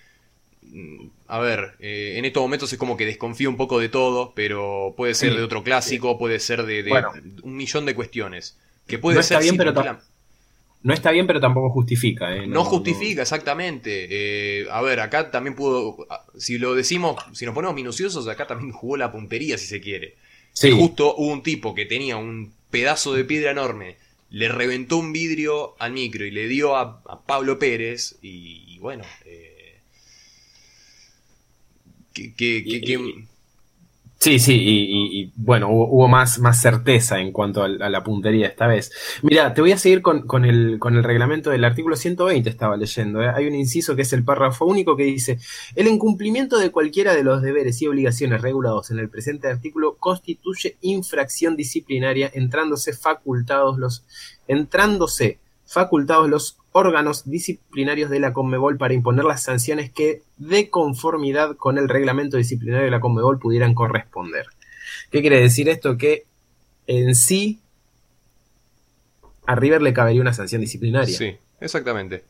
Mm, 0.74 1.08
a 1.26 1.38
ver, 1.38 1.74
eh, 1.80 2.14
en 2.16 2.24
estos 2.24 2.42
momentos 2.42 2.72
es 2.72 2.78
como 2.78 2.96
que 2.96 3.06
desconfío 3.06 3.48
un 3.48 3.56
poco 3.56 3.78
de 3.78 3.88
todo, 3.88 4.32
pero 4.34 4.94
puede 4.96 5.14
ser 5.14 5.34
de 5.34 5.42
otro 5.42 5.62
clásico, 5.62 6.18
puede 6.18 6.38
ser 6.38 6.64
de, 6.64 6.84
un 7.42 7.56
millón 7.56 7.86
de 7.86 7.94
cuestiones. 7.94 8.58
Que 8.86 8.98
puede 8.98 9.22
ser 9.22 9.40
bien, 9.40 9.56
pero 9.56 9.72
no 10.84 10.92
está 10.92 11.10
bien, 11.12 11.26
pero 11.26 11.40
tampoco 11.40 11.70
justifica. 11.70 12.36
¿eh? 12.36 12.46
No, 12.46 12.62
justifica, 12.62 13.22
exactamente. 13.22 14.06
Eh, 14.10 14.66
a 14.70 14.82
ver, 14.82 15.00
acá 15.00 15.30
también 15.30 15.56
pudo. 15.56 15.96
Si 16.36 16.58
lo 16.58 16.74
decimos, 16.74 17.16
si 17.32 17.46
nos 17.46 17.54
ponemos 17.54 17.74
minuciosos, 17.74 18.28
acá 18.28 18.46
también 18.46 18.70
jugó 18.70 18.98
la 18.98 19.10
puntería, 19.10 19.56
si 19.56 19.66
se 19.66 19.80
quiere. 19.80 20.16
Sí. 20.52 20.70
justo 20.70 21.16
hubo 21.16 21.32
un 21.32 21.42
tipo 21.42 21.74
que 21.74 21.86
tenía 21.86 22.18
un 22.18 22.52
pedazo 22.70 23.14
de 23.14 23.24
piedra 23.24 23.50
enorme, 23.50 23.96
le 24.28 24.48
reventó 24.48 24.98
un 24.98 25.12
vidrio 25.12 25.74
al 25.78 25.92
micro 25.92 26.26
y 26.26 26.30
le 26.30 26.46
dio 26.48 26.76
a, 26.76 27.02
Pablo 27.24 27.58
Pérez, 27.58 28.18
y, 28.20 28.78
bueno. 28.78 29.04
Sí, 34.24 34.38
sí, 34.38 34.54
y, 34.56 35.32
bueno, 35.36 35.68
hubo, 35.70 36.08
más, 36.08 36.38
más, 36.38 36.58
certeza 36.58 37.20
en 37.20 37.30
cuanto 37.30 37.62
a, 37.62 37.68
la 37.68 38.02
puntería 38.02 38.46
esta 38.46 38.66
vez. 38.66 38.90
Mira, 39.20 39.52
te 39.52 39.60
voy 39.60 39.72
a 39.72 39.76
seguir 39.76 40.00
con, 40.00 40.24
el, 40.46 40.78
con, 40.78 40.96
el, 40.96 41.04
reglamento 41.04 41.50
del 41.50 41.62
artículo 41.62 41.94
120, 41.94 42.48
estaba 42.48 42.78
leyendo. 42.78 43.20
¿eh? 43.20 43.28
Hay 43.28 43.46
un 43.46 43.54
inciso 43.54 43.94
que 43.94 44.00
es 44.00 44.14
el 44.14 44.24
párrafo 44.24 44.64
único 44.64 44.96
que 44.96 45.02
dice, 45.02 45.38
el 45.76 45.88
incumplimiento 45.88 46.58
de 46.58 46.70
cualquiera 46.70 47.14
de 47.14 47.22
los 47.22 47.42
deberes 47.42 47.82
y 47.82 47.86
obligaciones 47.86 48.40
regulados 48.40 48.90
en 48.90 48.98
el 48.98 49.10
presente 49.10 49.48
artículo 49.48 49.96
constituye 49.96 50.78
infracción 50.80 51.54
disciplinaria 51.54 52.30
entrándose 52.32 52.94
facultados 52.94 53.78
los, 53.78 54.06
entrándose 54.48 55.38
facultados 55.66 56.30
los 56.30 56.56
órganos 56.76 57.30
disciplinarios 57.30 58.10
de 58.10 58.18
la 58.18 58.32
Conmebol 58.32 58.76
para 58.76 58.94
imponer 58.94 59.24
las 59.24 59.44
sanciones 59.44 59.92
que, 59.92 60.22
de 60.38 60.70
conformidad 60.70 61.56
con 61.56 61.78
el 61.78 61.88
reglamento 61.88 62.36
disciplinario 62.36 62.86
de 62.86 62.90
la 62.90 62.98
Conmebol, 62.98 63.38
pudieran 63.38 63.74
corresponder. 63.74 64.46
¿Qué 65.12 65.20
quiere 65.20 65.40
decir 65.40 65.68
esto? 65.68 65.96
Que 65.96 66.26
en 66.88 67.14
sí 67.14 67.60
a 69.46 69.54
River 69.54 69.82
le 69.82 69.92
cabería 69.92 70.20
una 70.20 70.32
sanción 70.32 70.62
disciplinaria. 70.62 71.16
Sí, 71.16 71.36
exactamente. 71.60 72.24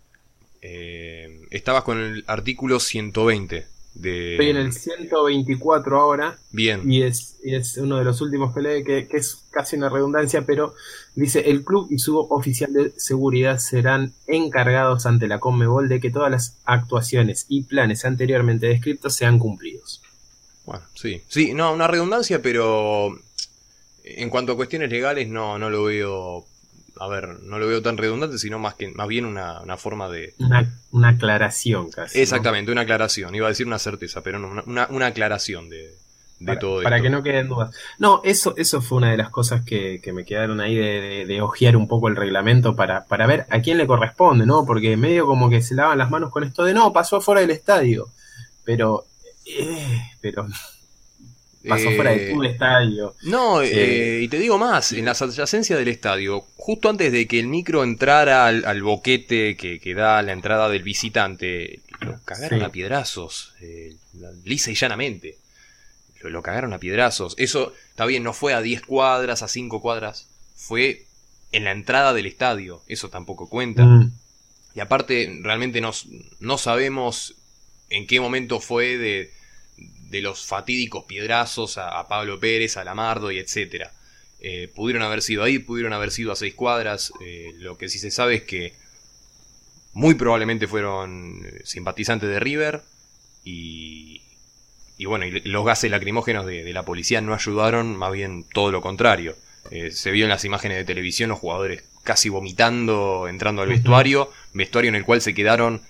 Eh, 0.61 1.41
estabas 1.51 1.85
con 1.85 1.99
el 1.99 2.23
artículo 2.27 2.81
120 2.81 3.74
Estoy 3.97 4.49
en 4.51 4.57
el 4.57 4.73
124 4.73 6.01
ahora. 6.01 6.39
Bien. 6.51 6.91
Y 6.91 7.03
es, 7.03 7.37
es 7.45 7.77
uno 7.77 7.99
de 7.99 8.05
los 8.05 8.21
últimos 8.21 8.53
que 8.53 8.61
lee, 8.61 8.85
que, 8.85 9.07
es 9.13 9.45
casi 9.51 9.77
una 9.77 9.89
redundancia, 9.89 10.45
pero 10.45 10.75
dice, 11.15 11.51
el 11.51 11.65
club 11.65 11.87
y 11.91 11.99
su 11.99 12.19
oficial 12.19 12.73
de 12.73 12.93
seguridad 12.97 13.59
serán 13.59 14.13
encargados 14.27 15.07
ante 15.07 15.29
la 15.29 15.39
Conmebol 15.39 15.89
de 15.89 16.01
que 16.01 16.11
todas 16.11 16.31
las 16.31 16.57
actuaciones 16.65 17.47
y 17.49 17.63
planes 17.63 18.05
anteriormente 18.05 18.67
descritos 18.67 19.15
sean 19.15 19.39
cumplidos. 19.39 20.03
Bueno, 20.67 20.85
sí. 20.95 21.23
Sí, 21.29 21.55
no, 21.55 21.73
una 21.73 21.87
redundancia, 21.87 22.43
pero 22.43 23.17
en 24.03 24.29
cuanto 24.29 24.53
a 24.53 24.57
cuestiones 24.57 24.91
legales 24.91 25.29
no, 25.29 25.59
no 25.59 25.71
lo 25.71 25.85
veo 25.85 26.47
a 26.99 27.09
ver, 27.09 27.41
no 27.43 27.59
lo 27.59 27.67
veo 27.67 27.83
tan 27.83 27.97
redundante, 27.97 28.39
sino 28.39 28.59
más 28.59 28.75
que 28.75 28.89
más 28.89 29.09
bien 29.09 29.25
una, 29.25 29.77
forma 29.77 30.09
de... 30.09 30.35
Una, 30.39 31.09
aclaración 31.09 31.91
casi. 31.91 32.21
Exactamente, 32.21 32.71
una 32.71 32.83
aclaración. 32.83 33.35
Iba 33.35 33.47
a 33.47 33.51
decir 33.51 33.67
una 33.67 33.79
certeza, 33.79 34.23
pero 34.23 34.39
no, 34.39 34.63
una, 34.67 35.07
aclaración 35.07 35.69
de, 35.69 35.95
de 36.39 36.57
todo 36.57 36.79
esto. 36.79 36.85
Para 36.85 37.01
que 37.01 37.11
no 37.11 37.23
queden 37.23 37.49
dudas. 37.49 37.75
No, 37.99 38.21
eso, 38.25 38.55
eso 38.57 38.81
fue 38.81 38.99
una 38.99 39.11
de 39.11 39.17
las 39.17 39.31
cosas 39.31 39.65
que, 39.65 40.01
me 40.15 40.25
quedaron 40.25 40.61
ahí 40.61 40.77
de, 40.77 41.25
de, 41.27 41.41
ojear 41.41 41.77
un 41.77 41.89
poco 41.89 42.09
el 42.09 42.17
reglamento 42.17 42.77
para, 42.77 43.05
para 43.07 43.27
ver 43.27 43.47
a 43.51 43.61
quién 43.61 43.79
le 43.79 43.87
corresponde, 43.87 44.47
¿no? 44.47 44.65
Porque 44.65 44.97
medio 44.97 45.27
como 45.27 45.51
que 45.51 45.63
se 45.63 45.75
lavan 45.75 45.99
las 45.99 46.11
manos 46.11 46.31
con 46.31 46.45
esto 46.45 46.65
de 46.65 46.75
no, 46.75 46.93
pasó 46.93 47.21
fuera 47.21 47.41
del 47.41 47.51
estadio. 47.51 48.09
Pero... 48.65 49.05
Eh, 49.47 50.01
pero 50.21 50.47
pasó 51.69 51.91
fuera 51.93 52.13
de 52.13 52.33
tu 52.33 52.43
estadio. 52.45 53.15
No, 53.23 53.63
y 53.65 54.29
te 54.29 54.39
digo 54.39 54.59
más, 54.59 54.93
en 54.93 55.05
las 55.05 55.23
adyacencias 55.23 55.79
del 55.79 55.89
estadio, 55.89 56.45
justo 56.57 56.89
antes 56.89 57.13
de 57.13 57.27
que 57.27 57.41
el 57.41 57.47
micro 57.47 57.85
entrara 57.85 58.47
al, 58.47 58.83
boquete 58.83 59.57
que, 59.57 59.81
que, 59.81 59.95
da 59.95 60.23
la 60.23 60.33
entrada 60.33 60.69
del 60.69 60.83
visitante, 60.83 61.81
lo 62.01 62.19
cagaron 62.25 62.63
a 62.63 62.71
piedrazos, 62.71 63.55
lisa 64.45 64.71
y 64.71 64.75
llanamente. 64.75 65.39
Lo, 66.23 66.31
lo, 66.31 66.43
cagaron 66.43 66.73
a 66.73 66.79
piedrazos. 66.79 67.35
Eso, 67.37 67.75
está 67.91 68.07
bien, 68.07 68.23
no 68.23 68.33
fue 68.33 68.55
a 68.55 68.63
10 68.63 68.83
cuadras, 68.83 69.43
a 69.43 69.49
5 69.49 69.83
cuadras, 69.83 70.29
fue 70.55 71.05
en 71.53 71.65
la 71.65 71.73
entrada 71.73 72.15
del 72.15 72.27
estadio. 72.27 72.83
Eso 72.89 73.11
tampoco 73.11 73.49
cuenta. 73.49 73.85
Mm. 73.85 74.13
Y 74.75 74.81
aparte, 74.81 75.39
realmente 75.43 75.81
no, 75.81 75.93
no 76.41 76.59
sabemos 76.59 77.37
en 77.91 78.07
qué 78.07 78.21
momento 78.21 78.61
fue 78.61 78.97
de, 78.99 79.33
de 80.11 80.23
los 80.23 80.47
fatídicos 80.47 81.05
piedrazos 81.05 81.79
a, 81.79 82.07
Pablo 82.09 82.39
Pérez, 82.39 82.77
a 82.77 82.85
Lamardo 82.85 83.31
y 83.31 83.39
etcétera. 83.39 83.93
Eh, 84.41 84.69
pudieron 84.75 85.03
haber 85.03 85.23
sido 85.23 85.43
ahí, 85.43 85.59
pudieron 85.59 85.93
haber 85.93 86.11
sido 86.11 86.33
a 86.33 86.37
seis 86.37 86.55
cuadras. 86.55 87.13
Eh, 87.21 87.53
lo 87.59 87.79
que 87.79 87.89
sí 87.89 87.99
se 87.99 88.11
sabe 88.11 88.37
es 88.37 88.43
que 88.43 88.75
muy 89.93 90.15
probablemente 90.15 90.67
fueron 90.67 91.43
eh, 91.45 91.63
simpatizantes 91.65 92.29
de 92.29 92.41
River 92.41 92.83
y, 93.45 94.23
y 94.99 95.07
bueno, 95.07 95.27
los 95.45 95.65
gases 95.65 95.91
lacrimógenos 95.91 96.47
de, 96.47 96.73
la 96.73 96.85
policía 96.85 97.21
no 97.21 97.35
ayudaron, 97.35 97.97
más 97.97 98.13
bien 98.13 98.45
todo 98.53 98.71
lo 98.71 98.81
contrario. 98.81 99.37
se 99.91 100.11
vio 100.11 100.25
en 100.25 100.31
las 100.31 100.45
imágenes 100.45 100.79
de 100.79 100.85
televisión 100.85 101.31
los 101.31 101.39
jugadores 101.39 101.85
casi 102.03 102.29
vomitando, 102.29 103.27
entrando 103.29 103.63
al 103.63 103.69
vestuario, 103.69 104.31
vestuario 104.53 104.91
en 104.91 104.95
el 104.97 105.05
cual 105.05 105.23
se 105.23 105.35
quedaron 105.35 105.81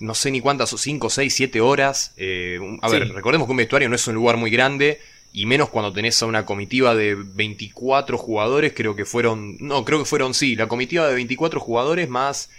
no 0.00 0.14
sé 0.14 0.30
ni 0.30 0.40
cuántas, 0.40 0.70
5, 0.70 1.10
6, 1.10 1.34
7 1.34 1.60
horas. 1.60 2.12
Eh, 2.16 2.58
a 2.82 2.88
ver, 2.88 3.08
recordemos 3.12 3.46
que 3.46 3.52
un 3.52 3.58
vestuario 3.58 3.88
no 3.88 3.94
es 3.94 4.06
un 4.08 4.14
lugar 4.14 4.36
muy 4.36 4.50
grande, 4.50 5.00
y 5.32 5.46
menos 5.46 5.68
cuando 5.68 5.92
tenés 5.92 6.20
a 6.22 6.26
una 6.26 6.44
comitiva 6.44 6.94
de 6.94 7.14
24 7.14 8.18
jugadores, 8.18 8.72
creo 8.74 8.96
que 8.96 9.04
fueron, 9.04 9.56
no, 9.60 9.84
creo 9.84 10.00
que 10.00 10.04
fueron, 10.04 10.34
sí, 10.34 10.56
la 10.56 10.66
comitiva 10.66 11.06
de 11.06 11.14
24 11.14 11.60
jugadores 11.60 12.08
más 12.08 12.50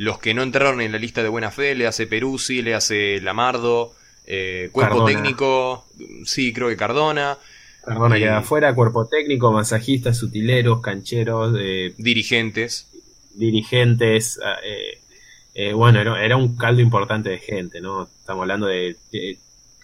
los 0.00 0.18
que 0.18 0.32
no 0.32 0.42
entraron 0.42 0.80
en 0.80 0.92
la 0.92 0.98
lista 0.98 1.22
de 1.22 1.28
buena 1.28 1.50
fe, 1.50 1.74
le 1.74 1.86
hace 1.86 2.06
Peruzzi, 2.06 2.62
le 2.62 2.74
hace 2.74 3.20
Lamardo, 3.20 3.92
eh, 4.26 4.70
cuerpo 4.72 5.04
técnico, 5.04 5.84
sí, 6.24 6.54
creo 6.54 6.68
que 6.70 6.76
Cardona. 6.78 7.36
Cardona 7.84 8.16
queda 8.16 8.38
afuera, 8.38 8.74
cuerpo 8.74 9.06
técnico, 9.08 9.52
masajistas, 9.52 10.16
sutileros, 10.16 10.80
cancheros, 10.80 11.54
eh, 11.60 11.92
dirigentes. 11.98 12.88
Dirigentes, 13.34 14.40
ah, 14.42 14.56
eh, 14.64 15.00
eh, 15.54 15.72
bueno, 15.72 16.00
era, 16.16 16.36
un 16.36 16.56
caldo 16.56 16.80
importante 16.80 17.30
de 17.30 17.38
gente, 17.38 17.80
¿no? 17.80 18.04
Estamos 18.04 18.42
hablando 18.42 18.66
de, 18.66 18.96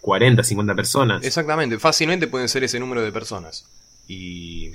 40, 0.01 0.43
50 0.43 0.75
personas. 0.75 1.25
Exactamente, 1.25 1.79
fácilmente 1.79 2.29
pueden 2.29 2.49
ser 2.49 2.65
ese 2.65 2.79
número 2.79 3.03
de 3.03 3.13
personas. 3.13 3.67
Y, 4.07 4.73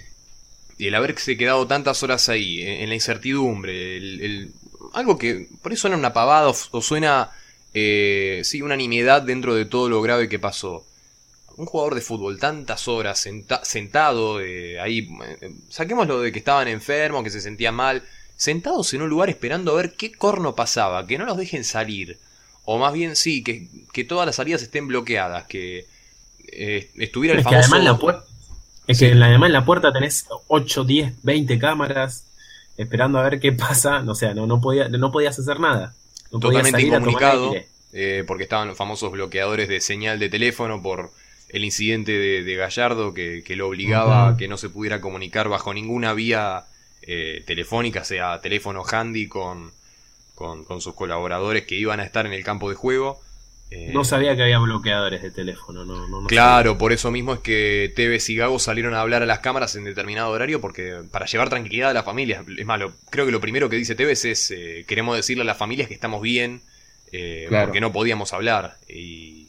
el 0.78 0.96
haberse 0.96 1.38
quedado 1.38 1.68
tantas 1.68 2.02
horas 2.02 2.28
ahí, 2.28 2.62
en, 2.62 2.89
la 2.89 2.96
incertidumbre, 2.96 3.98
el, 3.98 4.52
algo 4.94 5.18
que 5.18 5.48
por 5.62 5.72
eso 5.72 5.82
suena 5.82 5.96
una 5.96 6.12
pavada 6.12 6.50
o, 6.50 6.82
suena, 6.82 7.30
eh, 7.74 8.42
sí, 8.44 8.62
una 8.62 8.76
nimiedad 8.76 9.22
dentro 9.22 9.56
de 9.56 9.66
todo 9.66 9.89
lo 9.89 10.02
grave 10.02 10.28
que 10.28 10.39
pasó. 10.39 10.86
Un 11.56 11.66
jugador 11.68 11.96
de 11.96 12.02
fútbol 12.02 12.39
tantas 12.39 12.88
horas 12.88 13.28
sentado 13.64 14.42
eh, 14.42 14.80
ahí, 14.80 15.08
eh, 15.42 15.52
saquémoslo 15.70 16.20
de 16.22 16.32
que 16.32 16.39
estaban 16.39 16.68
enfermos, 16.68 17.24
que 17.24 17.30
se 17.30 17.42
sentían 17.42 17.76
mal, 17.76 18.04
sentados 18.42 18.92
en 18.96 19.04
un 19.04 19.10
lugar 19.10 19.30
esperando 19.30 19.72
a 19.72 19.76
ver 19.76 19.94
qué 19.94 20.12
corno 20.12 20.56
pasaba, 20.56 21.06
que 21.06 21.20
no 21.20 21.26
los 21.26 21.38
dejen 21.38 21.64
salir. 21.64 22.18
O 22.66 22.80
más 22.80 22.92
bien 22.92 23.16
sí, 23.16 23.44
que, 23.44 23.68
que 23.94 24.04
todas 24.04 24.26
las 24.26 24.38
salidas 24.38 24.64
estén 24.64 24.88
bloqueadas, 24.88 25.46
que 25.46 25.86
eh, 26.52 26.89
estuviera 26.96 27.38
el 27.38 27.44
famoso... 27.44 27.70
Que 27.70 27.78
además 27.78 28.02
la 28.02 28.24
es 28.88 28.98
que 28.98 29.12
además 29.12 29.48
en 29.48 29.54
la 29.54 29.64
puerta 29.64 29.94
tenés 29.94 30.26
8, 30.48 30.84
10, 30.86 31.14
20 31.22 31.60
cámaras 31.60 32.26
esperando 32.78 33.20
a 33.20 33.24
ver 33.30 33.39
qué 33.39 33.52
pasa. 33.52 34.04
O 34.08 34.16
sea, 34.16 34.34
no, 34.34 34.48
no, 34.48 34.60
podía, 34.60 34.89
no 34.89 35.12
podías 35.12 35.38
hacer 35.38 35.60
nada. 35.60 35.94
No 36.32 36.39
Totalmente 36.39 36.82
incomunicado, 36.82 37.54
eh, 37.94 38.24
porque 38.26 38.44
estaban 38.44 38.68
los 38.68 38.78
famosos 38.78 39.12
bloqueadores 39.12 39.70
de 39.70 39.82
señal 39.82 40.18
de 40.18 40.30
teléfono 40.30 40.82
por 40.82 41.12
el 41.50 41.64
incidente 41.64 42.14
de, 42.14 42.56
Gallardo 42.56 43.14
que, 43.14 43.44
que, 43.46 43.56
lo 43.56 43.68
obligaba 43.68 44.30
a 44.30 44.38
que 44.38 44.48
no 44.48 44.58
se 44.58 44.70
pudiera 44.70 45.00
comunicar 45.00 45.48
bajo 45.48 45.76
ninguna 45.76 46.14
vía 46.14 46.66
eh, 47.04 47.43
telefónica, 47.47 48.04
sea 48.04 48.39
teléfono 48.41 48.84
handy 48.86 49.28
con, 49.28 49.72
con, 50.36 50.82
sus 50.82 50.93
colaboradores 50.93 51.66
que 51.66 51.76
iban 51.76 51.99
a 51.99 52.04
estar 52.04 52.26
en 52.26 52.34
el 52.34 52.43
campo 52.43 52.70
de 52.70 52.76
juego. 52.76 53.20
Eh, 53.72 53.91
no 53.93 54.04
sabía 54.04 54.36
que 54.36 54.43
había 54.43 54.60
bloqueadores 54.60 55.22
de 55.22 55.32
teléfono, 55.32 55.86
no, 55.86 56.28
Claro, 56.28 56.78
por 56.78 56.91
eso 56.91 57.10
mismo 57.10 57.34
es 57.34 57.39
que 57.39 57.91
Tevez 57.95 58.30
y 58.30 58.36
Gago 58.36 58.60
salieron 58.60 58.93
a 58.93 59.02
hablar 59.02 59.24
a 59.24 59.26
las 59.26 59.39
cámaras 59.39 59.76
en 59.76 59.86
determinado 59.86 60.30
horario, 60.30 60.60
porque 60.62 61.02
para 61.10 61.26
llevar 61.26 61.49
tranquilidad 61.49 61.91
a 61.91 61.93
las 61.93 62.06
familias. 62.06 62.45
Es 62.58 62.66
malo, 62.66 62.93
creo 63.10 63.26
que 63.26 63.32
lo 63.32 63.39
primero 63.39 63.70
que 63.70 63.78
dice 63.78 63.95
Tevez 63.95 64.26
es: 64.26 64.52
eh, 64.52 64.86
queremos 64.88 65.16
decirle 65.16 65.43
a 65.43 65.45
las 65.45 65.58
familias 65.58 65.88
que 65.88 65.93
estamos 65.93 66.22
bien, 66.22 66.62
porque 67.49 67.82
no 67.82 67.91
podíamos 67.91 68.34
hablar. 68.34 68.78
Y, 68.89 69.47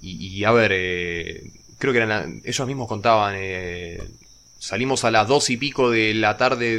y, 0.00 0.44
a 0.44 0.52
ver, 0.52 0.70
creo 1.78 1.92
que 1.92 1.98
eran, 1.98 2.40
ellos 2.44 2.66
mismos 2.66 2.88
contaban 2.88 3.34
Salimos 4.58 5.04
a 5.04 5.10
las 5.10 5.28
dos 5.28 5.50
y 5.50 5.56
pico 5.56 5.90
de 5.90 6.14
la 6.14 6.36
tarde 6.36 6.78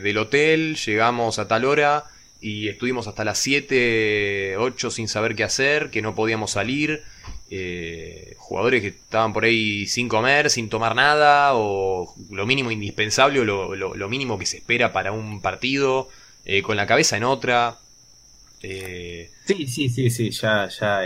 del 0.00 0.18
hotel, 0.18 0.76
llegamos 0.76 1.38
a 1.38 1.48
tal 1.48 1.64
hora 1.64 2.04
y 2.40 2.68
estuvimos 2.68 3.08
hasta 3.08 3.24
las 3.24 3.38
7, 3.38 4.56
8 4.58 4.90
sin 4.90 5.08
saber 5.08 5.34
qué 5.34 5.42
hacer, 5.42 5.90
que 5.90 6.02
no 6.02 6.14
podíamos 6.14 6.52
salir. 6.52 7.02
Eh, 7.50 8.34
jugadores 8.38 8.82
que 8.82 8.88
estaban 8.88 9.32
por 9.32 9.44
ahí 9.44 9.86
sin 9.86 10.08
comer, 10.08 10.50
sin 10.50 10.68
tomar 10.68 10.94
nada, 10.94 11.54
o 11.54 12.14
lo 12.30 12.46
mínimo 12.46 12.70
indispensable, 12.70 13.40
o 13.40 13.74
lo, 13.74 14.08
mínimo 14.08 14.38
que 14.38 14.46
se 14.46 14.58
espera 14.58 14.92
para 14.92 15.10
un 15.10 15.40
partido, 15.40 16.08
eh, 16.44 16.62
con 16.62 16.76
la 16.76 16.86
cabeza 16.86 17.16
en 17.16 17.24
otra. 17.24 17.78
Eh, 18.62 19.30
sí, 19.46 19.66
sí, 19.66 19.88
sí, 19.88 20.10
sí, 20.10 20.30
ya, 20.30 20.68
ya 20.68 21.02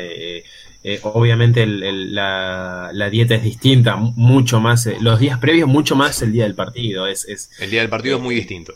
eh, 0.83 0.99
obviamente 1.03 1.67
la, 1.67 2.91
dieta 3.11 3.35
es 3.35 3.43
distinta, 3.43 3.97
mucho 3.97 4.61
más, 4.61 4.87
eh, 4.87 4.97
los 5.01 5.19
días 5.19 5.39
previos 5.39 5.69
mucho 5.69 5.95
más 5.95 6.23
el 6.23 6.33
día 6.33 6.45
del 6.45 6.55
partido. 6.55 7.07
Es, 7.07 7.29
es 7.29 7.51
el 7.59 7.71
día 7.71 7.81
del 7.81 7.91
partido 7.91 8.17
es 8.17 8.23
muy 8.23 8.35
distinto. 8.35 8.75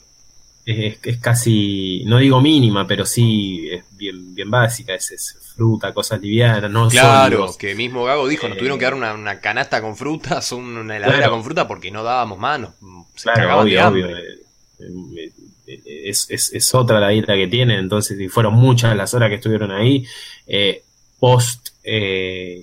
Es, 0.67 0.99
es, 1.03 1.19
casi, 1.19 2.03
no 2.07 2.19
digo 2.19 2.41
mínima, 2.41 2.87
pero 2.87 3.07
sí 3.07 3.69
es 3.71 3.85
bien, 3.97 4.35
bien 4.35 4.51
básica, 4.51 4.95
es, 4.95 5.39
fruta, 5.57 5.95
cosas 5.95 6.21
livianas, 6.21 6.71
no 6.71 6.89
Claro, 6.89 7.55
que 7.57 7.75
mismo 7.75 8.05
Gago 8.05 8.27
dijo, 8.27 8.49
nos 8.49 8.59
tuvieron 8.59 8.79
que 8.79 8.85
dar 8.85 8.95
una, 8.95 9.41
canasta 9.41 9.81
con 9.81 9.97
frutas, 9.97 10.53
una 10.53 10.97
heladera 10.97 11.31
con 11.31 11.45
fruta 11.45 11.69
porque 11.69 11.91
no 11.91 12.03
dábamos 12.03 12.39
manos. 12.39 12.71
Se 13.15 13.31
claro, 13.31 13.61
obvio, 13.61 13.89
obvio. 13.89 14.09
Eh, 14.19 14.43
es, 16.07 16.27
es, 16.29 16.75
otra 16.75 17.01
la 17.01 17.09
dieta 17.09 17.35
que 17.35 17.47
tienen, 17.47 17.79
entonces, 17.79 18.21
y 18.21 18.29
fueron 18.29 18.55
muchas 18.55 18.95
las 18.97 19.15
horas 19.15 19.31
que 19.31 19.37
estuvieron 19.37 19.71
ahí. 19.71 20.05
post 21.19 21.74
eh, 21.85 22.63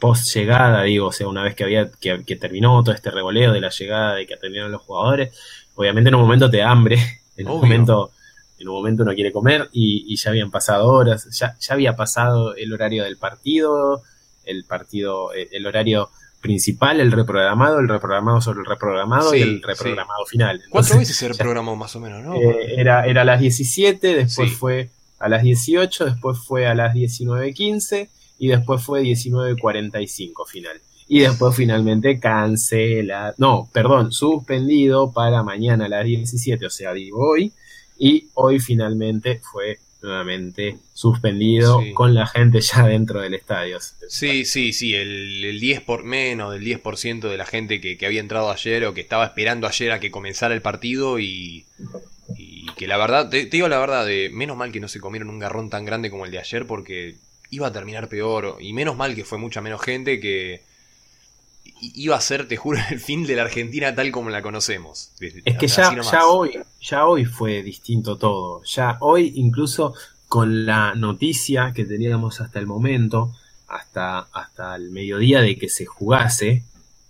post 0.00 0.34
llegada, 0.34 0.82
digo, 0.82 1.08
o 1.08 1.12
sea, 1.12 1.28
una 1.28 1.44
vez 1.44 1.54
que 1.54 1.64
había 1.64 1.90
que, 1.90 2.36
terminó 2.36 2.82
todo 2.82 2.94
este 2.94 3.10
revoleo 3.10 3.52
de 3.52 3.60
la 3.60 3.68
llegada, 3.68 4.14
de 4.14 4.26
que 4.26 4.34
atendieron 4.34 4.72
los 4.72 4.82
jugadores, 4.82 5.36
obviamente 5.76 6.08
en 6.08 6.16
un 6.16 6.22
momento 6.22 6.50
te 6.50 6.56
da 6.56 6.70
hambre, 6.70 6.98
en 7.36 7.48
un 7.48 7.60
momento 7.60 8.10
en 8.58 8.68
un 8.68 8.74
momento 8.74 9.04
uno 9.04 9.14
quiere 9.14 9.32
comer 9.32 9.70
y, 9.72 10.14
ya 10.16 10.30
habían 10.30 10.50
pasado 10.50 10.88
horas, 10.88 11.28
ya, 11.30 11.56
ya, 11.58 11.74
había 11.74 11.96
pasado 11.96 12.54
el 12.56 12.72
horario 12.74 13.04
del 13.04 13.16
partido, 13.16 14.02
el 14.44 14.64
partido, 14.64 15.32
eh, 15.32 15.48
el, 15.52 15.66
horario 15.66 16.10
principal, 16.42 17.00
el 17.00 17.10
reprogramado, 17.10 17.78
el 17.78 17.88
reprogramado 17.88 18.42
sobre 18.42 18.60
el 18.60 18.66
reprogramado 18.66 19.34
y 19.34 19.40
el 19.40 19.62
reprogramado 19.62 20.26
final. 20.26 20.60
¿Cuántas 20.68 20.98
veces 20.98 21.16
se 21.16 21.28
reprogramó 21.32 21.74
más 21.74 21.96
o 21.96 22.00
menos, 22.00 22.22
no? 22.22 22.34
Eh, 22.34 22.74
era, 22.76 23.06
era 23.06 23.22
a 23.22 23.24
las 23.24 23.40
17, 23.40 24.14
después 24.14 24.52
fue 24.52 24.90
a 25.18 25.30
las 25.30 25.42
18, 25.42 26.04
después 26.04 26.38
fue 26.38 26.66
a 26.66 26.74
las 26.74 26.94
19.15 26.94 28.10
y 28.40 28.48
después 28.48 28.82
fue 28.82 29.02
19.45 29.02 30.48
final. 30.48 30.80
Y 31.06 31.20
después 31.20 31.54
finalmente 31.54 32.18
cancela, 32.18 33.34
no, 33.36 33.68
perdón, 33.70 34.12
suspendido 34.12 35.12
para 35.12 35.42
mañana 35.42 35.84
a 35.84 35.88
las 35.88 36.06
17, 36.06 36.64
o 36.64 36.70
sea, 36.70 36.94
digo 36.94 37.18
hoy, 37.18 37.52
y 37.98 38.28
hoy 38.34 38.58
finalmente 38.58 39.40
fue 39.52 39.78
nuevamente 40.02 40.78
suspendido 40.94 41.80
con 41.92 42.14
la 42.14 42.26
gente 42.26 42.62
ya 42.62 42.86
dentro 42.86 43.20
del 43.20 43.34
estadio. 43.34 43.78
Sí, 44.08 44.46
sí, 44.46 44.72
sí, 44.72 44.94
el, 44.94 45.60
10 45.60 45.82
por 45.82 46.04
menos 46.04 46.52
del 46.52 46.64
10% 46.64 47.28
de 47.28 47.36
la 47.36 47.44
gente 47.44 47.78
que, 47.82 48.06
había 48.06 48.20
entrado 48.20 48.50
ayer 48.50 48.86
o 48.86 48.94
que 48.94 49.02
estaba 49.02 49.26
esperando 49.26 49.66
ayer 49.66 49.92
a 49.92 50.00
que 50.00 50.10
comenzara 50.10 50.54
el 50.54 50.62
partido 50.62 51.18
y, 51.18 51.66
y 52.38 52.66
que 52.78 52.86
la 52.86 52.96
verdad, 52.96 53.28
te, 53.28 53.44
te, 53.44 53.58
digo 53.58 53.68
la 53.68 53.78
verdad, 53.78 54.06
de 54.06 54.30
menos 54.32 54.56
mal 54.56 54.72
que 54.72 54.80
no 54.80 54.88
se 54.88 55.00
comieron 55.00 55.28
un 55.28 55.40
garrón 55.40 55.68
tan 55.68 55.84
grande 55.84 56.10
como 56.10 56.24
el 56.24 56.30
de 56.30 56.38
ayer 56.38 56.66
porque 56.66 57.16
iba 57.50 57.68
a 57.68 57.72
terminar 57.72 58.08
peor. 58.08 58.56
Y 58.60 58.72
menos 58.72 58.96
mal 58.96 59.14
que 59.14 59.24
fue 59.24 59.38
mucha 59.38 59.60
menos 59.60 59.80
gente 59.82 60.20
que 60.20 60.62
iba 61.80 62.16
a 62.16 62.20
ser, 62.20 62.48
te 62.48 62.56
juro, 62.56 62.78
el 62.90 63.00
fin 63.00 63.26
de 63.26 63.36
la 63.36 63.42
Argentina 63.42 63.94
tal 63.94 64.10
como 64.10 64.30
la 64.30 64.42
conocemos. 64.42 65.12
Es 65.20 65.58
que 65.58 65.66
ya, 65.66 65.94
ya, 66.00 66.26
hoy, 66.26 66.58
ya 66.80 67.06
hoy 67.06 67.24
fue 67.24 67.62
distinto 67.62 68.16
todo. 68.16 68.62
Ya 68.64 68.96
hoy, 69.00 69.32
incluso 69.36 69.94
con 70.28 70.64
la 70.64 70.94
noticia 70.94 71.72
que 71.74 71.84
teníamos 71.84 72.40
hasta 72.40 72.58
el 72.58 72.66
momento, 72.66 73.34
hasta, 73.66 74.20
hasta 74.32 74.76
el 74.76 74.90
mediodía 74.90 75.40
de 75.40 75.58
que 75.58 75.68
se 75.68 75.86
jugase, 75.86 76.62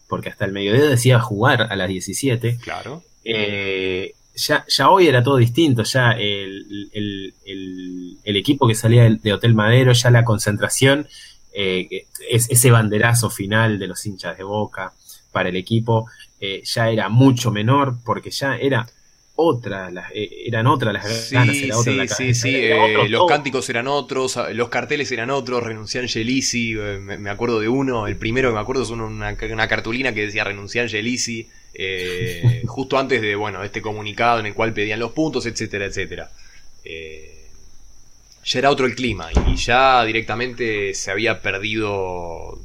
porque 0.08 0.30
hasta 0.30 0.44
el 0.44 0.52
mediodía 0.52 0.86
decía 0.86 1.20
jugar 1.20 1.62
a 1.70 1.76
las 1.76 1.88
17. 1.88 2.58
Claro. 2.58 3.02
Eh, 3.24 4.14
ya, 4.40 4.64
ya 4.66 4.90
hoy 4.90 5.06
era 5.06 5.22
todo 5.22 5.36
distinto, 5.36 5.82
ya 5.82 6.12
el, 6.12 7.34
equipo 8.24 8.66
que 8.66 8.74
salía 8.74 9.08
de, 9.08 9.32
Hotel 9.32 9.54
Madero, 9.54 9.92
ya 9.92 10.10
la 10.10 10.24
concentración, 10.24 11.06
eh, 11.52 12.06
ese 12.28 12.70
banderazo 12.70 13.28
final 13.28 13.78
de 13.78 13.86
los 13.88 14.04
hinchas 14.06 14.38
de 14.38 14.44
boca 14.44 14.92
para 15.32 15.48
el 15.48 15.56
equipo, 15.56 16.06
eh, 16.40 16.62
ya 16.64 16.90
era 16.90 17.08
mucho 17.08 17.50
menor, 17.50 17.96
porque 18.04 18.30
ya 18.30 18.56
era 18.56 18.86
otra, 19.42 19.90
eh, 20.14 20.44
eran 20.46 20.66
otras 20.66 20.92
las 20.92 21.30
ganas, 21.30 21.56
era 21.56 21.78
otra 21.78 21.92
la 21.94 22.08
Sí, 22.08 22.34
sí, 22.34 22.54
eh, 22.54 23.08
los 23.08 23.26
cánticos 23.26 23.68
eran 23.70 23.86
otros, 23.86 24.38
los 24.52 24.68
carteles 24.68 25.10
eran 25.12 25.30
otros, 25.30 25.62
renuncian 25.62 26.08
Gelisi, 26.08 26.74
eh, 26.78 26.98
me, 26.98 27.30
acuerdo 27.30 27.60
de 27.60 27.68
uno, 27.68 28.06
el 28.06 28.16
primero 28.16 28.50
que 28.50 28.54
me 28.54 28.60
acuerdo 28.60 28.82
es 28.82 28.90
una, 28.90 29.36
cartulina 29.68 30.12
que 30.12 30.26
decía 30.26 30.44
renuncian 30.44 30.88
Gelisi, 30.88 31.48
justo 32.66 32.98
antes 32.98 33.22
de, 33.22 33.34
bueno, 33.34 33.62
este 33.64 33.82
comunicado 33.82 34.40
en 34.40 34.46
el 34.46 34.54
cual 34.54 34.72
pedían 34.72 35.00
los 35.00 35.12
puntos, 35.12 35.46
etcétera, 35.46 35.86
etcétera. 35.86 36.30
ya 36.84 38.58
era 38.58 38.70
otro 38.70 38.86
el 38.86 38.94
clima 38.94 39.28
y 39.46 39.56
ya 39.56 40.04
directamente 40.04 40.94
se 40.94 41.10
había 41.10 41.40
perdido... 41.40 42.60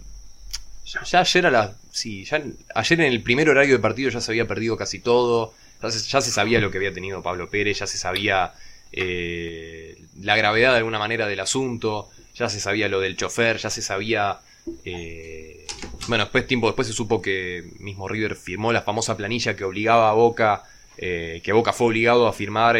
Ya, 0.85 1.03
ya 1.03 1.19
ayer 1.21 1.45
a 1.47 1.51
la... 1.51 1.75
Sí, 1.91 2.25
ya, 2.25 2.41
ayer 2.73 2.99
en 3.01 3.11
el 3.11 3.21
primer 3.21 3.49
horario 3.49 3.75
de 3.75 3.81
partido 3.81 4.09
ya 4.09 4.21
se 4.21 4.31
había 4.31 4.47
perdido 4.47 4.77
casi 4.77 4.99
todo 4.99 5.53
ya 5.81 6.21
se, 6.21 6.31
sabía 6.31 6.59
lo 6.59 6.71
que 6.71 6.77
había 6.77 6.93
tenido 6.93 7.21
Pablo 7.21 7.49
Pérez, 7.49 7.79
ya 7.79 7.87
se 7.87 7.97
sabía 7.97 8.53
eh, 8.91 9.97
la 10.21 10.35
gravedad 10.35 10.71
de 10.71 10.77
alguna 10.77 10.99
manera 10.99 11.27
del 11.27 11.39
asunto, 11.39 12.09
ya 12.35 12.49
se 12.49 12.59
sabía 12.59 12.87
lo 12.87 12.99
del 12.99 13.17
chofer, 13.17 13.57
ya 13.57 13.69
se 13.69 13.81
sabía... 13.81 14.39
Eh, 14.83 15.65
bueno, 16.07 16.23
después 16.25 16.47
tiempo 16.47 16.67
después 16.67 16.87
se 16.87 16.93
supo 16.93 17.21
que 17.21 17.63
mismo 17.79 18.07
River 18.07 18.35
firmó 18.35 18.71
la 18.71 18.81
famosa 18.81 19.17
planilla 19.17 19.55
que 19.55 19.63
obligaba 19.63 20.09
a 20.09 20.13
Boca, 20.13 20.63
eh, 20.97 21.41
que 21.43 21.53
Boca 21.53 21.73
fue 21.73 21.87
obligado 21.87 22.27
a 22.27 22.33
firmar 22.33 22.77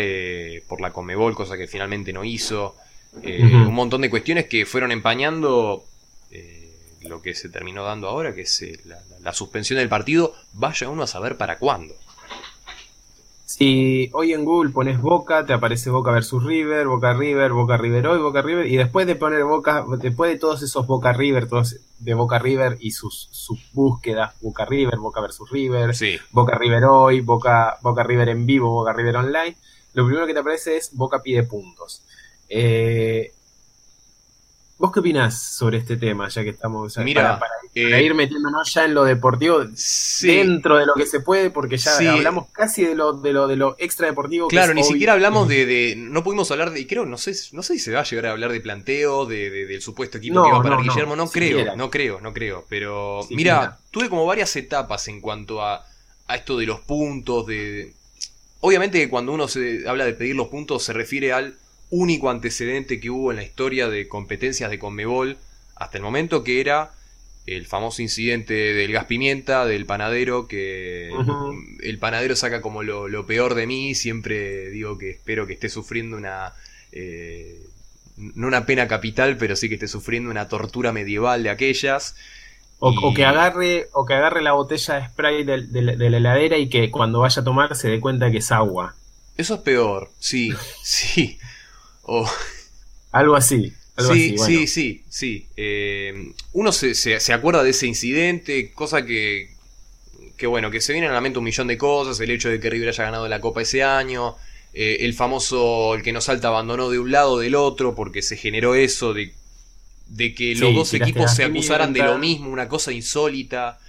por 0.68 0.82
la 0.82 0.92
Conmebol, 0.92 1.36
cosa 1.36 1.58
que 1.58 1.68
finalmente 1.68 2.14
no 2.14 2.24
hizo. 2.24 2.76
Un 3.24 3.74
montón 3.74 4.02
de 4.02 4.10
cuestiones 4.10 4.46
que 4.46 4.66
fueron 4.66 4.92
empañando 4.92 5.86
lo 7.02 7.22
que 7.22 7.34
se 7.36 7.50
terminó 7.50 7.84
dando 7.84 8.10
ahora, 8.10 8.34
que 8.34 8.42
es 8.42 8.86
la, 8.86 9.00
la, 9.22 9.32
suspensión 9.32 9.80
del 9.80 9.88
partido. 9.90 10.34
Vaya 10.54 10.90
uno 10.90 11.04
a 11.04 11.08
saber 11.08 11.38
para 11.38 11.58
cuándo. 11.58 11.96
Si 13.46 14.10
hoy 14.14 14.34
en 14.34 14.44
Google 14.44 14.72
pones 14.72 15.00
Boca, 15.00 15.46
te 15.46 15.54
aparece 15.54 15.92
Boca 15.92 16.10
versus 16.10 16.44
River, 16.44 16.88
Boca 16.88 17.14
River, 17.14 17.52
Boca 17.54 17.78
River 17.78 18.08
hoy, 18.08 18.20
Boca 18.20 18.42
River, 18.42 18.66
y 18.66 18.76
después 18.76 19.06
de 19.06 19.16
poner 19.16 19.44
Boca, 19.44 19.86
después 20.00 20.32
de 20.32 20.40
todos 20.40 20.64
esos 20.64 20.88
Boca 20.88 21.14
River, 21.14 21.48
todos 21.48 21.76
de 22.00 22.14
Boca 22.16 22.40
River 22.40 22.78
y 22.80 22.90
sus, 22.92 23.30
sus 23.32 23.60
búsquedas, 23.72 24.34
Boca 24.42 24.66
River, 24.66 24.98
Boca 24.98 25.22
versus 25.22 25.48
River, 25.52 25.92
Boca 26.32 26.58
River 26.58 26.86
hoy, 26.86 27.22
Boca, 27.22 27.78
Boca 27.84 28.02
River 28.02 28.30
en 28.30 28.48
vivo, 28.48 28.72
Boca 28.72 28.94
River 28.94 29.18
online, 29.18 29.56
lo 29.94 30.06
primero 30.08 30.26
que 30.26 30.34
te 30.34 30.40
aparece 30.40 30.78
es 30.78 30.90
Boca 30.94 31.22
pide 31.22 31.44
puntos. 31.44 32.02
Eh, 32.50 33.32
¿Vos 34.78 34.92
qué 34.92 35.00
opinás 35.00 35.42
sobre 35.42 35.78
este 35.78 35.96
tema, 35.96 36.28
ya 36.28 36.44
que 36.44 36.50
estamos 36.50 36.98
Mira, 36.98 37.40
para, 37.40 37.52
eh, 37.74 38.04
ir 38.04 38.14
metiéndonos 38.14 38.74
ya 38.74 38.84
en 38.84 38.94
lo 38.94 39.06
deportivo 39.06 39.64
dentro 40.22 40.78
de 40.78 40.86
lo 40.86 40.96
que 40.96 41.06
se 41.06 41.22
puede, 41.22 41.50
porque 41.50 41.78
ya 41.78 41.98
hablamos 42.12 42.48
casi 42.52 42.84
de 42.84 42.94
lo, 42.94 43.14
de 43.14 43.32
lo, 43.32 43.48
de 43.48 43.56
lo 43.56 43.78
extra 43.80 44.08
deportivo. 44.08 44.50
Claro, 44.50 44.74
ni 44.74 44.84
siquiera 44.84 45.14
hablamos 45.14 45.48
de, 45.48 45.96
no 45.98 46.26
pudimos 46.26 46.52
hablar 46.52 46.72
de, 46.72 46.86
creo, 46.88 47.06
no 47.06 47.18
sé, 47.18 47.34
no 47.54 47.64
sé 47.64 47.76
si 47.76 47.80
se 47.80 47.94
va 47.94 48.02
a 48.02 48.04
llegar 48.04 48.26
a 48.26 48.32
hablar 48.32 48.52
de 48.52 48.60
planteo, 48.60 49.26
de, 49.26 49.50
del 49.50 49.82
supuesto 49.82 50.18
equipo 50.18 50.44
que 50.44 50.50
iba 50.50 50.62
para 50.62 50.82
Guillermo, 50.82 51.16
no, 51.16 51.30
creo, 51.30 51.76
no 51.78 51.90
creo, 51.90 52.20
no 52.20 52.34
creo, 52.34 52.66
pero 52.68 53.22
mira, 53.30 53.78
tuve 53.92 54.10
como 54.10 54.26
varias 54.26 54.54
etapas 54.58 55.08
en 55.08 55.22
cuanto 55.22 55.62
a, 55.62 55.86
a 56.28 56.36
esto 56.36 56.58
de 56.58 56.66
los 56.66 56.82
puntos, 56.82 57.48
de... 57.48 57.94
Obviamente 58.60 59.08
cuando 59.10 59.32
uno 59.32 59.48
se 59.48 59.88
habla 59.88 60.06
de 60.06 60.14
pedir 60.14 60.36
los 60.36 60.48
puntos 60.48 60.84
se 60.84 60.92
refiere 60.92 61.32
al 61.32 61.56
único 61.90 62.30
antecedente 62.30 63.00
que 63.00 63.10
hubo 63.10 63.32
en 63.32 63.38
la 63.38 63.44
historia 63.44 63.88
de 63.88 64.08
competencias 64.08 64.70
de 64.70 64.80
Conmebol 64.80 65.38
hasta 65.76 65.98
el 65.98 66.04
momento, 66.04 66.44
que 66.44 66.62
era 66.62 66.92
el 67.46 67.68
famoso 67.68 68.02
incidente 68.02 68.54
del 68.54 68.92
gas 68.92 69.06
pimienta, 69.06 69.66
del 69.66 69.86
panadero, 69.86 70.48
que 70.48 71.12
el 71.82 72.00
panadero 72.00 72.36
saca 72.36 72.62
como 72.62 72.82
lo, 72.82 73.26
peor 73.28 73.54
de 73.54 73.68
mí, 73.68 73.94
siempre 73.94 74.70
digo 74.70 74.98
que 74.98 75.12
espero 75.12 75.46
que 75.48 75.54
esté 75.54 75.70
sufriendo 75.70 76.18
una... 76.18 76.54
Eh, 76.92 77.62
no 78.18 78.48
una 78.48 78.66
pena 78.66 78.88
capital, 78.88 79.36
pero 79.38 79.58
sí 79.58 79.68
que 79.68 79.76
esté 79.76 79.90
sufriendo 79.90 80.32
una 80.32 80.48
tortura 80.48 80.94
medieval 80.94 81.44
de 81.44 81.50
aquellas. 81.50 82.16
O, 82.80 83.14
que 83.14 83.26
agarre, 83.26 83.90
o 83.94 84.06
que 84.06 84.14
agarre 84.14 84.42
la 84.42 84.54
botella 84.54 84.96
de 84.96 85.08
spray 85.08 85.44
de, 85.44 85.58
la 85.82 86.18
heladera 86.18 86.58
y 86.58 86.70
que 86.70 86.92
cuando 86.92 87.20
vaya 87.20 87.42
a 87.42 87.46
tomar 87.46 87.76
se 87.76 87.90
dé 87.90 88.00
cuenta 88.00 88.32
que 88.32 88.38
es 88.38 88.52
agua. 88.52 88.96
Eso 89.38 89.56
es 89.56 89.62
peor, 89.62 90.12
sí, 90.20 90.54
sí. 90.84 91.38
Algo 93.12 93.36
así. 93.36 93.74
sí, 93.98 94.38
sí, 94.38 94.68
sí, 94.68 95.04
sí, 95.08 95.48
eh, 95.56 96.34
uno 96.54 96.72
se, 96.72 96.94
se, 96.96 97.34
acuerda 97.34 97.64
de 97.64 97.70
ese 97.70 97.88
incidente, 97.88 98.72
cosa 98.74 99.06
que, 99.06 99.52
que, 100.38 100.48
bueno, 100.48 100.70
que 100.70 100.82
se 100.82 100.92
viene 100.92 101.08
a 101.08 101.14
la 101.14 101.22
mente 101.22 101.40
un 101.40 101.46
millón 101.46 101.68
de 101.68 101.78
cosas, 101.78 102.20
el 102.20 102.30
hecho 102.32 102.50
de 102.50 102.60
que 102.60 102.70
River 102.70 102.90
haya 102.90 103.06
ganado 103.06 103.28
la 103.30 103.40
Copa 103.40 103.62
ese 103.62 103.84
año, 103.84 104.36
eh, 104.74 104.98
el 105.06 105.14
famoso, 105.14 105.96
el 105.96 106.04
que 106.04 106.12
no 106.12 106.20
salta 106.20 106.50
abandonó 106.50 106.90
de 106.90 107.00
un 107.00 107.10
lado 107.10 107.34
o 107.34 107.40
del 107.40 107.56
otro, 107.56 107.96
porque 107.96 108.22
se 108.22 108.36
generó 108.36 108.76
eso 108.76 109.14
de, 109.14 109.34
de 110.08 110.36
que 110.36 110.56
los 110.56 110.76
dos 110.76 110.94
equipos 110.94 111.34
se 111.34 111.46
acusaran 111.46 111.94
de 111.94 112.04
lo 112.04 112.18
mismo, 112.18 112.50
una 112.50 112.68
cosa 112.68 112.92
insólita. 112.92 113.80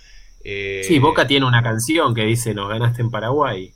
Eh, 0.45 0.83
sí, 0.87 1.01
Boca 1.01 1.27
tiene 1.27 1.45
una 1.45 1.65
canción 1.65 2.15
que 2.15 2.23
dice, 2.23 2.55
nos 2.55 2.69
ganaste 2.69 3.03
en 3.03 3.11
Paraguay. 3.11 3.73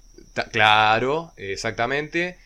Claro, 0.52 1.32
exactamente. 1.36 2.38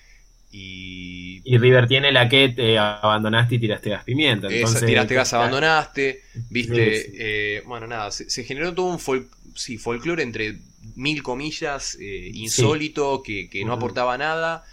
Y, 0.57 1.59
River 1.59 1.89
tiene 1.89 2.13
la 2.13 2.29
que 2.29 2.49
te 2.51 2.79
abandonaste 2.79 3.57
y 3.57 3.59
tiraste 3.59 3.91
gas 3.91 4.05
pimienta. 4.05 4.47
Entonces, 4.49 4.87
tiraste 4.87 5.15
gas, 5.15 5.33
abandonaste. 5.33 6.23
Viste, 6.49 7.57
eh, 7.59 7.63
bueno, 7.67 7.89
nada, 7.89 8.13
se, 8.13 8.45
generó 8.45 8.73
todo 8.73 8.87
un 8.87 8.99
folclore 8.99 10.23
entre 10.23 10.59
mil 10.95 11.25
comillas, 11.25 11.97
eh, 12.01 12.31
insólito, 12.35 13.23
que, 13.23 13.63
no 13.67 13.73
aportaba 13.73 14.17
nada. 14.17 14.65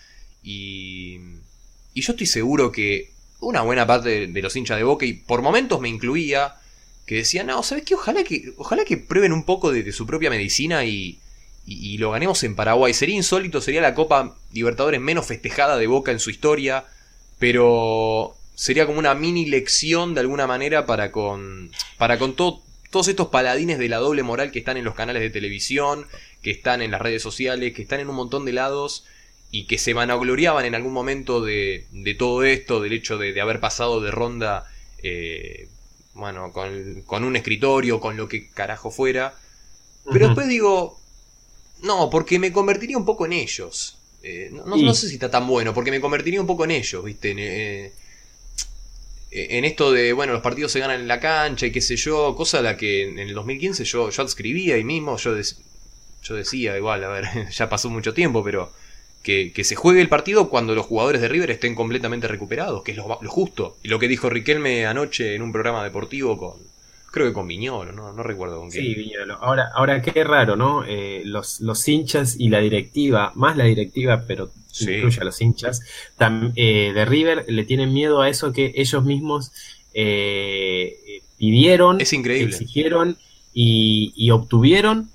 Y, 0.44 1.20
y 1.96 2.02
yo 2.02 2.14
estoy 2.14 2.28
seguro 2.28 2.72
que 2.72 3.10
una 3.40 3.62
buena 3.62 3.88
parte 3.88 4.28
de, 4.28 4.42
los 4.42 4.56
hinchas 4.56 4.78
de 4.78 4.84
Boca, 4.84 5.06
y 5.06 5.14
por 5.14 5.42
momentos 5.42 5.82
me 5.82 5.90
incluía, 5.90 6.56
que 7.08 7.16
decían, 7.16 7.48
no, 7.48 7.64
¿sabes 7.64 7.86
qué? 7.86 7.96
Ojalá 7.96 8.24
que, 8.24 8.54
ojalá 8.58 8.86
que 8.86 8.98
prueben 8.98 9.34
un 9.34 9.46
poco 9.46 9.72
de 9.72 9.92
su 9.92 10.06
propia 10.06 10.30
medicina 10.30 10.86
y, 10.86 11.21
y, 11.66 11.98
lo 11.98 12.12
ganemos 12.12 12.44
en 12.44 12.56
Paraguay. 12.56 12.94
Sería 12.94 13.16
insólito, 13.16 13.62
sería 13.62 13.82
la 13.82 13.94
Copa 13.94 14.36
Libertadores 14.52 15.00
menos 15.00 15.28
festejada 15.28 15.78
de 15.78 15.88
Boca 15.88 16.12
en 16.12 16.20
su 16.20 16.30
historia, 16.30 16.86
pero 17.40 18.36
sería 18.56 18.86
como 18.86 19.00
una 19.00 19.16
mini 19.16 19.46
lección 19.46 20.14
de 20.14 20.22
alguna 20.22 20.48
manera 20.48 20.86
para 20.86 21.12
con, 21.12 21.72
para 21.98 22.20
con 22.20 22.36
todos 22.36 23.08
estos 23.08 23.28
paladines 23.28 23.80
de 23.80 23.90
la 23.90 23.98
doble 23.98 24.24
moral 24.24 24.52
que 24.52 24.60
están 24.60 24.78
en 24.78 24.86
los 24.86 24.96
canales 24.96 25.22
de 25.22 25.30
televisión, 25.30 26.08
que 26.42 26.52
están 26.52 26.82
en 26.82 26.92
las 26.92 27.02
redes 27.02 27.22
sociales, 27.22 27.74
que 27.74 27.84
están 27.84 28.00
en 28.00 28.10
un 28.10 28.16
montón 28.16 28.46
de 28.46 28.54
lados 28.54 29.06
y 29.52 29.66
que 29.66 29.78
se 29.78 29.94
vanagloriaban 29.94 30.66
en 30.66 30.76
algún 30.76 30.94
momento 30.94 31.42
de, 31.42 31.86
de 31.92 32.14
todo 32.16 32.44
esto, 32.44 32.82
del 32.82 32.94
hecho 32.94 33.18
de, 33.18 33.40
haber 33.40 33.60
pasado 33.60 34.02
de 34.02 34.12
ronda, 34.12 34.66
eh, 35.04 35.68
bueno, 36.14 36.52
con, 36.52 37.02
con, 37.06 37.24
un 37.24 37.36
escritorio, 37.36 38.00
con 38.00 38.16
lo 38.18 38.28
que 38.28 38.50
carajo 38.50 38.92
fuera. 38.92 39.36
Pero 40.12 40.28
después 40.28 40.48
digo, 40.48 41.01
no, 41.82 42.10
porque 42.10 42.40
me 42.40 42.52
convertiría 42.52 42.98
un 42.98 43.06
poco 43.06 43.26
en 43.26 43.34
ellos. 43.34 43.98
Eh, 44.24 44.52
no, 44.52 44.94
sé 44.94 45.08
si 45.08 45.16
está 45.16 45.32
tan 45.32 45.48
bueno, 45.48 45.74
porque 45.74 45.90
me 45.90 46.00
convertiría 46.00 46.40
un 46.40 46.48
poco 46.48 46.64
en 46.64 46.72
ellos, 46.72 47.04
¿viste? 47.04 47.32
En, 47.32 47.40
eh, 47.40 47.92
en, 49.32 49.66
esto 49.66 49.92
de, 49.92 50.14
bueno, 50.14 50.34
los 50.34 50.44
partidos 50.44 50.72
se 50.72 50.80
ganan 50.80 51.02
en 51.02 51.08
la 51.08 51.20
cancha 51.20 51.66
y 51.66 51.72
qué 51.72 51.82
sé 51.82 51.96
yo, 51.96 52.36
cosa 52.36 52.60
a 52.60 52.62
la 52.62 52.78
que 52.78 53.04
en 53.04 53.18
el 53.18 53.34
2015 53.34 53.84
yo, 53.86 54.10
yo 54.12 54.22
adscribía 54.22 54.76
ahí 54.76 54.84
mismo, 54.84 55.18
yo, 55.18 55.36
yo 56.24 56.36
decía, 56.36 56.78
igual, 56.78 57.04
a 57.04 57.08
ver, 57.08 57.50
ya 57.52 57.68
pasó 57.68 57.90
mucho 57.90 58.14
tiempo, 58.14 58.44
pero 58.44 58.72
que, 59.24 59.52
se 59.64 59.76
juegue 59.76 60.02
el 60.02 60.10
partido 60.10 60.50
cuando 60.50 60.76
los 60.76 60.86
jugadores 60.86 61.22
de 61.22 61.28
River 61.28 61.50
estén 61.50 61.74
completamente 61.74 62.28
recuperados, 62.28 62.84
que 62.84 62.92
es 62.92 62.98
lo, 62.98 63.18
lo 63.20 63.30
justo. 63.30 63.78
Y 63.82 63.88
lo 63.88 63.98
que 63.98 64.08
dijo 64.08 64.30
Riquelme 64.30 64.86
anoche 64.86 65.34
en 65.34 65.42
un 65.42 65.52
programa 65.52 65.84
deportivo 65.84 66.38
con, 66.38 66.60
Creo 67.12 67.28
que 67.28 67.34
con 67.34 67.48
Viñolo, 67.48 67.92
no, 67.92 68.14
no 68.14 68.24
recuerdo 68.24 68.60
con 68.60 68.70
quién. 68.70 68.86
Sí, 68.86 68.96
Viñolo. 68.96 69.36
Ahora, 69.42 69.70
ahora 69.76 70.02
qué 70.02 70.24
raro, 70.24 70.56
¿no? 70.56 70.86
Eh, 70.88 71.24
los, 71.26 71.60
los 71.60 71.88
hinchas 71.88 72.38
y 72.40 72.48
la 72.48 72.60
directiva, 72.60 73.34
más 73.36 73.58
la 73.58 73.66
directiva, 73.66 74.24
pero 74.26 74.52
incluye 74.80 75.20
a 75.20 75.26
los 75.26 75.42
hinchas, 75.42 75.82
eh, 76.56 76.92
de 76.94 77.06
River 77.06 77.46
le 77.50 77.66
tienen 77.66 77.94
miedo 77.94 78.22
a 78.22 78.30
eso 78.30 78.54
que 78.54 78.72
ellos 78.76 79.04
mismos 79.04 79.52
eh, 79.94 81.22
pidieron, 81.38 82.00
es 82.00 82.14
increíble. 82.14 82.56
exigieron 82.56 83.18
y, 83.54 84.32
obtuvieron 84.32 85.10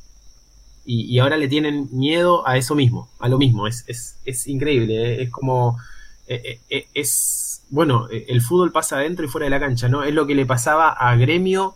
y, 0.85 1.19
ahora 1.19 1.39
le 1.39 1.49
tienen 1.49 1.89
miedo 1.93 2.47
a 2.47 2.59
eso 2.59 2.75
mismo, 2.75 3.09
a 3.19 3.29
lo 3.29 3.39
mismo. 3.39 3.67
Es, 3.67 3.85
es, 3.87 4.17
es 4.27 4.47
increíble, 4.47 5.23
es 5.23 5.31
como 5.31 5.79
eh, 6.29 6.59
eh, 6.69 6.87
es, 6.93 7.63
bueno, 7.71 8.09
el 8.11 8.43
fútbol 8.43 8.73
pasa 8.73 8.97
adentro 8.97 9.25
y 9.25 9.29
fuera 9.29 9.45
de 9.45 9.51
la 9.51 9.61
cancha, 9.61 9.89
¿no? 9.89 10.03
Es 10.03 10.13
lo 10.13 10.27
que 10.27 10.35
le 10.35 10.45
pasaba 10.45 10.91
a 10.91 11.15
Gremio 11.17 11.75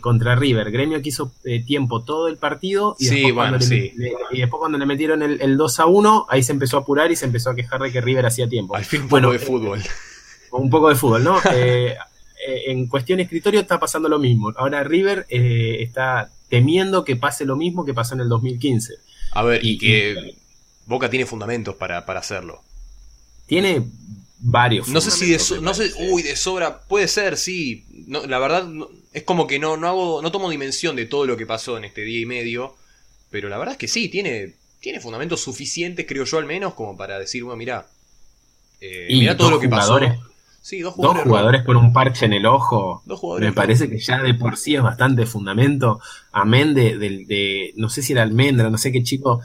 contra 0.00 0.36
River. 0.36 0.70
Gremio 0.70 1.02
que 1.02 1.08
hizo 1.08 1.32
tiempo 1.66 2.02
todo 2.04 2.28
el 2.28 2.36
partido 2.36 2.96
y, 2.98 3.06
después, 3.06 3.34
cuando 3.34 3.58
le, 3.58 3.94
y 4.30 4.40
después 4.40 4.58
cuando 4.60 4.78
le 4.78 4.86
metieron 4.86 5.22
el, 5.22 5.56
2 5.56 5.80
a 5.80 5.86
1, 5.86 6.26
ahí 6.28 6.42
se 6.42 6.52
empezó 6.52 6.78
a 6.78 6.80
apurar 6.80 7.10
y 7.10 7.16
se 7.16 7.26
empezó 7.26 7.50
a 7.50 7.56
quejar 7.56 7.80
de 7.80 7.92
que 7.92 8.00
River 8.00 8.26
hacía 8.26 8.48
tiempo. 8.48 8.76
Al 8.76 8.84
fin 8.84 9.02
un 9.02 9.08
bueno, 9.08 9.28
poco 9.28 9.38
de 9.38 9.46
fútbol. 9.46 9.82
un 10.52 10.70
poco 10.70 10.88
de 10.88 10.94
fútbol, 10.94 11.24
¿no? 11.24 11.38
en 12.66 12.86
cuestión 12.88 13.20
escritorio 13.20 13.60
está 13.60 13.80
pasando 13.80 14.08
lo 14.08 14.18
mismo. 14.18 14.52
Ahora 14.56 14.84
River 14.84 15.26
está 15.28 16.30
temiendo 16.48 17.04
que 17.04 17.16
pase 17.16 17.44
lo 17.44 17.56
mismo 17.56 17.84
que 17.84 17.94
pasó 17.94 18.14
en 18.14 18.20
el 18.20 18.28
2015. 18.28 18.94
A 19.32 19.42
ver, 19.42 19.64
y, 19.64 19.78
que 19.78 20.36
Boca 20.86 21.10
tiene 21.10 21.26
fundamentos 21.26 21.74
para, 21.74 21.98
hacerlo. 21.98 22.62
Tiene 23.46 23.82
varios. 24.38 24.88
No 24.88 25.00
sé 25.00 25.10
si 25.10 25.32
de, 25.32 25.60
no 25.60 25.74
sé, 25.74 25.90
uy, 26.10 26.22
de 26.22 26.36
sobra, 26.36 26.80
puede 26.82 27.08
ser, 27.08 27.36
sí. 27.36 27.84
No, 28.06 28.26
la 28.26 28.38
verdad 28.38 28.68
es 29.14 29.22
como 29.22 29.46
que 29.46 29.58
no, 29.58 29.76
no 29.78 29.88
hago, 29.88 30.20
no 30.20 30.30
tomo 30.30 30.50
dimensión 30.50 30.96
de 30.96 31.06
todo 31.06 31.24
lo 31.24 31.36
que 31.36 31.46
pasó 31.46 31.78
en 31.78 31.84
este 31.84 32.02
día 32.02 32.20
y 32.20 32.26
medio, 32.26 32.74
pero 33.30 33.48
la 33.48 33.56
verdad 33.56 33.72
es 33.72 33.78
que 33.78 33.88
sí, 33.88 34.08
tiene, 34.10 34.54
tiene 34.80 35.00
fundamentos 35.00 35.40
suficientes, 35.40 36.04
creo 36.06 36.24
yo 36.24 36.38
al 36.38 36.44
menos, 36.44 36.74
como 36.74 36.96
para 36.96 37.18
decir, 37.18 37.44
bueno, 37.44 37.56
mira, 37.56 37.86
eh, 38.80 39.06
mira 39.08 39.36
todo 39.36 39.50
lo 39.50 39.60
que 39.60 39.68
pasó. 39.68 39.98
Sí, 40.60 40.80
dos 40.80 40.94
jugadores. 40.94 41.62
con 41.62 41.76
un 41.76 41.92
parche 41.92 42.24
en 42.24 42.32
el 42.32 42.46
ojo. 42.46 43.02
Me 43.38 43.52
parece 43.52 43.88
que 43.88 43.98
ya 43.98 44.22
de 44.22 44.32
por 44.32 44.56
sí 44.56 44.74
es 44.74 44.82
bastante 44.82 45.26
fundamento. 45.26 46.00
Amén 46.32 46.72
de, 46.72 46.96
de, 46.98 47.74
no 47.76 47.90
sé 47.90 48.00
si 48.00 48.14
era 48.14 48.22
almendra, 48.22 48.70
no 48.70 48.78
sé 48.78 48.90
qué 48.90 49.02
chico 49.02 49.42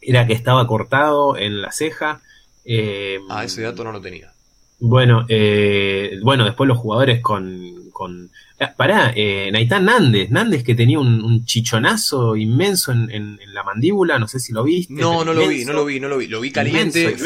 era 0.00 0.26
que 0.26 0.32
estaba 0.32 0.66
cortado 0.66 1.36
en 1.36 1.62
la 1.62 1.70
ceja. 1.70 2.20
Eh, 2.64 3.20
ah, 3.30 3.44
ese 3.44 3.62
dato 3.62 3.84
no 3.84 3.92
lo 3.92 4.00
tenía. 4.00 4.32
Bueno, 4.80 5.24
eh, 5.28 6.18
bueno, 6.22 6.44
después 6.44 6.66
los 6.66 6.78
jugadores 6.78 7.20
con. 7.20 7.83
Con 7.94 8.30
eh, 8.58 8.68
pará, 8.76 9.14
eh, 9.16 9.50
Naitán 9.50 9.86
Nández, 9.86 10.30
Nández 10.30 10.62
que 10.62 10.74
tenía 10.74 10.98
un, 10.98 11.44
chichonazo 11.46 12.36
inmenso 12.36 12.92
en, 12.92 13.38
la 13.52 13.62
mandíbula, 13.62 14.18
no 14.18 14.28
sé 14.28 14.38
si 14.38 14.52
lo 14.52 14.64
viste. 14.64 14.92
No, 14.92 15.24
no 15.24 15.32
lo 15.32 15.48
vi, 15.48 15.64
no 15.64 15.72
lo 15.72 15.86
vi, 15.86 15.98
no 15.98 16.08
lo 16.08 16.18
vi. 16.18 16.26
Lo 16.26 16.40
vi 16.40 16.52
caliente. 16.52 17.16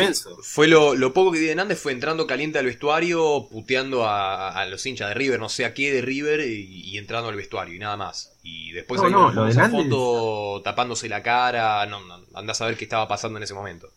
Fue 0.43 0.69
lo, 0.69 1.13
poco 1.13 1.33
que 1.33 1.41
vi 1.41 1.47
de 1.47 1.55
Nández 1.55 1.81
fue 1.81 1.93
entrando 1.93 2.27
caliente 2.27 2.59
al 2.59 2.67
vestuario, 2.67 3.49
puteando 3.51 4.07
a, 4.07 4.65
los 4.67 4.87
hinchas 4.87 5.09
de 5.09 5.15
River, 5.15 5.41
no 5.41 5.49
sé 5.49 5.65
a 5.65 5.75
qué 5.75 5.93
de 5.93 6.03
River, 6.03 6.41
y, 6.49 6.97
entrando 6.97 7.29
al 7.29 7.37
vestuario, 7.37 7.75
y 7.75 7.79
nada 7.79 7.97
más. 7.97 8.33
Y 8.45 8.73
después 8.73 9.01
hay 9.03 9.13
una 9.13 9.69
foto 9.69 10.63
tapándose 10.63 11.09
la 11.09 11.23
cara, 11.23 11.85
no, 11.87 12.01
no, 12.05 12.21
andás 12.35 12.61
a 12.61 12.67
ver 12.67 12.77
qué 12.77 12.85
estaba 12.85 13.09
pasando 13.09 13.39
en 13.39 13.43
ese 13.43 13.55
momento. 13.55 13.89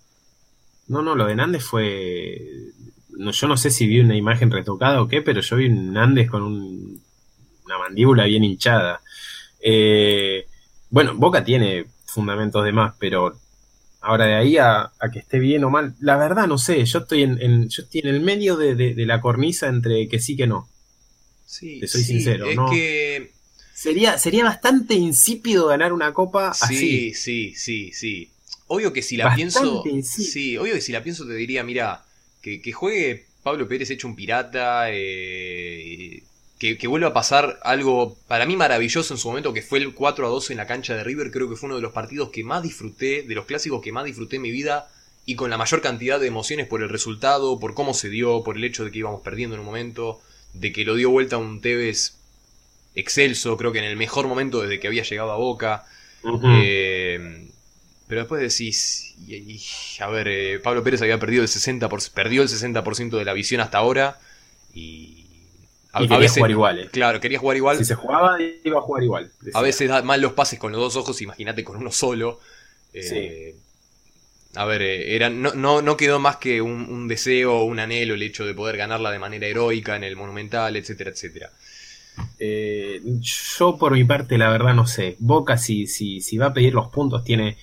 No, 0.88 1.02
no, 1.02 1.16
lo 1.16 1.26
de 1.26 1.36
Nández 1.36 1.64
fue 1.64 2.72
yo 3.30 3.48
no 3.48 3.58
sé 3.58 3.70
si 3.70 3.88
vi 3.88 4.00
una 4.00 4.16
imagen 4.16 4.50
retocada 4.50 5.02
o 5.02 5.08
qué, 5.08 5.22
pero 5.22 5.42
yo 5.42 5.58
vi 5.58 5.68
un 5.68 5.96
Andes 5.98 6.30
con 6.30 6.44
una 6.44 7.78
mandíbula 7.78 8.26
bien 8.26 8.44
hinchada. 8.44 9.02
Eh, 9.60 10.48
bueno, 10.90 11.16
Boca 11.16 11.44
tiene 11.44 11.86
fundamentos 12.06 12.64
de 12.66 12.72
más, 12.72 12.96
pero 13.00 13.38
ahora 14.02 14.26
de 14.26 14.36
ahí 14.36 14.58
a, 14.58 14.92
que 15.12 15.20
esté 15.20 15.40
bien 15.40 15.64
o 15.64 15.70
mal, 15.70 15.96
la 16.00 16.18
verdad 16.18 16.48
no 16.48 16.58
sé, 16.58 16.84
yo 16.86 17.00
estoy 17.00 17.24
en, 17.24 17.70
yo 17.70 17.84
estoy 17.84 18.02
en 18.02 18.08
el 18.08 18.22
medio 18.22 18.58
de, 18.58 18.94
la 19.06 19.22
cornisa 19.22 19.68
entre 19.68 20.08
que 20.08 20.20
sí 20.20 20.36
que 20.36 20.48
no. 20.48 20.68
Sí, 21.46 21.80
Te 21.80 21.88
soy 21.88 22.04
sincero, 22.04 22.46
es 22.46 22.58
que 22.72 23.32
sería, 23.74 24.18
sería 24.18 24.46
bastante 24.46 24.94
insípido 24.96 25.68
ganar 25.68 25.94
una 25.94 26.14
copa 26.14 26.54
sí, 26.54 26.66
así. 26.66 27.14
Sí, 27.14 27.54
sí, 27.56 27.92
sí, 27.94 28.32
Obvio 28.68 28.94
que 28.94 29.02
si 29.02 29.18
la 29.18 29.36
pienso, 29.36 29.84
sí, 30.02 30.58
obvio 30.58 30.76
que 30.76 30.82
si 30.82 30.94
la 30.94 31.04
pienso 31.04 31.28
te 31.28 31.34
diría, 31.34 31.62
mira, 31.64 32.06
que, 32.42 32.72
juegue 32.72 33.26
Pablo 33.44 33.68
Pérez 33.68 33.90
hecho 33.90 34.08
un 34.08 34.16
pirata, 34.16 34.86
eh, 34.90 36.24
que, 36.60 36.88
vuelva 36.88 37.10
a 37.10 37.14
pasar 37.14 37.60
algo 37.64 38.18
para 38.28 38.46
mí 38.46 38.56
maravilloso 38.56 39.14
en 39.14 39.18
su 39.18 39.30
momento, 39.30 39.54
que 39.54 39.62
fue 39.62 39.80
el 39.80 39.94
4 39.94 40.26
a 40.26 40.30
2 40.30 40.52
en 40.52 40.58
la 40.58 40.68
cancha 40.68 40.96
de 40.96 41.04
River, 41.04 41.32
creo 41.32 41.50
que 41.50 41.56
fue 41.56 41.68
uno 41.68 41.76
de 41.76 41.82
los 41.82 41.94
partidos 41.94 42.30
que 42.30 42.44
más 42.44 42.62
disfruté, 42.62 43.24
de 43.24 43.36
los 43.36 43.46
clásicos 43.46 43.82
que 43.82 43.92
más 43.92 44.06
disfruté 44.06 44.36
en 44.36 44.44
mi 44.44 44.52
vida, 44.52 44.90
y 45.26 45.36
con 45.36 45.50
la 45.50 45.58
mayor 45.58 45.82
cantidad 45.82 46.20
de 46.20 46.28
emociones 46.28 46.68
por 46.68 46.82
el 46.82 46.90
resultado, 46.90 47.60
por 47.60 47.74
cómo 47.74 47.94
se 47.94 48.10
dio, 48.10 48.44
por 48.44 48.58
el 48.58 48.64
hecho 48.64 48.84
de 48.84 48.92
que 48.92 49.00
íbamos 49.00 49.22
perdiendo 49.22 49.56
en 49.56 49.62
un 49.62 49.66
momento, 49.66 50.22
de 50.54 50.72
que 50.72 50.84
lo 50.84 50.96
dio 50.96 51.10
vuelta 51.10 51.38
un 51.38 51.62
Tevez 51.62 52.18
excelso, 52.96 53.56
creo 53.58 53.72
que 53.72 53.80
en 53.80 53.86
el 53.86 53.98
mejor 53.98 54.28
momento 54.28 54.62
desde 54.62 54.80
que 54.80 54.88
había 54.88 55.04
llegado 55.04 55.32
a 55.32 55.38
Boca. 55.38 55.86
Pero 58.12 58.24
después 58.24 58.42
decís, 58.42 59.16
y, 59.26 59.62
a 60.02 60.08
ver, 60.10 60.28
eh, 60.28 60.60
Pablo 60.60 60.84
Pérez 60.84 61.02
había 61.02 61.18
perdido 61.18 61.44
el 61.44 61.48
60%, 61.48 62.12
perdió 62.12 62.42
el 62.42 62.50
60% 62.50 63.18
de 63.18 63.24
la 63.24 63.32
visión 63.32 63.62
hasta 63.62 63.78
ahora 63.78 64.20
y... 64.74 65.28
A, 65.94 66.02
quería 66.02 66.28
jugar 66.28 66.52
igual. 66.52 66.80
Eh. 66.80 66.90
Claro, 66.92 67.22
quería 67.22 67.40
jugar 67.40 67.56
igual. 67.56 67.78
Si 67.78 67.86
se 67.86 67.96
jugaba, 67.96 68.36
iba 68.42 68.80
a 68.80 68.82
jugar 68.82 69.04
igual. 69.04 69.32
A 69.54 69.62
veces 69.62 69.88
da 69.88 70.02
mal 70.02 70.20
los 70.20 70.34
pases 70.34 70.60
con 70.60 70.74
los 70.74 70.82
dos 70.82 70.98
ojos, 70.98 71.22
imagínate 71.22 71.64
con 71.64 71.78
uno 71.78 71.90
solo. 71.90 72.42
Eh, 72.94 73.56
a 74.56 74.66
ver, 74.66 74.82
era, 74.82 75.30
no, 75.30 75.82
no, 75.82 75.96
quedó 75.96 76.20
más 76.20 76.36
que 76.36 76.62
un, 76.62 76.90
un 76.90 77.08
deseo, 77.08 77.64
un 77.64 77.80
anhelo 77.80 78.16
el 78.16 78.24
hecho 78.24 78.46
de 78.46 78.54
poder 78.54 78.76
ganarla 78.76 79.10
de 79.12 79.20
manera 79.20 79.48
heroica 79.48 79.96
en 79.96 80.04
el 80.04 80.18
Monumental, 80.18 80.76
etcétera, 80.76 81.12
etcétera. 81.12 81.50
yo 82.38 83.78
por 83.78 83.94
mi 83.94 84.04
parte, 84.04 84.38
la 84.38 84.50
verdad 84.50 84.74
no 84.74 84.86
sé. 84.86 85.16
Boca 85.20 85.58
si, 85.58 85.88
si, 85.88 86.20
si 86.20 86.38
va 86.38 86.48
a 86.48 86.54
pedir 86.54 86.74
los 86.74 86.90
puntos 86.90 87.24
tiene 87.24 87.56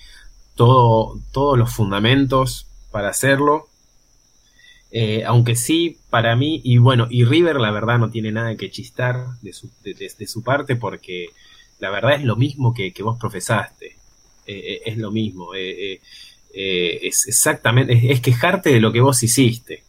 todos 0.59 1.57
los 1.57 1.73
fundamentos 1.73 2.67
para 2.91 3.09
hacerlo. 3.09 3.67
Eh, 4.91 5.23
aunque 5.25 5.55
sí, 5.55 5.99
para 6.09 6.35
mí, 6.35 6.59
y 6.63 6.79
bueno, 6.79 7.07
y 7.09 7.23
River 7.23 7.57
la 7.57 7.71
verdad 7.71 7.97
no 7.97 8.09
tiene 8.09 8.31
nada 8.31 8.55
que 8.57 8.69
chistar 8.69 9.25
de 9.41 9.53
su, 9.53 9.71
de, 9.83 10.27
su 10.27 10.43
parte 10.43 10.75
porque 10.75 11.27
la 11.79 11.91
verdad 11.91 12.15
es 12.15 12.23
lo 12.23 12.35
mismo 12.35 12.73
que, 12.73 12.91
vos 13.01 13.17
profesaste. 13.17 13.95
Eh, 14.47 14.73
eh, 14.73 14.81
es 14.85 14.97
lo 14.97 15.11
mismo. 15.11 15.53
es 15.53 16.01
exactamente, 17.27 18.11
es, 18.11 18.19
quejarte 18.19 18.71
de 18.71 18.81
lo 18.81 18.91
que 18.91 19.01
vos 19.01 19.23
hiciste. 19.23 19.83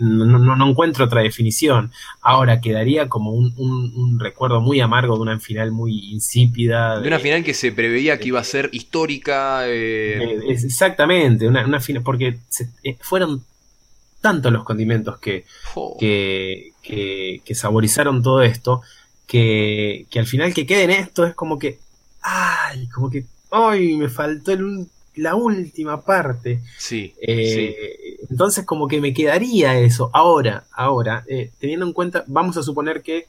No, 0.00 0.56
no, 0.56 0.68
encuentro 0.68 1.06
otra 1.06 1.22
definición. 1.22 1.90
Ahora 2.20 2.60
quedaría 2.60 3.08
como 3.08 3.30
un, 3.32 4.18
recuerdo 4.20 4.60
muy 4.60 4.80
amargo 4.80 5.16
de 5.16 5.22
una 5.22 5.40
final 5.40 5.70
muy 5.72 6.12
insípida. 6.12 7.00
De, 7.00 7.08
una 7.08 7.18
final 7.18 7.42
que 7.42 7.54
se 7.54 7.72
preveía 7.72 8.18
que 8.18 8.28
iba 8.28 8.40
a 8.40 8.44
ser 8.44 8.68
histórica. 8.72 9.62
Eh, 9.66 10.38
exactamente, 10.48 11.48
una, 11.48 11.80
final, 11.80 12.02
porque 12.02 12.38
eh, 12.82 12.96
fueron 13.00 13.44
tantos 14.20 14.52
los 14.52 14.64
condimentos 14.64 15.18
que, 15.18 15.44
que, 15.98 16.72
que, 16.82 17.54
saborizaron 17.54 18.22
todo 18.22 18.42
esto, 18.42 18.82
que, 19.26 20.06
que 20.10 20.18
al 20.18 20.26
final 20.26 20.54
que 20.54 20.66
quede 20.66 20.84
en 20.84 20.90
esto 20.90 21.26
es 21.26 21.34
como 21.34 21.58
que, 21.58 21.78
ay, 22.22 22.88
como 22.88 23.10
que, 23.10 23.24
ay, 23.50 23.96
me 23.96 24.08
faltó 24.08 24.52
el, 24.52 24.86
la 25.16 25.34
última 25.34 26.04
parte. 26.04 26.60
Sí, 26.78 27.14
eh, 27.20 28.16
Entonces 28.30 28.64
como 28.64 28.88
que 28.88 29.00
me 29.00 29.14
quedaría 29.14 29.78
eso. 29.78 30.10
Ahora, 30.12 30.64
ahora, 30.72 31.24
eh, 31.28 31.50
teniendo 31.58 31.86
en 31.86 31.92
cuenta, 31.92 32.24
vamos 32.26 32.56
a 32.56 32.62
suponer 32.62 33.02
que 33.02 33.26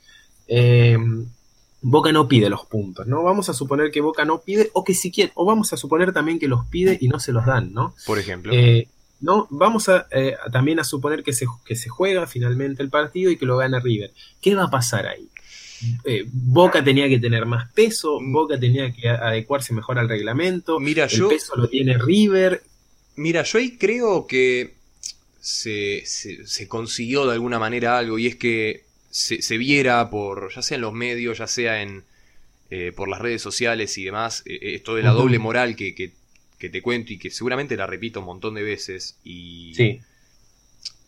eh, 0.48 0.98
Boca 1.82 2.12
no 2.12 2.28
pide 2.28 2.50
los 2.50 2.66
puntos, 2.66 3.06
¿no? 3.08 3.24
Vamos 3.24 3.50
a 3.50 3.54
suponer 3.54 3.92
que 3.92 4.02
Boca 4.02 4.26
no 4.26 4.42
pide, 4.42 4.70
o 4.74 4.84
que 4.84 4.94
si 4.94 5.12
quiere, 5.12 5.32
o 5.36 5.46
vamos 5.46 5.72
a 5.74 5.78
suponer 5.78 6.14
también 6.14 6.40
que 6.40 6.48
los 6.48 6.66
pide 6.66 6.98
y 7.00 7.08
no 7.08 7.20
se 7.20 7.32
los 7.32 7.46
dan, 7.46 7.74
¿no? 7.74 7.94
Por 8.06 8.18
ejemplo. 8.18 8.54
no, 9.22 9.48
vamos 9.50 9.90
a, 9.90 10.08
también 10.52 10.80
a 10.80 10.84
suponer 10.84 11.24
que 11.24 11.34
se, 11.34 11.46
que 11.64 11.76
se 11.76 11.90
juega 11.90 12.26
finalmente 12.26 12.82
el 12.82 12.90
partido 12.90 13.32
y 13.32 13.38
que 13.38 13.46
lo 13.46 13.58
gana 13.58 13.80
River. 13.80 14.12
¿Qué 14.42 14.56
va 14.56 14.64
a 14.64 14.70
pasar 14.72 15.08
ahí? 15.08 15.30
Eh, 16.04 16.26
Boca 16.32 16.84
tenía 16.84 17.10
que 17.10 17.20
tener 17.20 17.46
más 17.46 17.72
peso, 17.74 18.20
mm. 18.20 18.32
Boca 18.32 18.60
tenía 18.60 18.92
que 18.92 19.10
adecuarse 19.10 19.74
mejor 19.74 20.00
al 20.00 20.10
reglamento, 20.10 20.80
Mira, 20.80 21.06
el 21.06 21.28
peso 21.28 21.56
lo 21.56 21.68
tiene 21.68 21.98
River. 21.98 22.64
Mira, 23.16 23.44
yo 23.44 23.60
ahí 23.60 23.78
creo 23.78 24.28
que 24.28 24.74
se, 25.40 26.04
consiguió 26.68 27.26
de 27.26 27.34
alguna 27.34 27.60
manera 27.60 27.98
algo 27.98 28.18
y 28.18 28.28
es 28.28 28.36
que 28.36 28.84
se, 29.12 29.58
viera 29.58 30.10
por, 30.10 30.54
ya 30.54 30.62
sea 30.62 30.76
en 30.76 30.82
los 30.82 30.94
medios, 30.94 31.38
ya 31.38 31.48
sea 31.48 31.82
en 31.82 32.04
eh, 32.72 32.92
por 32.96 33.08
las 33.08 33.22
redes 33.22 33.42
sociales 33.42 33.98
y 33.98 34.04
demás, 34.04 34.42
eh, 34.46 34.60
esto 34.76 34.96
de 34.96 35.04
la 35.04 35.12
doble 35.12 35.40
moral 35.40 35.76
que, 35.76 35.94
que, 35.94 36.12
te 36.68 36.82
cuento 36.82 37.14
y 37.14 37.20
que 37.20 37.30
seguramente 37.30 37.78
la 37.78 37.86
repito 37.86 38.22
un 38.22 38.26
montón 38.26 38.56
de 38.56 38.64
veces 38.64 39.18
y, 39.24 39.72
sí. 39.76 40.02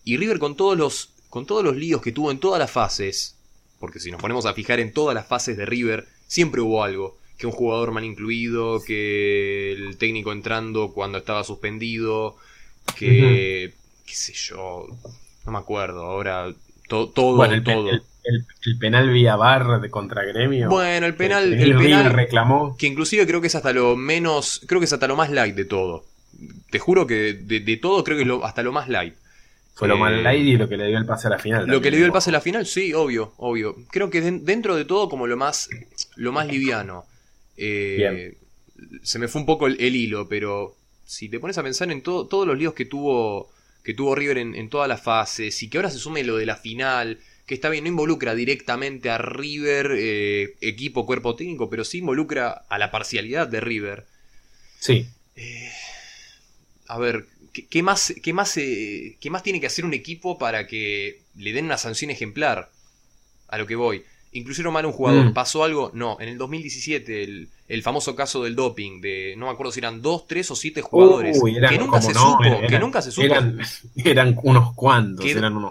y 0.03 0.17
River 0.17 0.37
con 0.37 0.55
todos 0.55 0.77
los 0.77 1.09
con 1.29 1.47
todos 1.47 1.63
los 1.63 1.75
líos 1.75 1.99
que 1.99 2.11
tuvo 2.11 2.29
en 2.29 2.39
todas 2.39 2.59
las 2.59 2.69
fases 2.69 3.36
porque 3.79 3.99
si 3.99 4.11
nos 4.11 4.21
ponemos 4.21 4.45
a 4.45 4.53
fijar 4.53 4.79
en 4.79 4.91
todas 4.91 5.15
las 5.15 5.27
fases 5.27 5.57
de 5.57 5.65
River, 5.65 6.07
siempre 6.27 6.61
hubo 6.61 6.83
algo. 6.83 7.17
Que 7.37 7.45
un 7.45 7.53
jugador 7.53 7.91
mal 7.91 8.03
incluido, 8.03 8.81
que 8.83 9.71
el 9.73 9.97
técnico 9.97 10.31
entrando 10.31 10.91
cuando 10.91 11.19
estaba 11.19 11.43
suspendido, 11.43 12.35
que... 12.97 13.73
qué 14.05 14.13
sé 14.13 14.33
yo, 14.33 14.87
no 15.45 15.51
me 15.51 15.59
acuerdo, 15.59 16.03
ahora 16.03 16.51
todo... 16.87 17.45
el, 17.45 17.63
todo. 17.63 17.91
El, 17.91 18.77
penal 18.79 19.09
vía 19.09 19.35
bar 19.35 19.79
de 19.79 19.89
contra 19.89 20.23
gremio. 20.25 20.69
Bueno, 20.69 21.05
el 21.05 21.15
penal, 21.15 21.53
el, 21.53 21.77
penal 21.77 22.11
reclamó. 22.11 22.75
Que 22.77 22.87
inclusive 22.87 23.25
creo 23.25 23.39
que 23.39 23.47
es 23.47 23.55
hasta 23.55 23.71
lo 23.71 23.95
menos, 23.95 24.61
creo 24.67 24.81
que 24.81 24.85
es 24.85 24.93
hasta 24.93 25.07
lo 25.07 25.15
más 25.15 25.29
light 25.29 25.55
de 25.55 25.65
todo. 25.65 26.05
te 26.69 26.79
juro 26.79 27.07
que 27.07 27.33
de, 27.33 27.77
todo 27.77 28.03
creo 28.03 28.17
que 28.17 28.23
es 28.23 28.27
lo, 28.27 28.43
hasta 28.43 28.63
lo 28.63 28.71
más 28.71 28.89
light. 28.89 29.13
Fue 29.77 29.87
lo 29.87 30.07
eh, 30.07 30.21
light 30.21 30.43
y 30.43 30.57
lo 30.57 30.67
que 30.67 30.75
le 30.75 30.87
dio 30.87 30.97
el 30.97 31.05
pase 31.05 31.27
a 31.27 31.29
la 31.29 31.39
final. 31.39 31.67
Lo 31.67 31.81
que 31.81 31.91
le 31.91 31.97
dio 31.97 32.05
el 32.05 32.11
pase 32.11 32.31
a 32.31 32.33
la 32.33 32.41
final, 32.41 32.65
sí, 32.65 32.93
obvio, 32.93 33.33
obvio. 33.37 33.75
Creo 33.91 34.09
que 34.09 34.21
dentro 34.21 34.75
de 34.75 34.85
todo 34.85 35.07
como 35.07 35.27
lo 35.27 35.37
más, 35.37 35.69
lo 36.15 36.31
más 36.31 36.47
liviano. 36.47 37.05
Eh, 37.55 38.37
se 39.03 39.19
me 39.19 39.27
fue 39.27 39.41
un 39.41 39.45
poco 39.45 39.67
el, 39.67 39.95
hilo, 39.95 40.27
pero 40.27 40.75
si 41.05 41.29
te 41.29 41.39
pones 41.39 41.57
a 41.57 41.63
pensar 41.63 41.91
en 41.91 42.01
todo, 42.01 42.27
todos 42.27 42.47
los 42.47 42.57
líos 42.57 42.73
que 42.73 42.85
tuvo, 42.85 43.51
que 43.83 43.93
tuvo 43.93 44.15
River 44.15 44.39
en, 44.39 44.55
en 44.55 44.69
todas 44.69 44.87
las 44.87 45.01
fases 45.01 45.61
y 45.63 45.69
que 45.69 45.77
ahora 45.77 45.89
se 45.89 45.99
sume 45.99 46.23
lo 46.23 46.37
de 46.37 46.45
la 46.45 46.55
final 46.55 47.19
que 47.47 47.55
está 47.55 47.69
bien, 47.69 47.85
no 47.85 47.89
involucra 47.89 48.35
directamente 48.35 49.09
a 49.09 49.17
River, 49.17 49.93
eh, 49.97 50.55
equipo, 50.59 51.05
cuerpo 51.05 51.35
técnico, 51.35 51.69
pero 51.69 51.85
sí 51.85 51.99
involucra 51.99 52.65
a 52.67 52.77
la 52.77 52.91
parcialidad 52.91 53.47
de 53.47 53.61
River. 53.61 54.05
Sí. 54.79 55.07
Eh, 55.37 55.71
a 56.87 56.99
ver, 56.99 57.25
¿qué, 57.69 57.83
más, 57.83 58.13
qué, 58.21 58.33
más, 58.33 58.57
eh, 58.57 59.17
¿qué 59.19 59.29
más 59.29 59.43
tiene 59.43 59.59
que 59.59 59.67
hacer 59.67 59.85
un 59.85 59.93
equipo 59.93 60.37
para 60.37 60.67
que 60.67 61.21
le 61.35 61.53
den 61.53 61.65
una 61.65 61.77
sanción 61.77 62.11
ejemplar? 62.11 62.69
A 63.47 63.57
lo 63.57 63.65
que 63.65 63.75
voy. 63.75 64.03
¿Incluyeron 64.33 64.73
mal 64.73 64.85
un 64.85 64.91
jugador? 64.91 65.25
Mm. 65.25 65.33
¿Pasó 65.33 65.63
algo? 65.63 65.89
No. 65.93 66.17
En 66.19 66.27
el 66.27 66.37
2017, 66.37 67.23
el, 67.23 67.49
el, 67.67 67.81
famoso 67.81 68.15
caso 68.15 68.43
del 68.43 68.55
doping, 68.55 68.99
de 68.99 69.35
no 69.37 69.45
me 69.45 69.51
acuerdo 69.51 69.71
si 69.71 69.79
eran 69.79 70.01
dos, 70.01 70.27
tres 70.27 70.51
o 70.51 70.55
siete 70.55 70.81
jugadores. 70.81 71.41
que 71.41 71.77
nunca 71.77 72.01
se 72.01 72.13
supo. 72.13 72.39
que 72.67 72.79
nunca 72.79 73.01
se 73.01 73.11
supo. 73.11 73.25
Eran, 73.95 74.37
unos 74.43 74.73
cuantos. 74.73 75.25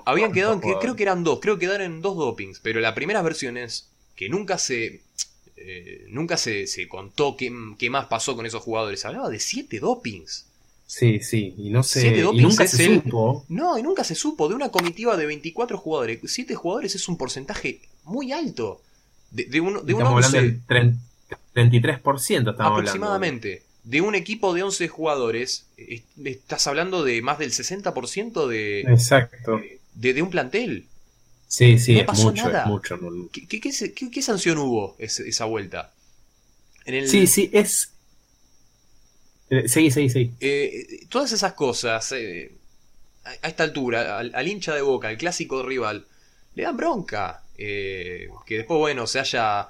habían 0.07 0.33
quedado, 0.33 0.61
que, 0.61 0.75
creo 0.81 0.97
que 0.97 1.03
eran 1.03 1.23
dos, 1.23 1.39
creo 1.41 1.59
que 1.59 1.67
quedaron 1.67 1.87
en 1.87 2.03
dos 2.03 2.17
dopings, 2.17 2.61
pero 2.61 2.81
las 2.81 2.95
primeras 2.95 3.23
versiones, 3.23 3.89
que 4.15 4.29
nunca 4.29 4.59
se. 4.59 5.03
Eh, 5.59 6.07
nunca 6.09 6.37
se, 6.37 6.67
se 6.67 6.89
contó 6.89 7.37
qué, 7.37 7.53
qué, 7.79 7.91
más 7.91 8.07
pasó 8.07 8.37
con 8.37 8.47
esos 8.47 8.63
jugadores. 8.63 9.05
Hablaba 9.05 9.29
de 9.29 9.39
siete 9.39 9.81
dopings. 9.81 10.47
Sí, 10.87 11.19
sí, 11.21 11.55
y 11.59 11.71
no 11.71 11.83
sé. 11.83 12.17
Y 12.17 12.41
nunca 12.41 12.67
se 12.67 12.87
supo. 12.87 13.45
No, 13.49 13.77
y 13.77 13.83
nunca 13.83 14.05
se 14.05 14.15
supo. 14.15 14.49
De 14.49 14.55
una 14.55 14.71
comitiva 14.71 15.17
de 15.17 15.27
24 15.27 15.79
jugadores, 15.79 16.21
siete 16.27 16.55
jugadores 16.55 16.95
es 16.95 17.09
un 17.09 17.19
porcentaje 17.19 17.81
muy 18.05 18.33
alto. 18.33 18.81
De, 19.33 19.45
de, 19.45 19.61
un, 19.61 19.85
de 19.85 19.93
estamos 19.93 20.25
hablando 20.25 20.39
del 20.39 21.01
33%, 21.55 22.51
estamos 22.51 22.79
aproximadamente. 22.79 23.65
De 23.83 24.01
un 24.01 24.15
equipo 24.15 24.55
de 24.55 24.63
11 24.63 24.89
jugadores, 24.89 25.67
estás 26.25 26.67
hablando 26.67 27.05
de 27.05 27.21
más 27.21 27.39
del 27.39 27.51
60% 27.51 28.47
de, 28.47 28.81
Exacto. 28.83 29.61
De, 29.95 30.23
un 30.23 30.31
plantel. 30.31 30.87
Sí, 31.49 31.79
sí, 31.79 31.99
es 31.99 32.07
mucho, 32.25 32.49
mucho. 32.67 32.99
¿Qué, 33.33 33.61
qué, 33.61 34.23
sanción 34.23 34.59
hubo 34.59 34.97
esa 34.99 35.45
vuelta? 35.45 35.93
Sí, 37.07 37.27
sí, 37.27 37.51
es... 37.53 37.91
Eh, 39.51 39.69
sí, 39.69 39.91
sí, 39.91 40.09
sí. 40.09 40.33
Eh, 40.41 41.07
todas 41.09 41.33
esas 41.33 41.53
cosas, 41.53 42.13
eh, 42.13 42.53
a, 43.25 43.49
esta 43.49 43.65
altura, 43.65 44.19
al, 44.19 44.49
hincha 44.49 44.75
de 44.75 44.83
boca, 44.83 45.09
al 45.09 45.17
clásico 45.17 45.63
rival, 45.63 46.07
le 46.55 46.63
dan 46.63 46.77
bronca. 46.77 47.43
Eh, 47.59 48.29
que 48.45 48.59
después, 48.59 48.79
bueno, 48.79 49.07
se 49.07 49.21
haya, 49.21 49.69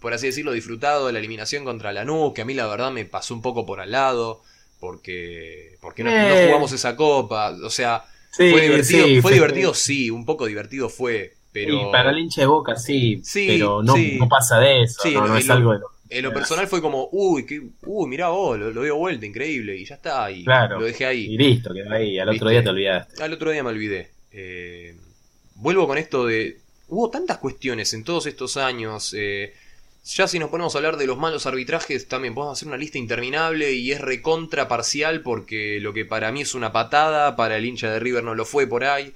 por 0.00 0.14
así 0.14 0.26
decirlo, 0.26 0.52
disfrutado 0.52 1.06
de 1.06 1.12
la 1.12 1.18
eliminación 1.18 1.64
contra 1.64 1.92
Lanús, 1.92 2.32
que 2.32 2.42
a 2.42 2.44
mí 2.44 2.54
la 2.54 2.66
verdad 2.66 2.90
me 2.90 3.04
pasó 3.04 3.34
un 3.34 3.42
poco 3.42 3.66
por 3.66 3.80
al 3.80 3.92
lado, 3.92 4.42
porque, 4.80 5.76
porque 5.80 6.02
no, 6.02 6.10
eh. 6.10 6.46
jugamos 6.46 6.72
esa 6.72 6.96
copa, 6.96 7.50
o 7.62 7.70
sea, 7.70 8.04
fue 8.30 8.60
divertido, 8.62 9.22
fue, 9.22 9.32
divertido, 9.32 9.74
sí, 9.74 10.10
un 10.10 10.24
poco 10.24 10.46
divertido 10.46 10.88
fue, 10.88 11.34
pero... 11.52 11.90
para 11.90 12.10
el 12.10 12.18
hincha 12.18 12.40
de 12.42 12.46
Boca 12.46 12.76
sí, 12.76 13.22
pero 13.34 13.82
no, 13.82 13.94
pasa 14.28 14.58
de 14.58 14.82
eso, 14.82 15.10
no, 15.10 15.36
es 15.36 15.50
algo 15.50 15.72
de 15.72 15.80
En 16.10 16.24
lo 16.24 16.32
personal 16.32 16.66
fue 16.66 16.82
como, 16.82 17.08
uy, 17.12 17.46
que, 17.46 17.62
uy, 17.86 18.08
mirá 18.08 18.28
vos, 18.28 18.58
lo, 18.58 18.82
dio 18.82 18.96
vuelta, 18.96 19.24
increíble, 19.24 19.76
y 19.76 19.84
ya 19.84 19.94
está, 19.94 20.30
y 20.30 20.42
lo 20.42 20.82
dejé 20.82 21.06
ahí. 21.06 21.26
Y 21.26 21.38
listo, 21.38 21.72
quedó 21.72 21.92
ahí, 21.92 22.18
al 22.18 22.28
otro 22.28 22.50
día 22.50 22.62
te 22.62 22.68
olvidaste. 22.68 23.22
Al 23.22 23.32
otro 23.32 23.50
día 23.50 23.62
me 23.62 23.70
olvidé. 23.70 24.10
Eh, 24.32 24.96
vuelvo 25.54 25.86
con 25.86 25.98
esto 25.98 26.26
de, 26.26 26.58
hubo 26.88 27.10
tantas 27.10 27.38
cuestiones 27.38 27.94
en 27.94 28.04
todos 28.04 28.26
estos 28.26 28.56
años. 28.56 29.14
Eh, 29.16 29.54
ya 30.04 30.26
si 30.26 30.38
nos 30.38 30.50
ponemos 30.50 30.74
a 30.74 30.78
hablar 30.78 30.96
de 30.96 31.06
los 31.06 31.18
malos 31.18 31.46
arbitrajes, 31.46 32.08
también 32.08 32.34
podemos 32.34 32.58
hacer 32.58 32.68
una 32.68 32.76
lista 32.76 32.98
interminable 32.98 33.72
y 33.72 33.92
es 33.92 34.00
recontra 34.00 34.66
parcial 34.66 35.20
porque 35.22 35.78
lo 35.80 35.92
que 35.92 36.04
para 36.04 36.32
mí 36.32 36.42
es 36.42 36.54
una 36.54 36.72
patada, 36.72 37.36
para 37.36 37.56
el 37.56 37.64
hincha 37.64 37.90
de 37.90 38.00
River 38.00 38.24
no 38.24 38.34
lo 38.34 38.44
fue 38.44 38.66
por 38.66 38.84
ahí. 38.84 39.12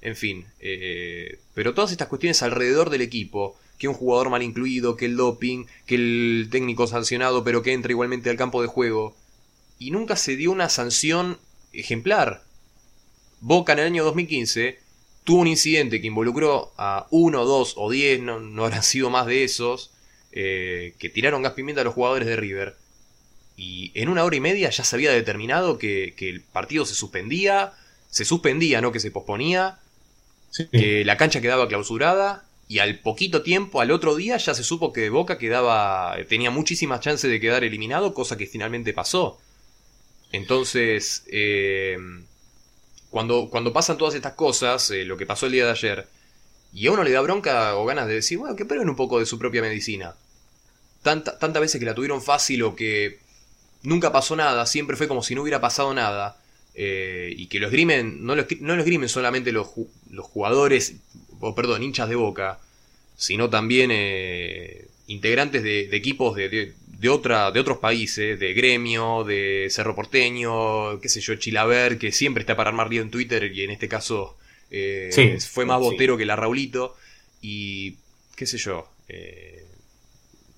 En 0.00 0.16
fin, 0.16 0.46
eh, 0.60 1.40
pero 1.54 1.74
todas 1.74 1.90
estas 1.90 2.08
cuestiones 2.08 2.42
alrededor 2.42 2.88
del 2.88 3.02
equipo, 3.02 3.58
que 3.78 3.88
un 3.88 3.94
jugador 3.94 4.30
mal 4.30 4.42
incluido, 4.42 4.96
que 4.96 5.06
el 5.06 5.16
doping, 5.16 5.66
que 5.86 5.94
el 5.94 6.48
técnico 6.50 6.86
sancionado 6.86 7.44
pero 7.44 7.62
que 7.62 7.72
entra 7.72 7.92
igualmente 7.92 8.28
al 8.28 8.36
campo 8.36 8.60
de 8.60 8.68
juego, 8.68 9.16
y 9.78 9.90
nunca 9.92 10.16
se 10.16 10.36
dio 10.36 10.50
una 10.50 10.68
sanción 10.68 11.38
ejemplar. 11.72 12.42
Boca 13.40 13.72
en 13.72 13.78
el 13.78 13.86
año 13.86 14.04
2015 14.04 14.80
tuvo 15.22 15.42
un 15.42 15.46
incidente 15.46 16.00
que 16.00 16.06
involucró 16.08 16.72
a 16.76 17.06
uno, 17.10 17.44
dos 17.44 17.74
o 17.76 17.90
diez, 17.90 18.20
no, 18.20 18.40
no 18.40 18.64
habrán 18.64 18.82
sido 18.82 19.10
más 19.10 19.26
de 19.26 19.44
esos, 19.44 19.92
eh, 20.32 20.94
que 20.98 21.08
tiraron 21.08 21.42
gas 21.42 21.52
pimienta 21.52 21.82
a 21.82 21.84
los 21.84 21.94
jugadores 21.94 22.26
de 22.26 22.36
River. 22.36 22.76
Y 23.56 23.92
en 23.94 24.08
una 24.08 24.24
hora 24.24 24.36
y 24.36 24.40
media 24.40 24.70
ya 24.70 24.84
se 24.84 24.96
había 24.96 25.12
determinado 25.12 25.78
que, 25.78 26.14
el 26.18 26.40
partido 26.40 26.86
se 26.86 26.94
suspendía, 26.94 27.72
se 28.08 28.24
suspendía, 28.24 28.80
no 28.80 28.90
que 28.90 29.00
se 29.00 29.10
posponía, 29.10 29.80
que 30.72 31.04
la 31.04 31.16
cancha 31.16 31.40
quedaba 31.40 31.68
clausurada 31.68 32.47
y 32.68 32.80
al 32.80 32.98
poquito 32.98 33.42
tiempo, 33.42 33.80
al 33.80 33.90
otro 33.90 34.14
día, 34.14 34.36
ya 34.36 34.54
se 34.54 34.62
supo 34.62 34.92
que 34.92 35.08
Boca 35.08 35.38
quedaba, 35.38 36.14
tenía 36.28 36.50
muchísimas 36.50 37.00
chances 37.00 37.30
de 37.30 37.40
quedar 37.40 37.64
eliminado, 37.64 38.12
cosa 38.12 38.36
que 38.36 38.46
finalmente 38.46 38.92
pasó. 38.92 39.40
Entonces, 40.32 41.24
eh, 41.28 41.96
cuando, 43.08 43.48
cuando 43.48 43.72
pasan 43.72 43.96
todas 43.96 44.14
estas 44.14 44.34
cosas, 44.34 44.90
eh, 44.90 45.06
lo 45.06 45.16
que 45.16 45.24
pasó 45.24 45.46
el 45.46 45.52
día 45.52 45.64
de 45.64 45.70
ayer, 45.70 46.08
y 46.74 46.86
a 46.86 46.92
uno 46.92 47.04
le 47.04 47.12
da 47.12 47.22
bronca 47.22 47.74
o 47.76 47.86
ganas 47.86 48.06
de 48.06 48.14
decir, 48.14 48.36
bueno, 48.36 48.54
que 48.54 48.66
prueben 48.66 48.90
un 48.90 48.96
poco 48.96 49.18
de 49.18 49.24
su 49.24 49.38
propia 49.38 49.62
medicina. 49.62 50.14
Tanta, 51.02 51.38
tantas 51.38 51.62
veces 51.62 51.78
que 51.78 51.86
la 51.86 51.94
tuvieron 51.94 52.20
fácil 52.20 52.62
o 52.64 52.76
que 52.76 53.20
nunca 53.82 54.12
pasó 54.12 54.36
nada, 54.36 54.66
siempre 54.66 54.96
fue 54.96 55.08
como 55.08 55.22
si 55.22 55.34
no 55.34 55.40
hubiera 55.40 55.62
pasado 55.62 55.94
nada. 55.94 56.36
Eh, 56.74 57.34
y 57.36 57.46
que 57.46 57.58
los 57.58 57.72
grimen, 57.72 58.24
no 58.24 58.36
los, 58.36 58.46
no 58.60 58.76
grimen 58.84 59.08
solamente 59.08 59.50
los, 59.50 59.68
los 60.10 60.26
jugadores, 60.26 60.94
o 61.40 61.54
perdón, 61.54 61.82
hinchas 61.82 62.08
de 62.08 62.16
boca, 62.16 62.58
sino 63.16 63.50
también 63.50 63.90
eh, 63.92 64.86
integrantes 65.06 65.62
de, 65.62 65.88
equipos 65.96 66.36
de, 66.36 66.74
de, 66.86 67.08
otra, 67.08 67.50
de 67.50 67.60
otros 67.60 67.78
países, 67.78 68.38
de 68.38 68.52
Gremio, 68.54 69.24
de 69.24 69.68
Cerro 69.70 69.94
Porteño, 69.94 71.00
qué 71.00 71.08
sé 71.08 71.20
yo, 71.20 71.34
Chilaver, 71.36 71.98
que 71.98 72.12
siempre 72.12 72.42
está 72.42 72.56
para 72.56 72.70
armar 72.70 72.90
lío 72.90 73.02
en 73.02 73.10
Twitter 73.10 73.50
y 73.52 73.62
en 73.62 73.70
este 73.70 73.88
caso 73.88 74.36
eh, 74.70 75.38
fue 75.40 75.64
más 75.64 75.80
botero 75.80 76.16
que 76.16 76.26
la 76.26 76.36
Raulito. 76.36 76.96
Y 77.40 77.96
qué 78.36 78.46
sé 78.46 78.58
yo. 78.58 78.88
Eh, 79.08 79.64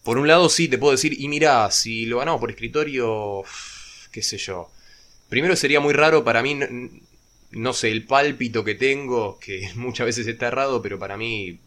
por 0.02 0.18
un 0.18 0.26
lado 0.26 0.48
sí 0.48 0.68
te 0.68 0.78
puedo 0.78 0.92
decir, 0.92 1.14
y 1.18 1.28
mira, 1.28 1.70
si 1.70 2.06
lo 2.06 2.18
ganamos 2.18 2.40
por 2.40 2.50
escritorio, 2.50 3.42
qué 4.12 4.22
sé 4.22 4.38
yo. 4.38 4.70
Primero 5.28 5.54
sería 5.56 5.80
muy 5.80 5.92
raro 5.92 6.24
para 6.24 6.42
mí, 6.42 6.58
no 7.52 7.72
sé, 7.72 7.90
el 7.90 8.04
pálpito 8.04 8.64
que 8.64 8.74
tengo, 8.74 9.38
que 9.40 9.70
muchas 9.74 10.06
veces 10.06 10.26
está 10.26 10.48
errado, 10.48 10.82
pero 10.82 10.98
para 10.98 11.16
mí 11.16 11.58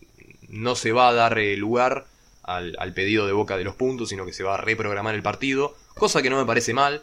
no 0.49 0.75
se 0.75 0.91
va 0.91 1.09
a 1.09 1.13
dar 1.13 1.38
lugar 1.57 2.05
al, 2.43 2.93
pedido 2.93 3.25
de 3.25 3.34
Boca 3.34 3.57
de 3.57 3.63
los 3.63 3.75
puntos, 3.75 4.09
sino 4.09 4.25
que 4.25 4.34
se 4.34 4.43
va 4.43 4.55
a 4.55 4.57
reprogramar 4.57 5.15
el 5.15 5.23
partido, 5.23 5.75
cosa 5.95 6.21
que 6.21 6.29
no 6.29 6.38
me 6.38 6.45
parece 6.45 6.73
mal. 6.73 7.01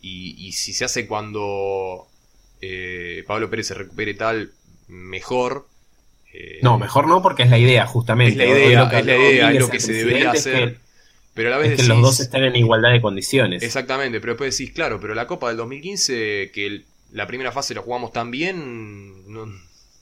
Y, 0.00 0.52
si 0.52 0.72
se 0.72 0.84
hace 0.84 1.08
cuando 1.08 2.06
eh, 2.60 3.24
Pablo 3.26 3.50
Pérez 3.50 3.66
se 3.66 3.74
recupere 3.74 4.14
tal, 4.14 4.52
mejor. 4.86 5.66
Eh, 6.32 6.60
no, 6.62 6.78
mejor 6.78 7.08
no, 7.08 7.22
porque 7.22 7.42
es 7.42 7.50
la 7.50 7.58
idea, 7.58 7.86
justamente. 7.86 8.32
Es 8.32 8.50
la 8.50 8.56
idea, 8.56 8.82
es, 8.84 9.06
la 9.06 9.16
idea, 9.16 9.50
es 9.50 9.58
lo 9.58 9.68
que 9.68 9.80
se 9.80 9.92
debería 9.94 10.30
hacer. 10.30 10.78
pero 11.34 11.48
a 11.48 11.50
la 11.52 11.58
vez 11.58 11.80
que 11.80 11.88
los 11.88 12.00
dos 12.00 12.20
están 12.20 12.44
en 12.44 12.54
igualdad 12.54 12.92
de 12.92 13.00
condiciones. 13.00 13.64
Exactamente, 13.64 14.20
pero 14.20 14.34
después 14.34 14.56
decís, 14.56 14.72
claro, 14.72 15.00
pero 15.00 15.12
la 15.16 15.26
Copa 15.26 15.48
del 15.48 15.56
2015, 15.56 16.52
que 16.54 16.84
la 17.16 17.26
primera 17.26 17.50
fase 17.50 17.74
la 17.74 17.80
jugamos 17.80 18.12
tan 18.12 18.30
bien, 18.30 19.24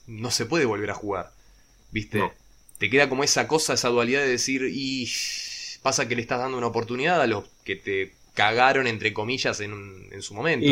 no, 0.05 0.31
se 0.31 0.45
puede 0.45 0.65
volver 0.65 0.91
a 0.91 0.95
jugar. 0.95 1.31
¿Viste? 1.91 2.21
te 2.77 2.89
queda 2.89 3.07
como 3.07 3.23
esa 3.23 3.47
cosa, 3.47 3.73
esa 3.73 3.87
dualidad 3.87 4.19
de 4.19 4.27
decir, 4.27 4.69
y 4.69 5.09
pasa 5.81 6.09
que 6.09 6.15
le 6.17 6.21
estás 6.21 6.39
dando 6.39 6.57
una 6.57 6.67
oportunidad 6.67 7.21
a 7.21 7.27
los 7.27 7.45
que 7.63 7.77
te 7.77 8.11
cagaron, 8.33 8.85
entre 8.85 9.13
comillas, 9.13 9.61
en, 9.61 10.09
en 10.11 10.21
su 10.21 10.33
momento. 10.33 10.67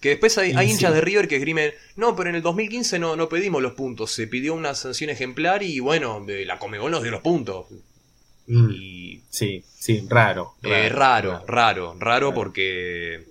que 0.00 0.10
después 0.10 0.36
hay, 0.36 0.52
hinchas 0.68 0.92
de 0.92 1.00
River 1.00 1.28
que 1.28 1.36
esgrimen, 1.36 1.72
no, 1.96 2.14
pero 2.14 2.28
en 2.28 2.36
el 2.36 2.42
2015 2.42 2.98
no, 2.98 3.16
no 3.16 3.30
pedimos 3.30 3.62
los 3.62 3.72
puntos, 3.72 4.12
se 4.12 4.26
pidió 4.26 4.52
una 4.52 4.74
sanción 4.74 5.08
ejemplar 5.08 5.62
y 5.62 5.80
bueno, 5.80 6.22
la 6.28 6.58
Comebol 6.58 6.90
nos 6.90 7.02
dio 7.02 7.10
los 7.10 7.22
puntos. 7.22 7.68
Mm. 8.48 8.70
Y, 8.70 9.22
sí, 9.30 9.64
sí, 9.78 10.06
raro. 10.10 10.56
Eh, 10.62 10.90
raro, 10.90 11.42
raro, 11.48 11.96
raro, 11.98 12.34
porque 12.34 13.24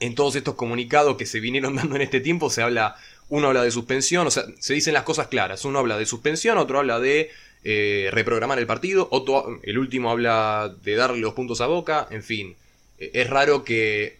en 0.00 0.14
todos 0.14 0.36
estos 0.36 0.54
comunicados 0.54 1.16
que 1.16 1.26
se 1.26 1.40
vinieron 1.40 1.76
dando 1.76 1.96
en 1.96 2.02
este 2.02 2.20
tiempo 2.20 2.50
se 2.50 2.62
habla, 2.62 2.96
uno 3.28 3.48
habla 3.48 3.62
de 3.62 3.70
suspensión, 3.70 4.26
o 4.26 4.30
sea, 4.30 4.44
se 4.58 4.74
dicen 4.74 4.94
las 4.94 5.04
cosas 5.04 5.28
claras, 5.28 5.64
uno 5.64 5.78
habla 5.78 5.98
de 5.98 6.06
suspensión, 6.06 6.58
otro 6.58 6.78
habla 6.78 7.00
de 7.00 7.30
eh, 7.64 8.08
reprogramar 8.12 8.58
el 8.58 8.66
partido, 8.66 9.08
otro, 9.10 9.60
el 9.62 9.78
último 9.78 10.10
habla 10.10 10.72
de 10.82 10.94
darle 10.94 11.18
los 11.18 11.34
puntos 11.34 11.60
a 11.60 11.66
Boca, 11.66 12.06
en 12.10 12.22
fin, 12.22 12.56
eh, 12.98 13.10
es 13.14 13.28
raro 13.28 13.64
que 13.64 14.18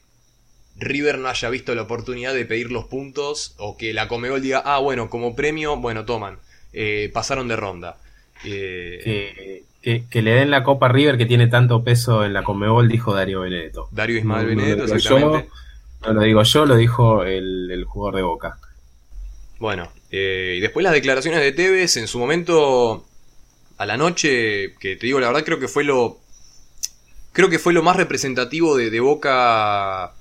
River 0.79 1.19
no 1.19 1.29
haya 1.29 1.49
visto 1.51 1.75
la 1.75 1.83
oportunidad 1.83 2.35
de 2.35 2.45
pedir 2.45 2.71
los 2.71 2.85
puntos 2.85 3.55
o 3.59 3.77
que 3.77 3.95
la 3.95 4.09
Comebol 4.09 4.43
diga, 4.43 4.63
ah, 4.65 4.79
bueno, 4.79 5.09
como 5.09 5.35
premio, 5.35 5.77
bueno, 5.77 6.05
toman, 6.05 6.39
eh, 6.73 7.11
pasaron 7.13 7.49
de 7.49 7.57
ronda. 7.57 7.97
Eh, 8.45 9.63
que, 10.11 10.23
le 10.23 10.33
den 10.33 10.51
la 10.51 10.63
Copa 10.63 10.89
River 10.89 11.17
que 11.17 11.27
tiene 11.27 11.47
tanto 11.47 11.83
peso 11.83 12.25
en 12.25 12.33
la 12.33 12.43
Comebol, 12.43 12.89
dijo 12.89 13.15
Darío 13.15 13.41
Benedetto. 13.41 13.89
Darío 13.93 14.19
Ismael 14.19 14.47
Benedetto, 14.47 14.85
exactamente. 14.95 15.49
No 16.07 16.13
lo 16.13 16.23
digo 16.23 16.43
yo, 16.43 16.67
lo 16.67 16.77
dijo 16.77 17.25
el, 17.25 17.85
jugador 17.87 18.17
de 18.17 18.23
Boca. 18.23 18.59
Bueno, 19.59 19.91
eh, 20.11 20.55
y 20.59 20.61
después 20.61 20.85
las 20.85 20.93
declaraciones 20.93 21.41
de 21.41 21.53
Tevez, 21.53 21.97
en 21.97 22.09
su 22.09 22.19
momento, 22.19 23.07
a 23.79 23.87
la 23.87 23.97
noche, 23.97 24.75
que 24.79 24.97
te 24.97 25.07
digo 25.07 25.21
la 25.21 25.29
verdad, 25.29 25.45
creo 25.45 25.59
que 25.59 25.69
fue 25.69 25.85
lo. 25.85 26.19
Creo 27.33 27.51
que 27.51 27.59
fue 27.59 27.73
lo 27.73 27.83
más 27.83 27.97
representativo 27.97 28.77
de, 28.77 28.91
de 28.91 29.01
Boca 29.01 30.13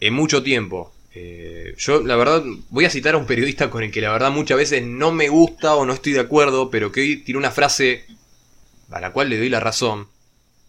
en 0.00 0.14
mucho 0.14 0.42
tiempo. 0.42 0.92
Eh, 1.14 1.74
yo, 1.76 2.00
la 2.00 2.16
verdad, 2.16 2.44
voy 2.70 2.84
a 2.84 2.90
citar 2.90 3.14
a 3.14 3.18
un 3.18 3.26
periodista 3.26 3.70
con 3.70 3.82
el 3.82 3.90
que 3.90 4.00
la 4.00 4.12
verdad 4.12 4.30
muchas 4.30 4.56
veces 4.56 4.84
no 4.84 5.10
me 5.10 5.28
gusta 5.28 5.74
o 5.74 5.84
no 5.84 5.92
estoy 5.92 6.12
de 6.12 6.20
acuerdo, 6.20 6.70
pero 6.70 6.92
que 6.92 7.00
hoy 7.00 7.16
tiene 7.24 7.38
una 7.38 7.50
frase 7.50 8.04
a 8.90 9.00
la 9.00 9.12
cual 9.12 9.28
le 9.28 9.38
doy 9.38 9.48
la 9.48 9.60
razón, 9.60 10.06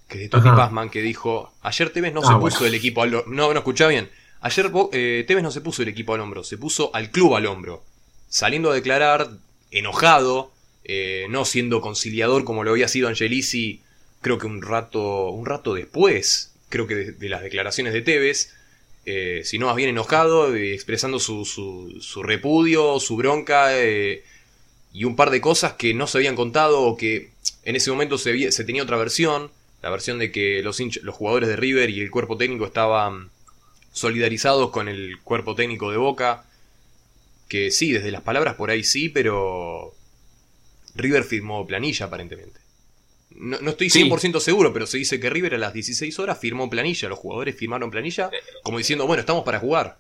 que 0.08 0.18
es 0.18 0.24
de 0.24 0.30
Toti 0.30 0.50
Pazman, 0.50 0.90
que 0.90 1.02
dijo, 1.02 1.54
ayer 1.62 1.92
Tevez 1.92 2.14
no 2.14 2.22
ah, 2.24 2.34
se 2.34 2.40
puso 2.40 2.66
el 2.66 2.74
equipo 2.74 3.04
al. 3.04 3.12
No, 3.12 3.24
no 3.28 3.52
escucha 3.54 3.88
bien. 3.88 4.10
Ayer 4.42 4.72
eh, 4.94 5.26
Tevez 5.28 5.44
no 5.44 5.52
se 5.52 5.62
puso 5.62 5.82
el 5.82 5.90
equipo 5.90 6.14
al 6.14 6.22
hombro, 6.22 6.44
se 6.44 6.58
puso 6.58 6.92
al 6.94 7.12
club 7.12 7.36
al 7.36 7.46
hombro. 7.46 7.84
Saliendo 8.30 8.72
a 8.72 8.76
declarar, 8.76 9.30
enojado, 9.72 10.52
eh, 10.86 11.28
no 11.30 11.46
siendo 11.46 11.82
conciliador 11.82 12.44
como 12.46 12.64
lo 12.64 12.72
había 12.72 12.88
sido 12.88 13.08
Angelici, 13.08 13.82
creo 14.22 14.38
que 14.38 14.48
un 14.48 14.62
rato, 14.62 15.30
un 15.30 15.46
rato 15.46 15.74
después, 15.74 16.54
creo 16.70 16.88
que 16.88 16.96
de 16.96 17.30
las 17.30 17.42
declaraciones 17.42 17.94
de 17.94 18.02
Tevez 18.02 18.54
eh, 19.06 19.42
sino 19.44 19.68
más 19.68 19.76
bien 19.76 19.90
enojado, 19.90 20.56
eh, 20.56 20.74
expresando 20.74 21.20
su, 21.20 21.46
su, 21.46 22.24
repudio, 22.24 23.00
su 23.00 23.16
bronca 23.16 23.72
y 24.94 25.04
un 25.04 25.16
par 25.16 25.32
de 25.32 25.42
cosas 25.42 25.74
que 25.74 25.94
no 25.94 26.06
se 26.06 26.20
habían 26.20 26.36
contado 26.36 26.82
o 26.82 26.98
que 26.98 27.32
en 27.64 27.76
ese 27.76 27.92
momento 27.92 28.18
se, 28.18 28.52
se 28.52 28.64
tenía 28.64 28.84
otra 28.84 28.98
versión, 28.98 29.52
la 29.82 29.90
versión 29.90 30.20
de 30.20 30.32
que 30.32 30.62
los, 30.62 30.80
los 31.02 31.16
jugadores 31.16 31.50
de 31.50 31.56
River 31.56 31.90
y 31.90 32.02
el 32.02 32.12
cuerpo 32.12 32.38
técnico 32.38 32.66
estaban 32.66 33.30
solidarizados 33.92 34.70
con 34.72 34.88
el 34.88 35.20
cuerpo 35.24 35.56
técnico 35.56 35.92
de 35.92 35.98
Boca, 35.98 36.46
que 37.48 37.72
sí, 37.72 37.92
desde 37.92 38.12
las 38.12 38.22
palabras 38.22 38.56
por 38.56 38.70
ahí 38.70 38.84
sí, 38.84 39.10
pero 39.10 39.94
River 40.96 41.24
firmó 41.24 41.66
planilla 41.66 42.06
aparentemente. 42.06 42.60
No, 43.32 43.58
estoy 43.70 43.88
100% 43.88 44.40
seguro, 44.40 44.74
pero 44.74 44.86
se 44.86 44.98
dice 44.98 45.20
que 45.20 45.30
River 45.30 45.56
a 45.56 45.58
las 45.58 45.74
16 45.74 46.18
horas 46.20 46.40
firmó 46.40 46.70
planilla. 46.70 47.10
Los 47.10 47.20
jugadores 47.20 47.56
firmaron 47.56 47.92
planilla 47.92 48.30
como 48.64 48.80
diciendo, 48.80 49.08
bueno, 49.08 49.22
estamos 49.22 49.44
para 49.44 49.60
jugar. 49.60 49.98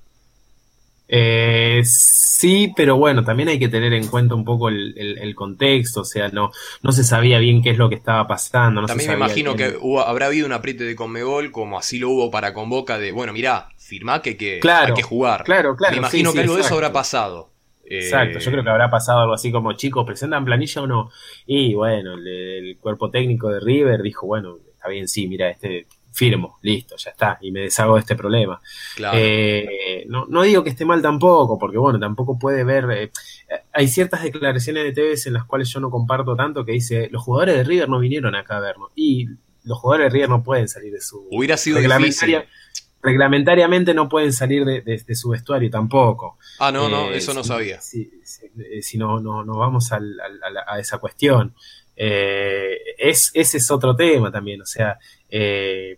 Eh, 1.12 1.82
sí, 1.86 2.72
pero 2.76 2.98
bueno, 2.98 3.24
también 3.24 3.50
hay 3.50 3.58
que 3.58 3.68
tener 3.68 3.94
en 3.94 4.08
cuenta 4.08 4.36
un 4.36 4.46
poco 4.46 4.70
el, 4.70 5.34
contexto, 5.36 6.02
o 6.02 6.06
sea, 6.06 6.30
no, 6.30 6.52
no 6.84 6.92
se 6.92 7.04
sabía 7.04 7.40
bien 7.40 7.64
qué 7.64 7.72
es 7.72 7.78
lo 7.80 7.90
que 7.90 7.96
estaba 7.96 8.28
pasando. 8.28 8.86
también 8.86 9.10
me 9.10 9.16
imagino 9.16 9.56
que 9.56 9.76
habrá 10.06 10.28
habido 10.28 10.46
un 10.46 10.54
apriete 10.54 10.84
de 10.84 10.96
Conmebol, 10.96 11.52
como 11.52 11.80
así 11.80 11.98
lo 11.98 12.12
hubo 12.12 12.30
para 12.30 12.54
Convoca, 12.54 13.00
de, 13.00 13.12
bueno, 13.12 13.34
mirá, 13.34 13.70
firmá 13.90 14.22
que, 14.22 14.38
que 14.38 14.62
hay 14.64 14.94
que 14.94 15.04
jugar. 15.04 15.44
Claro, 15.44 15.76
claro. 15.76 15.94
Me 15.94 15.98
imagino 15.98 16.32
que 16.32 16.42
algo 16.42 16.56
de 16.56 16.62
eso 16.62 16.76
habrá 16.76 16.94
pasado. 16.94 17.50
Exacto, 17.90 18.40
yo 18.40 18.52
creo 18.52 18.64
que 18.64 18.70
habrá 18.70 18.90
pasado 18.90 19.22
algo 19.22 19.34
así 19.34 19.52
como, 19.52 19.74
chicos, 19.74 20.06
¿presentan 20.06 20.46
planilla 20.46 20.84
o 20.84 20.88
no? 20.88 21.12
Y 21.48 21.74
bueno, 21.74 22.14
el, 22.14 22.78
cuerpo 22.80 23.10
técnico 23.10 23.50
de 23.50 23.60
River 23.60 24.04
dijo, 24.04 24.28
bueno, 24.28 24.58
está 24.72 24.88
bien, 24.90 25.08
sí, 25.08 25.28
mira, 25.28 25.50
este 25.50 25.88
firmo, 26.12 26.60
listo, 26.62 26.96
ya 26.98 27.12
está, 27.12 27.38
y 27.42 27.52
me 27.52 27.62
deshago 27.62 27.96
de 27.96 28.02
este 28.02 28.16
problema. 28.16 28.60
Eh, 29.14 30.06
no, 30.08 30.26
no, 30.28 30.44
digo 30.44 30.64
que 30.64 30.70
esté 30.70 30.86
mal 30.86 31.02
tampoco, 31.02 31.58
porque 31.58 31.78
bueno, 31.78 32.00
tampoco 32.00 32.38
puede 32.38 32.64
ver, 32.64 32.86
eh, 32.92 33.12
hay 33.74 33.88
ciertas 33.88 34.24
declaraciones 34.24 34.84
de 34.84 34.92
TVs 34.92 35.28
en 35.28 35.34
las 35.34 35.46
cuales 35.46 35.70
yo 35.70 35.80
no 35.80 35.90
comparto 35.90 36.36
tanto 36.36 36.66
que 36.66 36.74
dice, 36.74 37.10
los 37.12 37.24
jugadores 37.24 37.56
de 37.56 37.64
River 37.64 37.90
no 37.90 38.00
vinieron 38.00 38.36
acá 38.36 38.58
a 38.58 38.62
vernos, 38.62 38.90
y 38.96 39.28
los 39.64 39.80
jugadores 39.80 40.12
de 40.12 40.14
River 40.14 40.30
no 40.30 40.44
pueden 40.44 40.68
salir 40.68 40.94
de 40.94 41.02
su... 41.02 41.28
Hubiera 41.32 41.58
sido 41.58 41.80
difícil 41.80 42.44
reglamentariamente 43.02 43.93
no 43.93 44.10
pueden 44.10 44.34
salir 44.34 44.66
de, 44.66 45.16
su 45.16 45.30
vestuario 45.30 45.70
tampoco. 45.70 46.38
Ah, 46.60 46.72
no, 46.72 46.89
no, 46.89 47.12
eh, 47.12 47.18
eso 47.18 47.34
no 47.34 47.43
sabía. 47.43 47.80
Si, 47.82 48.12
si, 48.82 48.97
no, 48.97 49.20
no, 49.20 49.43
vamos 49.58 49.91
a, 49.91 50.00
esa 50.80 50.97
cuestión. 50.97 51.54
Eh, 51.95 52.78
es, 52.97 53.32
ese 53.34 53.58
es 53.58 53.72
otro 53.72 53.95
tema 53.95 54.32
también, 54.32 54.62
o 54.62 54.66
sea... 54.66 54.97
Eh, 55.30 55.97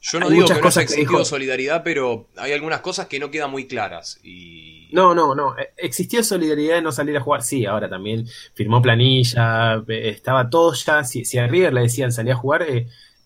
yo 0.00 0.20
no 0.20 0.30
digo 0.30 0.46
que 0.46 0.60
no 0.60 0.68
haya 0.68 0.82
existido 0.82 1.24
solidaridad, 1.24 1.82
pero 1.82 2.28
hay 2.36 2.52
algunas 2.52 2.80
cosas 2.80 3.08
que 3.08 3.18
no 3.18 3.30
quedan 3.32 3.50
muy 3.50 3.66
claras. 3.66 4.20
Y... 4.22 4.88
No, 4.92 5.12
no, 5.12 5.34
no. 5.34 5.56
Existió 5.76 6.22
solidaridad 6.22 6.76
de 6.76 6.82
no 6.82 6.92
salir 6.92 7.16
a 7.16 7.20
jugar. 7.20 7.42
Sí, 7.42 7.66
ahora 7.66 7.90
también 7.90 8.26
firmó 8.54 8.80
planilla, 8.80 9.82
estaba 9.88 10.48
todo 10.48 10.72
ya. 10.72 11.02
Si, 11.02 11.24
si 11.24 11.38
a 11.38 11.48
River 11.48 11.74
le 11.74 11.82
decían 11.82 12.12
salir 12.12 12.32
a 12.32 12.36
jugar, 12.36 12.64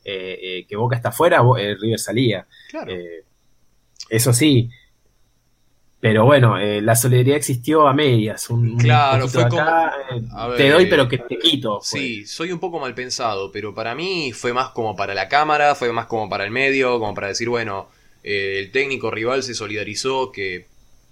eh, 0.05 0.39
eh, 0.43 0.67
que 0.69 0.77
Boca 0.77 0.97
está 0.97 1.11
afuera, 1.11 1.43
eh, 1.59 1.77
River 1.81 1.99
salía. 1.99 2.47
eso 4.09 4.33
sí. 4.33 4.69
Pero 6.01 6.25
bueno, 6.25 6.59
la 6.59 6.97
solidaridad 6.97 7.37
existió 7.37 7.87
a 7.87 7.95
medias. 7.95 8.51
Un, 8.51 8.77
claro, 8.77 9.29
fue 9.29 9.45
te 10.57 10.69
doy, 10.69 10.87
pero 10.87 11.09
que 11.09 11.19
te 11.19 11.39
quito. 11.39 11.79
Sí, 11.81 12.27
soy 12.27 12.51
un 12.51 12.59
poco 12.59 12.81
mal 12.81 12.93
pensado, 12.93 13.53
pero 13.53 13.73
para 13.73 13.95
mí 13.95 14.33
fue 14.33 14.53
más 14.53 14.71
como 14.71 14.97
para 14.97 15.15
la 15.15 15.29
cámara, 15.29 15.77
fue 15.77 15.93
más 15.93 16.07
como 16.07 16.29
para 16.29 16.45
el 16.45 16.51
medio, 16.51 16.99
como 16.99 17.15
para 17.15 17.29
decir, 17.29 17.49
bueno, 17.49 17.89
el 18.25 18.73
técnico 18.73 19.13
rival 19.13 19.45
se 19.45 19.55
solidarizó, 19.55 20.33
que 20.33 20.67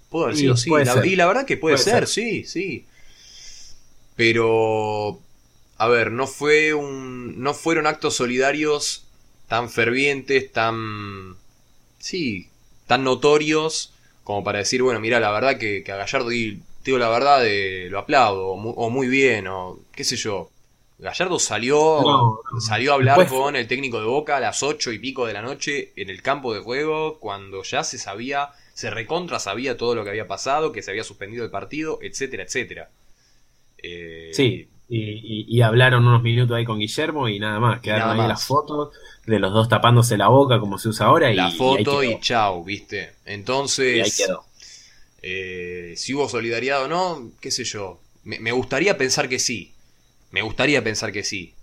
pudo 0.09 0.25
haber 0.25 0.35
sido 0.35 0.57
sí. 0.57 0.69
y 1.05 1.15
la 1.15 1.25
verdad 1.25 1.45
que 1.45 1.55
puede, 1.55 1.77
ser, 1.77 2.05
sí, 2.05 2.43
sí. 2.43 2.85
Pero 4.17 5.21
a 5.81 5.87
ver, 5.87 6.11
no 6.11 6.27
fue 6.27 6.75
un. 6.75 7.41
no 7.41 7.55
fueron 7.55 7.87
actos 7.87 8.13
solidarios 8.15 9.03
tan 9.47 9.67
fervientes, 9.67 10.51
tan. 10.51 11.35
sí, 11.97 12.49
tan 12.85 13.03
notorios 13.03 13.91
como 14.23 14.43
para 14.43 14.59
decir, 14.59 14.83
bueno, 14.83 14.99
mira, 14.99 15.19
la 15.19 15.31
verdad 15.31 15.57
que, 15.57 15.83
a 15.91 15.95
Gallardo, 15.95 16.29
digo 16.29 16.99
la 16.99 17.09
verdad, 17.09 17.41
de, 17.41 17.87
lo 17.89 17.97
aplaudo, 17.97 18.49
o 18.49 18.89
muy, 18.91 19.07
bien, 19.07 19.47
o 19.47 19.79
qué 19.91 20.03
sé 20.03 20.17
yo. 20.17 20.51
Gallardo 20.99 21.39
salió, 21.39 22.43
salió 22.59 22.91
a 22.91 22.95
hablar 22.95 23.27
con 23.27 23.55
el 23.55 23.67
técnico 23.67 23.99
de 23.99 24.05
Boca 24.05 24.37
a 24.37 24.39
las 24.39 24.61
ocho 24.61 24.91
y 24.91 24.99
pico 24.99 25.25
de 25.25 25.33
la 25.33 25.41
noche 25.41 25.93
en 25.95 26.11
el 26.11 26.21
campo 26.21 26.53
de 26.53 26.59
juego, 26.59 27.17
cuando 27.17 27.63
ya 27.63 27.83
se 27.83 27.97
sabía, 27.97 28.51
se 28.75 28.91
recontra 28.91 29.39
sabía 29.39 29.77
todo 29.77 29.95
lo 29.95 30.03
que 30.03 30.11
había 30.11 30.27
pasado, 30.27 30.71
que 30.71 30.83
se 30.83 30.91
había 30.91 31.03
suspendido 31.03 31.43
el 31.43 31.49
partido, 31.49 31.97
etcétera, 32.03 32.43
etcétera. 32.43 32.91
Eh, 33.79 34.29
sí, 34.31 34.69
y, 34.93 35.61
hablaron 35.61 36.05
unos 36.05 36.21
minutos 36.21 36.57
ahí 36.57 36.65
con 36.65 36.79
Guillermo 36.79 37.29
y 37.29 37.39
nada 37.39 37.59
más. 37.59 37.79
Quedaron 37.79 38.19
ahí 38.19 38.27
las 38.27 38.43
fotos 38.43 38.89
de 39.25 39.39
los 39.39 39.53
dos 39.53 39.69
tapándose 39.69 40.17
la 40.17 40.27
boca 40.27 40.59
como 40.59 40.77
se 40.77 40.89
usa 40.89 41.05
ahora. 41.05 41.33
La 41.33 41.49
foto 41.49 42.03
y, 42.03 42.19
chau, 42.19 42.63
¿viste? 42.63 43.13
Entonces. 43.25 44.03
ahí 44.03 44.11
quedó. 44.11 44.43
Eh, 45.21 45.93
si 45.95 46.13
hubo 46.13 46.27
solidaridad 46.27 46.83
o 46.83 46.87
no, 46.89 47.31
qué 47.39 47.51
sé 47.51 47.63
yo. 47.63 47.99
Me, 48.23 48.51
gustaría 48.51 48.97
pensar 48.97 49.29
que 49.29 49.39
sí. 49.39 49.73
Me 50.31 50.41
gustaría 50.41 50.83
pensar 50.83 51.13
que 51.13 51.23
sí. 51.23 51.53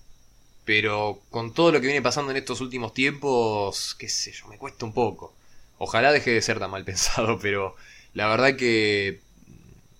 Pero 0.64 1.20
con 1.30 1.52
todo 1.52 1.72
lo 1.72 1.80
que 1.80 1.86
viene 1.86 2.02
pasando 2.02 2.30
en 2.30 2.38
estos 2.38 2.62
últimos 2.62 2.94
tiempos, 2.94 3.94
qué 3.98 4.08
sé 4.08 4.32
yo, 4.32 4.46
me 4.48 4.56
cuesta 4.56 4.86
un 4.86 4.94
poco. 4.94 5.34
Ojalá 5.76 6.12
deje 6.12 6.30
de 6.30 6.42
ser 6.42 6.58
tan 6.58 6.70
mal 6.70 6.84
pensado, 6.86 7.38
pero 7.38 7.76
la 8.14 8.26
verdad 8.28 8.56
que 8.56 9.20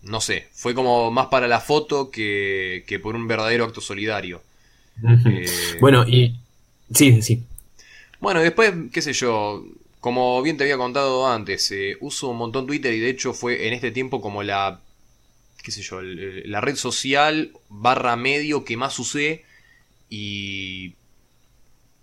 no 0.02 0.20
sé, 0.20 0.48
fue 0.52 0.74
como 0.74 1.10
más 1.10 1.26
para 1.26 1.48
la 1.48 1.60
foto 1.60 2.10
que, 2.10 3.00
por 3.02 3.16
un 3.16 3.26
verdadero 3.26 3.64
acto 3.64 3.80
solidario. 3.80 4.42
Eh, 5.26 5.46
bueno, 5.80 6.06
y... 6.08 6.36
Sí, 6.92 7.22
sí. 7.22 7.42
Bueno, 8.20 8.40
después, 8.40 8.72
qué 8.92 9.02
sé 9.02 9.12
yo, 9.12 9.64
como 10.00 10.40
bien 10.42 10.56
te 10.56 10.64
había 10.64 10.76
contado 10.76 11.26
antes, 11.28 11.70
eh, 11.70 11.96
uso 12.00 12.28
un 12.28 12.38
montón 12.38 12.66
Twitter 12.66 12.92
y 12.94 13.00
de 13.00 13.10
hecho 13.10 13.32
fue 13.32 13.68
en 13.68 13.74
este 13.74 13.90
tiempo 13.90 14.20
como 14.20 14.42
la, 14.42 14.80
qué 15.62 15.70
sé 15.70 15.82
yo, 15.82 16.00
la 16.02 16.60
red 16.60 16.76
social 16.76 17.52
barra 17.68 18.16
medio 18.16 18.64
que 18.64 18.76
más 18.76 18.98
usé 18.98 19.44
y, 20.08 20.94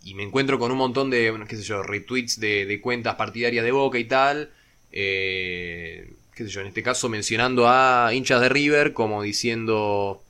y 0.03 0.13
me 0.13 0.23
encuentro 0.23 0.59
con 0.59 0.71
un 0.71 0.77
montón 0.77 1.09
de, 1.09 1.33
qué 1.49 1.57
sé 1.57 1.63
yo, 1.63 1.83
retweets 1.83 2.39
de, 2.39 2.65
de 2.65 2.81
cuentas 2.81 3.15
partidarias 3.15 3.65
de 3.65 3.71
Boca 3.71 3.97
y 3.97 4.05
tal. 4.05 4.51
Eh, 4.91 6.13
qué 6.35 6.43
sé 6.43 6.49
yo, 6.49 6.61
en 6.61 6.67
este 6.67 6.83
caso 6.83 7.09
mencionando 7.09 7.67
a 7.67 8.13
hinchas 8.13 8.41
de 8.41 8.49
River, 8.49 8.93
como 8.93 9.23
diciendo 9.23 10.21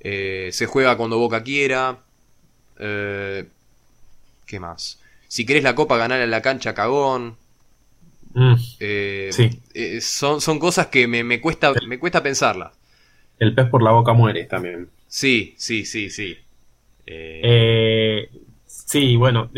eh, 0.00 0.50
se 0.52 0.66
juega 0.66 0.96
cuando 0.96 1.18
Boca 1.18 1.42
quiera. 1.42 1.98
Eh, 2.78 3.46
¿Qué 4.46 4.60
más? 4.60 5.00
Si 5.28 5.46
querés 5.46 5.62
la 5.62 5.74
copa, 5.74 5.96
ganar 5.96 6.20
en 6.20 6.30
la 6.30 6.42
cancha, 6.42 6.74
cagón. 6.74 7.36
Mm, 8.34 8.54
eh, 8.80 9.30
sí. 9.32 10.00
son, 10.00 10.40
son 10.40 10.58
cosas 10.58 10.86
que 10.86 11.06
me, 11.06 11.40
cuesta, 11.40 11.72
me 11.86 11.98
cuesta 11.98 12.22
pensarlas. 12.22 12.72
El 13.38 13.54
pez 13.54 13.68
por 13.68 13.82
la 13.82 13.92
boca 13.92 14.12
muere 14.12 14.44
también. 14.44 14.88
Sí, 15.08 15.54
sí, 15.56 15.84
sí, 15.84 16.10
sí. 16.10 16.36
sí, 18.66 19.16
bueno, 19.16 19.50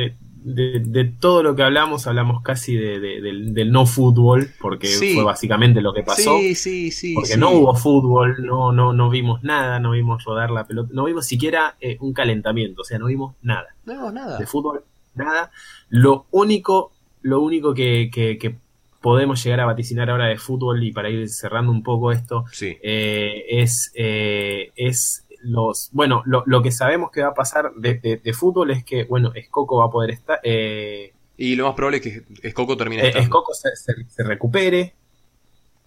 de, 0.44 1.12
todo 1.18 1.42
lo 1.42 1.54
que 1.54 1.62
hablamos, 1.62 2.06
hablamos 2.06 2.42
casi 2.42 2.74
de, 2.74 3.00
del, 3.00 3.72
no 3.72 3.86
fútbol, 3.86 4.50
porque 4.60 4.88
fue 4.88 5.22
básicamente 5.22 5.80
lo 5.80 5.92
que 5.92 6.02
pasó. 6.02 6.38
Sí, 6.38 6.54
sí, 6.54 6.90
sí. 6.90 7.14
Porque 7.14 7.36
no 7.36 7.50
hubo 7.50 7.74
fútbol, 7.74 8.44
no, 8.44 8.72
no, 8.72 8.92
no 8.92 9.10
vimos 9.10 9.42
nada, 9.42 9.78
no 9.80 9.92
vimos 9.92 10.24
rodar 10.24 10.50
la 10.50 10.66
pelota, 10.66 10.90
no 10.92 11.04
vimos 11.04 11.26
siquiera 11.26 11.76
eh, 11.80 11.96
un 12.00 12.12
calentamiento, 12.12 12.82
o 12.82 12.84
sea, 12.84 12.98
no 12.98 13.06
vimos 13.06 13.34
nada. 13.42 13.68
No, 13.84 14.10
nada. 14.10 14.38
De 14.38 14.46
fútbol, 14.46 14.84
nada. 15.14 15.50
Lo 15.88 16.26
único, 16.30 16.92
lo 17.22 17.40
único 17.40 17.74
que, 17.74 18.10
que, 18.12 18.56
podemos 19.00 19.42
llegar 19.42 19.58
a 19.58 19.66
vaticinar 19.66 20.10
ahora 20.10 20.26
de 20.26 20.38
fútbol 20.38 20.80
y 20.84 20.92
para 20.92 21.10
ir 21.10 21.28
cerrando 21.28 21.72
un 21.72 21.82
poco 21.82 22.12
esto, 22.12 22.44
eh, 22.60 23.44
es, 23.48 23.90
eh, 23.96 24.70
es 24.76 25.21
los, 25.42 25.90
bueno, 25.92 26.22
lo, 26.24 26.42
lo, 26.46 26.62
que 26.62 26.70
sabemos 26.70 27.10
que 27.10 27.22
va 27.22 27.28
a 27.28 27.34
pasar 27.34 27.72
de, 27.74 28.20
de, 28.22 28.32
fútbol 28.32 28.70
es 28.70 28.84
que, 28.84 29.04
bueno, 29.04 29.32
Escoco 29.34 29.78
va 29.78 29.86
a 29.86 29.90
poder 29.90 30.10
estar. 30.10 30.40
Eh, 30.42 31.12
y 31.36 31.56
lo 31.56 31.66
más 31.66 31.74
probable 31.74 31.98
es 31.98 32.02
que 32.02 32.22
Escoco 32.46 32.76
termine. 32.76 33.08
Eh, 33.08 33.12
Escoco 33.16 33.52
se, 33.54 33.70
se, 33.76 34.22
recupere. 34.22 34.94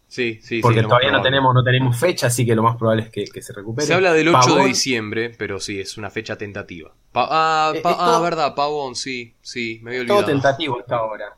Sí, 0.07 0.39
sí, 0.41 0.61
Porque 0.61 0.83
todavía 0.83 1.11
no 1.11 1.21
tenemos, 1.21 1.53
no 1.53 1.63
tenemos 1.63 1.97
fecha, 1.97 2.27
así 2.27 2.45
que 2.45 2.55
lo 2.55 2.63
más 2.63 2.77
probable 2.77 3.03
es 3.03 3.31
que, 3.31 3.41
se 3.41 3.53
recupere. 3.53 3.87
Se 3.87 3.93
habla 3.93 4.13
del 4.13 4.27
8 4.27 4.55
de 4.55 4.65
diciembre, 4.65 5.31
pero 5.37 5.59
sí, 5.59 5.79
es 5.79 5.97
una 5.97 6.09
fecha 6.09 6.37
tentativa. 6.37 6.93
ah, 7.13 7.73
eh, 7.75 7.81
ah 7.83 8.19
verdad, 8.21 8.53
Pavón, 8.55 8.95
sí, 8.95 9.35
sí, 9.41 9.79
me 9.83 9.91
había 9.91 10.01
olvidado. 10.01 10.21
Todo 10.21 10.31
tentativo 10.31 10.79
hasta 10.79 10.97
ahora. 10.97 11.35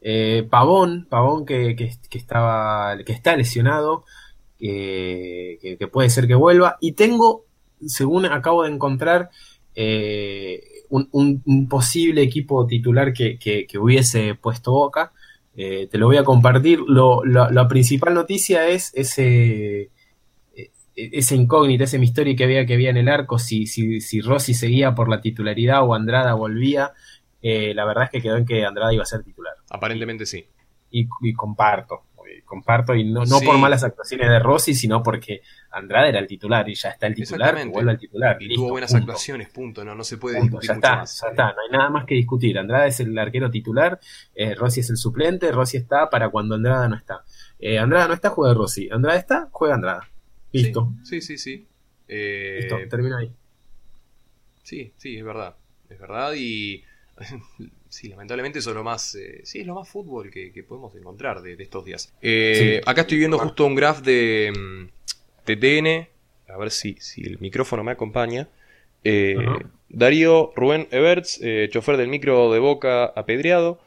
Eh, 0.00 0.46
Pavón, 0.48 1.06
Pavón 1.08 1.44
que, 1.44 1.74
que, 1.76 1.92
que, 2.08 2.18
estaba, 2.18 2.96
que 3.04 3.12
está 3.12 3.36
lesionado, 3.36 4.04
que, 4.58 5.76
que, 5.78 5.88
puede 5.88 6.10
ser 6.10 6.26
que 6.26 6.34
vuelva. 6.34 6.76
Y 6.80 6.92
tengo 6.92 7.44
según 7.86 8.26
acabo 8.26 8.64
de 8.64 8.72
encontrar, 8.72 9.30
eh, 9.74 10.60
un, 10.90 11.68
posible 11.68 12.22
equipo 12.22 12.66
titular 12.66 13.12
que, 13.12 13.66
hubiese 13.78 14.34
puesto 14.34 14.72
Boca. 14.72 15.12
Eh, 15.56 15.88
te 15.90 15.98
lo 15.98 16.06
voy 16.06 16.16
a 16.16 16.24
compartir. 16.24 16.80
la 16.88 17.68
principal 17.68 18.14
noticia 18.14 18.68
es 18.68 18.92
ese, 18.94 19.90
e, 20.56 20.70
ese 20.94 21.36
incógnito, 21.36 21.84
ese 21.84 21.98
misterio 21.98 22.36
que 22.36 22.44
había 22.44 22.66
que 22.66 22.74
había 22.74 22.90
en 22.90 22.96
el 22.96 23.08
arco, 23.08 23.38
si, 23.38 23.66
si, 23.66 24.00
si 24.00 24.20
Rossi 24.20 24.54
seguía 24.54 24.94
por 24.94 25.08
la 25.08 25.20
titularidad 25.20 25.84
o 25.84 25.94
Andrada 25.94 26.34
volvía. 26.34 26.92
Eh, 27.40 27.72
la 27.74 27.84
verdad 27.84 28.04
es 28.04 28.10
que 28.10 28.22
quedó 28.22 28.36
en 28.36 28.46
que 28.46 28.64
Andrada 28.64 28.92
iba 28.92 29.02
a 29.02 29.06
ser 29.06 29.22
titular. 29.22 29.54
Aparentemente 29.70 30.26
sí. 30.26 30.46
y 30.90 31.32
comparto 31.34 32.07
comparto, 32.44 32.94
y 32.94 33.04
no, 33.04 33.24
no 33.24 33.40
por 33.40 33.58
malas 33.58 33.84
actuaciones 33.84 34.28
de 34.28 34.38
Rossi, 34.38 34.74
sino 34.74 35.02
porque 35.02 35.42
Andrade 35.70 36.10
era 36.10 36.18
el 36.18 36.26
titular 36.26 36.68
y 36.68 36.74
ya 36.74 36.90
está 36.90 37.06
el 37.06 37.14
titular, 37.14 37.54
vuelve 37.68 37.90
al 37.92 37.98
titular. 37.98 38.36
Y 38.40 38.54
tuvo 38.54 38.70
buenas 38.70 38.94
actuaciones, 38.94 39.48
punto, 39.50 39.84
no, 39.84 39.94
no 39.94 40.04
se 40.04 40.18
puede 40.18 40.40
discutir 40.40 40.68
ya 40.68 40.74
está, 40.74 41.04
Ya 41.04 41.28
está, 41.28 41.46
no 41.52 41.62
hay 41.62 41.70
nada 41.70 41.90
más 41.90 42.04
que 42.04 42.14
discutir. 42.14 42.58
Andrade 42.58 42.88
es 42.88 43.00
el 43.00 43.18
arquero 43.18 43.50
titular, 43.50 44.00
eh, 44.34 44.54
Rossi 44.54 44.80
es 44.80 44.90
el 44.90 44.96
suplente, 44.96 45.52
Rossi 45.52 45.76
está 45.76 46.08
para 46.10 46.30
cuando 46.30 46.54
Andrada 46.54 46.88
no 46.88 46.96
está. 46.96 47.24
Eh, 47.58 47.78
Andrada 47.78 48.08
no 48.08 48.14
está, 48.14 48.30
juega 48.30 48.54
Rossi. 48.54 48.88
Andrada 48.90 49.18
está, 49.18 49.48
juega 49.50 49.74
Andrada. 49.74 50.08
Listo. 50.52 50.92
Sí, 51.02 51.20
sí, 51.20 51.38
sí. 51.38 51.66
Listo, 52.08 52.78
eh, 52.78 52.86
termina 52.88 53.18
ahí. 53.18 53.32
Sí, 54.62 54.92
sí, 54.96 55.16
es 55.16 55.24
verdad. 55.24 55.56
Es 55.88 55.98
verdad 55.98 56.32
y 56.36 56.84
sí, 57.88 58.08
lamentablemente 58.08 58.58
eso 58.58 58.70
es 58.70 58.76
lo 58.76 58.84
más, 58.84 59.14
eh, 59.14 59.40
sí, 59.44 59.60
es 59.60 59.66
lo 59.66 59.74
más 59.74 59.88
fútbol 59.88 60.30
que, 60.30 60.64
podemos 60.66 60.94
encontrar 60.94 61.42
de, 61.42 61.54
estos 61.62 61.84
días. 61.84 62.12
Eh, 62.22 62.80
acá 62.86 63.02
estoy 63.02 63.18
viendo 63.18 63.38
justo 63.38 63.64
un 63.66 63.74
graph 63.74 64.00
de 64.00 64.88
TTN, 65.44 66.08
mm, 66.48 66.52
a 66.52 66.56
ver 66.58 66.70
si, 66.70 66.96
si 67.00 67.22
el 67.22 67.38
micrófono 67.40 67.84
me 67.84 67.92
acompaña. 67.92 68.48
Eh, 69.04 69.36
Darío 69.88 70.52
Rubén 70.54 70.88
Everts, 70.90 71.40
chofer 71.70 71.96
del 71.96 72.08
micro 72.08 72.52
de 72.52 72.58
Boca 72.58 73.04
apedreado. 73.04 73.80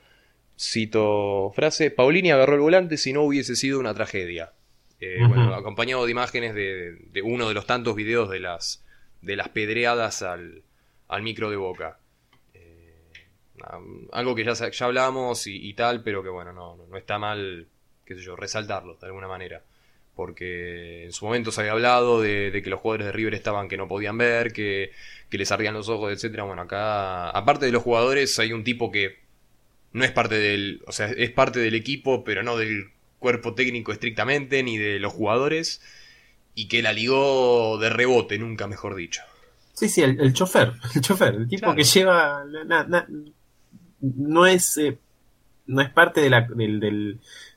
Cito 0.58 1.52
frase, 1.56 1.92
Paulini 1.92 2.32
agarró 2.32 2.56
el 2.56 2.62
volante 2.62 2.98
si 2.98 3.14
no 3.14 3.24
hubiese 3.24 3.56
sido 3.56 3.80
una 3.80 3.94
tragedia. 3.94 4.52
Bueno, 5.00 5.56
acompañado 5.56 6.06
de 6.06 6.12
imágenes 6.12 6.54
de, 6.54 7.22
uno 7.24 7.48
de 7.48 7.56
los 7.56 7.66
tantos 7.66 7.96
videos 7.96 8.30
de 8.30 8.40
las, 8.40 8.84
de 9.22 9.36
las 9.36 9.50
pedreadas 9.50 10.22
al, 10.22 10.62
al 11.08 11.24
micro 11.24 11.50
de 11.50 11.56
Boca 11.56 11.98
algo 14.12 14.36
que 14.36 14.44
ya, 14.44 14.54
ya 14.54 14.86
hablamos 14.86 15.48
y, 15.48 15.74
tal, 15.74 16.04
pero 16.04 16.24
que 16.24 16.30
bueno, 16.30 16.54
no, 16.54 16.78
no, 16.90 16.98
está 16.98 17.20
mal, 17.20 17.68
qué 18.06 18.16
sé 18.16 18.22
yo, 18.22 18.36
resaltarlo 18.36 18.96
de 18.96 19.08
alguna 19.08 19.28
manera. 19.28 19.64
Porque 20.16 21.06
en 21.06 21.14
su 21.14 21.26
momento 21.26 21.52
se 21.52 21.62
había 21.62 21.72
hablado 21.72 22.22
de, 22.22 22.62
que 22.64 22.70
los 22.70 22.80
jugadores 22.80 23.08
de 23.08 23.12
River 23.14 23.34
estaban 23.34 23.68
que 23.68 23.78
no 23.78 23.88
podían 23.88 24.18
ver, 24.18 24.52
que, 24.54 24.92
les 25.32 25.52
ardían 25.52 25.74
los 25.74 25.90
ojos, 25.90 26.12
etcétera. 26.12 26.44
Bueno, 26.44 26.64
acá, 26.64 27.30
aparte 27.30 27.66
de 27.66 27.72
los 27.72 27.84
jugadores, 27.84 28.38
hay 28.40 28.54
un 28.54 28.64
tipo 28.64 28.92
que 28.92 29.20
no 29.94 30.04
es 30.04 30.12
parte 30.12 30.36
del, 30.36 30.82
o 30.86 30.92
sea, 30.92 31.08
es 31.08 31.32
parte 31.32 31.60
del 31.60 31.76
equipo, 31.76 32.24
pero 32.24 32.44
no 32.44 32.58
del 32.58 32.92
cuerpo 33.20 33.54
técnico 33.54 33.92
estrictamente, 33.92 34.64
ni 34.64 34.78
de 34.78 35.00
los 35.00 35.14
jugadores, 35.14 35.82
y 36.56 36.68
que 36.68 36.82
la 36.82 36.94
ligó 36.94 37.78
de 37.80 37.90
rebote, 37.90 38.38
nunca 38.38 38.68
mejor 38.68 38.96
dicho. 38.96 39.22
Sí, 39.74 39.90
sí, 39.90 40.02
el, 40.04 40.34
chofer, 40.34 40.74
el 40.94 41.02
chofer, 41.02 41.34
el 41.34 41.48
tipo 41.48 41.74
que 41.74 41.84
lleva 41.84 42.44
no 44.02 44.46
es, 44.46 44.78
eh, 44.78 44.98
no 45.68 45.82
es 45.82 45.90
parte 45.90 46.22
de 46.22 46.30
la, 46.30 46.42
del, 46.42 46.80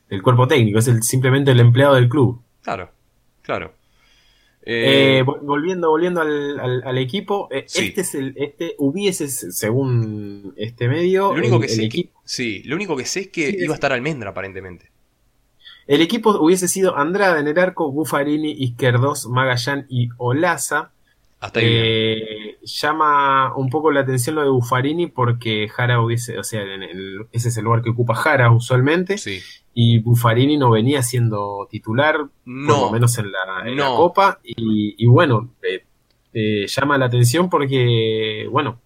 del, 0.09 0.21
cuerpo 0.21 0.47
técnico, 0.47 0.79
es 0.79 0.87
el, 0.87 1.03
simplemente 1.03 1.51
el 1.51 1.59
empleado 1.59 1.95
del 1.95 2.09
club. 2.09 2.41
Claro, 2.61 2.91
claro. 3.41 3.73
Eh, 4.67 5.23
volviendo 5.23 5.91
volviendo 5.91 6.21
al, 6.21 6.83
al, 6.83 6.97
equipo, 6.97 7.47
eh, 7.51 7.65
este 7.71 8.01
es 8.01 8.15
el, 8.15 8.33
este 8.35 8.73
hubiese, 8.79 9.27
según 9.27 10.55
este 10.57 10.87
medio, 10.87 11.33
lo 11.33 11.39
único 11.39 11.59
que 11.59 11.67
sé 11.67 11.85
equipo. 11.85 12.19
sí, 12.23 12.63
lo 12.63 12.75
único 12.75 12.97
que 12.97 13.05
sé 13.05 13.21
es 13.21 13.27
que 13.27 13.55
iba 13.59 13.73
a 13.73 13.75
estar 13.75 13.93
Almendra 13.93 14.31
aparentemente. 14.31 14.89
El 15.85 16.01
equipo 16.01 16.31
hubiese 16.39 16.67
sido 16.67 16.97
Andrada 16.97 17.39
en 17.39 17.47
el 17.47 17.59
arco, 17.59 17.91
Buffarini, 17.91 18.51
Izquierdos, 18.51 19.27
Magallán 19.27 19.85
y 19.87 20.09
Olaza. 20.17 20.91
Hasta 21.45 21.59
ahí 21.59 22.55
llama 22.65 23.55
un 23.55 23.69
poco 23.69 23.91
la 23.91 24.01
atención 24.01 24.35
lo 24.35 24.43
de 24.43 24.49
Buffarini 24.49 25.07
porque 25.07 25.69
Jara 25.69 26.01
hubiese, 26.01 26.37
o 26.39 26.43
sea, 26.43 26.63
ese 27.31 27.49
es 27.49 27.57
el 27.57 27.63
lugar 27.63 27.81
que 27.81 27.91
ocupa 27.91 28.15
Jara 28.15 28.51
usualmente. 28.51 29.15
Y 29.73 29.99
Buffarini 29.99 30.57
no 30.57 30.71
venía 30.71 31.03
siendo 31.03 31.67
titular, 31.69 32.25
no, 32.45 32.73
por 32.73 32.85
lo 32.85 32.91
menos 32.91 33.17
en 33.17 33.31
la, 33.31 33.87
Copa. 33.95 34.39
Y, 34.43 35.05
bueno, 35.05 35.53
eh, 35.61 35.83
eh, 36.33 36.65
llama 36.67 36.97
la 36.97 37.05
atención 37.05 37.49
porque, 37.49 38.47
bueno, 38.49 38.81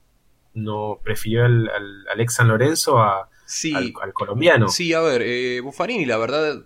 no 0.53 0.99
prefirió 1.03 1.45
al, 1.45 1.69
Alex 2.11 2.33
San 2.33 2.47
Lorenzo 2.47 2.99
a, 2.99 3.29
al, 3.75 4.13
colombiano. 4.13 4.67
Sí, 4.67 4.93
a 4.93 4.99
ver, 4.99 5.21
eh, 5.23 5.61
Buffarini, 5.61 6.05
la 6.05 6.17
verdad, 6.17 6.63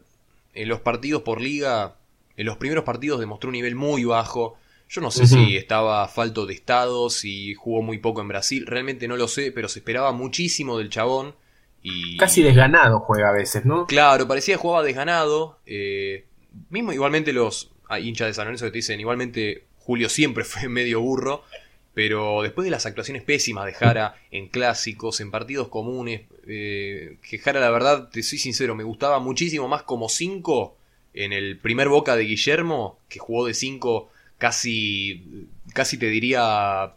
en 0.54 0.70
los 0.70 0.80
partidos 0.80 1.22
por 1.22 1.42
liga, 1.42 1.98
en 2.38 2.46
los 2.46 2.58
primeros 2.58 2.84
partidos 2.84 3.20
demostró 3.20 3.50
un 3.50 3.54
nivel 3.54 3.76
muy 3.76 4.06
bajo 4.06 4.58
yo 4.94 5.02
no 5.02 5.10
sé 5.10 5.26
si 5.26 5.58
estaba 5.58 6.08
falto 6.08 6.46
de 6.46 6.54
estado, 6.54 7.10
si 7.10 7.56
jugó 7.56 7.82
muy 7.82 7.98
poco 7.98 8.22
en 8.22 8.28
Brasil, 8.28 8.68
realmente 8.68 9.08
no 9.08 9.18
lo 9.18 9.28
sé, 9.28 9.52
pero 9.52 9.68
se 9.68 9.80
esperaba 9.80 10.12
muchísimo 10.12 10.78
del 10.78 10.92
chabón. 10.92 11.34
Y, 11.82 12.16
Casi 12.18 12.44
desganado 12.44 13.00
juega 13.00 13.30
a 13.30 13.32
veces, 13.32 13.66
¿no? 13.66 13.88
Claro, 13.88 14.28
parecía 14.28 14.54
que 14.54 14.62
jugaba 14.62 14.84
desganado. 14.84 15.58
Eh, 15.66 16.26
mismo 16.70 16.94
igualmente 16.94 17.34
los 17.34 17.72
hinchas 18.00 18.28
de 18.28 18.34
San 18.36 18.46
Lorenzo 18.46 18.66
que 18.66 18.72
te 18.72 18.78
dicen, 18.78 19.00
igualmente 19.00 19.64
Julio 19.80 20.10
siempre 20.10 20.44
fue 20.44 20.70
medio 20.70 21.02
burro, 21.02 21.44
pero 21.96 22.44
después 22.44 22.64
de 22.64 22.72
las 22.72 22.86
actuaciones 22.86 23.24
pésimas 23.24 23.66
de 23.66 23.74
Jara 23.74 24.16
en 24.30 24.48
clásicos, 24.48 25.22
en 25.22 25.32
partidos 25.32 25.70
comunes, 25.70 26.22
eh, 26.46 27.18
que 27.28 27.40
Jara 27.40 27.60
la 27.60 27.72
verdad, 27.72 28.10
te 28.12 28.22
soy 28.22 28.38
sincero, 28.38 28.76
me 28.76 28.84
gustaba 28.84 29.18
muchísimo 29.18 29.68
más 29.68 29.82
como 29.82 30.08
5 30.08 30.78
en 31.16 31.34
el 31.34 31.58
primer 31.58 31.90
Boca 31.90 32.16
de 32.16 32.26
Guillermo, 32.26 33.00
que 33.10 33.18
jugó 33.18 33.48
de 33.48 33.56
5 33.56 34.12
casi, 34.44 35.48
casi 35.74 35.98
te 35.98 36.08
diría, 36.08 36.96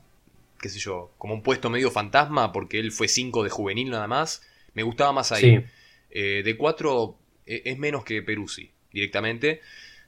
qué 0.61 0.69
sé 0.69 0.81
yo, 0.81 1.13
como 1.17 1.33
un 1.33 1.45
puesto 1.45 1.71
medio 1.71 1.93
fantasma, 1.93 2.51
porque 2.51 2.81
él 2.81 2.91
fue 2.91 3.07
5 3.07 3.45
de 3.45 3.51
juvenil 3.51 3.89
nada 3.89 4.09
más. 4.09 4.43
Me 4.75 4.83
gustaba 4.83 5.13
más 5.13 5.31
ahí. 5.31 5.65
Eh, 6.11 6.43
de 6.45 6.57
4 6.57 7.17
eh, 7.47 7.63
es 7.67 7.79
menos 7.79 8.03
que 8.03 8.21
Peruzzi, 8.21 8.73
directamente, 8.93 9.61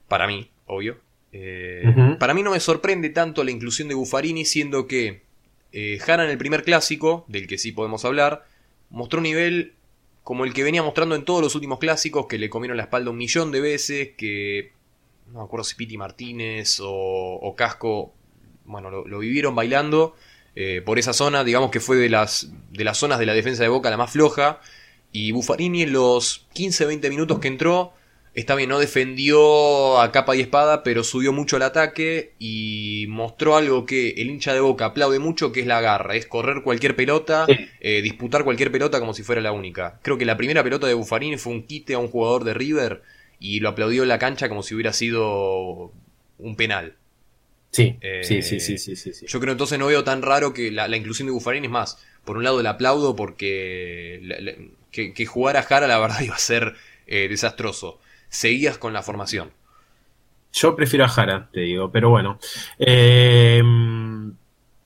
para 0.09 0.27
mí, 0.27 0.51
obvio. 0.67 0.99
Eh, 1.31 1.85
para 2.19 2.35
mí 2.35 2.43
no 2.43 2.51
me 2.51 2.59
sorprende 2.59 3.11
tanto 3.11 3.45
la 3.45 3.53
inclusión 3.53 3.87
de 3.87 3.95
Buffarini, 3.95 4.45
siendo 4.45 4.89
que 4.89 5.23
Jara 6.01 6.25
en 6.25 6.31
el 6.31 6.39
primer 6.39 6.65
clásico, 6.65 7.25
del 7.29 7.47
que 7.47 7.57
sí 7.57 7.71
podemos 7.71 8.05
hablar, 8.05 8.49
mostró 8.91 9.19
un 9.19 9.25
nivel 9.25 9.75
como 10.25 10.45
el 10.45 10.53
que 10.53 10.65
venía 10.65 10.83
mostrando 10.83 11.15
en 11.15 11.25
todos 11.25 11.41
los 11.41 11.55
últimos 11.55 11.79
clásicos, 11.79 12.27
que 12.27 12.37
le 12.37 12.51
comieron 12.51 12.77
la 12.77 12.83
espalda 12.83 13.13
un 13.13 13.17
millón 13.17 13.53
de 13.53 13.61
veces, 13.61 14.09
que 14.17 14.73
no 15.33 15.41
me 15.41 15.45
acuerdo 15.45 15.65
si 15.65 15.77
Piti 15.77 15.97
Martínez 15.97 16.79
o, 16.83 17.55
Casco, 17.57 18.15
bueno, 18.65 18.91
lo, 18.91 19.19
vivieron 19.19 19.55
bailando 19.55 20.15
eh, 20.55 20.83
por 20.85 20.99
esa 20.99 21.13
zona, 21.13 21.45
digamos 21.45 21.71
que 21.71 21.81
fue 21.81 21.97
de 21.97 22.09
las, 22.09 22.51
de 22.71 22.85
las 22.85 22.99
zonas 22.99 23.19
de 23.19 23.27
la 23.27 23.35
defensa 23.35 23.63
de 23.63 23.69
Boca 23.69 23.91
la 23.91 23.97
más 23.97 24.11
floja, 24.11 24.61
y 25.13 25.33
Buffarini 25.33 25.83
en 25.83 25.93
los 25.93 26.47
15-20 26.55 27.09
minutos 27.09 27.39
que 27.39 27.49
entró 27.49 27.95
está 28.41 28.55
bien, 28.55 28.69
no 28.69 28.79
defendió 28.79 30.01
a 30.01 30.13
capa 30.13 30.37
y 30.37 30.41
espada, 30.41 30.83
pero 30.83 31.03
subió 31.03 31.33
mucho 31.33 31.57
el 31.57 31.63
ataque 31.63 32.35
y 32.39 33.07
mostró 33.09 33.57
algo 33.57 33.85
que 33.85 34.11
el 34.11 34.31
hincha 34.31 34.55
de 34.55 34.61
Boca 34.61 34.87
aplaude 34.87 35.19
mucho, 35.19 35.51
que 35.51 35.61
es 35.61 35.67
la 35.67 35.81
garra, 35.81 36.15
es 36.15 36.27
correr 36.27 36.63
cualquier 36.63 36.95
pelota, 36.95 37.47
eh, 37.81 38.01
disputar 38.03 38.45
cualquier 38.45 38.71
pelota 38.71 39.01
como 39.01 39.15
si 39.15 39.23
fuera 39.23 39.41
la 39.41 39.53
única. 39.53 39.99
Creo 40.03 40.19
que 40.19 40.25
la 40.25 40.37
primera 40.37 40.63
pelota 40.63 40.87
de 40.87 40.95
Buffarini 40.95 41.37
fue 41.37 41.53
un 41.53 41.65
quite 41.65 41.95
a 41.95 41.99
un 41.99 42.09
jugador 42.09 42.45
de 42.45 42.55
River 42.55 43.03
y 43.39 43.61
lo 43.61 43.69
aplaudió 43.71 44.03
en 44.03 44.09
la 44.09 44.19
cancha 44.19 44.49
como 44.49 44.63
si 44.63 44.75
hubiera 44.75 44.93
sido 44.93 45.93
un 46.39 46.57
penal. 46.57 46.95
Sí, 47.71 47.99
sí, 48.23 48.43
sí, 48.43 48.61
sí, 48.61 48.79
sí, 48.79 48.97
sí, 48.97 49.27
Yo 49.27 49.41
creo 49.41 49.53
entonces 49.53 49.79
no 49.79 49.87
veo 49.87 50.03
tan 50.03 50.23
raro 50.23 50.55
que 50.55 50.71
la, 50.71 50.95
inclusión 50.97 51.27
de 51.27 51.33
Buffarini 51.33 51.67
es 51.67 51.73
más. 51.73 52.05
Por 52.25 52.37
un 52.37 52.45
lado 52.45 52.61
el 52.61 52.67
aplaudo 52.67 53.15
porque 53.15 54.21
que, 54.91 55.27
jugar 55.27 55.57
a 55.57 55.63
Jara 55.63 55.87
la 55.87 55.99
verdad 55.99 56.21
iba 56.23 56.35
a 56.35 56.39
ser 56.39 56.75
desastroso 57.07 58.01
seguías 58.29 58.79
con 58.79 58.93
la 58.93 59.03
formación. 59.03 59.51
Yo 60.53 60.75
prefiero 60.77 61.05
a 61.05 61.09
Jara, 61.09 61.49
te 61.53 61.61
digo, 61.61 61.91
pero 61.91 62.11
bueno. 62.11 62.39
Eh, 62.79 63.63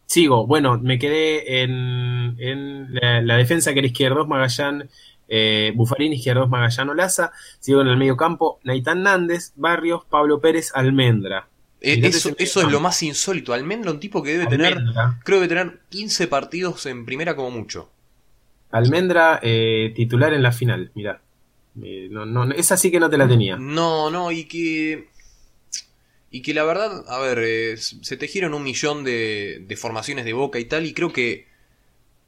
sigo, 0.06 0.46
bueno, 0.46 0.78
me 0.78 0.98
quedé 0.98 1.62
en, 1.62 2.36
en 2.38 2.94
la, 2.94 3.36
defensa 3.36 3.72
que 3.72 3.78
era 3.78 3.86
izquierdos, 3.86 4.28
Magallán, 4.28 4.90
eh, 5.28 5.72
Bufarín, 5.74 6.12
izquierdos, 6.12 6.48
Magallán, 6.48 6.90
Olaza. 6.90 7.32
Sigo 7.60 7.80
en 7.80 7.88
el 7.88 7.96
medio 7.96 8.16
campo, 8.16 8.60
Naitán 8.64 9.02
Nández, 9.02 9.52
Barrios, 9.56 10.04
Pablo 10.08 10.40
Pérez, 10.40 10.70
Almendra. 10.74 11.48
Eh, 11.80 12.00
eso, 12.04 12.30
eso 12.38 12.60
es 12.60 12.70
lo 12.70 12.80
más 12.80 13.02
insólito. 13.02 13.52
Almendra, 13.52 13.90
un 13.90 14.00
tipo 14.00 14.22
que 14.22 14.32
debe 14.32 14.46
tener, 14.46 14.78
creo 15.24 15.40
que 15.40 15.46
debe 15.46 15.48
tener 15.48 15.80
15 15.88 16.28
partidos 16.28 16.86
en 16.86 17.04
primera 17.04 17.34
como 17.34 17.50
mucho. 17.50 17.90
Almendra, 18.70 19.38
eh, 19.42 19.92
titular 19.94 20.32
en 20.32 20.42
la 20.42 20.52
final, 20.52 20.90
mirá. 20.94 21.20
Eh, 21.82 22.08
no, 22.10 22.26
no, 22.26 22.50
esa 22.52 22.76
sí 22.76 22.90
que 22.90 23.00
no 23.00 23.10
te 23.10 23.18
la 23.18 23.28
tenía. 23.28 23.56
No, 23.56 24.10
no, 24.10 24.32
y 24.32 24.44
que. 24.44 25.08
Y 26.30 26.40
que 26.40 26.54
la 26.54 26.64
verdad, 26.64 27.04
a 27.08 27.18
ver, 27.18 27.38
eh, 27.42 27.76
se 27.76 28.16
tejieron 28.16 28.54
un 28.54 28.62
millón 28.62 29.04
de, 29.04 29.62
de, 29.66 29.76
formaciones 29.76 30.24
de 30.24 30.32
boca 30.32 30.58
y 30.58 30.64
tal, 30.64 30.86
y 30.86 30.94
creo 30.94 31.12
que 31.12 31.46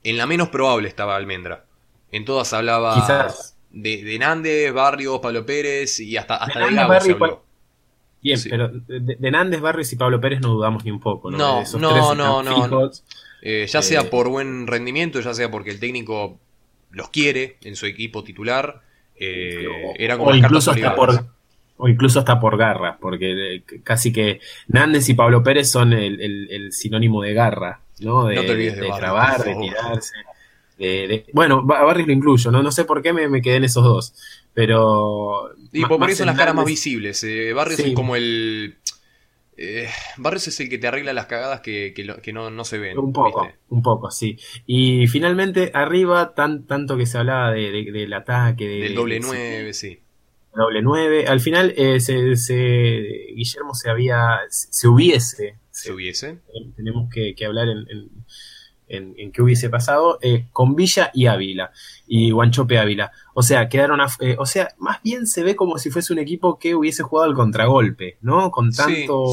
en 0.03 0.19
la 0.19 0.27
menos 0.27 0.51
probable 0.51 0.89
estaba 0.89 1.17
Almendra. 1.17 1.65
En 2.15 2.25
todas 2.25 2.53
hablaba 2.53 3.35
De, 3.71 4.05
de 4.05 4.19
Nández, 4.21 4.73
Barrios, 4.73 5.19
Pablo 5.19 5.45
Pérez 5.45 5.99
y 5.99 6.17
hasta, 6.17 6.37
hasta 6.37 6.61
de, 6.61 6.67
de 6.67 7.37
Bien, 8.23 8.41
pero 8.49 8.69
de, 8.69 9.31
Nández, 9.33 9.61
Barrios 9.61 9.93
y 9.93 9.97
Pablo 9.97 10.21
Pérez 10.21 10.41
no 10.41 10.51
dudamos 10.51 10.85
ni 10.85 10.93
un 10.93 11.01
poco, 11.01 11.29
¿no? 11.29 11.37
No, 11.77 12.15
no, 12.15 12.43
no, 12.43 12.91
eh, 13.43 13.67
ya 13.69 13.83
sea 13.83 14.09
por 14.09 14.29
buen 14.29 14.69
rendimiento, 14.69 15.21
ya 15.21 15.35
sea 15.35 15.51
porque 15.51 15.71
el 15.71 15.81
técnico 15.81 16.39
los 16.93 17.11
quiere 17.11 17.57
en 17.65 17.75
su 17.75 17.87
equipo 17.87 18.23
titular 18.23 18.81
eh, 19.17 19.67
era 19.97 20.17
como 20.17 20.31
o 20.31 20.35
incluso 20.35 20.71
hasta 20.71 20.95
por 20.95 21.27
o 21.77 21.89
incluso 21.89 22.21
hasta 22.21 22.39
por 22.39 22.57
garra, 22.57 22.97
porque 23.01 23.57
eh, 23.57 23.63
casi 23.83 24.13
que 24.13 24.39
Nández 24.69 25.09
y 25.09 25.15
Pablo 25.15 25.43
Pérez 25.43 25.69
son 25.69 25.93
el, 25.93 26.69
sinónimo 26.71 27.21
de 27.21 27.35
garra, 27.35 27.81
¿no? 27.99 28.27
De, 28.27 28.37
de, 28.37 28.71
trabar, 28.97 29.43
de 29.43 29.57
tirarse. 29.57 30.15
De, 30.79 31.27
bueno, 31.33 31.65
a 31.71 31.85
Barry 31.85 32.05
lo 32.05 32.13
incluyo, 32.13 32.51
¿no? 32.51 32.63
No 32.63 32.73
sé 32.73 32.85
por 32.85 33.01
qué 33.01 33.13
me, 33.13 33.41
quedé 33.41 33.57
en 33.57 33.65
esos 33.65 33.85
dos. 33.85 34.15
Pero. 34.53 35.51
Y 35.73 35.85
por, 35.85 36.09
eso 36.09 36.19
son 36.19 36.27
las 36.27 36.37
caras 36.37 36.55
más 36.55 36.65
visibles. 36.65 37.23
Eh, 37.25 37.53
Barrios 37.53 37.81
es 37.81 37.95
como 37.95 38.17
el. 38.17 38.77
Eh, 39.57 39.89
Barrios 40.17 40.49
es 40.49 40.59
el 40.59 40.69
que 40.69 40.79
te 40.79 40.89
arregla 40.89 41.13
las 41.13 41.27
cagadas 41.27 41.61
que, 41.61 41.95
no, 42.33 42.65
se 42.65 42.79
ven. 42.79 42.99
Un 42.99 43.13
poco, 43.13 43.49
un 43.69 43.83
poco, 43.83 44.11
sí. 44.11 44.37
Y 44.67 45.07
finalmente, 45.07 45.71
arriba, 45.75 46.35
tan, 46.35 46.67
tanto 46.67 46.97
que 46.97 47.07
se 47.07 47.19
hablaba 47.19 47.53
del 47.53 48.13
ataque. 48.13 48.67
del 48.67 48.95
doble 48.95 49.21
9, 49.21 49.73
sí. 49.73 50.01
Doble 50.55 50.83
9. 50.83 51.27
Al 51.27 51.41
final, 51.41 51.73
eh, 51.77 52.01
se, 52.01 52.15
Guillermo 53.35 53.75
se 53.75 53.91
había. 53.91 54.41
Se 54.49 54.89
hubiese. 54.89 55.59
Se 55.71 55.93
hubiese. 55.93 56.41
Tenemos 56.77 57.09
que, 57.13 57.35
hablar 57.45 57.69
en, 57.69 57.79
en, 57.91 58.11
qué 58.87 59.43
hubiese 59.43 59.71
pasado, 59.71 60.19
eh, 60.21 60.47
con 60.53 60.75
Villa 60.75 61.11
y 61.15 61.27
Ávila, 61.27 61.73
y 62.07 62.31
Guanchope 62.31 62.79
Ávila. 62.79 63.13
O 63.35 63.43
sea, 63.43 63.69
quedaron, 63.69 64.01
eh, 64.21 64.37
o 64.39 64.47
sea, 64.47 64.75
más 64.79 65.03
bien 65.03 65.27
se 65.27 65.43
ve 65.43 65.57
como 65.57 65.79
si 65.79 65.91
fuese 65.91 66.13
un 66.13 66.19
equipo 66.19 66.59
que 66.59 66.75
hubiese 66.75 67.03
jugado 67.03 67.29
al 67.29 67.37
contragolpe, 67.37 68.19
¿no? 68.21 68.51
Con 68.51 68.73
tanto, 68.73 69.25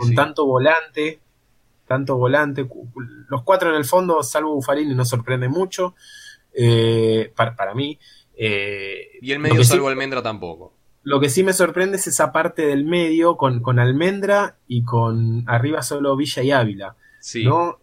con 0.00 0.14
tanto 0.14 0.46
volante, 0.46 1.20
tanto 1.86 2.16
volante, 2.16 2.66
los 3.28 3.42
cuatro 3.42 3.70
en 3.70 3.76
el 3.76 3.84
fondo, 3.84 4.22
salvo 4.22 4.54
Buffarini, 4.54 4.94
no 4.94 5.04
sorprende 5.04 5.48
mucho, 5.48 5.94
eh, 6.52 7.32
para, 7.36 7.74
mí. 7.74 7.98
y 8.36 9.32
el 9.32 9.38
medio 9.38 9.62
salvo 9.64 9.88
Almendra 9.88 10.22
tampoco. 10.22 10.72
Lo 11.04 11.20
que 11.20 11.30
sí 11.30 11.42
me 11.42 11.54
sorprende 11.54 11.96
es 11.96 12.06
esa 12.06 12.32
parte 12.32 12.66
del 12.66 12.84
medio 12.84 13.36
con, 13.36 13.62
con 13.62 13.78
Almendra 13.78 14.58
y 14.66 14.82
con 14.82 15.44
arriba 15.46 15.82
solo 15.82 16.16
Villa 16.16 16.42
y 16.42 16.50
Ávila. 16.50 16.96
¿no? 17.44 17.78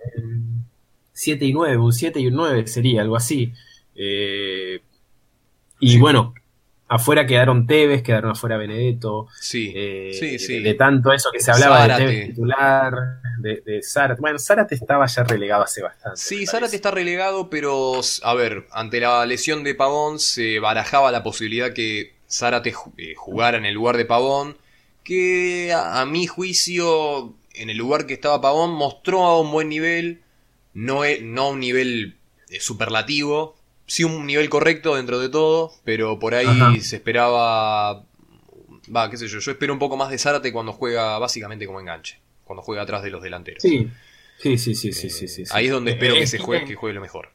7 1.16 1.46
y 1.46 1.54
9, 1.54 1.78
un 1.78 1.94
7 1.94 2.20
y 2.20 2.28
un 2.28 2.36
9 2.36 2.68
sería, 2.68 3.02
algo 3.02 3.16
así. 3.16 3.54
Eh, 3.96 4.82
y 5.80 5.98
bueno, 5.98 6.34
afuera 6.90 7.26
quedaron 7.26 7.66
Tevez, 7.66 8.04
quedaron 8.04 8.32
afuera 8.32 8.58
Benedetto. 8.58 9.28
Sí, 9.40 9.72
eh, 9.74 10.12
sí, 10.20 10.38
sí. 10.40 10.62
De, 10.62 10.74
tanto 10.74 11.14
eso 11.14 11.30
que 11.32 11.40
se 11.40 11.52
hablaba 11.52 11.88
de 11.88 11.96
Tevez 11.96 12.28
titular, 12.28 12.94
de, 13.40 13.62
de 13.66 13.82
Zárate. 13.82 14.20
Bueno, 14.20 14.38
Zárate 14.40 14.76
estaba 14.76 15.06
ya 15.06 15.24
relegado 15.24 15.64
hace 15.64 15.82
bastante. 15.82 16.20
Sí, 16.20 16.46
Zárate 16.46 16.76
está 16.76 16.92
relegado, 16.92 17.50
pero 17.50 18.02
a 18.24 18.34
ver, 18.34 18.68
ante 18.72 19.00
la 19.00 19.26
lesión 19.26 19.64
de 19.64 19.74
Pavón 19.74 20.20
se 20.20 20.60
barajaba 20.60 21.14
la 21.14 21.24
posibilidad 21.24 21.72
que 21.72 22.14
Zárate 22.30 22.74
eh, 22.98 23.14
jugara 23.16 23.58
en 23.58 23.66
el 23.66 23.74
lugar 23.74 23.96
de 23.96 24.04
Pavón, 24.04 24.58
que 25.06 25.72
a, 25.72 26.02
a 26.02 26.06
mi 26.06 26.28
juicio, 26.28 27.34
en 27.54 27.70
el 27.70 27.78
lugar 27.78 28.06
que 28.06 28.16
estaba 28.16 28.42
Pavón, 28.42 28.74
mostró 28.74 29.24
a 29.24 29.40
un 29.40 29.50
buen 29.54 29.70
nivel 29.70 30.25
no, 30.76 31.02
no 31.24 31.50
un 31.50 31.60
nivel 31.60 32.18
eh, 32.50 32.60
superlativo, 32.60 33.56
sí 33.88 34.04
un 34.04 34.28
nivel 34.28 34.50
correcto 34.50 34.96
dentro 34.96 35.20
de 35.20 35.30
todo, 35.30 35.72
pero 35.84 36.20
por 36.20 36.36
ahí 36.36 36.80
se 36.82 36.98
esperaba, 36.98 38.06
va, 38.96 39.10
qué 39.10 39.18
sé 39.18 39.28
yo, 39.28 39.40
yo 39.40 39.52
espero 39.52 39.74
un 39.74 39.80
poco 39.80 39.98
más 39.98 40.12
de 40.12 40.20
Zárate 40.20 40.52
cuando 40.52 40.74
juega 40.74 41.18
básicamente 41.18 41.66
como 41.66 41.80
enganche, 41.80 42.20
cuando 42.44 42.62
juega 42.62 42.84
atrás 42.84 43.02
de 43.04 43.10
los 43.10 43.24
delanteros. 43.24 43.64
Sí, 43.64 43.90
sí, 44.38 44.58
sí, 44.58 44.76
sí, 44.76 44.92
sí, 44.92 45.10
sí, 45.10 45.42
eh, 45.42 45.46
Ahí 45.52 45.66
es 45.68 45.72
donde 45.72 45.92
espero 45.92 46.16
que 46.16 46.28
se 46.28 46.38
juegue, 46.38 46.66
que 46.66 46.76
juegue 46.76 46.94
lo 46.94 47.02
mejor. 47.02 47.32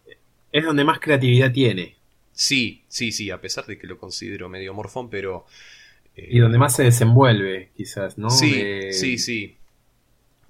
Es 0.53 0.64
donde 0.64 0.84
más 0.84 1.01
creatividad 1.01 1.51
tiene. 1.51 1.97
Sí, 2.32 2.84
sí, 2.88 3.11
sí, 3.11 3.30
a 3.30 3.41
pesar 3.41 3.64
de 3.66 3.78
que 3.78 3.86
lo 3.86 3.99
considero 3.99 4.51
medio 4.51 4.74
morfón, 4.74 5.09
pero... 5.09 5.47
y 6.14 6.38
donde 6.38 6.59
más 6.59 6.76
se 6.76 6.84
desenvuelve, 6.84 7.70
quizás, 7.74 8.18
¿no? 8.18 8.28
Sí, 8.28 8.93
sí, 8.93 9.16
sí. 9.16 9.57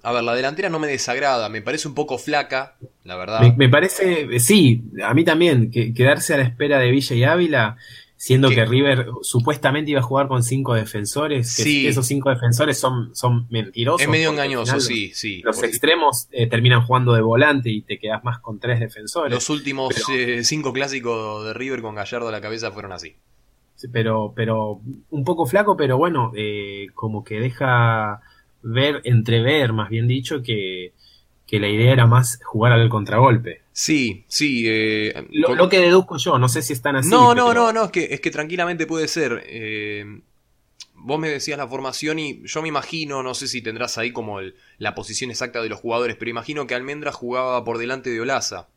A 0.03 0.11
ver, 0.11 0.23
la 0.23 0.33
delantera 0.33 0.69
no 0.69 0.79
me 0.79 0.87
desagrada, 0.87 1.47
me 1.49 1.61
parece 1.61 1.87
un 1.87 1.93
poco 1.93 2.17
flaca, 2.17 2.75
la 3.03 3.15
verdad. 3.15 3.41
Me, 3.55 3.69
parece, 3.69 4.39
sí, 4.39 4.83
a 5.03 5.13
mí 5.13 5.23
también, 5.23 5.69
que 5.69 5.93
quedarse 5.93 6.33
a 6.33 6.37
la 6.37 6.43
espera 6.43 6.79
de 6.79 6.89
Villa 6.89 7.15
y 7.15 7.23
Ávila, 7.23 7.77
siendo 8.21 8.49
que 8.49 8.65
River 8.65 9.07
supuestamente 9.23 9.91
iba 9.91 9.99
a 9.99 10.03
jugar 10.03 10.27
con 10.27 10.43
cinco 10.43 10.75
defensores, 10.75 11.55
que 11.55 11.87
esos 11.87 12.05
cinco 12.05 12.29
defensores 12.29 12.79
son, 12.79 13.15
son 13.15 13.47
mentirosos. 13.49 14.01
Es 14.01 14.09
medio 14.09 14.31
engañoso, 14.31 14.79
sí, 14.79 15.11
sí. 15.13 15.41
Los 15.43 15.61
extremos 15.63 16.27
eh, 16.31 16.47
terminan 16.47 16.85
jugando 16.85 17.13
de 17.13 17.21
volante 17.21 17.69
y 17.69 17.81
te 17.81 17.99
quedas 17.99 18.23
más 18.23 18.39
con 18.39 18.59
tres 18.59 18.79
defensores. 18.79 19.33
Los 19.33 19.49
últimos 19.49 19.93
eh, 20.09 20.43
cinco 20.43 20.73
clásicos 20.73 21.45
de 21.45 21.53
River 21.53 21.81
con 21.81 21.95
Gallardo 21.95 22.27
a 22.27 22.31
la 22.31 22.41
cabeza 22.41 22.71
fueron 22.71 22.91
así. 22.91 23.15
Pero, 23.91 24.33
pero 24.35 24.79
un 25.09 25.23
poco 25.23 25.47
flaco, 25.47 25.75
pero 25.75 25.97
bueno, 25.97 26.31
eh, 26.35 26.87
como 26.93 27.23
que 27.23 27.39
deja 27.39 28.21
ver, 28.63 29.01
entrever, 29.03 29.73
más 29.73 29.89
bien 29.89 30.07
dicho, 30.07 30.41
que, 30.41 30.93
la 31.51 31.67
idea 31.67 31.91
era 31.91 32.07
más 32.07 32.39
jugar 32.45 32.71
al 32.71 32.87
contragolpe. 32.87 33.61
Sí, 33.73 34.23
sí. 34.27 34.63
Eh, 34.67 35.27
lo, 35.31 35.67
que 35.67 35.79
deduzco 35.79 36.17
yo, 36.17 36.39
no 36.39 36.47
sé 36.47 36.61
si 36.61 36.71
están 36.71 36.95
así. 36.95 37.09
No, 37.09 37.35
no, 37.35 37.53
no, 37.53 37.73
no, 37.73 37.85
es 37.85 37.91
que, 37.91 38.07
es 38.11 38.21
que 38.21 38.31
tranquilamente 38.31 38.87
puede 38.87 39.09
ser. 39.09 39.43
Eh, 39.47 40.21
vos 41.03 41.19
me 41.19 41.29
decías 41.29 41.57
la 41.57 41.67
formación 41.67 42.19
y 42.19 42.41
yo 42.45 42.61
me 42.61 42.67
imagino, 42.67 43.23
no 43.23 43.33
sé 43.33 43.47
si 43.47 43.61
tendrás 43.61 43.97
ahí 43.97 44.11
como 44.11 44.39
la 44.77 44.95
posición 44.95 45.31
exacta 45.31 45.61
de 45.61 45.69
los 45.69 45.79
jugadores, 45.79 46.15
pero 46.17 46.31
imagino 46.31 46.67
que 46.67 46.75
Almendra 46.75 47.11
jugaba 47.11 47.63
por 47.63 47.77
delante 47.77 48.09
de 48.09 48.21
Olaza. 48.21 48.67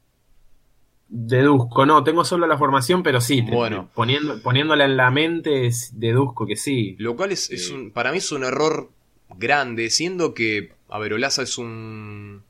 Deduzco, 1.09 1.85
no, 1.87 2.03
tengo 2.03 2.25
solo 2.25 2.47
la 2.47 2.57
formación, 2.57 3.03
pero 3.03 3.21
sí, 3.21 3.43
bueno. 3.43 3.91
poniendo, 3.95 4.41
poniéndola 4.43 4.87
en 4.87 4.97
la 4.97 5.11
mente, 5.11 5.71
deduzco 5.93 6.47
que 6.47 6.57
sí. 6.57 6.97
Lo 6.99 7.15
cual 7.15 7.33
es, 7.33 7.51
es 7.51 7.71
un, 7.71 7.91
para 7.91 8.11
mí 8.11 8.19
es 8.19 8.33
un 8.33 8.43
error 8.43 8.91
grande, 9.39 9.91
siendo 9.91 10.35
que, 10.35 10.73
a 10.89 10.99
ver, 10.99 11.15
Olaza 11.15 11.43
es 11.43 11.59
un... 11.59 12.43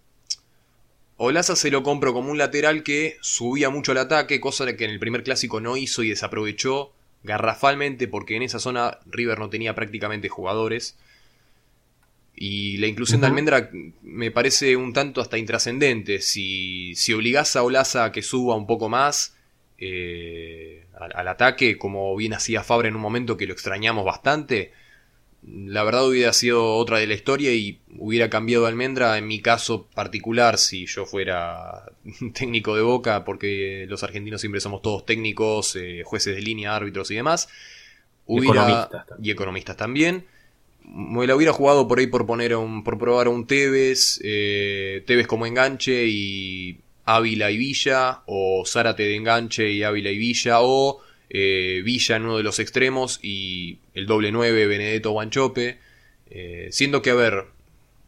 Olaza 1.16 1.54
se 1.54 1.70
lo 1.70 1.82
compro 1.82 2.12
como 2.12 2.30
un 2.30 2.38
lateral 2.38 2.82
que 2.82 3.16
subía 3.20 3.70
mucho 3.70 3.92
el 3.92 3.98
ataque, 3.98 4.40
cosa 4.40 4.76
que 4.76 4.84
en 4.84 4.90
el 4.90 4.98
primer 4.98 5.22
clásico 5.22 5.60
no 5.60 5.76
hizo 5.76 6.02
y 6.02 6.08
desaprovechó 6.08 6.92
garrafalmente 7.22 8.08
porque 8.08 8.36
en 8.36 8.42
esa 8.42 8.58
zona 8.58 8.98
River 9.06 9.38
no 9.38 9.48
tenía 9.48 9.74
prácticamente 9.74 10.28
jugadores. 10.28 10.96
Y 12.36 12.78
la 12.78 12.88
inclusión 12.88 13.20
de 13.20 13.28
Almendra 13.28 13.70
me 14.02 14.32
parece 14.32 14.76
un 14.76 14.92
tanto 14.92 15.20
hasta 15.20 15.38
intrascendente. 15.38 16.20
Si, 16.20 16.94
si 16.96 17.12
obligás 17.12 17.54
a 17.54 17.62
Olaza 17.62 18.04
a 18.04 18.12
que 18.12 18.22
suba 18.22 18.56
un 18.56 18.66
poco 18.66 18.88
más, 18.88 19.36
eh, 19.78 20.86
al 21.14 21.28
ataque, 21.28 21.76
como 21.78 22.14
bien 22.16 22.34
hacía 22.34 22.62
Fabre 22.62 22.88
en 22.88 22.96
un 22.96 23.02
momento 23.02 23.36
que 23.36 23.46
lo 23.46 23.52
extrañamos 23.52 24.04
bastante. 24.04 24.72
La 25.46 25.84
verdad 25.84 26.06
hubiera 26.08 26.32
sido 26.32 26.76
otra 26.76 26.98
de 26.98 27.06
la 27.06 27.14
historia 27.14 27.52
y 27.52 27.80
hubiera 27.98 28.30
cambiado 28.30 28.66
Almendra 28.66 29.18
en 29.18 29.26
mi 29.26 29.40
caso 29.40 29.86
particular 29.94 30.58
si 30.58 30.86
yo 30.86 31.04
fuera 31.04 31.84
técnico 32.34 32.74
de 32.76 32.82
boca, 32.82 33.24
porque 33.24 33.86
los 33.88 34.02
argentinos 34.02 34.40
siempre 34.40 34.60
somos 34.60 34.82
todos 34.82 35.04
técnicos, 35.04 35.76
eh, 35.76 36.02
jueces 36.04 36.34
de 36.34 36.42
línea, 36.42 36.74
árbitros 36.74 37.10
y 37.10 37.16
demás. 37.16 37.48
economistas 38.26 39.06
y 39.22 39.30
economistas 39.30 39.76
también 39.76 40.26
me 40.84 41.26
la 41.26 41.34
hubiera 41.34 41.52
jugado 41.52 41.88
por 41.88 41.98
ahí 41.98 42.06
por 42.06 42.26
poner 42.26 42.54
un, 42.56 42.84
por 42.84 42.98
probar 42.98 43.26
a 43.26 43.30
un 43.30 43.46
Tevez, 43.46 44.20
eh, 44.22 45.02
Tevez 45.06 45.26
como 45.26 45.46
enganche 45.46 46.06
y 46.06 46.78
Ávila 47.04 47.50
y 47.50 47.56
Villa, 47.56 48.22
o 48.26 48.64
Zárate 48.66 49.04
de 49.04 49.16
enganche 49.16 49.70
y 49.70 49.82
Ávila 49.82 50.10
y 50.10 50.18
Villa, 50.18 50.60
o 50.60 51.00
eh, 51.34 51.82
Villa 51.84 52.16
en 52.16 52.22
uno 52.24 52.38
de 52.38 52.42
los 52.42 52.58
extremos 52.58 53.18
y 53.22 53.80
el 53.92 54.06
doble 54.06 54.32
9 54.32 54.66
Benedetto 54.66 55.10
Guanchope. 55.10 55.76
Eh, 56.30 56.68
siendo 56.70 57.02
que, 57.02 57.10
a 57.10 57.14
ver, 57.14 57.44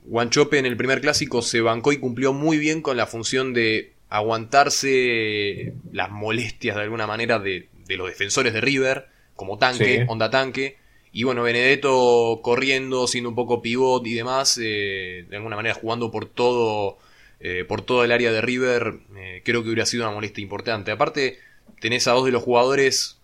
Guanchope 0.04 0.58
en 0.58 0.64
el 0.64 0.78
primer 0.78 1.02
clásico 1.02 1.42
se 1.42 1.60
bancó 1.60 1.92
y 1.92 1.98
cumplió 1.98 2.32
muy 2.32 2.56
bien 2.56 2.80
con 2.80 2.96
la 2.96 3.06
función 3.06 3.52
de 3.52 3.92
aguantarse 4.08 5.74
las 5.92 6.10
molestias 6.10 6.76
de 6.76 6.82
alguna 6.82 7.06
manera 7.06 7.38
de, 7.38 7.68
los 7.88 8.08
defensores 8.08 8.54
de 8.54 8.62
River, 8.62 9.08
como 9.34 9.58
tanque, 9.58 10.06
onda 10.08 10.30
tanque 10.30 10.76
y 11.16 11.22
bueno, 11.22 11.44
Benedetto 11.44 12.40
corriendo, 12.42 13.06
siendo 13.06 13.30
un 13.30 13.34
poco 13.34 13.62
pivot 13.62 14.06
y 14.06 14.12
demás, 14.12 14.60
eh, 14.62 15.24
de 15.26 15.36
alguna 15.36 15.56
manera 15.56 15.74
jugando 15.74 16.10
por 16.10 16.26
todo, 16.26 16.98
eh, 17.40 17.64
por 17.66 17.80
todo 17.80 18.04
el 18.04 18.12
área 18.12 18.30
de 18.30 18.42
River, 18.42 18.98
eh, 19.16 19.40
creo 19.42 19.62
que 19.62 19.70
hubiera 19.70 19.86
sido 19.86 20.04
una 20.04 20.12
molestia 20.14 20.42
importante. 20.42 20.90
Aparte, 20.90 21.38
tenés 21.80 22.06
a 22.06 22.12
dos 22.12 22.26
de 22.26 22.32
los 22.32 22.42
jugadores 22.42 23.15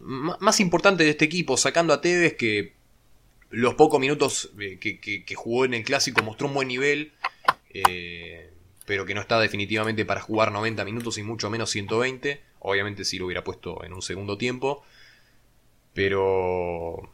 más 0.00 0.60
importantes 0.60 1.06
de 1.06 1.10
este 1.10 1.24
equipo, 1.24 1.56
sacando 1.56 1.92
a 1.92 2.00
Tevez, 2.00 2.34
que 2.34 2.72
los 3.50 3.74
pocos 3.74 4.00
minutos 4.00 4.50
que, 4.56 5.34
jugó 5.34 5.64
en 5.64 5.74
el 5.74 5.84
clásico 5.84 6.22
mostró 6.22 6.46
un 6.46 6.54
buen 6.54 6.68
nivel, 6.68 7.12
pero 8.86 9.04
que 9.04 9.14
no 9.14 9.20
está 9.20 9.38
definitivamente 9.40 10.04
para 10.04 10.20
jugar 10.20 10.52
90 10.52 10.84
minutos 10.84 11.18
y 11.18 11.22
mucho 11.22 11.50
menos 11.50 11.70
120. 11.70 12.40
Obviamente 12.60 13.04
si 13.04 13.18
lo 13.18 13.26
hubiera 13.26 13.44
puesto 13.44 13.84
en 13.84 13.92
un 13.92 14.02
segundo 14.02 14.36
tiempo 14.36 14.84
pero 15.92 17.10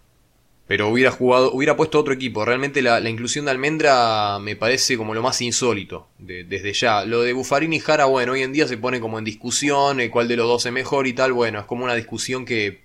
pero 0.66 0.88
hubiera 0.88 1.10
jugado, 1.12 1.52
hubiera 1.52 1.76
puesto 1.76 1.98
otro 1.98 2.12
equipo. 2.12 2.44
Realmente 2.44 2.82
la, 2.82 3.09
inclusión 3.09 3.44
de 3.44 3.52
Almendra 3.52 4.38
me 4.40 4.56
parece 4.56 4.97
como 4.97 5.14
lo 5.14 5.22
más 5.22 5.40
insólito 5.40 6.09
desde 6.18 6.72
ya. 6.72 7.05
Lo 7.05 7.22
de 7.22 7.32
Buffarini 7.32 7.76
y 7.76 7.80
Jara, 7.80 8.06
bueno, 8.06 8.32
hoy 8.32 8.43
en 8.43 8.52
día 8.52 8.66
se 8.66 8.76
pone 8.76 9.01
como 9.01 9.18
en 9.18 9.24
discusión 9.24 10.01
el 10.01 10.10
cuál 10.10 10.26
de 10.26 10.36
los 10.36 10.48
dos 10.48 10.66
es 10.66 10.72
mejor 10.72 11.06
y 11.06 11.12
tal. 11.12 11.32
Bueno, 11.32 11.60
es 11.60 11.66
como 11.66 11.84
una 11.84 11.94
discusión 11.94 12.44
que 12.44 12.82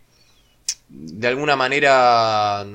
de 0.89 1.27
alguna 1.27 1.55
manera 1.55 2.65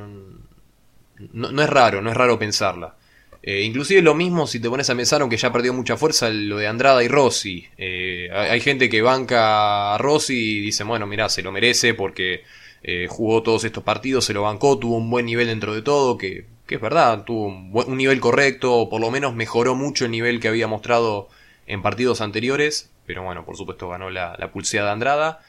no, 1.32 1.62
es 1.62 1.70
raro, 1.70 2.02
no 2.02 2.10
es 2.10 2.16
raro 2.16 2.38
pensarla. 2.38 2.94
Eh, 3.42 3.62
inclusive 3.62 4.02
lo 4.02 4.16
mismo 4.16 4.48
si 4.48 4.58
te 4.58 4.68
pones 4.68 4.90
a 4.90 4.96
pensar, 4.96 5.20
aunque 5.20 5.36
ya 5.36 5.52
perdió 5.52 5.72
mucha 5.72 5.96
fuerza, 5.96 6.28
lo 6.30 6.56
de 6.56 6.66
Andrada 6.66 7.04
y 7.04 7.08
Rossi. 7.08 7.64
Eh, 7.78 8.28
hay, 8.32 8.60
gente 8.60 8.88
que 8.88 9.02
banca 9.02 9.94
a 9.94 9.98
Rossi 9.98 10.58
y 10.58 10.60
dice, 10.60 10.82
bueno, 10.82 11.06
mira, 11.06 11.28
se 11.28 11.42
lo 11.42 11.52
merece 11.52 11.94
porque 11.94 12.42
eh, 12.82 13.06
jugó 13.08 13.42
todos 13.42 13.64
estos 13.64 13.82
partidos, 13.82 14.24
se 14.24 14.32
lo 14.32 14.42
bancó, 14.42 14.78
tuvo 14.78 14.96
un 14.96 15.10
buen 15.10 15.26
nivel 15.26 15.48
dentro 15.48 15.74
de 15.74 15.82
todo, 15.82 16.18
que, 16.18 16.46
es 16.68 16.80
verdad, 16.80 17.24
tuvo 17.24 17.46
un, 17.46 17.96
nivel 17.96 18.20
correcto, 18.20 18.74
o 18.74 18.88
por 18.88 19.00
lo 19.00 19.10
menos 19.10 19.34
mejoró 19.34 19.74
mucho 19.74 20.04
el 20.04 20.10
nivel 20.10 20.40
que 20.40 20.48
había 20.48 20.66
mostrado 20.66 21.28
en 21.66 21.82
partidos 21.82 22.20
anteriores, 22.20 22.90
pero 23.06 23.22
bueno, 23.22 23.44
por 23.44 23.56
supuesto 23.56 23.88
ganó 23.88 24.10
la, 24.10 24.36
la 24.38 24.50
pulseada 24.50 24.92
Andrada. 24.92 25.40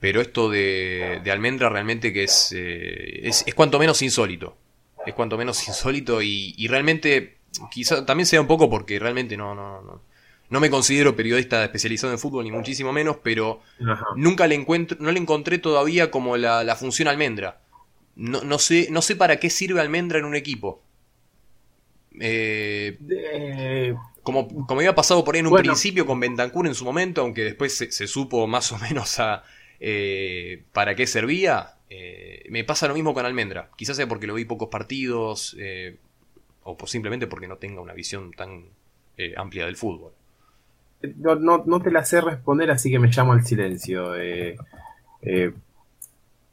Pero 0.00 0.20
esto 0.20 0.48
de, 0.48 1.20
Almendra 1.30 1.68
realmente 1.68 2.12
que 2.12 2.22
eh, 2.22 3.20
es, 3.24 3.44
es, 3.46 3.54
cuanto 3.54 3.80
menos 3.80 4.00
insólito. 4.02 4.56
Es 5.06 5.14
cuanto 5.14 5.36
menos 5.36 5.66
insólito 5.68 6.22
y, 6.22 6.54
y 6.56 6.68
realmente 6.68 7.38
quizá 7.70 8.04
también 8.06 8.26
sea 8.26 8.40
un 8.40 8.46
poco 8.46 8.70
porque 8.70 8.98
realmente 8.98 9.36
no, 9.36 9.54
no, 9.54 9.82
no, 9.82 10.02
no 10.50 10.60
me 10.60 10.70
considero 10.70 11.14
periodista 11.14 11.62
especializado 11.64 12.12
en 12.12 12.18
fútbol, 12.18 12.44
ni 12.44 12.50
muchísimo 12.50 12.92
menos, 12.92 13.18
pero 13.22 13.60
nunca 14.16 14.46
le 14.46 14.54
encuentro, 14.54 14.96
no 15.00 15.12
le 15.12 15.18
encontré 15.18 15.58
todavía 15.58 16.10
como 16.10 16.36
la, 16.36 16.76
función 16.76 17.08
almendra. 17.08 17.60
No, 18.16 18.42
no, 18.42 18.58
sé, 18.58 18.88
no 18.90 19.02
sé 19.02 19.14
para 19.14 19.38
qué 19.38 19.50
sirve 19.50 19.80
almendra 19.80 20.18
en 20.18 20.24
un 20.24 20.34
equipo. 20.34 20.82
Eh, 22.20 23.94
como, 24.22 24.48
como 24.48 24.80
había 24.80 24.94
pasado 24.94 25.22
por 25.24 25.34
ahí 25.34 25.40
en 25.40 25.46
un 25.46 25.56
principio 25.56 26.06
con 26.06 26.18
Bentancur 26.18 26.66
en 26.66 26.74
su 26.74 26.84
momento, 26.84 27.20
aunque 27.20 27.44
después 27.44 27.76
se, 27.76 28.06
supo 28.06 28.46
más 28.46 28.72
o 28.72 28.78
menos 28.78 29.20
a 29.20 29.44
eh, 29.80 30.64
para 30.72 30.96
qué 30.96 31.06
servía, 31.06 31.74
eh, 31.90 32.44
me 32.48 32.64
pasa 32.64 32.88
lo 32.88 32.94
mismo 32.94 33.12
con 33.12 33.26
Almendra. 33.26 33.70
Quizás 33.76 33.96
sea 33.96 34.08
porque 34.08 34.26
lo 34.26 34.34
vi 34.34 34.46
pocos 34.46 34.68
partidos, 34.70 35.56
o 36.62 36.86
simplemente 36.86 37.26
porque 37.26 37.48
no 37.48 37.58
tenga 37.58 37.82
una 37.82 37.92
visión 37.92 38.32
tan 38.32 38.64
amplia 39.36 39.66
del 39.66 39.76
fútbol 39.76 40.12
no, 41.16 41.62
no, 41.64 41.80
te 41.80 41.90
la 41.90 42.04
sé 42.04 42.20
responder, 42.20 42.70
así 42.70 42.90
que 42.90 42.98
me 42.98 43.08
llamo 43.08 43.32
al 43.32 43.44
silencio. 43.44 44.16
Eh, 44.16 44.56
eh, 45.22 45.52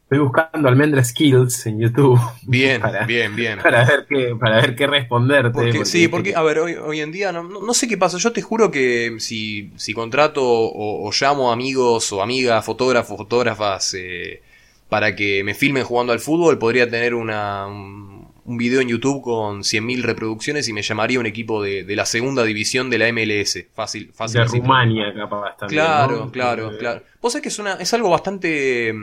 estoy 0.04 0.20
buscando 0.20 0.70
Almendra 0.70 1.04
Skills 1.04 1.66
en 1.66 1.80
YouTube. 1.80 2.20
Bien, 2.48 2.82
bien, 3.08 3.36
bien. 3.36 3.60
Para 3.60 3.86
ver 3.86 4.06
qué, 4.08 4.36
para 4.40 4.62
ver 4.62 4.76
qué 4.76 4.86
responderte. 4.88 5.86
sí, 5.86 6.08
porque, 6.08 6.36
a 6.36 6.44
ver, 6.44 6.60
hoy, 6.60 6.74
hoy 6.74 7.02
en 7.02 7.12
día 7.12 7.32
no, 7.32 7.44
no, 7.44 7.74
sé 7.74 7.88
qué 7.88 7.98
pasa. 7.98 8.18
Yo 8.18 8.32
te 8.32 8.42
juro 8.42 8.70
que 8.70 9.16
si, 9.20 9.72
si 9.78 9.94
contrato 9.94 10.42
o, 10.44 11.10
llamo 11.20 11.52
amigos 11.52 12.12
o 12.14 12.22
amigas, 12.22 12.64
fotógrafos, 12.64 13.18
fotógrafas, 13.18 13.96
eh, 13.96 14.42
para 14.90 15.16
que 15.16 15.44
me 15.44 15.56
filmen 15.56 15.84
jugando 15.84 16.14
al 16.14 16.20
fútbol, 16.20 16.60
podría 16.60 16.88
tener 16.88 17.16
una, 17.16 17.66
un 17.66 18.15
video 18.46 18.82
en 18.82 18.88
YouTube 18.88 19.22
con 19.22 19.62
100.000 19.62 20.04
reproducciones 20.04 20.68
y 20.70 20.74
me 20.74 20.84
llamaría 20.84 21.20
un 21.20 21.26
equipo 21.26 21.64
de, 21.64 21.84
la 21.96 22.06
segunda 22.06 22.44
división 22.44 22.90
de 22.90 23.00
la 23.00 23.12
MLS. 23.12 23.66
Fácil, 23.74 24.12
fácil. 24.14 24.42
De 24.42 24.48
Rumania, 24.48 25.14
capaz 25.14 25.58
también. 25.58 25.82
Claro, 25.82 26.32
claro, 26.32 26.72
eh, 26.72 26.78
claro. 26.78 27.04
Vos 27.22 27.34
sabés 27.34 27.44
que 27.44 27.50
es, 27.50 27.60
una, 27.60 27.74
es 27.74 27.94
algo 27.94 28.10
bastante. 28.10 28.94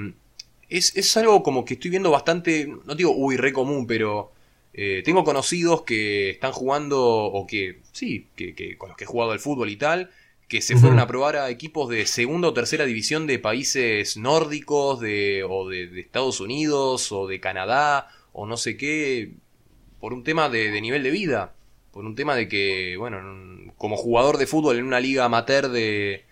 Es, 0.69 0.97
es 0.97 1.17
algo 1.17 1.43
como 1.43 1.65
que 1.65 1.75
estoy 1.75 1.91
viendo 1.91 2.11
bastante. 2.11 2.73
No 2.85 2.95
digo, 2.95 3.13
uy, 3.15 3.37
re 3.37 3.53
común, 3.53 3.87
pero. 3.87 4.33
Eh, 4.75 5.03
tengo 5.05 5.23
conocidos 5.23 5.83
que 5.83 6.31
están 6.31 6.53
jugando, 6.53 6.99
o 6.99 7.47
que, 7.47 7.83
sí, 7.93 8.29
que, 8.35 8.55
que, 8.55 8.79
con 8.79 8.89
los 8.89 8.97
que 8.97 9.05
he 9.05 9.07
jugado 9.07 9.33
al 9.33 9.39
fútbol 9.39 9.69
y 9.69 9.77
tal, 9.77 10.09
que 10.49 10.63
se 10.63 10.79
fueron 10.79 10.99
a 10.99 11.07
probar 11.07 11.37
a 11.37 11.51
equipos 11.51 11.91
de 11.91 12.07
segunda 12.07 12.49
o 12.49 12.55
tercera 12.55 12.87
división 12.87 13.27
de 13.27 13.39
países 13.39 14.17
nórdicos, 14.17 14.99
de, 15.01 15.45
o 15.47 15.69
de 15.69 16.01
Estados 16.01 16.41
Unidos, 16.41 17.13
o 17.13 17.27
de 17.27 17.39
Canadá, 17.39 18.09
o 18.33 18.47
no 18.47 18.57
sé 18.57 18.77
qué, 18.77 19.33
por 20.01 20.13
un 20.13 20.25
tema 20.25 20.49
de, 20.49 20.81
nivel 20.81 21.03
de 21.03 21.11
vida, 21.11 21.55
por 21.93 22.05
un 22.05 22.15
tema 22.15 22.35
de 22.35 22.49
que, 22.49 22.97
bueno, 22.97 23.21
como 23.77 23.97
jugador 23.97 24.39
de 24.39 24.47
fútbol 24.47 24.79
en 24.79 24.85
una 24.85 25.01
liga 25.01 25.25
amateur 25.25 25.69
de, 25.69 26.25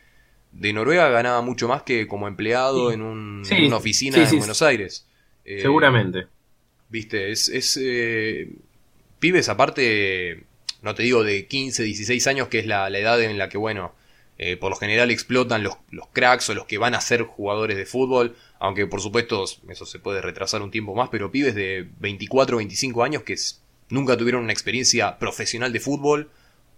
de 0.53 0.73
Noruega 0.73 1.09
ganaba 1.09 1.43
mucho 1.43 1.69
más 1.69 1.83
que 1.83 2.07
como 2.07 2.29
empleado 2.29 2.93
en, 2.93 3.03
un, 3.03 3.43
una 3.67 3.77
oficina 3.77 4.17
en 4.19 4.39
Buenos 4.39 4.63
Aires. 4.63 5.07
Eh, 5.45 5.61
Seguramente. 5.63 6.27
Viste, 6.89 7.31
es... 7.31 7.49
es 7.49 7.79
eh, 7.81 8.49
pibes 9.21 9.49
aparte, 9.49 10.45
no 10.83 10.95
te 10.95 11.03
digo 11.05 11.23
de 11.23 11.47
15, 11.47 11.85
16 11.85 12.27
años, 12.27 12.49
que 12.49 12.59
es 12.59 12.67
la, 12.67 12.89
edad 12.89 13.23
en 13.23 13.39
la 13.39 13.49
que, 13.49 13.59
bueno, 13.59 13.95
eh, 14.39 14.57
por 14.57 14.71
lo 14.71 14.77
general 14.77 15.11
explotan 15.11 15.63
los, 15.63 15.77
los 15.91 16.09
cracks 16.09 16.49
o 16.49 16.55
los 16.55 16.65
que 16.65 16.79
van 16.79 16.95
a 16.95 17.01
ser 17.01 17.23
jugadores 17.23 17.77
de 17.77 17.87
fútbol 17.87 18.35
aunque 18.61 18.87
por 18.87 19.01
supuesto 19.01 19.45
eso 19.69 19.87
se 19.87 19.99
puede 19.99 20.21
retrasar 20.21 20.63
un 20.63 20.71
tiempo 20.71 20.95
más, 20.95 21.09
pero 21.09 21.33
pibes 21.33 21.55
de 21.55 21.89
24 21.99 22.57
o 22.57 22.59
25 22.59 23.03
años 23.03 23.23
que 23.23 23.35
nunca 23.89 24.17
tuvieron 24.17 24.45
una 24.45 24.53
experiencia 24.53 25.19
profesional 25.19 25.73
de 25.73 25.81
fútbol 25.81 26.31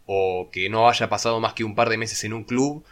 o 0.07 0.49
que 0.53 0.71
no 0.71 0.89
haya 0.89 1.09
pasado 1.09 1.41
más 1.41 1.55
que 1.55 1.65
un 1.65 1.75
par 1.75 1.91
de 1.91 1.99
meses 1.99 2.23
en 2.23 2.33
un 2.33 2.45
club 2.45 2.85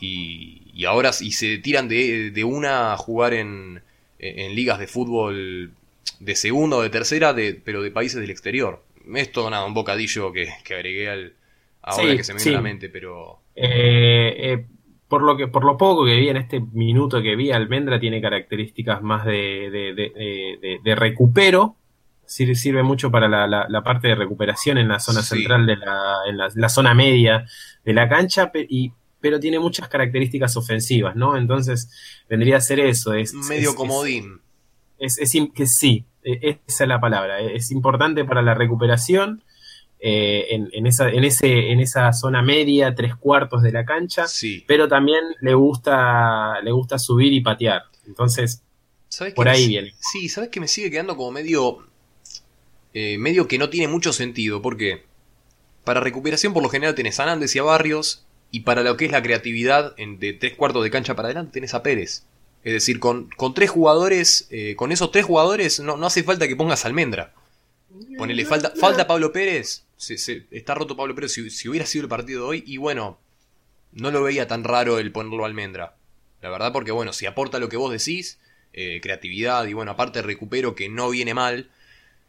y, 0.00 0.84
ahora 0.84 1.12
y 1.20 1.32
se 1.32 1.58
tiran 1.58 1.86
de, 1.86 2.32
de 2.32 2.44
una 2.44 2.92
a 2.92 2.96
jugar 2.96 3.32
en, 3.32 3.82
en, 4.18 4.54
ligas 4.56 4.80
de 4.80 4.88
fútbol 4.88 5.72
de 6.18 6.34
segunda 6.34 6.76
o 6.78 6.82
de 6.82 6.90
tercera, 6.90 7.32
de, 7.32 7.54
pero 7.54 7.80
de 7.82 7.92
países 7.92 8.20
del 8.20 8.30
exterior. 8.30 8.82
Esto 9.14 9.48
nada, 9.50 9.64
un 9.64 9.74
bocadillo 9.74 10.32
que, 10.32 10.48
agregué 10.74 11.08
al, 11.08 11.34
ahora 11.82 12.16
que 12.16 12.24
se 12.24 12.34
me 12.34 12.42
viene 12.42 12.56
a 12.56 12.58
la 12.58 12.62
mente, 12.62 12.88
pero... 12.88 13.38
Eh, 13.54 14.34
eh, 14.36 14.64
por 15.12 15.20
lo 15.20 15.36
que 15.36 15.46
por 15.46 15.62
lo 15.62 15.76
poco 15.76 16.06
que 16.06 16.16
vi 16.16 16.30
en 16.30 16.38
este 16.38 16.58
minuto 16.58 17.20
que 17.20 17.36
vi, 17.36 17.52
Almendra 17.52 18.00
tiene 18.00 18.22
características 18.22 19.02
más 19.02 19.26
de, 19.26 19.68
de, 20.82 20.94
recupero. 20.94 21.76
Sirve, 22.24 22.54
sirve, 22.54 22.82
mucho 22.82 23.10
para 23.10 23.28
la, 23.28 23.82
parte 23.84 24.08
de 24.08 24.14
recuperación 24.14 24.78
en 24.78 24.88
la 24.88 24.98
zona 25.00 25.20
central 25.20 25.66
de 25.66 25.76
la, 25.76 26.14
en 26.26 26.38
la, 26.38 26.68
zona 26.70 26.94
media 26.94 27.44
de 27.84 27.92
la 27.92 28.08
cancha, 28.08 28.50
y, 28.70 28.94
pero 29.20 29.38
tiene 29.38 29.58
muchas 29.58 29.86
características 29.88 30.56
ofensivas, 30.56 31.14
¿no? 31.14 31.36
Entonces 31.36 31.90
vendría 32.26 32.56
a 32.56 32.60
ser 32.62 32.80
eso. 32.80 33.12
Es, 33.12 33.34
Medio 33.34 33.74
comodín. 33.74 34.40
Es, 34.98 35.18
que 35.54 35.66
sí, 35.66 36.06
e, 36.24 36.58
esa 36.66 36.84
es 36.84 36.88
la 36.88 37.02
palabra. 37.02 37.38
Es 37.38 37.70
importante 37.70 38.24
para 38.24 38.40
la 38.40 38.54
recuperación 38.54 39.42
eh, 40.04 40.46
en, 40.72 40.86
esa, 40.86 41.08
en, 41.08 41.22
ese, 41.22 41.70
en 41.70 41.78
esa 41.78 42.12
zona 42.12 42.42
media, 42.42 42.92
tres 42.94 43.14
cuartos 43.14 43.62
de 43.62 43.70
la 43.70 43.84
cancha, 43.84 44.26
Sí. 44.26 44.64
pero 44.66 44.88
también 44.88 45.20
le 45.40 45.54
gusta, 45.54 46.60
le 46.60 46.72
gusta 46.72 46.98
subir 46.98 47.32
y 47.32 47.40
patear. 47.40 47.82
Entonces, 48.08 48.62
¿Sabes 49.08 49.32
por 49.34 49.48
ahí 49.48 49.68
viene. 49.68 49.94
Sí, 50.00 50.28
¿sabes 50.28 50.50
que 50.50 50.58
me 50.58 50.66
sigue 50.66 50.90
quedando 50.90 51.16
como 51.16 51.30
medio. 51.30 51.86
eh, 52.94 53.16
medio 53.18 53.46
que 53.46 53.58
no 53.58 53.70
tiene 53.70 53.86
mucho 53.88 54.12
sentido? 54.12 54.60
Porque 54.60 55.04
para 55.84 56.00
recuperación, 56.00 56.52
por 56.52 56.62
lo 56.62 56.68
general, 56.68 56.94
tenés 56.94 57.20
a 57.20 57.26
Nández 57.26 57.54
y 57.54 57.58
a 57.60 57.62
Barrios. 57.62 58.24
Y 58.50 58.60
para 58.60 58.82
lo 58.82 58.96
que 58.96 59.06
es 59.06 59.12
la 59.12 59.22
creatividad 59.22 59.94
en, 59.96 60.18
de 60.18 60.32
tres 60.34 60.54
cuartos 60.56 60.82
de 60.84 60.90
cancha 60.90 61.14
para 61.14 61.28
adelante, 61.28 61.52
tenés 61.52 61.72
a 61.74 61.82
Pérez. 61.82 62.24
Es 62.64 62.72
decir, 62.74 62.98
con, 63.00 63.28
con 63.36 63.54
tres 63.54 63.70
jugadores, 63.70 64.46
eh, 64.50 64.74
con 64.76 64.92
esos 64.92 65.10
tres 65.10 65.24
jugadores, 65.24 65.80
no, 65.80 65.96
no 65.96 66.06
hace 66.06 66.22
falta 66.22 66.46
que 66.48 66.54
pongas 66.56 66.84
almendra. 66.84 67.32
Ponele, 68.18 68.44
falta, 68.44 68.72
falta 68.76 69.06
Pablo 69.06 69.32
Pérez. 69.32 69.84
Se, 69.96 70.18
se- 70.18 70.46
está 70.50 70.74
roto 70.74 70.96
Pablo 70.96 71.14
Pérez 71.14 71.32
si, 71.32 71.50
si 71.50 71.68
hubiera 71.68 71.86
sido 71.86 72.02
el 72.04 72.08
partido 72.08 72.42
de 72.42 72.48
hoy. 72.48 72.64
Y 72.66 72.76
bueno, 72.78 73.18
no 73.92 74.10
lo 74.10 74.22
veía 74.22 74.46
tan 74.48 74.64
raro 74.64 74.98
el 74.98 75.12
ponerlo 75.12 75.44
a 75.44 75.46
almendra. 75.46 75.96
La 76.40 76.50
verdad, 76.50 76.72
porque 76.72 76.90
bueno, 76.92 77.12
si 77.12 77.26
aporta 77.26 77.58
lo 77.58 77.68
que 77.68 77.76
vos 77.76 77.92
decís, 77.92 78.38
eh, 78.72 79.00
creatividad 79.02 79.66
y 79.66 79.74
bueno, 79.74 79.92
aparte 79.92 80.22
recupero 80.22 80.74
que 80.74 80.88
no 80.88 81.10
viene 81.10 81.34
mal, 81.34 81.70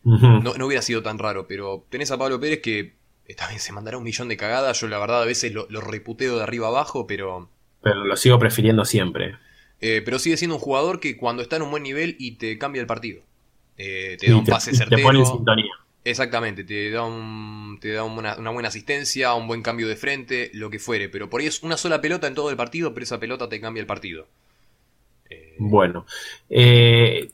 no, 0.03 0.53
no 0.55 0.65
hubiera 0.67 0.81
sido 0.81 1.01
tan 1.01 1.17
raro. 1.17 1.47
Pero 1.47 1.85
tenés 1.89 2.11
a 2.11 2.17
Pablo 2.17 2.39
Pérez 2.39 2.61
que 2.61 2.93
está 3.25 3.47
bien, 3.47 3.59
se 3.59 3.71
mandará 3.71 3.97
un 3.97 4.03
millón 4.03 4.27
de 4.27 4.37
cagadas. 4.37 4.79
Yo 4.81 4.87
la 4.87 4.99
verdad 4.99 5.21
a 5.23 5.25
veces 5.25 5.53
lo, 5.53 5.65
lo 5.69 5.81
reputeo 5.81 6.37
de 6.37 6.43
arriba 6.43 6.67
abajo, 6.67 7.07
pero, 7.07 7.49
Pero 7.81 8.03
lo 8.05 8.15
sigo 8.17 8.37
prefiriendo 8.37 8.85
siempre. 8.85 9.37
eh, 9.81 10.01
pero 10.05 10.19
sigue 10.19 10.37
siendo 10.37 10.55
un 10.55 10.61
jugador 10.61 10.99
que 10.99 11.17
cuando 11.17 11.41
está 11.41 11.55
en 11.55 11.61
un 11.63 11.71
buen 11.71 11.83
nivel 11.83 12.15
y 12.19 12.33
te 12.33 12.57
cambia 12.57 12.81
el 12.81 12.87
partido. 12.87 13.21
Eh, 13.77 14.17
te 14.19 14.29
da 14.29 14.37
un 14.37 14.47
pase 14.47 14.71
y 14.71 14.73
te 14.73 14.77
certero. 14.77 15.01
pone 15.01 15.19
en 15.19 15.25
sintonía. 15.25 15.71
Exactamente, 16.05 16.63
te 16.65 16.91
da, 16.91 17.03
un, 17.03 17.77
te 17.81 17.91
da 17.93 18.03
una, 18.03 18.37
una 18.37 18.51
buena 18.51 18.69
asistencia, 18.69 19.33
un 19.35 19.47
buen 19.47 19.61
cambio 19.61 19.87
de 19.87 19.95
frente, 19.95 20.49
lo 20.53 20.69
que 20.69 20.79
fuere. 20.79 21.09
Pero 21.09 21.29
por 21.29 21.41
ahí 21.41 21.47
es 21.47 21.63
una 21.63 21.77
sola 21.77 22.01
pelota 22.01 22.27
en 22.27 22.35
todo 22.35 22.49
el 22.49 22.57
partido, 22.57 22.93
pero 22.93 23.03
esa 23.05 23.19
pelota 23.19 23.49
te 23.49 23.61
cambia 23.61 23.81
el 23.81 23.87
partido. 23.87 24.27
Eh, 25.29 25.55
Bueno, 25.57 26.05
eh, 26.49 27.31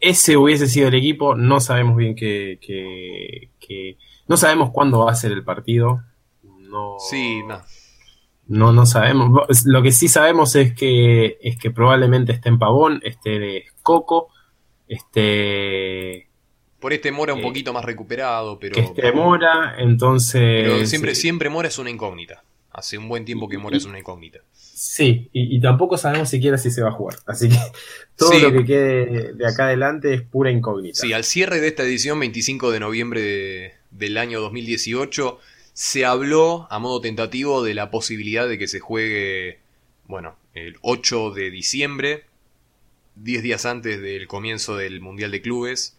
ese 0.00 0.36
hubiese 0.36 0.66
sido 0.66 0.88
el 0.88 0.94
equipo. 0.94 1.34
No 1.34 1.60
sabemos 1.60 1.96
bien 1.96 2.14
que, 2.14 2.58
que- 2.60 3.50
que- 3.60 3.98
no 4.28 4.36
sabemos 4.36 4.70
cuándo 4.72 5.04
va 5.04 5.12
a 5.12 5.14
ser 5.16 5.32
el 5.32 5.44
partido. 5.44 6.02
No, 6.72 6.98
sí, 6.98 7.42
nada. 7.44 7.66
no, 8.46 8.72
no 8.72 8.86
sabemos. 8.86 9.30
Lo 9.64 9.82
que 9.82 9.92
sí 9.92 10.08
sabemos 10.08 10.56
es 10.56 10.74
que 10.74 11.38
es 11.40 11.56
que 11.58 11.70
probablemente 11.70 12.32
esté 12.32 12.48
en 12.48 12.58
Pavón, 12.58 13.00
esté 13.04 13.38
de 13.38 13.64
Coco, 13.82 14.28
esté 14.94 16.26
Por 16.80 16.92
este 16.94 17.12
Mora 17.12 17.34
un 17.34 17.40
Eh, 17.40 17.42
poquito 17.42 17.72
más 17.74 17.84
recuperado, 17.84 18.58
pero. 18.58 18.74
que 18.74 18.80
esté 18.80 19.12
Mora. 19.12 19.74
Entonces, 19.78 20.40
pero 20.40 20.86
siempre, 20.86 21.12
eh, 21.12 21.14
siempre 21.14 21.48
Mora 21.50 21.68
es 21.68 21.78
una 21.78 21.90
incógnita. 21.90 22.42
Hace 22.72 22.96
un 22.96 23.08
buen 23.08 23.24
tiempo 23.24 23.48
que 23.48 23.58
Mora 23.58 23.76
es 23.76 23.84
una 23.84 23.98
incógnita. 23.98 24.38
Sí, 24.54 25.28
y, 25.32 25.56
y 25.56 25.60
tampoco 25.60 25.98
sabemos 25.98 26.30
siquiera 26.30 26.56
si 26.56 26.70
se 26.70 26.80
va 26.82 26.88
a 26.88 26.92
jugar. 26.92 27.16
Así 27.26 27.48
que 27.50 27.56
todo 28.16 28.32
Sí. 28.32 28.40
lo 28.40 28.50
que 28.52 28.64
quede 28.64 29.32
de 29.34 29.46
acá 29.46 29.64
adelante 29.66 30.14
es 30.14 30.22
pura 30.22 30.50
incógnita. 30.50 30.98
Sí, 31.00 31.12
al 31.12 31.24
cierre 31.24 31.60
de 31.60 31.68
esta 31.68 31.82
edición, 31.82 32.18
25 32.18 32.70
de 32.70 32.80
noviembre 32.80 33.20
de- 33.20 33.72
del 33.90 34.16
año 34.16 34.40
2018, 34.40 35.38
se 35.74 36.06
habló 36.06 36.66
a 36.70 36.78
modo 36.78 37.00
tentativo 37.02 37.62
de 37.62 37.74
la 37.74 37.90
posibilidad 37.90 38.48
de 38.48 38.56
que 38.56 38.68
se 38.68 38.80
juegue, 38.80 39.58
bueno, 40.06 40.36
el 40.54 40.76
8 40.80 41.30
de 41.32 41.50
diciembre, 41.50 42.24
10 43.16 43.42
días 43.42 43.66
antes 43.66 44.00
del 44.00 44.26
comienzo 44.28 44.76
del 44.76 45.00
Mundial 45.00 45.30
de 45.30 45.42
Clubes. 45.42 45.96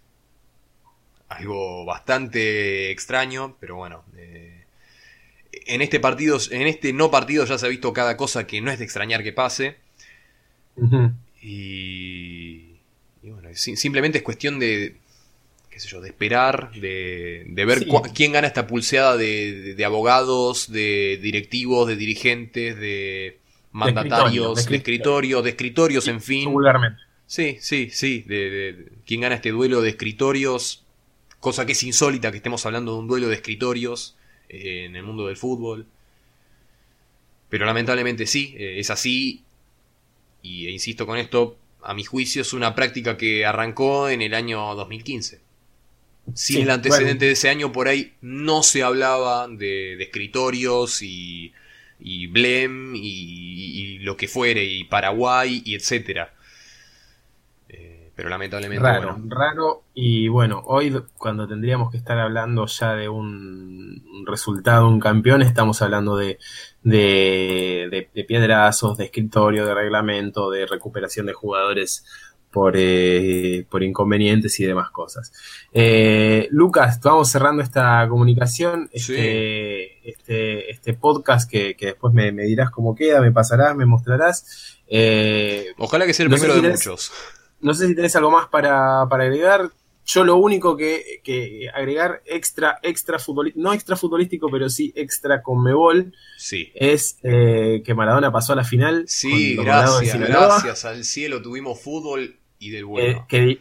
Algo 1.29 1.85
bastante 1.85 2.91
extraño, 2.91 3.55
pero 3.59 3.75
bueno. 3.77 4.03
eh, 4.17 4.49
en 5.67 5.81
este 5.81 5.99
partido, 5.99 6.37
en 6.51 6.67
este 6.67 6.91
no 6.93 7.11
partido 7.11 7.45
ya 7.45 7.57
se 7.57 7.65
ha 7.65 7.69
visto 7.69 7.93
cada 7.93 8.17
cosa 8.17 8.47
que 8.47 8.61
no 8.61 8.71
es 8.71 8.79
de 8.79 8.85
extrañar 8.85 9.21
que 9.23 9.31
pase. 9.33 9.75
Y, 11.41 12.75
y 13.23 13.29
bueno, 13.29 13.49
si- 13.53 13.75
simplemente 13.75 14.19
es 14.19 14.23
cuestión 14.23 14.59
de, 14.59 14.95
qué 15.69 15.79
sé 15.79 15.87
yo, 15.89 16.01
de 16.01 16.09
esperar, 16.09 16.71
de, 16.73 17.45
de 17.47 17.65
ver 17.65 17.79
Sí. 17.79 17.87
quién 18.13 18.31
gana 18.33 18.47
esta 18.47 18.67
pulseada 18.67 19.17
de, 19.17 19.53
de- 19.61 19.75
de 19.75 19.85
abogados, 19.85 20.71
de 20.71 21.19
directivos, 21.21 21.87
de 21.87 21.95
dirigentes, 21.95 22.77
de 22.77 23.37
mandatarios, 23.71 24.65
de 24.65 24.69
de 24.69 24.77
escritorios, 24.77 25.43
de 25.43 25.49
escritorios, 25.49 26.07
en 26.07 26.21
fin. 26.21 26.51
Vulgarmente. 26.51 27.01
Sí, 27.25 27.57
sí, 27.61 27.89
sí, 27.91 28.23
de, 28.27 28.91
quién 29.05 29.21
gana 29.21 29.35
este 29.35 29.51
duelo 29.51 29.81
de 29.81 29.89
escritorios, 29.89 30.83
cosa 31.39 31.65
que 31.65 31.71
es 31.71 31.83
insólita 31.83 32.29
que 32.29 32.37
estemos 32.37 32.65
hablando 32.65 32.93
de 32.93 32.99
un 32.99 33.07
duelo 33.07 33.29
de 33.29 33.35
escritorios 33.35 34.17
eh, 34.49 34.85
en 34.85 34.95
el 34.95 35.03
mundo 35.03 35.27
del 35.27 35.37
fútbol. 35.37 35.85
Pero 37.49 37.65
lamentablemente 37.65 38.27
sí, 38.27 38.53
eh, 38.57 38.79
es 38.79 38.89
así. 38.89 39.43
Y 40.41 40.67
e 40.67 40.71
insisto 40.71 41.05
con 41.05 41.17
esto, 41.17 41.57
a 41.83 41.93
mi 41.93 42.03
juicio 42.03 42.41
es 42.41 42.51
una 42.53 42.75
práctica 42.75 43.15
que 43.15 43.45
arrancó 43.45 44.09
en 44.09 44.21
el 44.21 44.33
año 44.33 44.75
2015. 44.75 45.39
Sin 46.33 46.35
Sí, 46.35 46.61
el 46.61 46.69
antecedente 46.69 47.13
bueno. 47.13 47.25
de 47.27 47.31
ese 47.31 47.49
año, 47.49 47.71
por 47.71 47.87
ahí 47.87 48.13
no 48.21 48.61
se 48.61 48.83
hablaba 48.83 49.47
de, 49.47 49.95
de 49.97 50.03
escritorios 50.03 51.01
y, 51.01 51.53
y 52.01 52.27
Blem 52.27 52.95
y, 52.95 52.99
y 53.95 53.99
lo 53.99 54.17
que 54.17 54.27
fuere, 54.27 54.63
y 54.65 54.83
Paraguay 54.85 55.61
y 55.65 55.75
etcétera. 55.75 56.33
Eh, 57.69 58.11
pero 58.15 58.29
lamentablemente, 58.29 58.83
Raro, 58.83 59.13
bueno, 59.13 59.25
raro. 59.29 59.83
Y 59.93 60.27
bueno, 60.27 60.61
hoy 60.65 60.93
cuando 61.17 61.47
tendríamos 61.47 61.91
que 61.91 61.97
estar 61.97 62.17
hablando 62.19 62.65
ya 62.65 62.95
de 62.95 63.09
un, 63.09 64.03
un 64.13 64.25
resultado, 64.27 64.87
un 64.87 64.99
campeón, 64.99 65.41
estamos 65.41 65.81
hablando 65.81 66.15
de, 66.17 66.37
de, 66.83 67.87
de- 67.91 68.09
de 68.13 68.23
piedrazos, 68.23 68.97
de 68.97 69.05
escritorio, 69.05 69.65
de 69.65 69.73
reglamento, 69.75 70.49
de 70.49 70.65
recuperación 70.65 71.25
de 71.25 71.33
jugadores 71.33 72.05
por, 72.51 72.73
eh, 72.77 73.65
por 73.69 73.81
inconvenientes 73.83 74.59
y 74.59 74.65
demás 74.65 74.91
cosas. 74.91 75.31
Eh, 75.73 76.47
Lucas, 76.51 76.99
vamos 77.01 77.29
cerrando 77.29 77.63
esta 77.63 78.07
comunicación, 78.09 78.89
este, 78.91 80.07
este, 80.09 80.69
este 80.71 80.93
podcast 80.93 81.49
que, 81.49 81.75
que 81.75 81.87
después 81.87 82.13
me, 82.13 82.31
me 82.31 82.43
dirás 82.43 82.69
cómo 82.71 82.95
queda, 82.95 83.21
me 83.21 83.31
pasarás, 83.31 83.75
me 83.75 83.85
mostrarás. 83.85 84.79
Eh, 84.87 85.67
ojalá 85.77 86.05
que 86.05 86.13
sea 86.13 86.25
el 86.25 86.29
no 86.31 86.35
primero 86.37 86.55
si 86.55 86.61
de 86.61 86.67
tenés- 86.69 86.77
muchos. 86.87 87.11
no 87.61 87.73
sé 87.73 87.87
si 87.87 87.95
tenés 87.95 88.15
algo 88.15 88.31
más 88.31 88.47
para, 88.47 89.05
para 89.09 89.23
agregar. 89.23 89.69
Yo 90.03 90.23
lo 90.25 90.35
único 90.37 90.75
que, 90.75 91.21
que 91.23 91.69
agregar 91.73 92.23
extra, 92.25 92.79
extra 92.81 93.19
futbolístico, 93.19 93.63
no 93.63 93.71
extra 93.71 93.95
futbolístico, 93.95 94.49
pero 94.51 94.67
sí 94.67 94.91
extra 94.95 95.43
con 95.43 95.63
Mebol, 95.63 96.11
Sí. 96.37 96.71
es 96.73 97.17
eh, 97.21 97.83
que 97.85 97.93
Maradona 97.93 98.31
pasó 98.31 98.53
a 98.53 98.55
la 98.55 98.63
final. 98.63 99.03
Sí, 99.07 99.55
gracias, 99.55 100.19
gracias 100.19 100.85
al 100.85 101.03
cielo 101.05 101.41
tuvimos 101.43 101.79
fútbol 101.79 102.35
y 102.61 102.69
del 102.69 102.81
eh, 102.81 102.85
bueno. 102.85 103.25
que- 103.27 103.59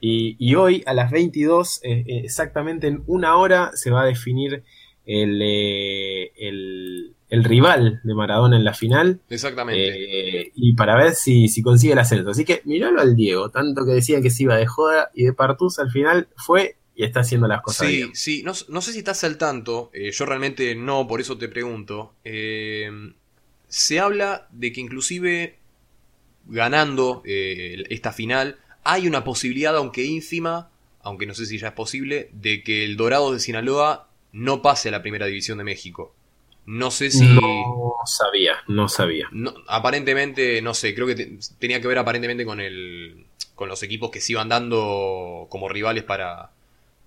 y, 0.00 0.36
y 0.38 0.54
hoy 0.54 0.82
a 0.86 0.92
las 0.92 1.10
22, 1.10 1.80
eh, 1.82 2.04
eh, 2.06 2.20
exactamente 2.24 2.88
en 2.88 3.02
una 3.06 3.36
hora, 3.36 3.70
se 3.74 3.90
va 3.90 4.02
a 4.02 4.06
definir 4.06 4.62
el, 5.06 5.40
eh, 5.42 6.32
el, 6.36 7.14
el 7.30 7.44
rival 7.44 8.00
de 8.04 8.14
Maradona 8.14 8.56
en 8.56 8.64
la 8.64 8.74
final. 8.74 9.20
Exactamente. 9.30 10.40
Eh, 10.42 10.52
y 10.54 10.74
para 10.74 10.96
ver 10.96 11.14
si, 11.14 11.48
si 11.48 11.62
consigue 11.62 11.94
el 11.94 11.98
ascenso. 12.00 12.30
Así 12.30 12.44
que 12.44 12.60
miralo 12.66 13.00
al 13.00 13.16
Diego, 13.16 13.50
tanto 13.50 13.86
que 13.86 13.92
decían 13.92 14.22
que 14.22 14.30
se 14.30 14.42
iba 14.42 14.56
de 14.56 14.66
joda 14.66 15.10
y 15.14 15.24
de 15.24 15.32
partus 15.32 15.78
al 15.78 15.90
final 15.90 16.28
fue 16.36 16.76
y 16.96 17.04
está 17.04 17.20
haciendo 17.20 17.48
las 17.48 17.62
cosas 17.62 17.88
Sí, 17.88 17.96
bien. 17.96 18.14
sí, 18.14 18.42
no, 18.44 18.52
no 18.68 18.80
sé 18.82 18.92
si 18.92 18.98
estás 18.98 19.24
al 19.24 19.38
tanto, 19.38 19.90
eh, 19.94 20.10
yo 20.12 20.26
realmente 20.26 20.74
no, 20.74 21.06
por 21.08 21.20
eso 21.20 21.38
te 21.38 21.48
pregunto. 21.48 22.14
Eh, 22.24 22.90
se 23.68 23.98
habla 24.00 24.48
de 24.52 24.72
que 24.72 24.80
inclusive 24.80 25.56
ganando 26.46 27.22
eh, 27.24 27.84
esta 27.90 28.12
final 28.12 28.58
hay 28.84 29.06
una 29.08 29.24
posibilidad, 29.24 29.76
aunque 29.76 30.04
ínfima, 30.04 30.70
aunque 31.02 31.26
no 31.26 31.34
sé 31.34 31.46
si 31.46 31.58
ya 31.58 31.68
es 31.68 31.74
posible, 31.74 32.28
de 32.32 32.62
que 32.62 32.84
el 32.84 32.96
Dorado 32.96 33.32
de 33.32 33.40
Sinaloa 33.40 34.08
no 34.32 34.62
pase 34.62 34.88
a 34.88 34.92
la 34.92 35.02
Primera 35.02 35.26
División 35.26 35.58
de 35.58 35.64
México. 35.64 36.14
No 36.66 36.90
sé 36.90 37.10
si... 37.10 37.26
No 37.26 37.94
sabía, 38.06 38.56
no 38.68 38.88
sabía. 38.88 39.28
No, 39.32 39.52
aparentemente, 39.68 40.62
no 40.62 40.72
sé, 40.74 40.94
creo 40.94 41.06
que 41.06 41.14
te- 41.14 41.38
tenía 41.58 41.80
que 41.80 41.88
ver 41.88 41.98
aparentemente 41.98 42.44
con 42.44 42.60
el 42.60 43.26
con 43.54 43.68
los 43.68 43.82
equipos 43.84 44.10
que 44.10 44.20
se 44.20 44.32
iban 44.32 44.48
dando 44.48 45.46
como 45.48 45.68
rivales 45.68 46.02
para, 46.02 46.50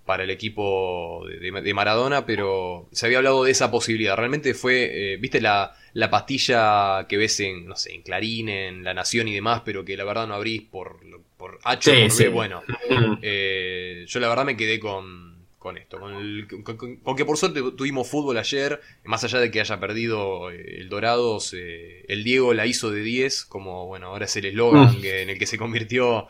para 0.07 0.23
el 0.23 0.31
equipo 0.31 1.23
de, 1.27 1.73
Maradona, 1.75 2.25
pero 2.25 2.88
se 2.91 3.05
había 3.05 3.19
hablado 3.19 3.43
de 3.43 3.51
esa 3.51 3.69
posibilidad. 3.69 4.15
Realmente 4.15 4.55
fue, 4.55 5.13
eh, 5.13 5.17
viste 5.17 5.39
la, 5.41 5.75
la 5.93 6.09
pastilla 6.09 7.05
que 7.07 7.17
ves 7.17 7.39
en, 7.41 7.67
no 7.67 7.75
sé, 7.75 7.93
en 7.93 8.01
Clarín, 8.01 8.49
en 8.49 8.84
La 8.84 8.95
Nación 8.95 9.27
y 9.27 9.35
demás, 9.35 9.61
pero 9.65 9.85
que 9.85 9.95
la 9.97 10.05
verdad 10.05 10.25
no 10.25 10.34
abrís 10.34 10.63
por, 10.63 11.01
por 11.38 11.59
H 11.63 11.91
Sí, 11.91 11.97
por 12.07 12.17
B. 12.17 12.23
sí. 12.23 12.27
Bueno, 12.29 12.63
eh, 13.21 14.05
yo 14.07 14.19
la 14.19 14.29
verdad 14.29 14.45
me 14.45 14.55
quedé 14.57 14.79
con, 14.79 15.35
con 15.59 15.77
esto, 15.77 15.99
con, 15.99 16.15
el- 16.15 16.47
con- 16.63 16.77
con- 16.77 16.95
con 16.97 17.15
que 17.17 17.25
por 17.25 17.35
suerte 17.38 17.61
tuvimos 17.75 18.07
fútbol 18.09 18.38
ayer, 18.38 18.79
más 19.03 19.23
allá 19.25 19.39
de 19.39 19.51
que 19.51 19.59
haya 19.59 19.79
perdido 19.79 20.49
eh, 20.51 20.77
el 20.79 20.88
Dorados, 20.89 21.53
eh, 21.53 22.05
el 22.07 22.23
Diego 22.23 22.53
la 22.53 22.65
hizo 22.65 22.91
de 22.91 23.01
10, 23.01 23.43
como 23.45 23.88
bueno, 23.88 24.07
ahora 24.07 24.23
es 24.25 24.35
el 24.38 24.45
eslogan 24.45 24.95
en 25.03 25.29
el 25.29 25.38
que 25.38 25.45
se 25.45 25.57
convirtió 25.57 26.27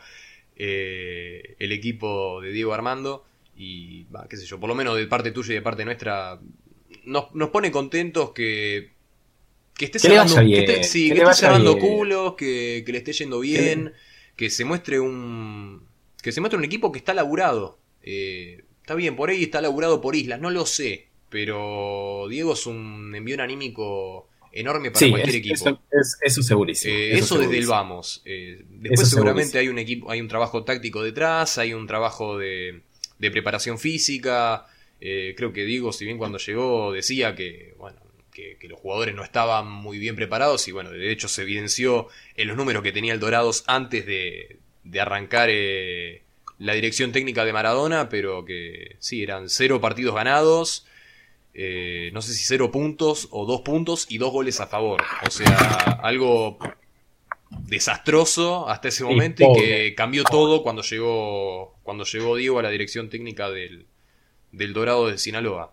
el 0.56 1.72
equipo 1.72 2.40
de 2.40 2.50
Diego 2.52 2.74
Armando. 2.74 3.24
Y, 3.58 4.06
qué 4.30 4.36
sé 4.36 4.46
yo, 4.46 4.60
por 4.60 4.68
lo 4.68 4.76
menos 4.76 4.96
de 4.96 5.06
parte 5.08 5.32
tuya 5.32 5.52
y 5.52 5.54
de 5.56 5.62
parte 5.62 5.84
nuestra, 5.84 6.40
nos, 7.04 7.34
nos 7.34 7.50
pone 7.50 7.72
contentos 7.72 8.30
que, 8.30 8.92
que 9.74 9.86
esté 9.86 9.98
cerrando, 9.98 10.36
que 10.36 10.58
esté, 10.60 10.84
sí, 10.84 11.10
que, 11.10 11.18
esté 11.18 11.34
cerrando 11.34 11.76
culos, 11.76 12.34
que, 12.34 12.84
que, 12.86 12.92
le 12.92 12.98
esté 12.98 13.12
yendo 13.12 13.40
bien, 13.40 13.92
que 14.36 14.48
se 14.48 14.64
muestre 14.64 15.00
un 15.00 15.88
que 16.22 16.30
se 16.30 16.40
muestre 16.40 16.58
un 16.58 16.64
equipo 16.64 16.92
que 16.92 16.98
está 16.98 17.14
laburado. 17.14 17.78
Eh, 18.02 18.62
está 18.80 18.94
bien, 18.94 19.16
por 19.16 19.30
ahí 19.30 19.42
está 19.42 19.60
laburado 19.60 20.00
por 20.00 20.14
islas, 20.14 20.40
no 20.40 20.50
lo 20.50 20.64
sé, 20.64 21.08
pero 21.28 22.26
Diego 22.30 22.52
es 22.52 22.64
un 22.66 23.12
envío 23.14 23.42
anímico 23.42 24.28
enorme 24.52 24.92
para 24.92 25.10
cualquier 25.10 25.36
equipo. 25.36 25.54
Eso, 25.54 25.80
es, 25.90 26.18
eso 26.22 26.42
segurísimo. 26.42 26.94
Eh, 26.94 27.18
eso, 27.18 27.38
desde 27.38 27.58
el 27.58 27.66
vamos. 27.66 28.22
Eh, 28.24 28.64
después 28.68 29.10
seguramente 29.10 29.58
hay 29.58 29.68
un 29.68 29.78
equipo, 29.78 30.10
hay 30.10 30.20
un 30.20 30.28
trabajo 30.28 30.62
táctico 30.62 31.02
detrás, 31.02 31.58
hay 31.58 31.74
un 31.74 31.86
trabajo 31.88 32.38
de, 32.38 32.82
de 33.18 33.30
preparación 33.30 33.78
física. 33.78 34.66
Eh, 35.00 35.34
creo 35.36 35.52
que 35.52 35.64
Diego, 35.64 35.92
si 35.92 36.04
bien 36.04 36.18
cuando 36.18 36.38
llegó 36.38 36.92
decía 36.92 37.34
que, 37.34 37.74
bueno, 37.78 38.00
que, 38.32 38.56
los 38.68 38.78
jugadores 38.78 39.14
no 39.14 39.24
estaban 39.24 39.66
muy 39.66 39.98
bien 39.98 40.14
preparados 40.14 40.68
y 40.68 40.72
bueno, 40.72 40.90
de 40.90 41.10
hecho 41.10 41.26
se 41.28 41.42
evidenció 41.42 42.08
en 42.36 42.48
los 42.48 42.56
números 42.56 42.82
que 42.82 42.92
tenía 42.92 43.12
el 43.12 43.20
Dorados 43.20 43.64
antes 43.66 44.06
de, 44.06 44.58
de 44.84 45.00
arrancar 45.00 45.48
la 46.58 46.72
dirección 46.74 47.12
técnica 47.12 47.44
de 47.44 47.52
Maradona, 47.52 48.08
pero 48.08 48.44
que 48.44 48.96
sí, 48.98 49.22
eran 49.22 49.48
cero 49.48 49.80
partidos 49.80 50.14
ganados, 50.14 50.86
eh, 51.60 52.10
no 52.12 52.22
sé 52.22 52.34
si 52.34 52.44
cero 52.44 52.70
puntos 52.70 53.26
o 53.32 53.44
dos 53.44 53.62
puntos 53.62 54.06
y 54.08 54.18
dos 54.18 54.32
goles 54.32 54.60
a 54.60 54.68
favor. 54.68 55.02
O 55.26 55.30
sea, 55.30 55.56
algo 56.02 56.58
desastroso 57.50 58.68
hasta 58.68 58.88
ese 58.88 59.02
momento 59.02 59.42
y 59.42 59.60
que 59.60 59.94
cambió 59.96 60.22
todo 60.22 60.62
cuando 60.62 60.82
llegó, 60.82 61.77
cuando 61.88 62.04
llegó 62.04 62.36
Diego 62.36 62.58
a 62.58 62.62
la 62.62 62.68
dirección 62.68 63.08
técnica 63.08 63.48
del, 63.48 63.86
del 64.52 64.74
Dorado 64.74 65.08
de 65.08 65.16
Sinaloa. 65.16 65.72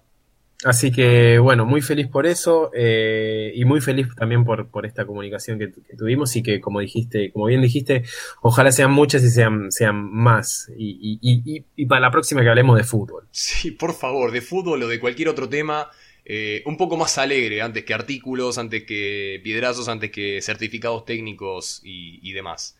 Así 0.63 0.89
que 0.89 1.39
bueno, 1.39 1.65
muy 1.65 1.81
feliz 1.81 2.07
por 2.07 2.25
eso 2.25 2.71
eh, 2.73 3.51
y 3.53 3.65
muy 3.65 3.81
feliz 3.81 4.07
también 4.15 4.45
por, 4.45 4.69
por 4.69 4.85
esta 4.85 5.05
comunicación 5.05 5.59
que, 5.59 5.73
tuvimos 5.97 6.33
y 6.37 6.41
que 6.41 6.61
como 6.61 6.79
dijiste, 6.79 7.33
como 7.33 7.47
bien 7.47 7.61
dijiste, 7.61 8.03
ojalá 8.41 8.71
sean 8.71 8.93
muchas 8.93 9.25
y 9.25 9.29
sean, 9.29 9.73
sean 9.73 10.09
más. 10.09 10.71
Y, 10.77 11.19
y, 11.21 11.65
y, 11.75 11.85
para 11.85 11.99
la 11.99 12.11
próxima 12.11 12.43
que 12.43 12.47
hablemos 12.47 12.77
de 12.77 12.85
fútbol. 12.85 13.27
Sí, 13.31 13.71
por 13.71 13.93
favor, 13.93 14.31
de 14.31 14.39
fútbol 14.39 14.83
o 14.83 14.87
de 14.87 15.01
cualquier 15.01 15.27
otro 15.27 15.49
tema, 15.49 15.89
eh, 16.23 16.63
un 16.65 16.77
poco 16.77 16.95
más 16.95 17.17
alegre, 17.17 17.61
antes 17.61 17.83
que 17.83 17.93
artículos, 17.93 18.57
antes 18.57 18.85
que 18.85 19.41
piedrazos, 19.43 19.89
antes 19.89 20.11
que 20.11 20.41
certificados 20.41 21.03
técnicos 21.03 21.81
y, 21.83 22.31
demás. 22.31 22.77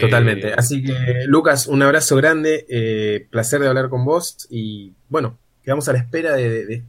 Totalmente. 0.00 0.48
Eh, 0.48 0.54
Así 0.56 0.82
que, 0.82 1.24
Lucas, 1.26 1.66
un 1.66 1.82
abrazo 1.82 2.16
grande, 2.16 3.26
placer 3.30 3.60
de 3.60 3.68
hablar 3.68 3.88
con 3.88 4.04
vos 4.04 4.46
y 4.50 4.92
bueno, 5.08 5.38
quedamos 5.66 5.88
a 5.88 5.92
la 5.92 5.98
espera 5.98 6.34
de, 6.34 6.82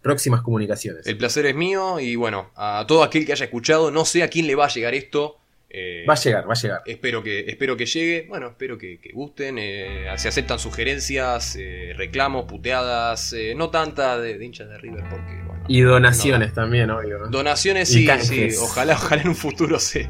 próximas 0.00 0.40
comunicaciones. 0.40 1.06
El 1.06 1.18
placer 1.18 1.44
es 1.44 1.54
mío 1.54 2.00
y 2.00 2.16
bueno, 2.16 2.50
a 2.56 2.86
todo 2.88 3.02
aquel 3.04 3.26
que 3.26 3.32
haya 3.32 3.44
escuchado, 3.44 3.90
no 3.90 4.06
sé 4.06 4.22
a 4.22 4.28
quién 4.28 4.46
le 4.46 4.54
va 4.54 4.64
a 4.64 4.68
llegar 4.68 4.94
esto. 4.94 5.36
Eh, 5.72 6.04
va 6.08 6.14
a 6.14 6.16
llegar, 6.16 6.48
va 6.48 6.54
a 6.54 6.56
llegar. 6.56 6.82
Espero 6.86 7.22
que, 7.22 7.40
espero 7.46 7.76
que 7.76 7.84
llegue. 7.84 8.26
Bueno, 8.26 8.48
espero 8.48 8.78
que, 8.78 8.98
gusten. 9.12 9.56
Eh, 9.58 10.06
se 10.16 10.28
aceptan 10.28 10.58
sugerencias, 10.58 11.56
eh, 11.60 11.92
reclamos, 11.94 12.46
puteadas. 12.46 13.34
no 13.54 13.68
tanta 13.68 14.18
de, 14.18 14.42
hinchas 14.42 14.70
de 14.70 14.78
River 14.78 15.04
porque. 15.10 15.38
y 15.68 15.82
donaciones 15.82 16.54
también, 16.54 16.90
obvio. 16.90 17.28
Donaciones, 17.28 17.90
sí, 17.90 18.08
sí. 18.22 18.48
Ojalá, 18.60 18.94
ojalá 18.94 19.22
en 19.22 19.28
un 19.28 19.36
futuro 19.36 19.78
se, 19.78 20.08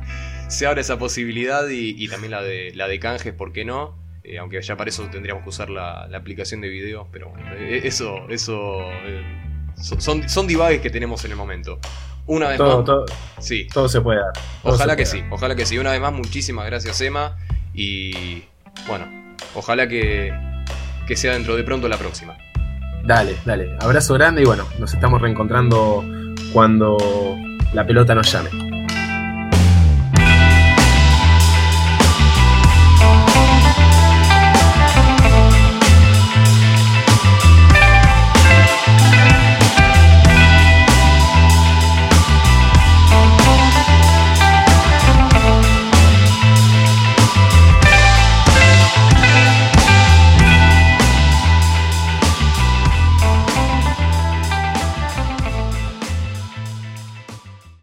se 0.50 0.66
abra 0.66 0.80
esa 0.80 0.98
posibilidad 0.98 1.68
y, 1.68 1.94
y 1.96 2.08
también 2.08 2.32
la 2.32 2.42
de, 2.42 2.72
la 2.74 2.88
de 2.88 2.98
canjes, 2.98 3.32
¿por 3.32 3.52
qué 3.52 3.64
no? 3.64 3.94
Eh, 4.24 4.38
aunque 4.38 4.60
ya 4.60 4.76
para 4.76 4.90
eso 4.90 5.08
tendríamos 5.10 5.44
que 5.44 5.48
usar 5.48 5.70
la, 5.70 6.02
aplicación 6.14 6.60
de 6.60 6.68
video, 6.68 7.08
pero 7.10 7.30
bueno, 7.30 7.48
eh, 7.54 7.82
eso, 7.84 8.28
eso 8.28 8.80
eh, 9.04 9.24
son, 9.76 10.28
son 10.28 10.46
divagues 10.46 10.80
que 10.80 10.90
tenemos 10.90 11.24
en 11.24 11.30
el 11.30 11.36
momento. 11.36 11.78
Una 12.26 12.48
vez 12.48 12.60
más. 12.60 12.84
Todo, 12.84 13.06
sí. 13.38 13.66
todo 13.72 13.88
se 13.88 14.00
puede 14.00 14.20
dar. 14.20 14.32
ojalá 14.62 14.94
que 14.94 15.06
sí, 15.06 15.24
ojalá 15.30 15.54
que 15.54 15.66
sí. 15.66 15.78
Una 15.78 15.92
vez 15.92 16.00
más, 16.00 16.12
muchísimas 16.12 16.66
gracias, 16.66 17.00
Emma. 17.00 17.36
Y 17.72 18.44
bueno, 18.86 19.36
ojalá 19.54 19.88
que, 19.88 20.32
que 21.06 21.16
sea 21.16 21.32
dentro 21.32 21.56
de 21.56 21.64
pronto 21.64 21.88
la 21.88 21.96
próxima. 21.96 22.36
Dale, 23.04 23.36
dale. 23.44 23.76
Abrazo 23.80 24.14
grande 24.14 24.42
y 24.42 24.44
bueno, 24.44 24.68
nos 24.78 24.92
estamos 24.92 25.22
reencontrando 25.22 26.04
cuando 26.52 27.36
la 27.72 27.86
pelota 27.86 28.14
nos 28.14 28.30
llame. 28.30 28.69